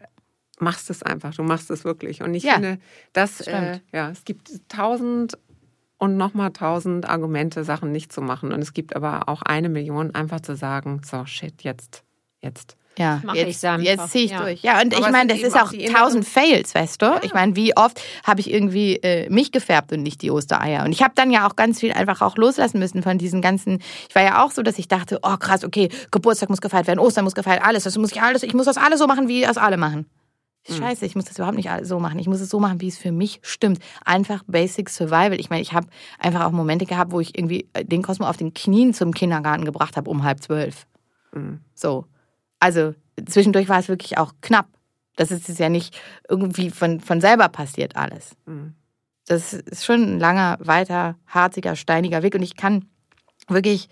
machst 0.60 0.90
es 0.90 1.02
einfach, 1.04 1.34
du 1.36 1.44
machst 1.44 1.70
es 1.72 1.84
wirklich. 1.84 2.22
Und 2.22 2.34
ich 2.36 2.44
Ja, 2.44 2.54
finde, 2.54 2.78
das, 3.14 3.42
äh, 3.42 3.44
stimmt. 3.44 3.82
ja, 3.92 4.10
es 4.12 4.24
gibt 4.24 4.52
tausend 4.70 5.38
und 5.98 6.18
nochmal 6.18 6.52
tausend 6.52 7.10
Argumente, 7.10 7.64
Sachen 7.64 7.92
nicht 7.92 8.12
zu 8.12 8.22
machen. 8.22 8.52
Und 8.52 8.62
es 8.62 8.74
gibt 8.74 8.96
aber 8.96 9.28
auch 9.28 9.42
eine 9.42 9.70
Million, 9.70 10.14
einfach 10.14 10.42
zu 10.42 10.56
sagen, 10.56 11.02
so, 11.04 11.26
shit, 11.26 11.64
jetzt, 11.64 12.04
jetzt. 12.42 12.78
Ja, 12.98 13.22
jetzt, 13.34 13.62
jetzt 13.62 14.10
ziehe 14.10 14.26
ich 14.26 14.32
ja. 14.32 14.42
durch. 14.42 14.64
Ja, 14.64 14.82
und 14.82 14.96
Aber 14.96 15.06
ich 15.06 15.12
meine, 15.12 15.32
das 15.32 15.44
ist 15.44 15.56
auch 15.56 15.72
tausend 15.94 16.26
Fails, 16.26 16.74
weißt 16.74 17.00
du? 17.00 17.20
Ich 17.22 17.32
meine, 17.32 17.56
wie 17.56 17.78
oft 17.78 18.02
habe 18.24 18.40
ich 18.40 18.52
irgendwie 18.52 18.96
äh, 18.96 19.30
mich 19.30 19.52
gefärbt 19.52 19.92
und 19.92 20.02
nicht 20.02 20.24
die 20.24 20.32
Ostereier? 20.32 20.84
Und 20.84 20.94
ich 20.94 21.04
habe 21.04 21.14
dann 21.14 21.30
ja 21.30 21.48
auch 21.48 21.56
ganz 21.56 21.80
viel 21.80 21.94
einfach 21.94 22.22
auch 22.22 22.38
loslassen 22.38 22.80
müssen 22.80 23.04
von 23.04 23.20
diesen 23.20 23.44
ganzen. 23.44 23.84
Ich 24.10 24.16
war 24.16 24.24
ja 24.24 24.44
auch 24.44 24.50
so, 24.50 24.64
dass 24.64 24.80
ich 24.80 24.88
dachte, 24.88 25.20
oh 25.22 25.38
krass, 25.38 25.64
okay, 25.64 25.90
Geburtstag 26.10 26.50
muss 26.50 26.60
gefeiert 26.60 26.88
werden, 26.88 27.00
Ostern 27.00 27.24
muss 27.24 27.36
gefeiert, 27.36 27.64
alles, 27.64 27.84
das 27.84 27.96
muss 28.00 28.12
ich 28.12 28.22
alles, 28.22 28.42
ich 28.42 28.56
muss 28.56 28.66
das 28.66 28.78
alles 28.78 28.98
so 28.98 29.06
machen, 29.06 29.28
wie 29.28 29.42
das 29.42 29.58
alle 29.58 29.78
machen. 29.78 30.08
Scheiße, 30.76 31.06
ich 31.06 31.16
muss 31.16 31.26
das 31.26 31.38
überhaupt 31.38 31.58
nicht 31.58 31.70
so 31.84 32.00
machen. 32.00 32.20
Ich 32.20 32.28
muss 32.28 32.42
es 32.42 32.50
so 32.50 32.60
machen, 32.60 32.82
wie 32.82 32.88
es 32.88 32.98
für 32.98 33.12
mich 33.12 33.40
stimmt. 33.44 33.80
Einfach 34.04 34.44
Basic 34.48 34.90
Survival. 34.90 35.40
Ich 35.40 35.50
meine, 35.50 35.62
ich 35.62 35.74
habe 35.74 35.88
einfach 36.20 36.46
auch 36.46 36.52
Momente 36.52 36.86
gehabt, 36.86 37.12
wo 37.12 37.20
ich 37.20 37.38
irgendwie 37.38 37.68
äh, 37.74 37.86
den 37.86 38.02
Cosmo 38.02 38.28
auf 38.28 38.38
den 38.38 38.54
Knien 38.54 38.94
zum 38.94 39.14
Kindergarten 39.14 39.66
gebracht 39.66 39.98
habe 39.98 40.10
um 40.10 40.24
halb 40.24 40.42
zwölf. 40.42 40.86
So. 41.74 42.06
Also 42.60 42.96
zwischendurch 43.26 43.70
war 43.70 43.80
es 43.80 43.88
wirklich 43.88 44.18
auch 44.18 44.34
knapp. 44.42 44.68
Das 45.16 45.32
ist 45.32 45.50
es 45.50 45.58
ja 45.58 45.70
nicht 45.70 46.00
irgendwie 46.30 46.70
von, 46.70 47.00
von 47.00 47.22
selber 47.22 47.50
passiert 47.50 47.96
alles. 47.96 48.36
Mhm. 48.46 48.76
Das 49.26 49.54
ist 49.54 49.84
schon 49.84 50.02
ein 50.04 50.20
langer, 50.20 50.58
weiter, 50.62 51.16
harziger, 51.28 51.76
steiniger 51.76 52.24
Weg. 52.24 52.36
Und 52.36 52.44
ich 52.44 52.56
kann 52.56 52.86
wirklich, 53.50 53.90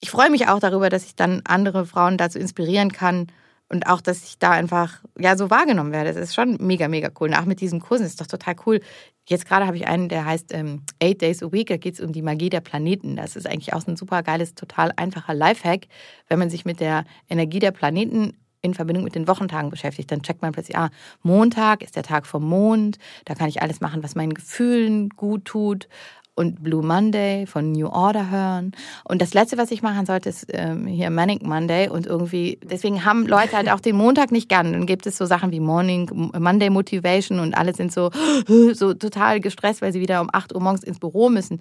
ich 0.00 0.10
freue 0.10 0.30
mich 0.30 0.48
auch 0.48 0.58
darüber, 0.58 0.88
dass 0.88 1.04
ich 1.04 1.14
dann 1.14 1.42
andere 1.44 1.86
Frauen 1.86 2.18
dazu 2.18 2.38
inspirieren 2.38 2.92
kann. 2.92 3.28
Und 3.72 3.86
auch, 3.86 4.02
dass 4.02 4.22
ich 4.24 4.38
da 4.38 4.50
einfach 4.50 5.00
ja 5.18 5.34
so 5.34 5.48
wahrgenommen 5.48 5.92
werde. 5.92 6.12
Das 6.12 6.22
ist 6.22 6.34
schon 6.34 6.58
mega, 6.60 6.88
mega 6.88 7.08
cool. 7.18 7.30
Und 7.30 7.34
auch 7.34 7.46
mit 7.46 7.62
diesen 7.62 7.80
Kursen 7.80 8.04
ist 8.04 8.20
doch 8.20 8.26
total 8.26 8.54
cool. 8.66 8.80
Jetzt 9.26 9.46
gerade 9.46 9.66
habe 9.66 9.76
ich 9.78 9.88
einen, 9.88 10.10
der 10.10 10.26
heißt 10.26 10.52
ähm, 10.52 10.82
Eight 11.02 11.22
Days 11.22 11.42
a 11.42 11.50
Week. 11.50 11.68
Da 11.68 11.78
geht 11.78 11.94
es 11.94 12.00
um 12.00 12.12
die 12.12 12.20
Magie 12.20 12.50
der 12.50 12.60
Planeten. 12.60 13.16
Das 13.16 13.34
ist 13.34 13.46
eigentlich 13.46 13.72
auch 13.72 13.86
ein 13.86 13.96
super 13.96 14.22
geiles, 14.22 14.54
total 14.54 14.92
einfacher 14.96 15.32
Lifehack, 15.32 15.86
wenn 16.28 16.38
man 16.38 16.50
sich 16.50 16.66
mit 16.66 16.80
der 16.80 17.06
Energie 17.30 17.60
der 17.60 17.70
Planeten 17.70 18.34
in 18.62 18.74
Verbindung 18.74 19.04
mit 19.04 19.14
den 19.14 19.26
Wochentagen 19.26 19.70
beschäftigt, 19.70 20.10
dann 20.12 20.22
checkt 20.22 20.40
man 20.40 20.52
plötzlich, 20.52 20.78
ah, 20.78 20.90
Montag 21.22 21.82
ist 21.82 21.96
der 21.96 22.04
Tag 22.04 22.26
vom 22.26 22.48
Mond, 22.48 22.98
da 23.24 23.34
kann 23.34 23.48
ich 23.48 23.60
alles 23.60 23.80
machen, 23.80 24.04
was 24.04 24.14
meinen 24.14 24.34
Gefühlen 24.34 25.08
gut 25.10 25.44
tut. 25.44 25.88
Und 26.34 26.62
Blue 26.62 26.82
Monday 26.82 27.46
von 27.46 27.72
New 27.72 27.88
Order 27.88 28.30
hören. 28.30 28.72
Und 29.04 29.20
das 29.20 29.34
Letzte, 29.34 29.58
was 29.58 29.70
ich 29.70 29.82
machen 29.82 30.06
sollte, 30.06 30.30
ist 30.30 30.46
ähm, 30.48 30.86
hier 30.86 31.10
Manic 31.10 31.42
Monday. 31.42 31.88
Und 31.88 32.06
irgendwie, 32.06 32.58
deswegen 32.64 33.04
haben 33.04 33.26
Leute 33.26 33.56
halt 33.56 33.70
auch 33.70 33.80
den 33.80 33.96
Montag 33.96 34.32
nicht 34.32 34.48
gern. 34.48 34.72
Dann 34.72 34.86
gibt 34.86 35.06
es 35.06 35.18
so 35.18 35.26
Sachen 35.26 35.52
wie 35.52 35.60
Morning, 35.60 36.32
Monday 36.38 36.70
Motivation 36.70 37.38
und 37.38 37.54
alle 37.54 37.74
sind 37.74 37.92
so, 37.92 38.10
so 38.72 38.94
total 38.94 39.40
gestresst, 39.40 39.82
weil 39.82 39.92
sie 39.92 40.00
wieder 40.00 40.22
um 40.22 40.30
8 40.32 40.54
Uhr 40.54 40.60
morgens 40.62 40.84
ins 40.84 40.98
Büro 40.98 41.28
müssen. 41.28 41.60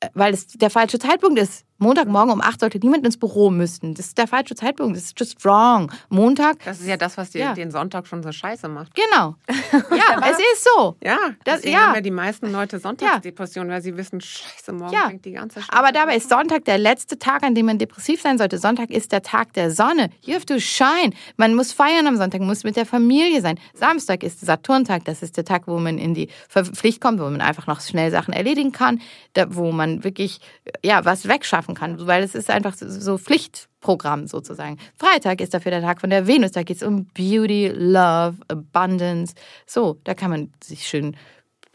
Äh, 0.00 0.08
Weil 0.14 0.34
es 0.34 0.46
der 0.48 0.70
falsche 0.70 0.98
Zeitpunkt 0.98 1.38
ist. 1.38 1.64
Montagmorgen 1.82 2.32
um 2.32 2.40
8 2.40 2.60
sollte 2.60 2.78
niemand 2.78 3.04
ins 3.04 3.16
Büro 3.18 3.50
müssen. 3.50 3.94
Das 3.94 4.06
ist 4.06 4.18
der 4.18 4.26
falsche 4.28 4.54
Zeitpunkt. 4.54 4.96
Das 4.96 5.04
ist 5.04 5.18
just 5.20 5.44
wrong. 5.44 5.90
Montag, 6.08 6.64
Das 6.64 6.80
ist 6.80 6.86
ja 6.86 6.96
das, 6.96 7.16
was 7.16 7.30
dir 7.30 7.40
Ja. 7.40 7.54
den 7.54 7.70
Sonntag 7.70 8.06
schon 8.06 8.22
so 8.22 8.32
scheiße 8.32 8.68
macht. 8.68 8.94
genau. 8.94 9.34
Ja, 9.90 10.20
es 10.30 10.38
ist 10.38 10.68
so. 10.76 10.96
Ja, 11.02 11.18
Das- 11.44 11.64
ja. 11.64 11.86
haben 11.88 11.94
ja 11.96 12.00
die 12.00 12.10
meisten 12.10 12.50
Leute 12.52 12.78
Sonntagsdepressionen, 12.78 13.70
weil 13.72 13.82
sie 13.82 13.96
wissen, 13.96 14.20
scheiße, 14.20 14.72
morgen 14.72 14.92
Ja. 14.92 15.08
fängt 15.08 15.24
die 15.24 15.32
ganze 15.32 15.60
Scheiße 15.60 15.72
Aber 15.72 15.92
dabei 15.92 16.16
ist 16.16 16.28
Sonntag 16.28 16.64
der 16.64 16.78
letzte 16.78 17.18
Tag, 17.18 17.42
an 17.42 17.54
dem 17.54 17.66
man 17.66 17.78
depressiv 17.78 18.20
sein 18.22 18.38
sollte. 18.38 18.58
Sonntag 18.58 18.90
ist 18.90 19.12
der 19.12 19.22
Tag 19.22 19.52
der 19.54 19.70
Sonne. 19.70 20.10
You 20.22 20.34
have 20.34 20.46
to 20.46 20.58
shine. 20.58 21.12
Man 21.36 21.54
muss 21.54 21.72
feiern 21.72 22.06
am 22.06 22.16
Sonntag, 22.16 22.40
man 22.40 22.48
muss 22.48 22.64
mit 22.64 22.76
der 22.76 22.86
Familie 22.86 23.40
sein. 23.40 23.58
Samstag 23.74 24.22
ist 24.22 24.40
Saturntag. 24.40 25.04
Das 25.04 25.22
ist 25.22 25.36
der 25.36 25.44
Tag, 25.44 25.62
wo 25.66 25.78
man 25.78 25.98
in 25.98 26.14
die 26.14 26.28
Pflicht 26.48 27.00
kommt, 27.00 27.18
wo 27.20 27.24
man 27.24 27.40
einfach 27.40 27.66
noch 27.66 27.80
schnell 27.80 28.10
Sachen 28.10 28.32
erledigen 28.32 28.72
kann, 28.72 29.00
da, 29.34 29.46
wo 29.54 29.72
man 29.72 30.04
wirklich 30.04 30.40
ja 30.84 31.04
was 31.04 31.26
wegschaffen 31.28 31.71
kann, 31.74 32.06
weil 32.06 32.22
es 32.22 32.34
ist 32.34 32.50
einfach 32.50 32.74
so- 32.74 33.18
Pflichtprogramm 33.18 34.26
sozusagen. 34.26 34.78
Freitag 34.96 35.40
ist 35.40 35.54
dafür 35.54 35.70
der 35.70 35.82
Tag 35.82 36.00
von 36.00 36.10
der 36.10 36.26
Venus. 36.26 36.52
Da 36.52 36.62
geht 36.62 36.76
es 36.76 36.82
um 36.82 37.06
Beauty, 37.14 37.68
Love, 37.74 38.36
Abundance. 38.48 39.34
So, 39.66 39.98
da 40.04 40.14
kann 40.14 40.30
man 40.30 40.52
sich 40.62 40.86
schön, 40.86 41.16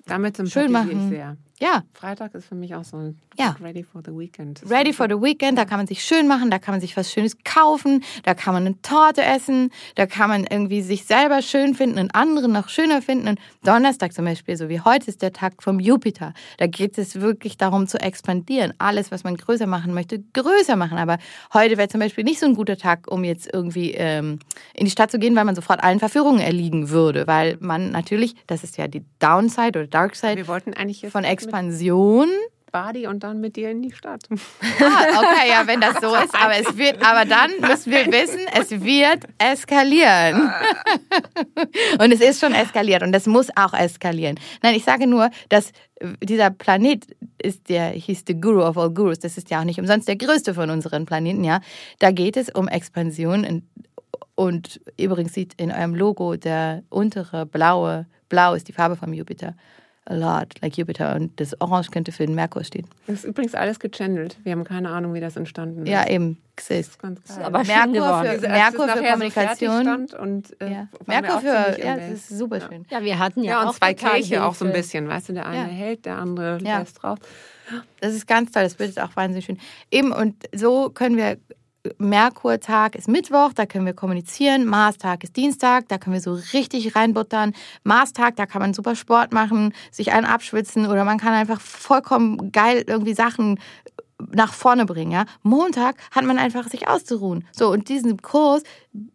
Damit 0.05 0.37
Schön 0.37 0.47
sympathisiere 0.47 0.91
ich 0.91 1.11
machen. 1.11 1.37
Ja, 1.59 1.83
Freitag 1.93 2.35
ist 2.35 2.45
für 2.45 2.55
mich 2.55 2.75
auch 2.75 2.83
so 2.83 2.97
ein 2.97 3.17
Ja. 3.37 3.55
ready 3.61 3.83
for 3.83 4.01
the 4.05 4.11
weekend. 4.11 4.61
Ready 4.69 4.93
for 4.93 5.07
the 5.09 5.15
Weekend, 5.15 5.57
da 5.57 5.65
kann 5.65 5.77
man 5.77 5.87
sich 5.87 6.03
schön 6.03 6.27
machen, 6.27 6.51
da 6.51 6.59
kann 6.59 6.73
man 6.73 6.81
sich 6.81 6.95
was 6.97 7.11
Schönes 7.11 7.37
kaufen, 7.43 8.03
da 8.23 8.33
kann 8.33 8.53
man 8.53 8.65
eine 8.65 8.81
Torte 8.81 9.23
essen, 9.23 9.71
da 9.95 10.05
kann 10.05 10.29
man 10.29 10.45
irgendwie 10.45 10.81
sich 10.81 11.05
selber 11.05 11.41
schön 11.41 11.73
finden 11.73 11.99
und 11.99 12.13
andere 12.13 12.47
noch 12.47 12.69
schöner 12.69 13.01
finden. 13.01 13.27
Und 13.27 13.39
Donnerstag 13.63 14.13
zum 14.13 14.25
Beispiel, 14.25 14.55
so 14.55 14.69
wie 14.69 14.81
heute, 14.81 15.07
ist 15.07 15.21
der 15.21 15.33
Tag 15.33 15.63
vom 15.63 15.79
Jupiter. 15.79 16.33
Da 16.57 16.67
geht 16.67 16.97
es 16.97 17.19
wirklich 17.21 17.57
darum 17.57 17.87
zu 17.87 17.99
expandieren. 17.99 18.73
Alles, 18.77 19.11
was 19.11 19.23
man 19.23 19.35
größer 19.35 19.67
machen 19.67 19.93
möchte, 19.93 20.19
größer 20.33 20.75
machen. 20.75 20.97
Aber 20.97 21.17
heute 21.53 21.77
wäre 21.77 21.87
zum 21.87 21.99
Beispiel 21.99 22.23
nicht 22.23 22.39
so 22.39 22.45
ein 22.45 22.55
guter 22.55 22.77
Tag, 22.77 23.09
um 23.09 23.23
jetzt 23.23 23.49
irgendwie 23.51 23.91
ähm, 23.91 24.39
in 24.73 24.85
die 24.85 24.91
Stadt 24.91 25.11
zu 25.11 25.19
gehen, 25.19 25.35
weil 25.35 25.45
man 25.45 25.55
sofort 25.55 25.83
allen 25.83 25.99
Verführungen 25.99 26.39
erliegen 26.39 26.89
würde. 26.89 27.25
Weil 27.27 27.57
man 27.59 27.91
natürlich, 27.91 28.35
das 28.45 28.63
ist 28.63 28.77
ja 28.77 28.87
die 28.87 29.03
Downside 29.19 29.79
oder 29.79 29.87
Darkside 29.87 30.37
Wir 30.37 30.47
wollten 30.47 30.73
eigentlich 30.73 31.07
von 31.09 31.21
mit 31.21 31.29
Expansion. 31.47 32.29
Badi 32.71 33.07
und 33.07 33.23
dann 33.23 33.39
mit 33.39 33.55
dir 33.55 33.71
in 33.71 33.81
die 33.81 33.91
Stadt. 33.91 34.23
Ah, 34.79 35.19
okay, 35.19 35.49
ja, 35.49 35.65
wenn 35.65 35.81
das 35.81 35.95
so 36.01 36.13
ist. 36.15 36.35
Aber 36.35 36.55
es 36.55 36.77
wird, 36.77 37.03
aber 37.03 37.25
dann 37.25 37.51
müssen 37.61 37.91
wir 37.91 38.05
wissen, 38.07 38.41
es 38.53 38.69
wird 38.71 39.23
eskalieren. 39.39 40.51
Und 41.99 42.11
es 42.11 42.21
ist 42.21 42.39
schon 42.39 42.53
eskaliert 42.53 43.01
und 43.01 43.15
es 43.15 43.25
muss 43.25 43.49
auch 43.55 43.73
eskalieren. 43.73 44.39
Nein, 44.61 44.75
ich 44.75 44.83
sage 44.83 45.07
nur, 45.07 45.31
dass 45.49 45.71
dieser 46.21 46.51
Planet 46.51 47.07
ist 47.41 47.69
der, 47.69 47.89
hieß 47.89 48.23
the 48.27 48.39
Guru 48.39 48.63
of 48.63 48.77
all 48.77 48.91
Gurus. 48.91 49.19
Das 49.19 49.37
ist 49.37 49.49
ja 49.49 49.61
auch 49.61 49.63
nicht 49.63 49.79
umsonst 49.79 50.07
der 50.07 50.15
größte 50.15 50.53
von 50.53 50.69
unseren 50.69 51.05
Planeten, 51.05 51.43
ja. 51.43 51.61
Da 51.99 52.11
geht 52.11 52.37
es 52.37 52.49
um 52.49 52.67
Expansion 52.67 53.45
und, 53.45 53.63
und 54.35 54.79
übrigens 54.97 55.33
sieht 55.33 55.53
in 55.59 55.71
eurem 55.71 55.95
Logo 55.95 56.35
der 56.35 56.83
untere 56.89 57.45
blaue, 57.45 58.05
blau 58.29 58.53
ist 58.53 58.67
die 58.67 58.73
Farbe 58.73 58.95
vom 58.95 59.13
Jupiter. 59.13 59.55
A 60.09 60.13
lot, 60.15 60.53
like 60.61 60.77
Jupiter. 60.77 61.15
Und 61.15 61.37
das 61.37 61.59
Orange 61.59 61.91
könnte 61.91 62.13
für 62.13 62.25
den 62.25 62.33
Merkur 62.33 62.63
stehen. 62.63 62.87
Das 63.07 63.17
ist 63.17 63.25
übrigens 63.25 63.53
alles 63.55 63.77
gechannelt. 63.77 64.37
Wir 64.43 64.53
haben 64.53 64.63
keine 64.63 64.89
Ahnung, 64.89 65.13
wie 65.13 65.19
das 65.19 65.35
entstanden 65.35 65.83
ist. 65.83 65.89
Ja, 65.89 66.07
eben. 66.07 66.37
Ist 66.69 66.97
ganz 66.99 67.19
geil. 67.27 67.43
aber 67.45 67.63
Merkur 67.65 68.23
für, 68.23 68.47
Merkur 68.47 68.87
für 68.87 68.97
so 68.97 69.03
Kommunikation. 69.03 69.81
stand 69.81 70.13
und, 70.13 70.61
äh, 70.61 70.71
ja. 70.71 70.87
Merkur 71.05 71.41
für, 71.41 71.47
ja, 71.47 71.95
das 71.95 72.05
Bild. 72.05 72.13
ist 72.13 72.29
super 72.29 72.61
schön. 72.61 72.85
Ja, 72.89 73.03
wir 73.03 73.19
hatten 73.19 73.43
ja, 73.43 73.51
Ja, 73.51 73.63
auch 73.63 73.67
und 73.67 73.75
zwei 73.75 73.93
Kelche 73.93 74.43
auch 74.45 74.55
so 74.55 74.63
ein 74.65 74.71
bisschen. 74.73 75.07
Weißt 75.09 75.27
du, 75.29 75.33
der 75.33 75.45
eine 75.45 75.57
Ja. 75.69 75.75
hält, 75.75 76.05
der 76.05 76.17
andere 76.17 76.57
Ja. 76.63 76.79
lässt 76.79 77.03
drauf. 77.03 77.19
Das 77.99 78.13
ist 78.13 78.27
ganz 78.27 78.51
toll, 78.51 78.63
das 78.63 78.75
bildet 78.75 78.99
auch 79.01 79.13
wahnsinnig 79.15 79.43
schön. 79.45 79.59
Eben, 79.91 80.13
und 80.13 80.35
so 80.55 80.89
können 80.89 81.17
wir 81.17 81.37
Merkurtag 81.97 82.95
ist 82.95 83.07
Mittwoch, 83.07 83.53
da 83.53 83.65
können 83.65 83.85
wir 83.85 83.93
kommunizieren. 83.93 84.65
Marstag 84.65 85.23
ist 85.23 85.35
Dienstag, 85.35 85.87
da 85.87 85.97
können 85.97 86.13
wir 86.13 86.21
so 86.21 86.37
richtig 86.53 86.95
reinbuttern. 86.95 87.53
Marstag, 87.83 88.35
da 88.35 88.45
kann 88.45 88.61
man 88.61 88.73
super 88.73 88.95
Sport 88.95 89.33
machen, 89.33 89.73
sich 89.91 90.11
einen 90.11 90.25
abschwitzen 90.25 90.87
oder 90.87 91.03
man 91.03 91.17
kann 91.17 91.33
einfach 91.33 91.61
vollkommen 91.61 92.51
geil 92.51 92.83
irgendwie 92.87 93.13
Sachen 93.13 93.59
nach 94.33 94.53
vorne 94.53 94.85
bringen. 94.85 95.11
Ja? 95.11 95.25
Montag 95.43 95.95
hat 96.11 96.25
man 96.25 96.37
einfach 96.37 96.67
sich 96.67 96.87
auszuruhen. 96.87 97.45
So, 97.51 97.69
und 97.71 97.87
diesen 97.89 98.21
Kurs 98.21 98.63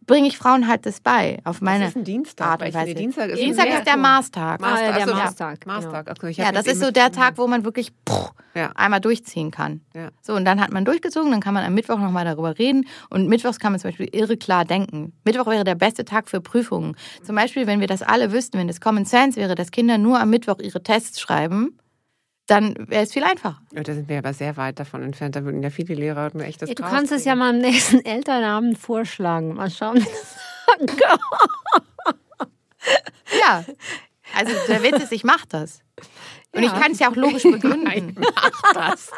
bringe 0.07 0.29
ich 0.29 0.39
Frauen 0.39 0.69
halt 0.69 0.87
das 0.87 1.01
bei. 1.01 1.39
Auf 1.45 1.61
meine 1.61 1.85
das 1.85 1.91
ist 1.91 1.97
ein 1.97 2.05
Dienstag. 2.05 2.47
Art 2.47 2.63
und 2.63 2.75
Weise. 2.75 2.95
Dienstag 2.95 3.31
ist, 3.31 3.41
Dienstag 3.41 3.67
ist 3.67 3.87
der 3.87 3.97
Marathon. 3.97 4.03
Marstag. 4.03 4.63
Ah, 4.63 4.77
der 4.77 4.97
Achso, 4.97 5.11
ja. 5.11 5.17
Marstag, 5.17 5.61
genau. 5.61 5.79
Okay, 6.11 6.33
Ja, 6.33 6.53
das 6.53 6.67
ist 6.67 6.81
so 6.81 6.91
der 6.91 7.11
Tag, 7.11 7.39
wo 7.39 7.47
man 7.49 7.65
wirklich 7.65 7.93
puh, 8.05 8.29
Ja. 8.55 8.71
einmal 8.75 9.01
durchziehen 9.01 9.51
kann. 9.51 9.81
Ja. 9.95 10.11
So, 10.21 10.35
und 10.35 10.45
dann 10.45 10.61
hat 10.61 10.71
man 10.73 10.85
durchgezogen, 10.85 11.31
dann 11.33 11.41
kann 11.41 11.55
man 11.55 11.65
am 11.65 11.75
Mittwoch 11.75 11.99
nochmal 11.99 12.25
darüber 12.25 12.59
reden. 12.59 12.87
Und 13.11 13.29
mittwochs 13.29 13.59
kann 13.59 13.73
man 13.73 13.81
zum 13.81 13.91
Beispiel 13.91 14.09
irre 14.13 14.37
klar 14.37 14.65
denken. 14.65 15.13
Mittwoch 15.25 15.47
wäre 15.47 15.65
der 15.65 15.75
beste 15.75 16.05
Tag 16.05 16.29
für 16.29 16.41
Prüfungen. 16.41 16.97
Zum 17.25 17.35
Beispiel, 17.35 17.67
wenn 17.67 17.81
wir 17.81 17.89
das 17.89 18.03
alle 18.03 18.33
wüssten, 18.33 18.59
wenn 18.59 18.69
das 18.69 18.81
Common 18.81 19.05
Sense 19.05 19.41
wäre, 19.41 19.55
dass 19.55 19.71
Kinder 19.73 19.99
nur 19.99 20.21
am 20.21 20.31
Mittwoch 20.31 20.59
ihre 20.61 20.83
Tests 20.83 21.21
schreiben, 21.21 21.77
dann 22.47 22.75
wäre 22.89 23.05
es 23.05 23.13
viel 23.13 23.25
einfacher. 23.25 23.61
Ja, 23.73 23.83
da 23.83 23.95
sind 23.95 24.09
wir 24.09 24.19
aber 24.19 24.33
sehr 24.35 24.57
weit 24.57 24.79
davon 24.81 25.03
entfernt. 25.03 25.37
Da 25.37 25.45
würden 25.45 25.63
ja 25.63 25.71
viele 25.71 25.95
Lehrer 25.95 26.31
nur 26.35 26.45
echt 26.45 26.61
das 26.63 26.69
Ja, 26.69 26.75
du 26.75 26.83
kannst 26.83 27.13
es 27.13 27.23
kriegen. 27.23 27.29
ja 27.29 27.35
mal 27.37 27.51
am 27.51 27.59
nächsten 27.59 28.01
Elternabend 28.05 28.79
vorschlagen. 28.79 29.55
Mal 29.55 29.71
schauen, 29.71 29.97
wie 29.97 30.05
das 30.05 30.37
Ja. 33.41 33.65
Also 34.37 34.53
der 34.69 34.83
Witz 34.83 35.03
ist, 35.05 35.13
ich 35.13 35.25
mache 35.25 35.47
das. 35.49 35.81
Und 36.55 36.65
ich 36.65 36.73
kann 36.73 36.93
es 36.93 36.99
ja 36.99 37.11
auch 37.11 37.17
logisch 37.17 37.45
begründen. 37.45 37.85
Nein, 37.85 38.15
mach 38.19 38.73
das. 38.75 39.11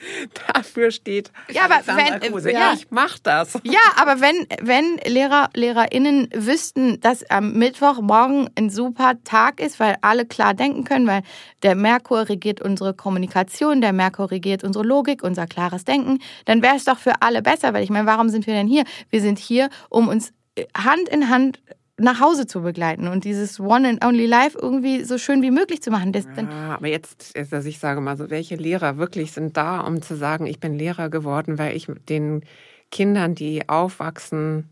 Dafür 0.54 0.90
steht 0.90 1.30
Ja, 1.50 1.66
aber 1.66 1.80
wenn- 1.86 2.20
Kruse. 2.32 2.50
ja. 2.52 2.58
Ja, 2.58 2.72
ich 2.74 2.88
mach 2.90 3.18
das. 3.20 3.54
Ja, 3.62 3.78
aber 3.96 4.20
wenn, 4.20 4.46
wenn 4.60 4.96
Lehrer, 5.06 5.50
LehrerInnen 5.54 6.28
wüssten, 6.34 7.00
dass 7.00 7.22
am 7.30 7.52
Mittwochmorgen 7.52 8.50
ein 8.58 8.70
super 8.70 9.14
Tag 9.22 9.60
ist, 9.60 9.78
weil 9.78 9.96
alle 10.02 10.26
klar 10.26 10.52
denken 10.54 10.82
können, 10.84 11.06
weil 11.06 11.22
der 11.62 11.76
Merkur 11.76 12.28
regiert 12.28 12.60
unsere 12.60 12.92
Kommunikation, 12.94 13.80
der 13.80 13.92
Merkur 13.92 14.30
regiert 14.32 14.64
unsere 14.64 14.84
Logik, 14.84 15.22
unser 15.22 15.46
klares 15.46 15.84
Denken, 15.84 16.18
dann 16.44 16.60
wäre 16.62 16.74
es 16.76 16.84
doch 16.84 16.98
für 16.98 17.22
alle 17.22 17.42
besser, 17.42 17.72
weil 17.72 17.84
ich 17.84 17.90
meine, 17.90 18.06
warum 18.06 18.28
sind 18.30 18.46
wir 18.48 18.54
denn 18.54 18.66
hier? 18.66 18.84
Wir 19.10 19.20
sind 19.20 19.38
hier, 19.38 19.68
um 19.90 20.08
uns 20.08 20.32
Hand 20.76 21.08
in 21.08 21.28
Hand 21.28 21.60
nach 22.00 22.20
Hause 22.20 22.46
zu 22.46 22.62
begleiten 22.62 23.08
und 23.08 23.24
dieses 23.24 23.60
One 23.60 23.88
and 23.88 24.04
Only 24.04 24.26
Life 24.26 24.58
irgendwie 24.60 25.04
so 25.04 25.18
schön 25.18 25.42
wie 25.42 25.50
möglich 25.50 25.82
zu 25.82 25.90
machen. 25.90 26.12
Das, 26.12 26.24
Ja, 26.36 26.74
aber 26.74 26.88
jetzt, 26.88 27.32
jetzt, 27.36 27.52
also 27.52 27.68
ich 27.68 27.78
sage 27.78 28.00
mal 28.00 28.16
so, 28.16 28.30
welche 28.30 28.56
Lehrer 28.56 28.96
wirklich 28.96 29.32
sind 29.32 29.56
da, 29.56 29.80
um 29.80 30.02
zu 30.02 30.16
sagen, 30.16 30.46
ich 30.46 30.60
bin 30.60 30.74
Lehrer 30.74 31.10
geworden, 31.10 31.58
weil 31.58 31.76
ich 31.76 31.86
den 32.08 32.42
Kindern, 32.90 33.34
die 33.34 33.68
aufwachsen, 33.68 34.68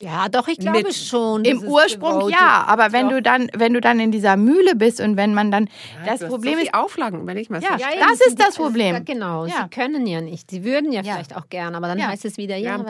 Ja, 0.00 0.28
doch, 0.28 0.48
ich 0.48 0.58
glaube 0.58 0.82
Mit- 0.82 0.94
schon. 0.94 1.44
Im 1.44 1.58
das 1.58 1.62
ist 1.62 1.70
Ursprung 1.70 2.14
devoted. 2.18 2.32
ja, 2.40 2.64
aber 2.66 2.90
wenn 2.90 3.06
Doch. 3.06 3.12
du 3.16 3.22
dann, 3.22 3.48
wenn 3.54 3.72
du 3.74 3.80
dann 3.80 4.00
in 4.00 4.10
dieser 4.10 4.36
Mühle 4.36 4.74
bist 4.74 5.00
und 5.00 5.16
wenn 5.16 5.34
man 5.34 5.52
dann, 5.52 5.68
das 6.04 6.18
du 6.18 6.24
hast 6.24 6.30
Problem 6.32 6.54
so 6.54 6.60
ist, 6.64 6.74
Auflagen, 6.74 7.20
überleg 7.20 7.48
mal. 7.48 7.62
Ja, 7.62 7.76
ja, 7.78 7.88
sind- 7.90 8.00
das 8.00 8.20
ist 8.26 8.40
das 8.40 8.56
Problem. 8.56 8.94
Ja, 8.96 9.00
genau, 9.00 9.46
Ja. 9.46 9.52
sie 9.62 9.68
können 9.70 10.04
ja 10.08 10.20
nicht. 10.20 10.50
Sie 10.50 10.64
würden 10.64 10.90
ja, 10.92 11.02
Ja. 11.02 11.14
vielleicht 11.14 11.36
auch 11.36 11.48
gern, 11.48 11.76
aber 11.76 11.86
dann 11.86 11.98
Ja. 11.98 12.08
heißt 12.08 12.24
es 12.24 12.36
wieder, 12.38 12.56
Ja, 12.56 12.76
ja, 12.76 12.84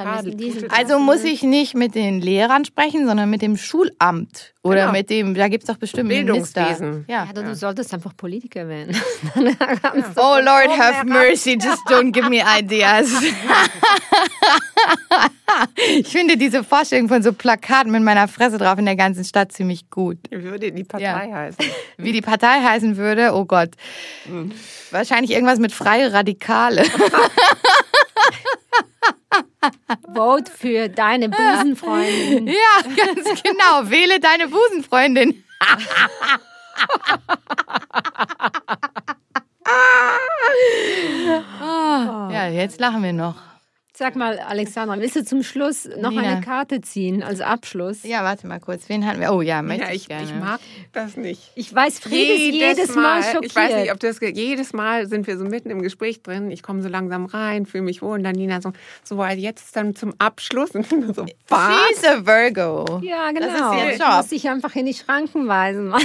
also 0.70 0.98
muss 0.98 1.24
ich 1.24 1.42
nicht 1.42 1.74
mit 1.74 1.94
den 1.94 2.22
Lehrern 2.22 2.64
sprechen, 2.64 3.06
sondern 3.06 3.28
mit 3.28 3.42
dem 3.42 3.58
Schulamt 3.58 4.54
oder 4.62 4.80
Genau. 4.86 4.92
mit 4.92 5.10
dem, 5.10 5.34
da 5.34 5.48
gibt 5.48 5.64
es 5.64 5.68
doch 5.68 5.76
bestimmt. 5.76 6.08
Bildungswesen. 6.08 7.04
Ja. 7.06 7.26
Ja, 7.26 7.32
du 7.42 7.54
solltest 7.54 7.92
einfach 7.92 8.16
Politiker 8.16 8.66
werden. 8.66 8.96
Oh 10.16 10.38
Lord, 10.42 10.70
have 10.78 11.04
mercy, 11.04 11.58
just 11.62 11.82
don't 11.88 12.12
give 12.12 12.30
me 12.30 12.42
ideas. 12.58 13.10
ich 15.88 16.08
finde 16.08 16.36
diese 16.36 16.64
Vorstellung 16.64 16.93
von 17.08 17.22
so 17.22 17.32
Plakaten 17.32 17.90
mit 17.92 18.02
meiner 18.02 18.28
Fresse 18.28 18.58
drauf 18.58 18.78
in 18.78 18.84
der 18.86 18.96
ganzen 18.96 19.24
Stadt 19.24 19.52
ziemlich 19.52 19.90
gut. 19.90 20.18
Wie 20.30 20.42
würde 20.42 20.72
die 20.72 20.84
Partei 20.84 21.04
Ja. 21.04 21.18
heißen? 21.34 21.64
Wie 21.98 22.12
die 22.12 22.20
Partei 22.22 22.60
heißen 22.62 22.96
würde, 22.96 23.32
oh 23.34 23.44
Gott. 23.44 23.70
Wahrscheinlich 24.90 25.30
irgendwas 25.32 25.58
mit 25.58 25.72
freie 25.72 26.12
Radikale. 26.12 26.84
Vote 30.14 30.50
für 30.50 30.88
deine 30.88 31.28
Busenfreundin. 31.28 32.46
Ja, 32.46 32.82
ganz 32.82 33.42
genau. 33.42 33.90
Wähle 33.90 34.20
deine 34.20 34.48
Busenfreundin. 34.48 35.42
Ah, 41.60 42.28
ja, 42.32 42.48
jetzt 42.48 42.80
lachen 42.80 43.02
wir 43.02 43.12
noch. 43.12 43.36
Sag 43.96 44.16
mal, 44.16 44.40
Alexandra, 44.40 44.98
willst 44.98 45.14
du 45.14 45.24
zum 45.24 45.44
Schluss 45.44 45.88
noch 46.00 46.10
Nina. 46.10 46.22
eine 46.22 46.40
Karte 46.40 46.80
ziehen 46.80 47.22
als 47.22 47.40
Abschluss? 47.40 48.02
Ja, 48.02 48.24
warte 48.24 48.44
mal 48.48 48.58
kurz. 48.58 48.88
Wen 48.88 49.06
hatten 49.06 49.20
wir? 49.20 49.32
Oh 49.32 49.40
ja, 49.40 49.62
möchte 49.62 49.84
Ja, 49.84 49.90
ich, 49.90 50.02
ich, 50.02 50.08
gerne. 50.08 50.24
ich 50.24 50.34
mag 50.34 50.58
das 50.92 51.16
nicht. 51.16 51.52
Ich 51.54 51.72
weiß, 51.72 52.00
Friede 52.00 52.32
ist 52.32 52.54
jedes 52.54 52.96
Mal, 52.96 53.22
schockiert. 53.22 53.44
Ich 53.44 53.54
weiß 53.54 53.76
nicht, 53.76 53.92
ob 53.92 54.00
das 54.00 54.18
jedes 54.20 54.72
Mal 54.72 55.06
sind 55.06 55.28
wir 55.28 55.38
so 55.38 55.44
mitten 55.44 55.70
im 55.70 55.80
Gespräch 55.80 56.24
drin. 56.24 56.50
Ich 56.50 56.64
komme 56.64 56.82
so 56.82 56.88
langsam 56.88 57.26
rein, 57.26 57.66
fühle 57.66 57.84
mich 57.84 58.02
wohl 58.02 58.18
und 58.18 58.24
dann 58.24 58.34
Nina 58.34 58.60
so, 58.60 58.72
so 59.04 59.16
weil 59.16 59.38
jetzt 59.38 59.76
dann 59.76 59.94
zum 59.94 60.12
Abschluss 60.18 60.70
und 60.74 60.80
ich 60.92 61.14
so 61.14 61.24
was? 61.48 61.88
She's 61.90 62.04
a 62.04 62.26
Virgo. 62.26 62.98
ja, 63.00 63.30
genau. 63.30 63.46
Das 63.46 63.54
ist 63.78 63.84
ihr 63.84 63.92
Ich 63.92 63.98
Job. 64.00 64.16
muss 64.16 64.26
dich 64.26 64.48
einfach 64.48 64.74
in 64.74 64.86
die 64.86 64.94
Schranken 64.94 65.46
weisen. 65.46 65.86
Mal 65.86 66.00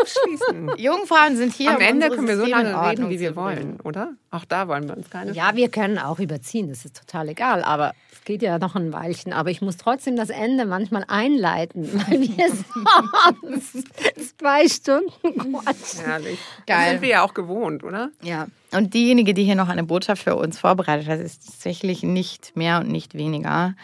abschließen. 0.00 0.70
Jungfrauen 0.78 1.36
sind 1.36 1.52
hier. 1.52 1.68
Am 1.68 1.76
um 1.76 1.82
Ende 1.82 2.08
können 2.08 2.28
wir 2.28 2.38
so 2.38 2.46
lange 2.46 2.74
reden, 2.88 3.10
wie 3.10 3.20
wir 3.20 3.36
wollen, 3.36 3.78
oder? 3.82 4.14
Auch 4.30 4.46
da 4.46 4.68
wollen 4.68 4.88
wir 4.88 4.96
uns 4.96 5.10
keine. 5.10 5.32
Ja, 5.32 5.54
wir 5.54 5.68
können 5.68 5.98
auch 5.98 6.18
überziehen, 6.18 6.70
das 6.70 6.86
ist 6.86 6.93
total 6.94 7.28
egal, 7.28 7.62
aber 7.62 7.92
es 8.12 8.24
geht 8.24 8.42
ja 8.42 8.58
noch 8.58 8.74
ein 8.74 8.92
Weilchen. 8.92 9.32
Aber 9.32 9.50
ich 9.50 9.60
muss 9.60 9.76
trotzdem 9.76 10.16
das 10.16 10.30
Ende 10.30 10.66
manchmal 10.66 11.04
einleiten, 11.08 11.88
weil 12.08 12.20
wir 12.20 12.48
sonst 13.42 14.38
zwei 14.38 14.68
Stunden 14.68 15.12
quatschen. 15.38 16.04
Herrlich. 16.04 16.38
Geil. 16.66 16.76
Das 16.78 16.90
sind 16.90 17.02
wir 17.02 17.08
ja 17.08 17.22
auch 17.22 17.34
gewohnt, 17.34 17.84
oder? 17.84 18.10
Ja. 18.22 18.46
Und 18.72 18.94
diejenige, 18.94 19.34
die 19.34 19.44
hier 19.44 19.54
noch 19.54 19.68
eine 19.68 19.84
Botschaft 19.84 20.22
für 20.22 20.36
uns 20.36 20.58
vorbereitet 20.58 21.06
hat, 21.08 21.20
ist 21.20 21.46
tatsächlich 21.46 22.02
nicht 22.02 22.56
mehr 22.56 22.80
und 22.80 22.88
nicht 22.88 23.14
weniger. 23.14 23.74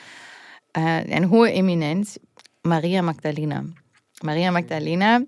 Äh, 0.72 0.80
eine 0.80 1.30
hohe 1.30 1.52
Eminenz, 1.52 2.18
Maria 2.62 3.02
Magdalena. 3.02 3.64
Maria 4.22 4.50
Magdalena 4.50 5.20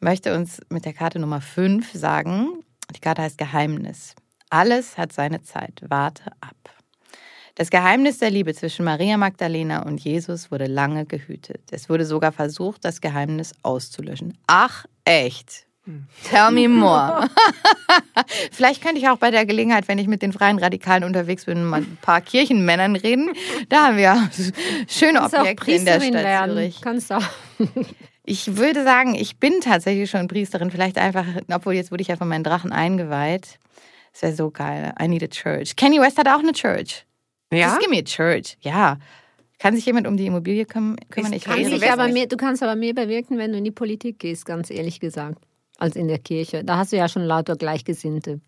möchte 0.00 0.34
uns 0.34 0.60
mit 0.68 0.84
der 0.84 0.92
Karte 0.92 1.18
Nummer 1.18 1.40
5 1.40 1.92
sagen, 1.92 2.64
die 2.94 3.00
Karte 3.00 3.22
heißt 3.22 3.38
Geheimnis. 3.38 4.14
Alles 4.50 4.98
hat 4.98 5.12
seine 5.12 5.42
Zeit. 5.42 5.82
Warte 5.88 6.30
ab. 6.40 6.73
Das 7.56 7.70
Geheimnis 7.70 8.18
der 8.18 8.30
Liebe 8.30 8.52
zwischen 8.52 8.84
Maria 8.84 9.16
Magdalena 9.16 9.82
und 9.84 10.00
Jesus 10.00 10.50
wurde 10.50 10.66
lange 10.66 11.06
gehütet. 11.06 11.60
Es 11.70 11.88
wurde 11.88 12.04
sogar 12.04 12.32
versucht, 12.32 12.84
das 12.84 13.00
Geheimnis 13.00 13.52
auszulöschen. 13.62 14.36
Ach, 14.48 14.86
echt? 15.04 15.64
Tell 16.28 16.50
me 16.50 16.66
more. 16.66 17.28
Vielleicht 18.50 18.82
könnte 18.82 18.98
ich 18.98 19.08
auch 19.08 19.18
bei 19.18 19.30
der 19.30 19.44
Gelegenheit, 19.46 19.86
wenn 19.86 19.98
ich 19.98 20.08
mit 20.08 20.22
den 20.22 20.32
Freien 20.32 20.58
Radikalen 20.58 21.04
unterwegs 21.04 21.44
bin, 21.44 21.62
mal 21.64 21.82
ein 21.82 21.98
paar 22.00 22.22
Kirchenmännern 22.22 22.96
reden. 22.96 23.30
Da 23.68 23.88
haben 23.88 23.98
wir 23.98 24.30
schöne 24.88 25.22
Objekte 25.22 25.72
in 25.72 25.84
der 25.84 26.00
Stadt 26.00 26.12
werden. 26.14 26.52
Zürich. 26.52 26.80
Kannst 26.80 27.12
auch. 27.12 27.22
Ich 28.24 28.56
würde 28.56 28.82
sagen, 28.82 29.14
ich 29.14 29.36
bin 29.36 29.60
tatsächlich 29.60 30.10
schon 30.10 30.26
Priesterin. 30.26 30.70
Vielleicht 30.70 30.96
einfach, 30.96 31.26
obwohl 31.52 31.74
jetzt 31.74 31.92
wurde 31.92 32.00
ich 32.00 32.08
ja 32.08 32.16
von 32.16 32.26
meinen 32.26 32.42
Drachen 32.42 32.72
eingeweiht. 32.72 33.58
Das 34.12 34.22
wäre 34.22 34.34
so 34.34 34.50
geil. 34.50 34.94
I 35.00 35.06
need 35.06 35.22
a 35.22 35.26
church. 35.26 35.76
Kanye 35.76 36.00
West 36.00 36.16
hat 36.16 36.28
auch 36.28 36.38
eine 36.38 36.52
Church. 36.52 37.04
Ja? 37.54 37.68
Just 37.68 37.80
give 37.80 37.90
me 37.90 37.98
a 37.98 38.02
church. 38.02 38.56
Ja. 38.60 38.98
Kann 39.58 39.74
sich 39.74 39.86
jemand 39.86 40.06
um 40.06 40.16
die 40.16 40.26
Immobilie 40.26 40.64
küm 40.66 40.96
kümmern? 41.10 41.32
Ich 41.32 41.44
Kann 41.44 41.64
sich 41.64 41.90
aber 41.90 42.04
nicht- 42.06 42.14
mehr, 42.14 42.26
du 42.26 42.36
kannst 42.36 42.62
aber 42.62 42.74
mehr 42.76 42.92
bewirken, 42.92 43.38
wenn 43.38 43.52
du 43.52 43.58
in 43.58 43.64
die 43.64 43.70
Politik 43.70 44.18
gehst, 44.18 44.44
ganz 44.46 44.70
ehrlich 44.70 45.00
gesagt, 45.00 45.38
als 45.78 45.96
in 45.96 46.08
der 46.08 46.18
Kirche. 46.18 46.64
Da 46.64 46.76
hast 46.78 46.92
du 46.92 46.96
ja 46.96 47.08
schon 47.08 47.22
lauter 47.22 47.56
Gleichgesinnte. 47.56 48.40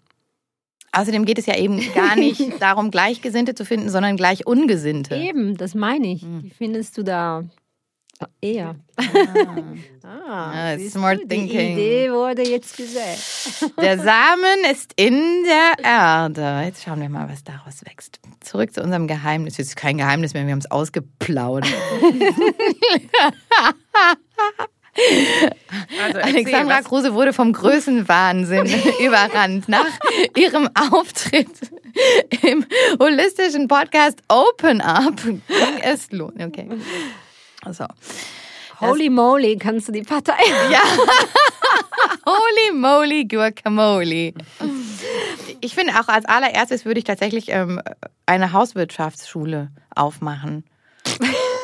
Außerdem 0.93 1.25
geht 1.25 1.39
es 1.39 1.47
ja 1.47 1.57
eben 1.57 1.81
gar 1.95 2.17
nicht 2.17 2.41
darum, 2.61 2.91
Gleichgesinnte 2.91 3.55
zu 3.55 3.65
finden, 3.65 3.89
sondern 3.91 4.17
gleich 4.17 4.47
Ungesinnte. 4.47 5.15
Eben, 5.17 5.57
das 5.57 5.75
meine 5.75 6.09
ich. 6.13 6.23
Hm. 6.23 6.43
Die 6.43 6.51
findest 6.51 6.97
du 6.99 7.03
da 7.03 7.45
eher. 8.41 8.77
Ah, 10.09 10.75
Ah, 10.75 10.79
smart 10.89 11.21
du, 11.23 11.27
thinking. 11.27 11.77
Die 11.77 11.83
Idee 11.83 12.13
wurde 12.13 12.43
jetzt 12.49 12.77
gesät. 12.77 13.19
Der 13.81 13.99
Samen 13.99 14.65
ist 14.71 14.93
in 14.97 15.43
der 15.45 15.85
Erde. 15.85 16.63
Jetzt 16.65 16.85
schauen 16.85 17.01
wir 17.01 17.09
mal, 17.09 17.29
was 17.29 17.43
daraus 17.43 17.85
wächst. 17.85 18.21
Zurück 18.41 18.73
zu 18.73 18.83
unserem 18.83 19.09
Geheimnis. 19.09 19.57
Jetzt 19.57 19.69
ist 19.71 19.77
kein 19.77 19.99
Geheimnis 19.99 20.33
mehr, 20.35 20.45
wir 20.47 20.53
haben 20.53 20.61
es 20.61 20.71
ausgeplaudert. 20.71 21.73
Also 26.03 26.21
Alexandra 26.21 26.79
was- 26.79 26.85
Kruse 26.87 27.13
wurde 27.13 27.33
vom 27.35 27.53
Größenwahnsinn 27.53 28.67
überrannt 29.05 29.69
nach 29.69 29.85
ihrem 30.37 30.71
Auftritt 30.91 31.49
im 32.43 32.65
holistischen 32.99 33.69
Podcast 33.69 34.23
Open 34.29 34.81
Up. 34.81 35.23
Ging 35.23 35.43
es 35.83 36.11
los. 36.13 36.33
Okay. 36.39 36.69
Also, 37.67 37.85
Holy 38.81 39.11
moly, 39.11 39.57
kannst 39.57 39.89
du 39.89 39.93
die 39.93 40.03
Partei. 40.03 40.35
ja. 40.71 40.81
Holy 42.27 42.79
moly 42.79 43.25
guacamole. 43.25 44.35
ich, 45.61 45.75
finde 45.75 45.95
auch 45.95 46.09
als 46.09 46.27
allererstes 46.27 46.85
würde 46.85 46.99
ich 46.99 47.05
tatsächlich 47.05 47.47
ähm, 47.49 47.81
eine 48.27 48.53
Hauswirtschaftsschule 48.53 49.71
aufmachen. 49.95 50.65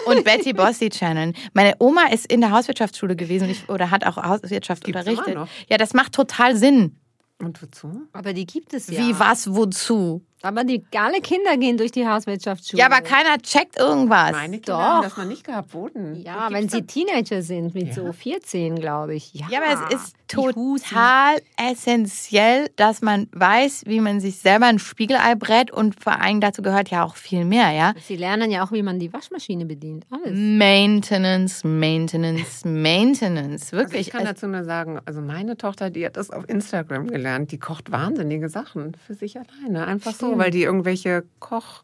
Und 0.06 0.24
Betty 0.24 0.52
Bossi 0.54 0.88
channeln. 0.88 1.34
Meine 1.52 1.74
Oma 1.78 2.06
ist 2.06 2.32
in 2.32 2.40
der 2.40 2.50
Hauswirtschaftsschule 2.50 3.14
gewesen 3.14 3.48
ich, 3.48 3.68
oder 3.68 3.90
hat 3.90 4.04
auch 4.04 4.16
Hauswirtschaft 4.16 4.84
Gibt's 4.84 5.00
unterrichtet. 5.00 5.34
immer 5.34 5.42
noch? 5.42 5.48
Ja, 5.68 5.76
das 5.76 5.94
macht 5.94 6.12
total 6.14 6.56
Sinn. 6.56 6.96
Und 7.38 7.62
wozu? 7.62 8.02
Aber 8.12 8.32
die 8.32 8.46
gibt 8.46 8.74
es 8.74 8.88
ja. 8.88 8.98
Wie, 8.98 9.18
was, 9.18 9.54
wozu? 9.54 10.24
Aber 10.42 10.64
die, 10.64 10.82
alle 10.96 11.20
Kinder 11.20 11.56
gehen 11.56 11.76
durch 11.76 11.92
die 11.92 12.06
Hauswirtschaftsschule. 12.06 12.80
Ja, 12.80 12.86
aber 12.86 13.00
keiner 13.00 13.38
checkt 13.40 13.78
irgendwas. 13.78 14.32
Meine 14.32 14.58
Kinder 14.58 14.72
Doch. 14.72 14.80
haben 14.80 15.02
das 15.02 15.16
noch 15.16 15.24
nicht 15.24 15.44
gehabt. 15.44 15.72
Wohnen. 15.72 16.20
Ja, 16.22 16.48
wenn 16.50 16.68
sie 16.68 16.82
Teenager 16.82 17.42
sind, 17.42 17.74
mit 17.74 17.94
so 17.94 18.12
14, 18.12 18.76
glaube 18.76 19.14
ich. 19.14 19.32
Ja, 19.32 19.46
Ja, 19.50 19.60
aber 19.62 19.86
es 19.90 19.94
ist. 19.94 20.16
Total 20.32 21.36
essentiell, 21.56 22.68
dass 22.76 23.02
man 23.02 23.28
weiß, 23.32 23.84
wie 23.86 24.00
man 24.00 24.20
sich 24.20 24.36
selber 24.38 24.66
ein 24.66 24.78
Spiegelei 24.78 25.34
brät 25.34 25.70
und 25.70 26.00
vor 26.00 26.20
allem 26.20 26.40
dazu 26.40 26.62
gehört 26.62 26.90
ja 26.90 27.04
auch 27.04 27.16
viel 27.16 27.44
mehr, 27.44 27.70
ja? 27.70 27.94
Sie 28.06 28.16
lernen 28.16 28.50
ja 28.50 28.64
auch, 28.64 28.72
wie 28.72 28.82
man 28.82 28.98
die 28.98 29.12
Waschmaschine 29.12 29.66
bedient. 29.66 30.06
Alles. 30.10 30.32
Maintenance, 30.34 31.64
Maintenance, 31.66 32.64
Maintenance. 32.64 33.72
Also 33.72 33.76
Wirklich. 33.76 34.08
ich 34.08 34.10
kann 34.10 34.22
es- 34.22 34.28
dazu 34.30 34.46
nur 34.48 34.64
sagen, 34.64 34.98
also 35.04 35.20
meine 35.20 35.56
Tochter, 35.56 35.90
die 35.90 36.04
hat 36.06 36.16
das 36.16 36.30
auf 36.30 36.48
Instagram 36.48 37.06
gelernt. 37.08 37.52
Die 37.52 37.58
kocht 37.58 37.92
wahnsinnige 37.92 38.48
Sachen 38.48 38.96
für 39.06 39.14
sich 39.14 39.36
alleine. 39.38 39.86
Einfach 39.86 40.12
so, 40.14 40.38
weil 40.38 40.50
die 40.50 40.62
irgendwelche 40.62 41.24
Koch... 41.38 41.82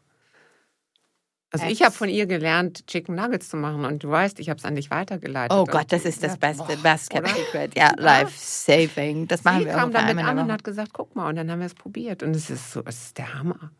Also 1.51 1.65
ich 1.65 1.79
Ex. 1.79 1.81
habe 1.81 1.95
von 1.95 2.09
ihr 2.09 2.27
gelernt, 2.27 2.85
Chicken 2.85 3.15
Nuggets 3.15 3.49
zu 3.49 3.57
machen 3.57 3.83
und 3.83 4.03
du 4.03 4.09
weißt, 4.09 4.39
ich 4.39 4.49
habe 4.49 4.59
es 4.59 4.65
an 4.65 4.75
dich 4.75 4.91
weitergeleitet. 4.91 5.57
Oh 5.57 5.65
Gott, 5.65 5.87
das 5.89 6.05
ist 6.05 6.23
das 6.23 6.37
Beste, 6.37 6.77
best 6.83 7.09
kept 7.09 7.27
secret. 7.27 7.75
Ja, 7.75 7.91
life 7.97 8.33
saving. 8.37 9.27
Das 9.27 9.43
machen 9.43 9.61
Sie 9.61 9.65
wir 9.65 9.73
kam 9.73 9.95
einmal 9.95 10.11
in 10.11 10.19
an 10.19 10.39
und 10.39 10.51
hat 10.51 10.63
gesagt, 10.63 10.93
guck 10.93 11.15
mal, 11.15 11.27
und 11.27 11.37
dann 11.37 11.49
haben 11.49 11.59
wir 11.59 11.65
es 11.65 11.73
probiert 11.73 12.21
und 12.21 12.35
es 12.35 12.51
ist 12.51 12.71
so, 12.71 12.83
es 12.85 13.01
ist 13.01 13.17
der 13.17 13.33
Hammer. 13.33 13.71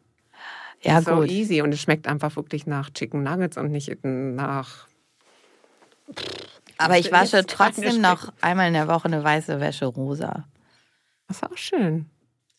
Ja, 0.82 1.02
so 1.02 1.18
gut. 1.18 1.30
easy 1.30 1.62
und 1.62 1.72
es 1.74 1.82
schmeckt 1.82 2.08
einfach 2.08 2.36
wirklich 2.36 2.66
nach 2.66 2.90
Chicken 2.90 3.22
Nuggets 3.22 3.58
und 3.58 3.70
nicht 3.70 4.04
nach 4.04 4.88
Aber 6.78 6.98
ich 6.98 7.12
wasche 7.12 7.46
trotzdem 7.46 8.02
noch 8.02 8.34
einmal 8.42 8.68
in 8.68 8.74
der 8.74 8.88
Woche 8.88 9.06
eine 9.06 9.24
weiße 9.24 9.60
Wäsche 9.60 9.86
rosa. 9.86 10.46
Das 11.28 11.38
ist 11.38 11.44
auch 11.44 11.58
schön. 11.58 12.10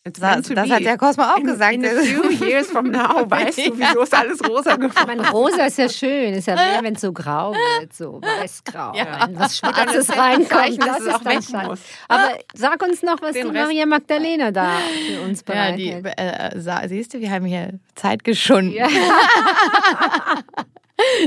Das, 0.03 0.49
das 0.49 0.71
hat 0.71 0.81
der 0.83 0.97
Cosmo 0.97 1.25
auch 1.25 1.37
in, 1.37 1.45
gesagt. 1.45 1.75
In 1.75 1.85
a 1.85 1.91
few 1.91 2.31
years 2.47 2.69
from 2.71 2.91
now 2.91 3.31
weißt 3.31 3.59
du, 3.59 3.63
wieso 3.79 4.01
ist 4.01 4.15
alles 4.15 4.41
rosa 4.49 4.71
Ich 4.73 4.77
geworden. 4.79 5.07
meine, 5.07 5.31
rosa 5.31 5.67
ist 5.67 5.77
ja 5.77 5.91
schön. 5.91 6.33
Ist 6.33 6.47
ja 6.47 6.55
mehr, 6.55 6.81
wenn 6.83 6.95
es 6.95 7.03
so 7.03 7.13
grau 7.13 7.53
wird, 7.53 7.93
so 7.93 8.19
weiß-grau. 8.23 8.95
Ja. 8.95 9.27
Wenn 9.29 9.39
was 9.39 9.59
Schwarzes 9.59 10.09
ja 10.09 10.15
reinkommt, 10.15 10.83
das 10.87 11.01
ist 11.01 11.15
auch 11.15 11.23
dann 11.23 11.43
schade. 11.43 11.79
Aber 12.09 12.39
sag 12.55 12.83
uns 12.83 13.03
noch, 13.03 13.21
was 13.21 13.33
Den 13.35 13.51
die 13.51 13.59
Rest- 13.59 13.67
Maria 13.67 13.85
Magdalena 13.85 14.51
da 14.51 14.71
für 15.07 15.21
uns 15.21 15.41
Ja, 15.47 15.53
bereitet. 15.53 15.79
die, 15.79 15.93
äh, 16.17 16.89
siehst 16.89 17.13
du, 17.13 17.21
wir 17.21 17.31
haben 17.31 17.45
hier 17.45 17.79
Zeit 17.95 18.25
geschunden. 18.25 18.73
Ja. 18.73 18.89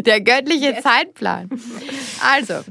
Der 0.01 0.21
göttliche 0.21 0.79
Zeitplan. 0.81 1.49
Also, 2.27 2.61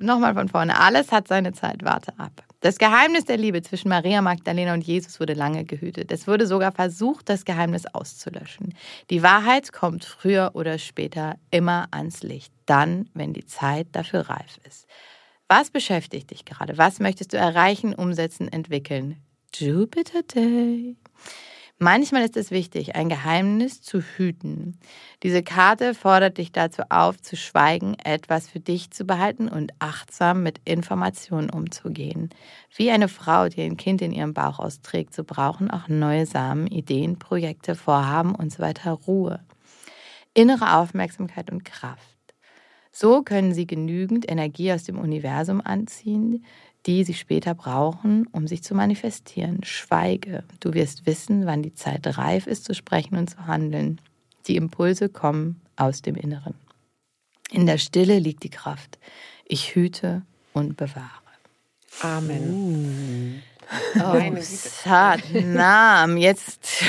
nochmal 0.00 0.34
von 0.34 0.48
vorne. 0.48 0.78
Alles 0.80 1.10
hat 1.12 1.26
seine 1.28 1.52
Zeit. 1.52 1.78
Warte 1.82 2.12
ab. 2.18 2.30
Das 2.64 2.78
Geheimnis 2.78 3.26
der 3.26 3.36
Liebe 3.36 3.60
zwischen 3.60 3.90
Maria 3.90 4.22
Magdalena 4.22 4.72
und 4.72 4.82
Jesus 4.86 5.20
wurde 5.20 5.34
lange 5.34 5.66
gehütet. 5.66 6.10
Es 6.10 6.26
wurde 6.26 6.46
sogar 6.46 6.72
versucht, 6.72 7.28
das 7.28 7.44
Geheimnis 7.44 7.84
auszulöschen. 7.84 8.72
Die 9.10 9.22
Wahrheit 9.22 9.70
kommt 9.70 10.06
früher 10.06 10.52
oder 10.54 10.78
später 10.78 11.36
immer 11.50 11.88
ans 11.90 12.22
Licht. 12.22 12.54
Dann, 12.64 13.10
wenn 13.12 13.34
die 13.34 13.44
Zeit 13.44 13.88
dafür 13.92 14.30
reif 14.30 14.58
ist. 14.66 14.86
Was 15.46 15.68
beschäftigt 15.68 16.30
dich 16.30 16.46
gerade? 16.46 16.78
Was 16.78 17.00
möchtest 17.00 17.34
du 17.34 17.36
erreichen, 17.36 17.94
umsetzen, 17.94 18.50
entwickeln? 18.50 19.22
Jupiter 19.54 20.22
Day. 20.22 20.96
Manchmal 21.84 22.24
ist 22.24 22.38
es 22.38 22.50
wichtig, 22.50 22.96
ein 22.96 23.10
Geheimnis 23.10 23.82
zu 23.82 24.00
hüten. 24.00 24.78
Diese 25.22 25.42
Karte 25.42 25.92
fordert 25.92 26.38
dich 26.38 26.50
dazu 26.50 26.80
auf, 26.88 27.20
zu 27.20 27.36
schweigen, 27.36 27.94
etwas 28.02 28.48
für 28.48 28.58
dich 28.58 28.90
zu 28.90 29.04
behalten 29.04 29.50
und 29.50 29.70
achtsam 29.80 30.42
mit 30.42 30.62
Informationen 30.64 31.50
umzugehen. 31.50 32.30
Wie 32.74 32.90
eine 32.90 33.08
Frau, 33.08 33.50
die 33.50 33.60
ein 33.60 33.76
Kind 33.76 34.00
in 34.00 34.12
ihrem 34.12 34.32
Bauch 34.32 34.60
austrägt, 34.60 35.12
so 35.12 35.24
brauchen 35.24 35.70
auch 35.70 35.86
neue 35.88 36.24
Samen, 36.24 36.68
Ideen, 36.68 37.18
Projekte, 37.18 37.74
Vorhaben 37.74 38.34
und 38.34 38.50
so 38.50 38.60
weiter 38.60 38.92
Ruhe. 38.92 39.44
Innere 40.32 40.78
Aufmerksamkeit 40.78 41.52
und 41.52 41.66
Kraft. 41.66 42.00
So 42.92 43.20
können 43.20 43.52
sie 43.52 43.66
genügend 43.66 44.26
Energie 44.30 44.72
aus 44.72 44.84
dem 44.84 44.98
Universum 44.98 45.60
anziehen, 45.60 46.46
die 46.86 47.04
sie 47.04 47.14
später 47.14 47.54
brauchen, 47.54 48.26
um 48.32 48.46
sich 48.46 48.62
zu 48.62 48.74
manifestieren. 48.74 49.64
Schweige. 49.64 50.44
Du 50.60 50.74
wirst 50.74 51.06
wissen, 51.06 51.46
wann 51.46 51.62
die 51.62 51.74
Zeit 51.74 52.18
reif 52.18 52.46
ist, 52.46 52.64
zu 52.64 52.74
sprechen 52.74 53.16
und 53.16 53.30
zu 53.30 53.46
handeln. 53.46 54.00
Die 54.46 54.56
Impulse 54.56 55.08
kommen 55.08 55.60
aus 55.76 56.02
dem 56.02 56.14
Inneren. 56.14 56.54
In 57.50 57.66
der 57.66 57.78
Stille 57.78 58.18
liegt 58.18 58.42
die 58.42 58.50
Kraft. 58.50 58.98
Ich 59.46 59.74
hüte 59.74 60.22
und 60.52 60.76
bewahre. 60.76 61.10
Amen. 62.00 63.42
Oh, 63.96 64.36
Satnam. 64.40 66.16
Jetzt. 66.16 66.82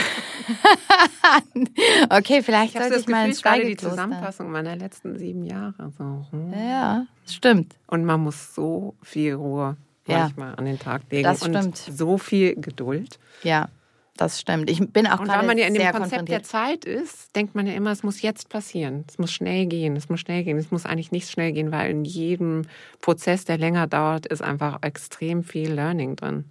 okay, 2.09 2.41
vielleicht 2.43 2.73
Ich 2.75 2.79
sollte 2.81 2.93
das 2.95 3.01
ich 3.03 3.07
mal 3.07 3.17
Gefühl, 3.27 3.31
es 3.31 3.37
ist 3.37 3.43
gerade 3.43 3.65
die. 3.65 3.77
Zusammenfassung 3.77 4.51
meiner 4.51 4.75
letzten 4.75 5.17
sieben 5.17 5.43
Jahre. 5.43 5.91
So. 5.97 6.25
hm. 6.31 6.53
Ja, 6.53 7.05
stimmt. 7.27 7.75
Und 7.87 8.05
man 8.05 8.19
muss 8.21 8.53
so 8.53 8.95
viel 9.01 9.33
Ruhe 9.35 9.77
Ja. 10.07 10.19
manchmal 10.19 10.55
an 10.55 10.65
den 10.65 10.79
Tag 10.79 11.03
legen 11.09 11.23
Das 11.23 11.41
und 11.41 11.55
stimmt. 11.57 11.77
so 11.77 12.17
viel 12.17 12.55
Geduld. 12.55 13.19
Ja, 13.43 13.69
das 14.17 14.39
stimmt. 14.39 14.69
Ich 14.69 14.79
bin 14.91 15.07
auch 15.07 15.19
Und 15.19 15.27
weil 15.27 15.45
man 15.45 15.57
ja 15.57 15.67
in 15.67 15.73
dem 15.73 15.91
Konzept 15.91 16.29
der. 16.29 16.43
Zeit 16.43 16.85
ist, 16.85 17.35
denkt 17.35 17.53
man 17.55 17.67
ja 17.67 17.73
immer, 17.73 17.91
es 17.91 18.03
muss 18.03 18.21
jetzt 18.21 18.49
passieren. 18.49 19.05
Es 19.09 19.17
muss 19.17 19.31
schnell 19.31 19.65
gehen. 19.65 19.95
Es 19.95 20.09
muss 20.09 20.21
schnell 20.21 20.43
gehen. 20.43 20.57
Es 20.57 20.71
muss 20.71 20.85
eigentlich 20.85 21.11
nicht 21.11 21.29
schnell 21.29 21.51
gehen, 21.51 21.71
weil 21.71 21.91
in 21.91 22.05
jedem 22.05 22.63
Prozess, 23.01 23.45
der 23.45 23.57
länger 23.57 23.87
dauert, 23.87 24.25
ist 24.25 24.41
einfach 24.41 24.79
extrem 24.83 25.43
viel 25.43 25.71
Learning 25.71 26.15
drin. 26.15 26.45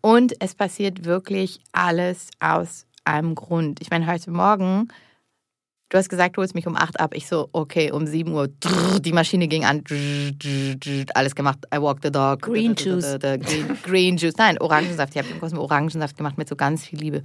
Und 0.00 0.34
es 0.40 0.54
passiert 0.54 1.04
wirklich 1.04 1.60
alles 1.72 2.30
aus 2.40 2.86
einem 3.04 3.34
Grund. 3.34 3.80
Ich 3.80 3.90
meine, 3.90 4.06
heute 4.06 4.30
Morgen, 4.30 4.88
du 5.92 5.98
hast 5.98 6.08
gesagt, 6.08 6.36
du 6.36 6.40
holst 6.40 6.54
mich 6.54 6.66
um 6.66 6.74
8 6.74 6.98
ab. 6.98 7.14
Ich 7.14 7.26
so, 7.28 7.50
okay, 7.52 7.92
um 7.92 8.06
7 8.06 8.32
Uhr, 8.32 8.48
die 9.00 9.12
Maschine 9.12 9.46
ging 9.46 9.66
an, 9.66 9.84
alles 11.14 11.34
gemacht. 11.34 11.58
I 11.72 11.78
walk 11.78 11.98
the 12.02 12.10
dog. 12.10 12.40
Green 12.40 12.74
Juice. 12.74 13.18
Green, 13.20 13.78
green 13.82 14.16
Juice. 14.16 14.36
Nein, 14.38 14.58
Orangensaft. 14.58 15.14
Ich 15.14 15.18
habe 15.18 15.28
dem 15.28 15.38
Cosmo 15.38 15.60
Orangensaft 15.60 16.16
gemacht 16.16 16.38
mit 16.38 16.48
so 16.48 16.56
ganz 16.56 16.86
viel 16.86 16.98
Liebe. 16.98 17.22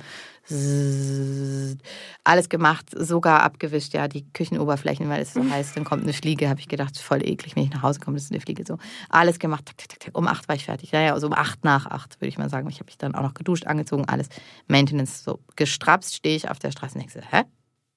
Alles 2.26 2.50
gemacht, 2.50 2.88
sogar 2.94 3.44
abgewischt, 3.44 3.94
ja, 3.94 4.10
die 4.10 4.26
Küchenoberflächen, 4.32 5.08
weil 5.10 5.22
es 5.22 5.34
so 5.34 5.50
heiß, 5.50 5.74
dann 5.74 5.84
kommt 5.84 6.04
eine 6.04 6.14
Fliege, 6.14 6.50
habe 6.50 6.60
ich 6.60 6.68
gedacht, 6.68 6.98
voll 6.98 7.22
eklig, 7.28 7.56
wenn 7.56 7.64
ich 7.64 7.72
nach 7.72 7.84
Hause 7.84 8.00
komme, 8.00 8.16
das 8.16 8.26
ist 8.26 8.32
eine 8.32 8.40
Fliege 8.40 8.64
so. 8.66 8.78
Alles 9.10 9.40
gemacht, 9.40 9.66
tak, 9.66 9.78
tak, 9.78 10.00
tak, 10.00 10.18
um 10.18 10.28
acht 10.28 10.48
war 10.48 10.56
ich 10.56 10.66
fertig. 10.66 10.92
Naja, 10.94 11.14
also 11.14 11.28
um 11.28 11.34
acht 11.34 11.64
nach 11.66 11.86
acht, 11.86 12.20
würde 12.22 12.30
ich 12.30 12.38
mal 12.38 12.50
sagen. 12.50 12.70
Ich 12.70 12.76
habe 12.76 12.86
mich 12.86 12.98
dann 12.98 13.16
auch 13.16 13.24
noch 13.24 13.34
geduscht, 13.34 13.66
angezogen, 13.66 14.06
alles. 14.06 14.28
Maintenance, 14.68 15.24
so 15.24 15.40
gestrapst 15.56 16.16
stehe 16.16 16.36
ich 16.36 16.50
auf 16.50 16.60
der 16.60 16.72
Straße 16.72 16.98
und 16.98 17.02
denke, 17.02 17.22
hä? 17.30 17.44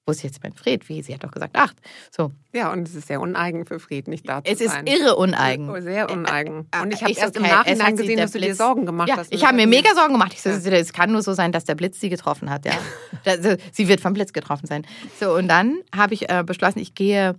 Wo 0.05 0.11
ist 0.11 0.23
jetzt 0.23 0.41
mein 0.41 0.53
Fred? 0.53 0.89
Wie? 0.89 1.01
Sie 1.03 1.13
hat 1.13 1.23
doch 1.23 1.29
gesagt 1.31 1.55
acht. 1.55 1.75
So, 2.09 2.31
Ja, 2.53 2.71
und 2.71 2.87
es 2.87 2.95
ist 2.95 3.07
sehr 3.07 3.21
uneigen 3.21 3.65
für 3.67 3.79
Fried, 3.79 4.07
nicht 4.07 4.27
da 4.27 4.43
zu 4.43 4.51
es 4.51 4.59
ist 4.59 4.71
sein. 4.71 4.87
irre 4.87 5.15
uneigen. 5.15 5.69
Oh, 5.69 5.79
sehr 5.79 6.09
uneigen. 6.11 6.67
Und 6.81 6.91
ich 6.93 7.01
habe 7.01 7.11
ich 7.11 7.19
erst 7.19 7.35
im 7.35 7.43
okay, 7.43 7.51
hat 7.51 7.67
Nachhinein 7.67 7.95
gesehen, 7.95 8.17
dass 8.17 8.31
du 8.31 8.39
dir 8.39 8.47
Blitz- 8.47 8.57
Sorgen 8.57 8.85
gemacht 8.87 9.09
ja, 9.09 9.17
hast. 9.17 9.31
ich 9.31 9.45
habe 9.45 9.55
mir 9.55 9.67
mega 9.67 9.93
Sorgen 9.93 10.13
gemacht. 10.13 10.33
Ich 10.33 10.41
so, 10.41 10.49
Ja. 10.49 10.55
es 10.55 10.91
kann 10.91 11.11
nur 11.11 11.21
so 11.21 11.33
sein, 11.33 11.51
dass 11.51 11.65
der 11.65 11.75
Blitz 11.75 11.99
sie 11.99 12.09
getroffen 12.09 12.49
hat. 12.49 12.65
Ja, 12.65 12.73
sie 13.71 13.87
wird 13.87 14.01
vom 14.01 14.13
Blitz 14.13 14.33
getroffen 14.33 14.65
sein. 14.65 14.87
So 15.19 15.35
und 15.35 15.47
dann 15.47 15.77
habe 15.95 16.15
ich 16.15 16.27
äh, 16.29 16.43
beschlossen, 16.43 16.79
ich 16.79 16.95
gehe 16.95 17.35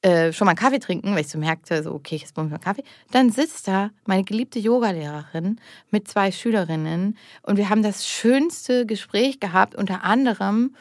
äh, 0.00 0.32
schon 0.32 0.46
mal 0.46 0.52
einen 0.52 0.58
Kaffee 0.58 0.78
trinken, 0.78 1.12
weil 1.14 1.20
ich 1.20 1.28
so 1.28 1.36
merkte, 1.38 1.82
so 1.82 1.92
okay, 1.92 2.16
jetzt 2.16 2.32
brauche 2.34 2.46
ich 2.46 2.52
mal 2.52 2.58
Kaffee. 2.58 2.84
Dann 3.10 3.30
sitzt 3.30 3.68
da 3.68 3.90
meine 4.06 4.24
geliebte 4.24 4.58
Yogalehrerin 4.58 5.60
mit 5.90 6.08
zwei 6.08 6.32
Schülerinnen 6.32 7.18
und 7.42 7.58
wir 7.58 7.68
haben 7.68 7.82
das 7.82 8.08
schönste 8.08 8.86
Gespräch 8.86 9.40
gehabt, 9.40 9.74
unter 9.74 10.04
anderem 10.04 10.74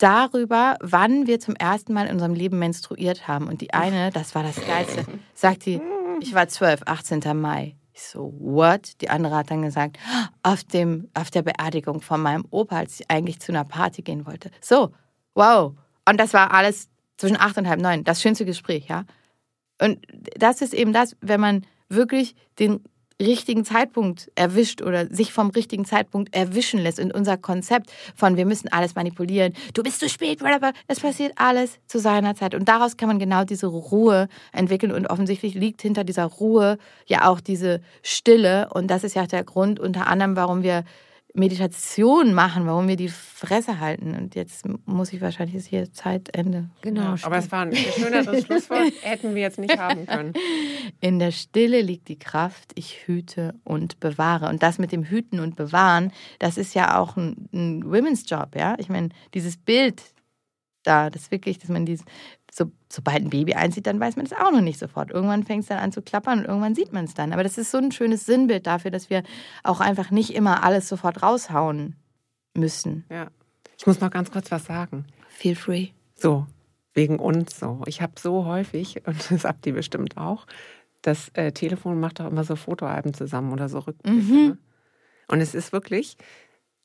darüber, 0.00 0.76
wann 0.80 1.26
wir 1.26 1.40
zum 1.40 1.54
ersten 1.54 1.92
Mal 1.92 2.06
in 2.06 2.14
unserem 2.14 2.34
Leben 2.34 2.58
menstruiert 2.58 3.28
haben. 3.28 3.46
Und 3.46 3.60
die 3.60 3.72
eine, 3.72 4.10
das 4.10 4.34
war 4.34 4.42
das 4.42 4.56
Geilste, 4.64 5.04
sagt 5.34 5.62
sie, 5.62 5.80
ich 6.20 6.34
war 6.34 6.48
12, 6.48 6.82
18. 6.86 7.20
Mai. 7.34 7.76
Ich 7.92 8.02
so, 8.02 8.34
what? 8.38 9.00
Die 9.00 9.10
andere 9.10 9.36
hat 9.36 9.50
dann 9.50 9.62
gesagt, 9.62 9.98
auf, 10.42 10.64
dem, 10.64 11.08
auf 11.14 11.30
der 11.30 11.42
Beerdigung 11.42 12.00
von 12.00 12.20
meinem 12.22 12.46
Opa, 12.50 12.78
als 12.78 13.00
ich 13.00 13.10
eigentlich 13.10 13.40
zu 13.40 13.52
einer 13.52 13.64
Party 13.64 14.02
gehen 14.02 14.26
wollte. 14.26 14.50
So, 14.60 14.92
wow. 15.34 15.74
Und 16.08 16.18
das 16.18 16.32
war 16.32 16.52
alles 16.52 16.88
zwischen 17.18 17.38
acht 17.38 17.58
und 17.58 17.68
halb 17.68 17.80
neun. 17.80 18.04
Das 18.04 18.22
schönste 18.22 18.44
Gespräch, 18.44 18.88
ja. 18.88 19.04
Und 19.80 19.98
das 20.36 20.62
ist 20.62 20.72
eben 20.72 20.92
das, 20.92 21.16
wenn 21.20 21.40
man 21.40 21.66
wirklich 21.88 22.34
den 22.58 22.82
richtigen 23.20 23.64
Zeitpunkt 23.64 24.30
erwischt 24.34 24.82
oder 24.82 25.06
sich 25.06 25.32
vom 25.32 25.50
richtigen 25.50 25.84
Zeitpunkt 25.84 26.34
erwischen 26.34 26.80
lässt. 26.80 26.98
Und 26.98 27.12
unser 27.12 27.36
Konzept 27.36 27.92
von 28.16 28.36
wir 28.36 28.46
müssen 28.46 28.72
alles 28.72 28.94
manipulieren, 28.94 29.52
du 29.74 29.82
bist 29.82 30.00
zu 30.00 30.08
spät, 30.08 30.40
whatever, 30.40 30.72
es 30.88 31.00
passiert 31.00 31.32
alles 31.36 31.78
zu 31.86 31.98
seiner 31.98 32.34
Zeit. 32.34 32.54
Und 32.54 32.68
daraus 32.68 32.96
kann 32.96 33.08
man 33.08 33.18
genau 33.18 33.44
diese 33.44 33.66
Ruhe 33.66 34.28
entwickeln. 34.52 34.92
Und 34.92 35.06
offensichtlich 35.06 35.54
liegt 35.54 35.82
hinter 35.82 36.04
dieser 36.04 36.24
Ruhe 36.24 36.78
ja 37.06 37.28
auch 37.28 37.40
diese 37.40 37.80
Stille. 38.02 38.68
Und 38.72 38.88
das 38.88 39.04
ist 39.04 39.14
ja 39.14 39.26
der 39.26 39.44
Grund 39.44 39.78
unter 39.78 40.06
anderem, 40.06 40.36
warum 40.36 40.62
wir 40.62 40.84
Meditation 41.34 42.34
machen, 42.34 42.66
warum 42.66 42.88
wir 42.88 42.96
die 42.96 43.08
Fresse 43.08 43.78
halten. 43.78 44.14
Und 44.14 44.34
jetzt 44.34 44.66
muss 44.86 45.12
ich 45.12 45.20
wahrscheinlich 45.20 45.56
ist 45.56 45.66
hier 45.66 45.92
Zeitende. 45.92 46.70
Genau. 46.82 47.14
Aber 47.22 47.36
es 47.36 47.50
war 47.52 47.62
ein 47.62 47.74
schöneres 47.74 48.44
Schlusswort, 48.46 48.92
hätten 49.02 49.34
wir 49.34 49.42
jetzt 49.42 49.58
nicht 49.58 49.78
haben 49.78 50.06
können. 50.06 50.32
In 51.00 51.18
der 51.18 51.30
Stille 51.30 51.82
liegt 51.82 52.08
die 52.08 52.18
Kraft, 52.18 52.72
ich 52.74 53.06
hüte 53.06 53.54
und 53.64 54.00
bewahre. 54.00 54.48
Und 54.48 54.62
das 54.62 54.78
mit 54.78 54.92
dem 54.92 55.04
Hüten 55.04 55.40
und 55.40 55.56
Bewahren, 55.56 56.12
das 56.38 56.56
ist 56.56 56.74
ja 56.74 56.98
auch 56.98 57.16
ein, 57.16 57.48
ein 57.52 57.84
Women's 57.84 58.28
Job, 58.28 58.56
ja. 58.56 58.74
Ich 58.78 58.88
meine, 58.88 59.10
dieses 59.32 59.56
Bild 59.56 60.02
da, 60.82 61.10
das 61.10 61.30
wirklich, 61.30 61.58
dass 61.58 61.68
man 61.68 61.84
dieses, 61.84 62.04
so, 62.52 62.70
sobald 62.88 63.22
ein 63.22 63.30
Baby 63.30 63.54
einzieht, 63.54 63.86
dann 63.86 64.00
weiß 64.00 64.16
man 64.16 64.26
es 64.26 64.32
auch 64.32 64.50
noch 64.50 64.60
nicht 64.60 64.78
sofort. 64.78 65.10
Irgendwann 65.10 65.44
fängt 65.44 65.62
es 65.62 65.68
dann 65.68 65.78
an 65.78 65.92
zu 65.92 66.02
klappern 66.02 66.40
und 66.40 66.44
irgendwann 66.46 66.74
sieht 66.74 66.92
man 66.92 67.04
es 67.04 67.14
dann. 67.14 67.32
Aber 67.32 67.42
das 67.42 67.58
ist 67.58 67.70
so 67.70 67.78
ein 67.78 67.92
schönes 67.92 68.26
Sinnbild 68.26 68.66
dafür, 68.66 68.90
dass 68.90 69.10
wir 69.10 69.22
auch 69.62 69.80
einfach 69.80 70.10
nicht 70.10 70.34
immer 70.34 70.64
alles 70.64 70.88
sofort 70.88 71.22
raushauen 71.22 71.96
müssen. 72.54 73.04
Ja. 73.10 73.28
Ich 73.78 73.86
muss 73.86 74.00
noch 74.00 74.10
ganz 74.10 74.30
kurz 74.30 74.50
was 74.50 74.64
sagen. 74.64 75.06
Feel 75.28 75.54
free. 75.54 75.88
So, 76.14 76.46
wegen 76.92 77.18
uns 77.18 77.58
so. 77.58 77.82
Ich 77.86 78.02
habe 78.02 78.12
so 78.18 78.44
häufig, 78.44 79.02
und 79.06 79.30
das 79.30 79.44
habt 79.44 79.66
ihr 79.66 79.74
bestimmt 79.74 80.16
auch, 80.16 80.46
das 81.02 81.30
äh, 81.30 81.52
Telefon 81.52 81.98
macht 81.98 82.20
doch 82.20 82.26
immer 82.26 82.44
so 82.44 82.56
Fotoalben 82.56 83.14
zusammen 83.14 83.52
oder 83.52 83.68
so 83.68 83.78
Rückblicke. 83.78 84.18
Mhm. 84.18 84.48
Ne? 84.48 84.58
Und 85.28 85.40
es 85.40 85.54
ist 85.54 85.72
wirklich 85.72 86.16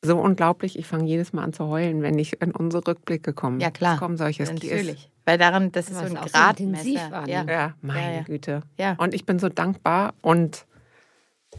so 0.02 0.18
unglaublich. 0.18 0.78
Ich 0.78 0.86
fange 0.86 1.06
jedes 1.06 1.34
Mal 1.34 1.44
an 1.44 1.52
zu 1.52 1.68
heulen, 1.68 2.02
wenn 2.02 2.18
ich 2.18 2.42
in 2.42 2.52
unsere 2.52 2.88
Rückblicke 2.88 3.34
komme. 3.34 3.60
Ja, 3.60 3.72
klar. 3.72 3.96
Es 3.96 4.00
kommen 4.00 4.18
solche 4.18 4.44
Natürlich. 4.44 5.12
Weil 5.26 5.38
daran, 5.38 5.72
das 5.72 5.90
ist 5.90 5.96
so 5.98 6.06
ein 6.06 6.10
so 6.10 6.16
Gradmesser. 6.32 7.12
war, 7.12 7.28
ja. 7.28 7.44
Ja, 7.44 7.74
meine 7.82 8.02
Ja, 8.02 8.12
ja. 8.18 8.22
Güte. 8.24 8.62
Ja. 8.78 8.94
Und 8.98 9.14
ich 9.14 9.26
bin 9.26 9.40
so 9.40 9.50
dankbar 9.50 10.14
und 10.22 10.66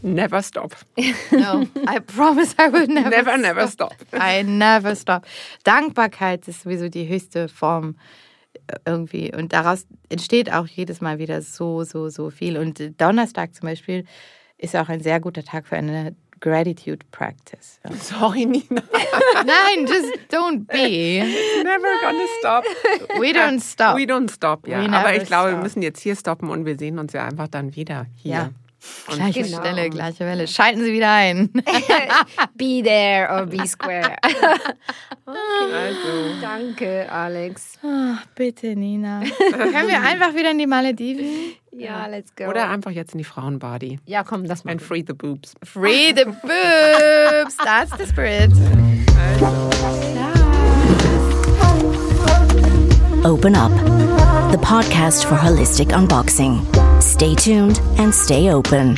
never 0.01 0.41
stop. 0.41 0.75
No, 1.31 1.63
I 1.63 1.99
promise 1.99 2.55
I 2.59 2.71
will 2.71 2.87
never, 2.87 3.09
Never, 3.09 3.37
never 3.37 3.67
stop. 3.67 3.95
I 4.13 4.43
never 4.43 4.95
stop. 4.95 5.25
Dankbarkeit 5.63 6.47
ist 6.47 6.61
sowieso 6.61 6.87
die 6.89 7.07
höchste 7.07 7.49
Form 7.49 7.95
äh, 8.67 8.75
irgendwie. 8.85 9.33
Und 9.35 9.53
daraus 9.53 9.85
entsteht 10.09 10.51
auch 10.51 10.67
jedes 10.67 11.01
Mal 11.01 11.19
wieder 11.19 11.41
so, 11.41 11.83
so, 11.83 12.09
so 12.09 12.29
viel. 12.29 12.57
Und 12.57 13.01
Donnerstag 13.01 13.53
zum 13.53 13.67
Beispiel 13.67 14.05
ist 14.57 14.75
auch 14.75 14.89
ein 14.89 15.01
sehr 15.01 15.19
guter 15.19 15.43
Tag 15.43 15.67
für 15.67 15.75
eine 15.75 16.15
Gratitude 16.39 17.05
Practice. 17.11 17.79
Ja. 17.89 17.95
Sorry, 17.97 18.45
Nina. 18.45 18.81
Nein, 19.45 19.85
just 19.87 20.13
don't 20.29 20.67
be. 20.67 21.21
Never 21.63 21.87
gonna 22.01 22.25
stop. 22.39 22.63
We 23.19 23.31
don't 23.31 23.59
stop. 23.63 23.95
We 23.97 24.03
don't 24.05 24.29
stop, 24.29 24.67
ja. 24.67 24.81
We 24.81 24.91
Aber 24.91 25.15
ich 25.15 25.25
glaube, 25.25 25.49
wir 25.49 25.53
stop. 25.53 25.63
müssen 25.63 25.81
jetzt 25.81 26.01
hier 26.01 26.15
stoppen 26.15 26.49
und 26.49 26.65
wir 26.65 26.77
sehen 26.77 26.99
uns 26.99 27.13
ja 27.13 27.23
einfach 27.25 27.47
dann 27.47 27.75
wieder 27.75 28.05
hier. 28.15 28.31
Ja. 28.33 28.49
Gleiche 29.07 29.43
Genau. 29.43 29.59
Stelle, 29.59 29.89
gleiche 29.89 30.19
Welle. 30.25 30.47
Schalten 30.47 30.83
Sie 30.83 30.91
wieder 30.93 31.11
ein. 31.11 31.49
Be 32.55 32.81
there 32.83 33.29
or 33.31 33.45
be 33.45 33.65
square. 33.67 34.15
Also, 35.25 36.39
Danke, 36.41 37.11
Alex. 37.11 37.73
Ach, 37.83 38.25
bitte, 38.33 38.75
Nina. 38.77 39.21
Können 39.51 39.89
wir 39.89 40.01
einfach 40.01 40.33
wieder 40.33 40.51
in 40.51 40.57
die 40.57 40.67
Malediven? 40.67 41.25
Ja, 41.73 42.07
let's 42.07 42.33
go. 42.33 42.45
oder 42.45 42.69
einfach 42.69 42.91
jetzt 42.91 43.13
in 43.13 43.17
die 43.17 43.23
Frauenbody. 43.25 43.99
ja, 44.05 44.23
komm, 44.23 44.47
das 44.47 44.63
mal. 44.63 44.71
And 44.71 44.81
free 44.81 45.03
the 45.05 45.13
boobs. 45.13 45.53
Free 45.63 46.13
the 46.15 46.23
boobs. 46.25 47.57
That's 47.57 47.91
the 47.97 48.05
spirit. 48.07 48.51
Open 53.25 53.55
Up, 53.55 53.71
the 54.51 54.57
podcast 54.57 55.25
for 55.25 55.35
holistic 55.35 55.87
unboxing. 55.87 56.61
Stay 57.01 57.35
tuned 57.35 57.79
and 57.97 58.13
stay 58.13 58.49
open. 58.49 58.97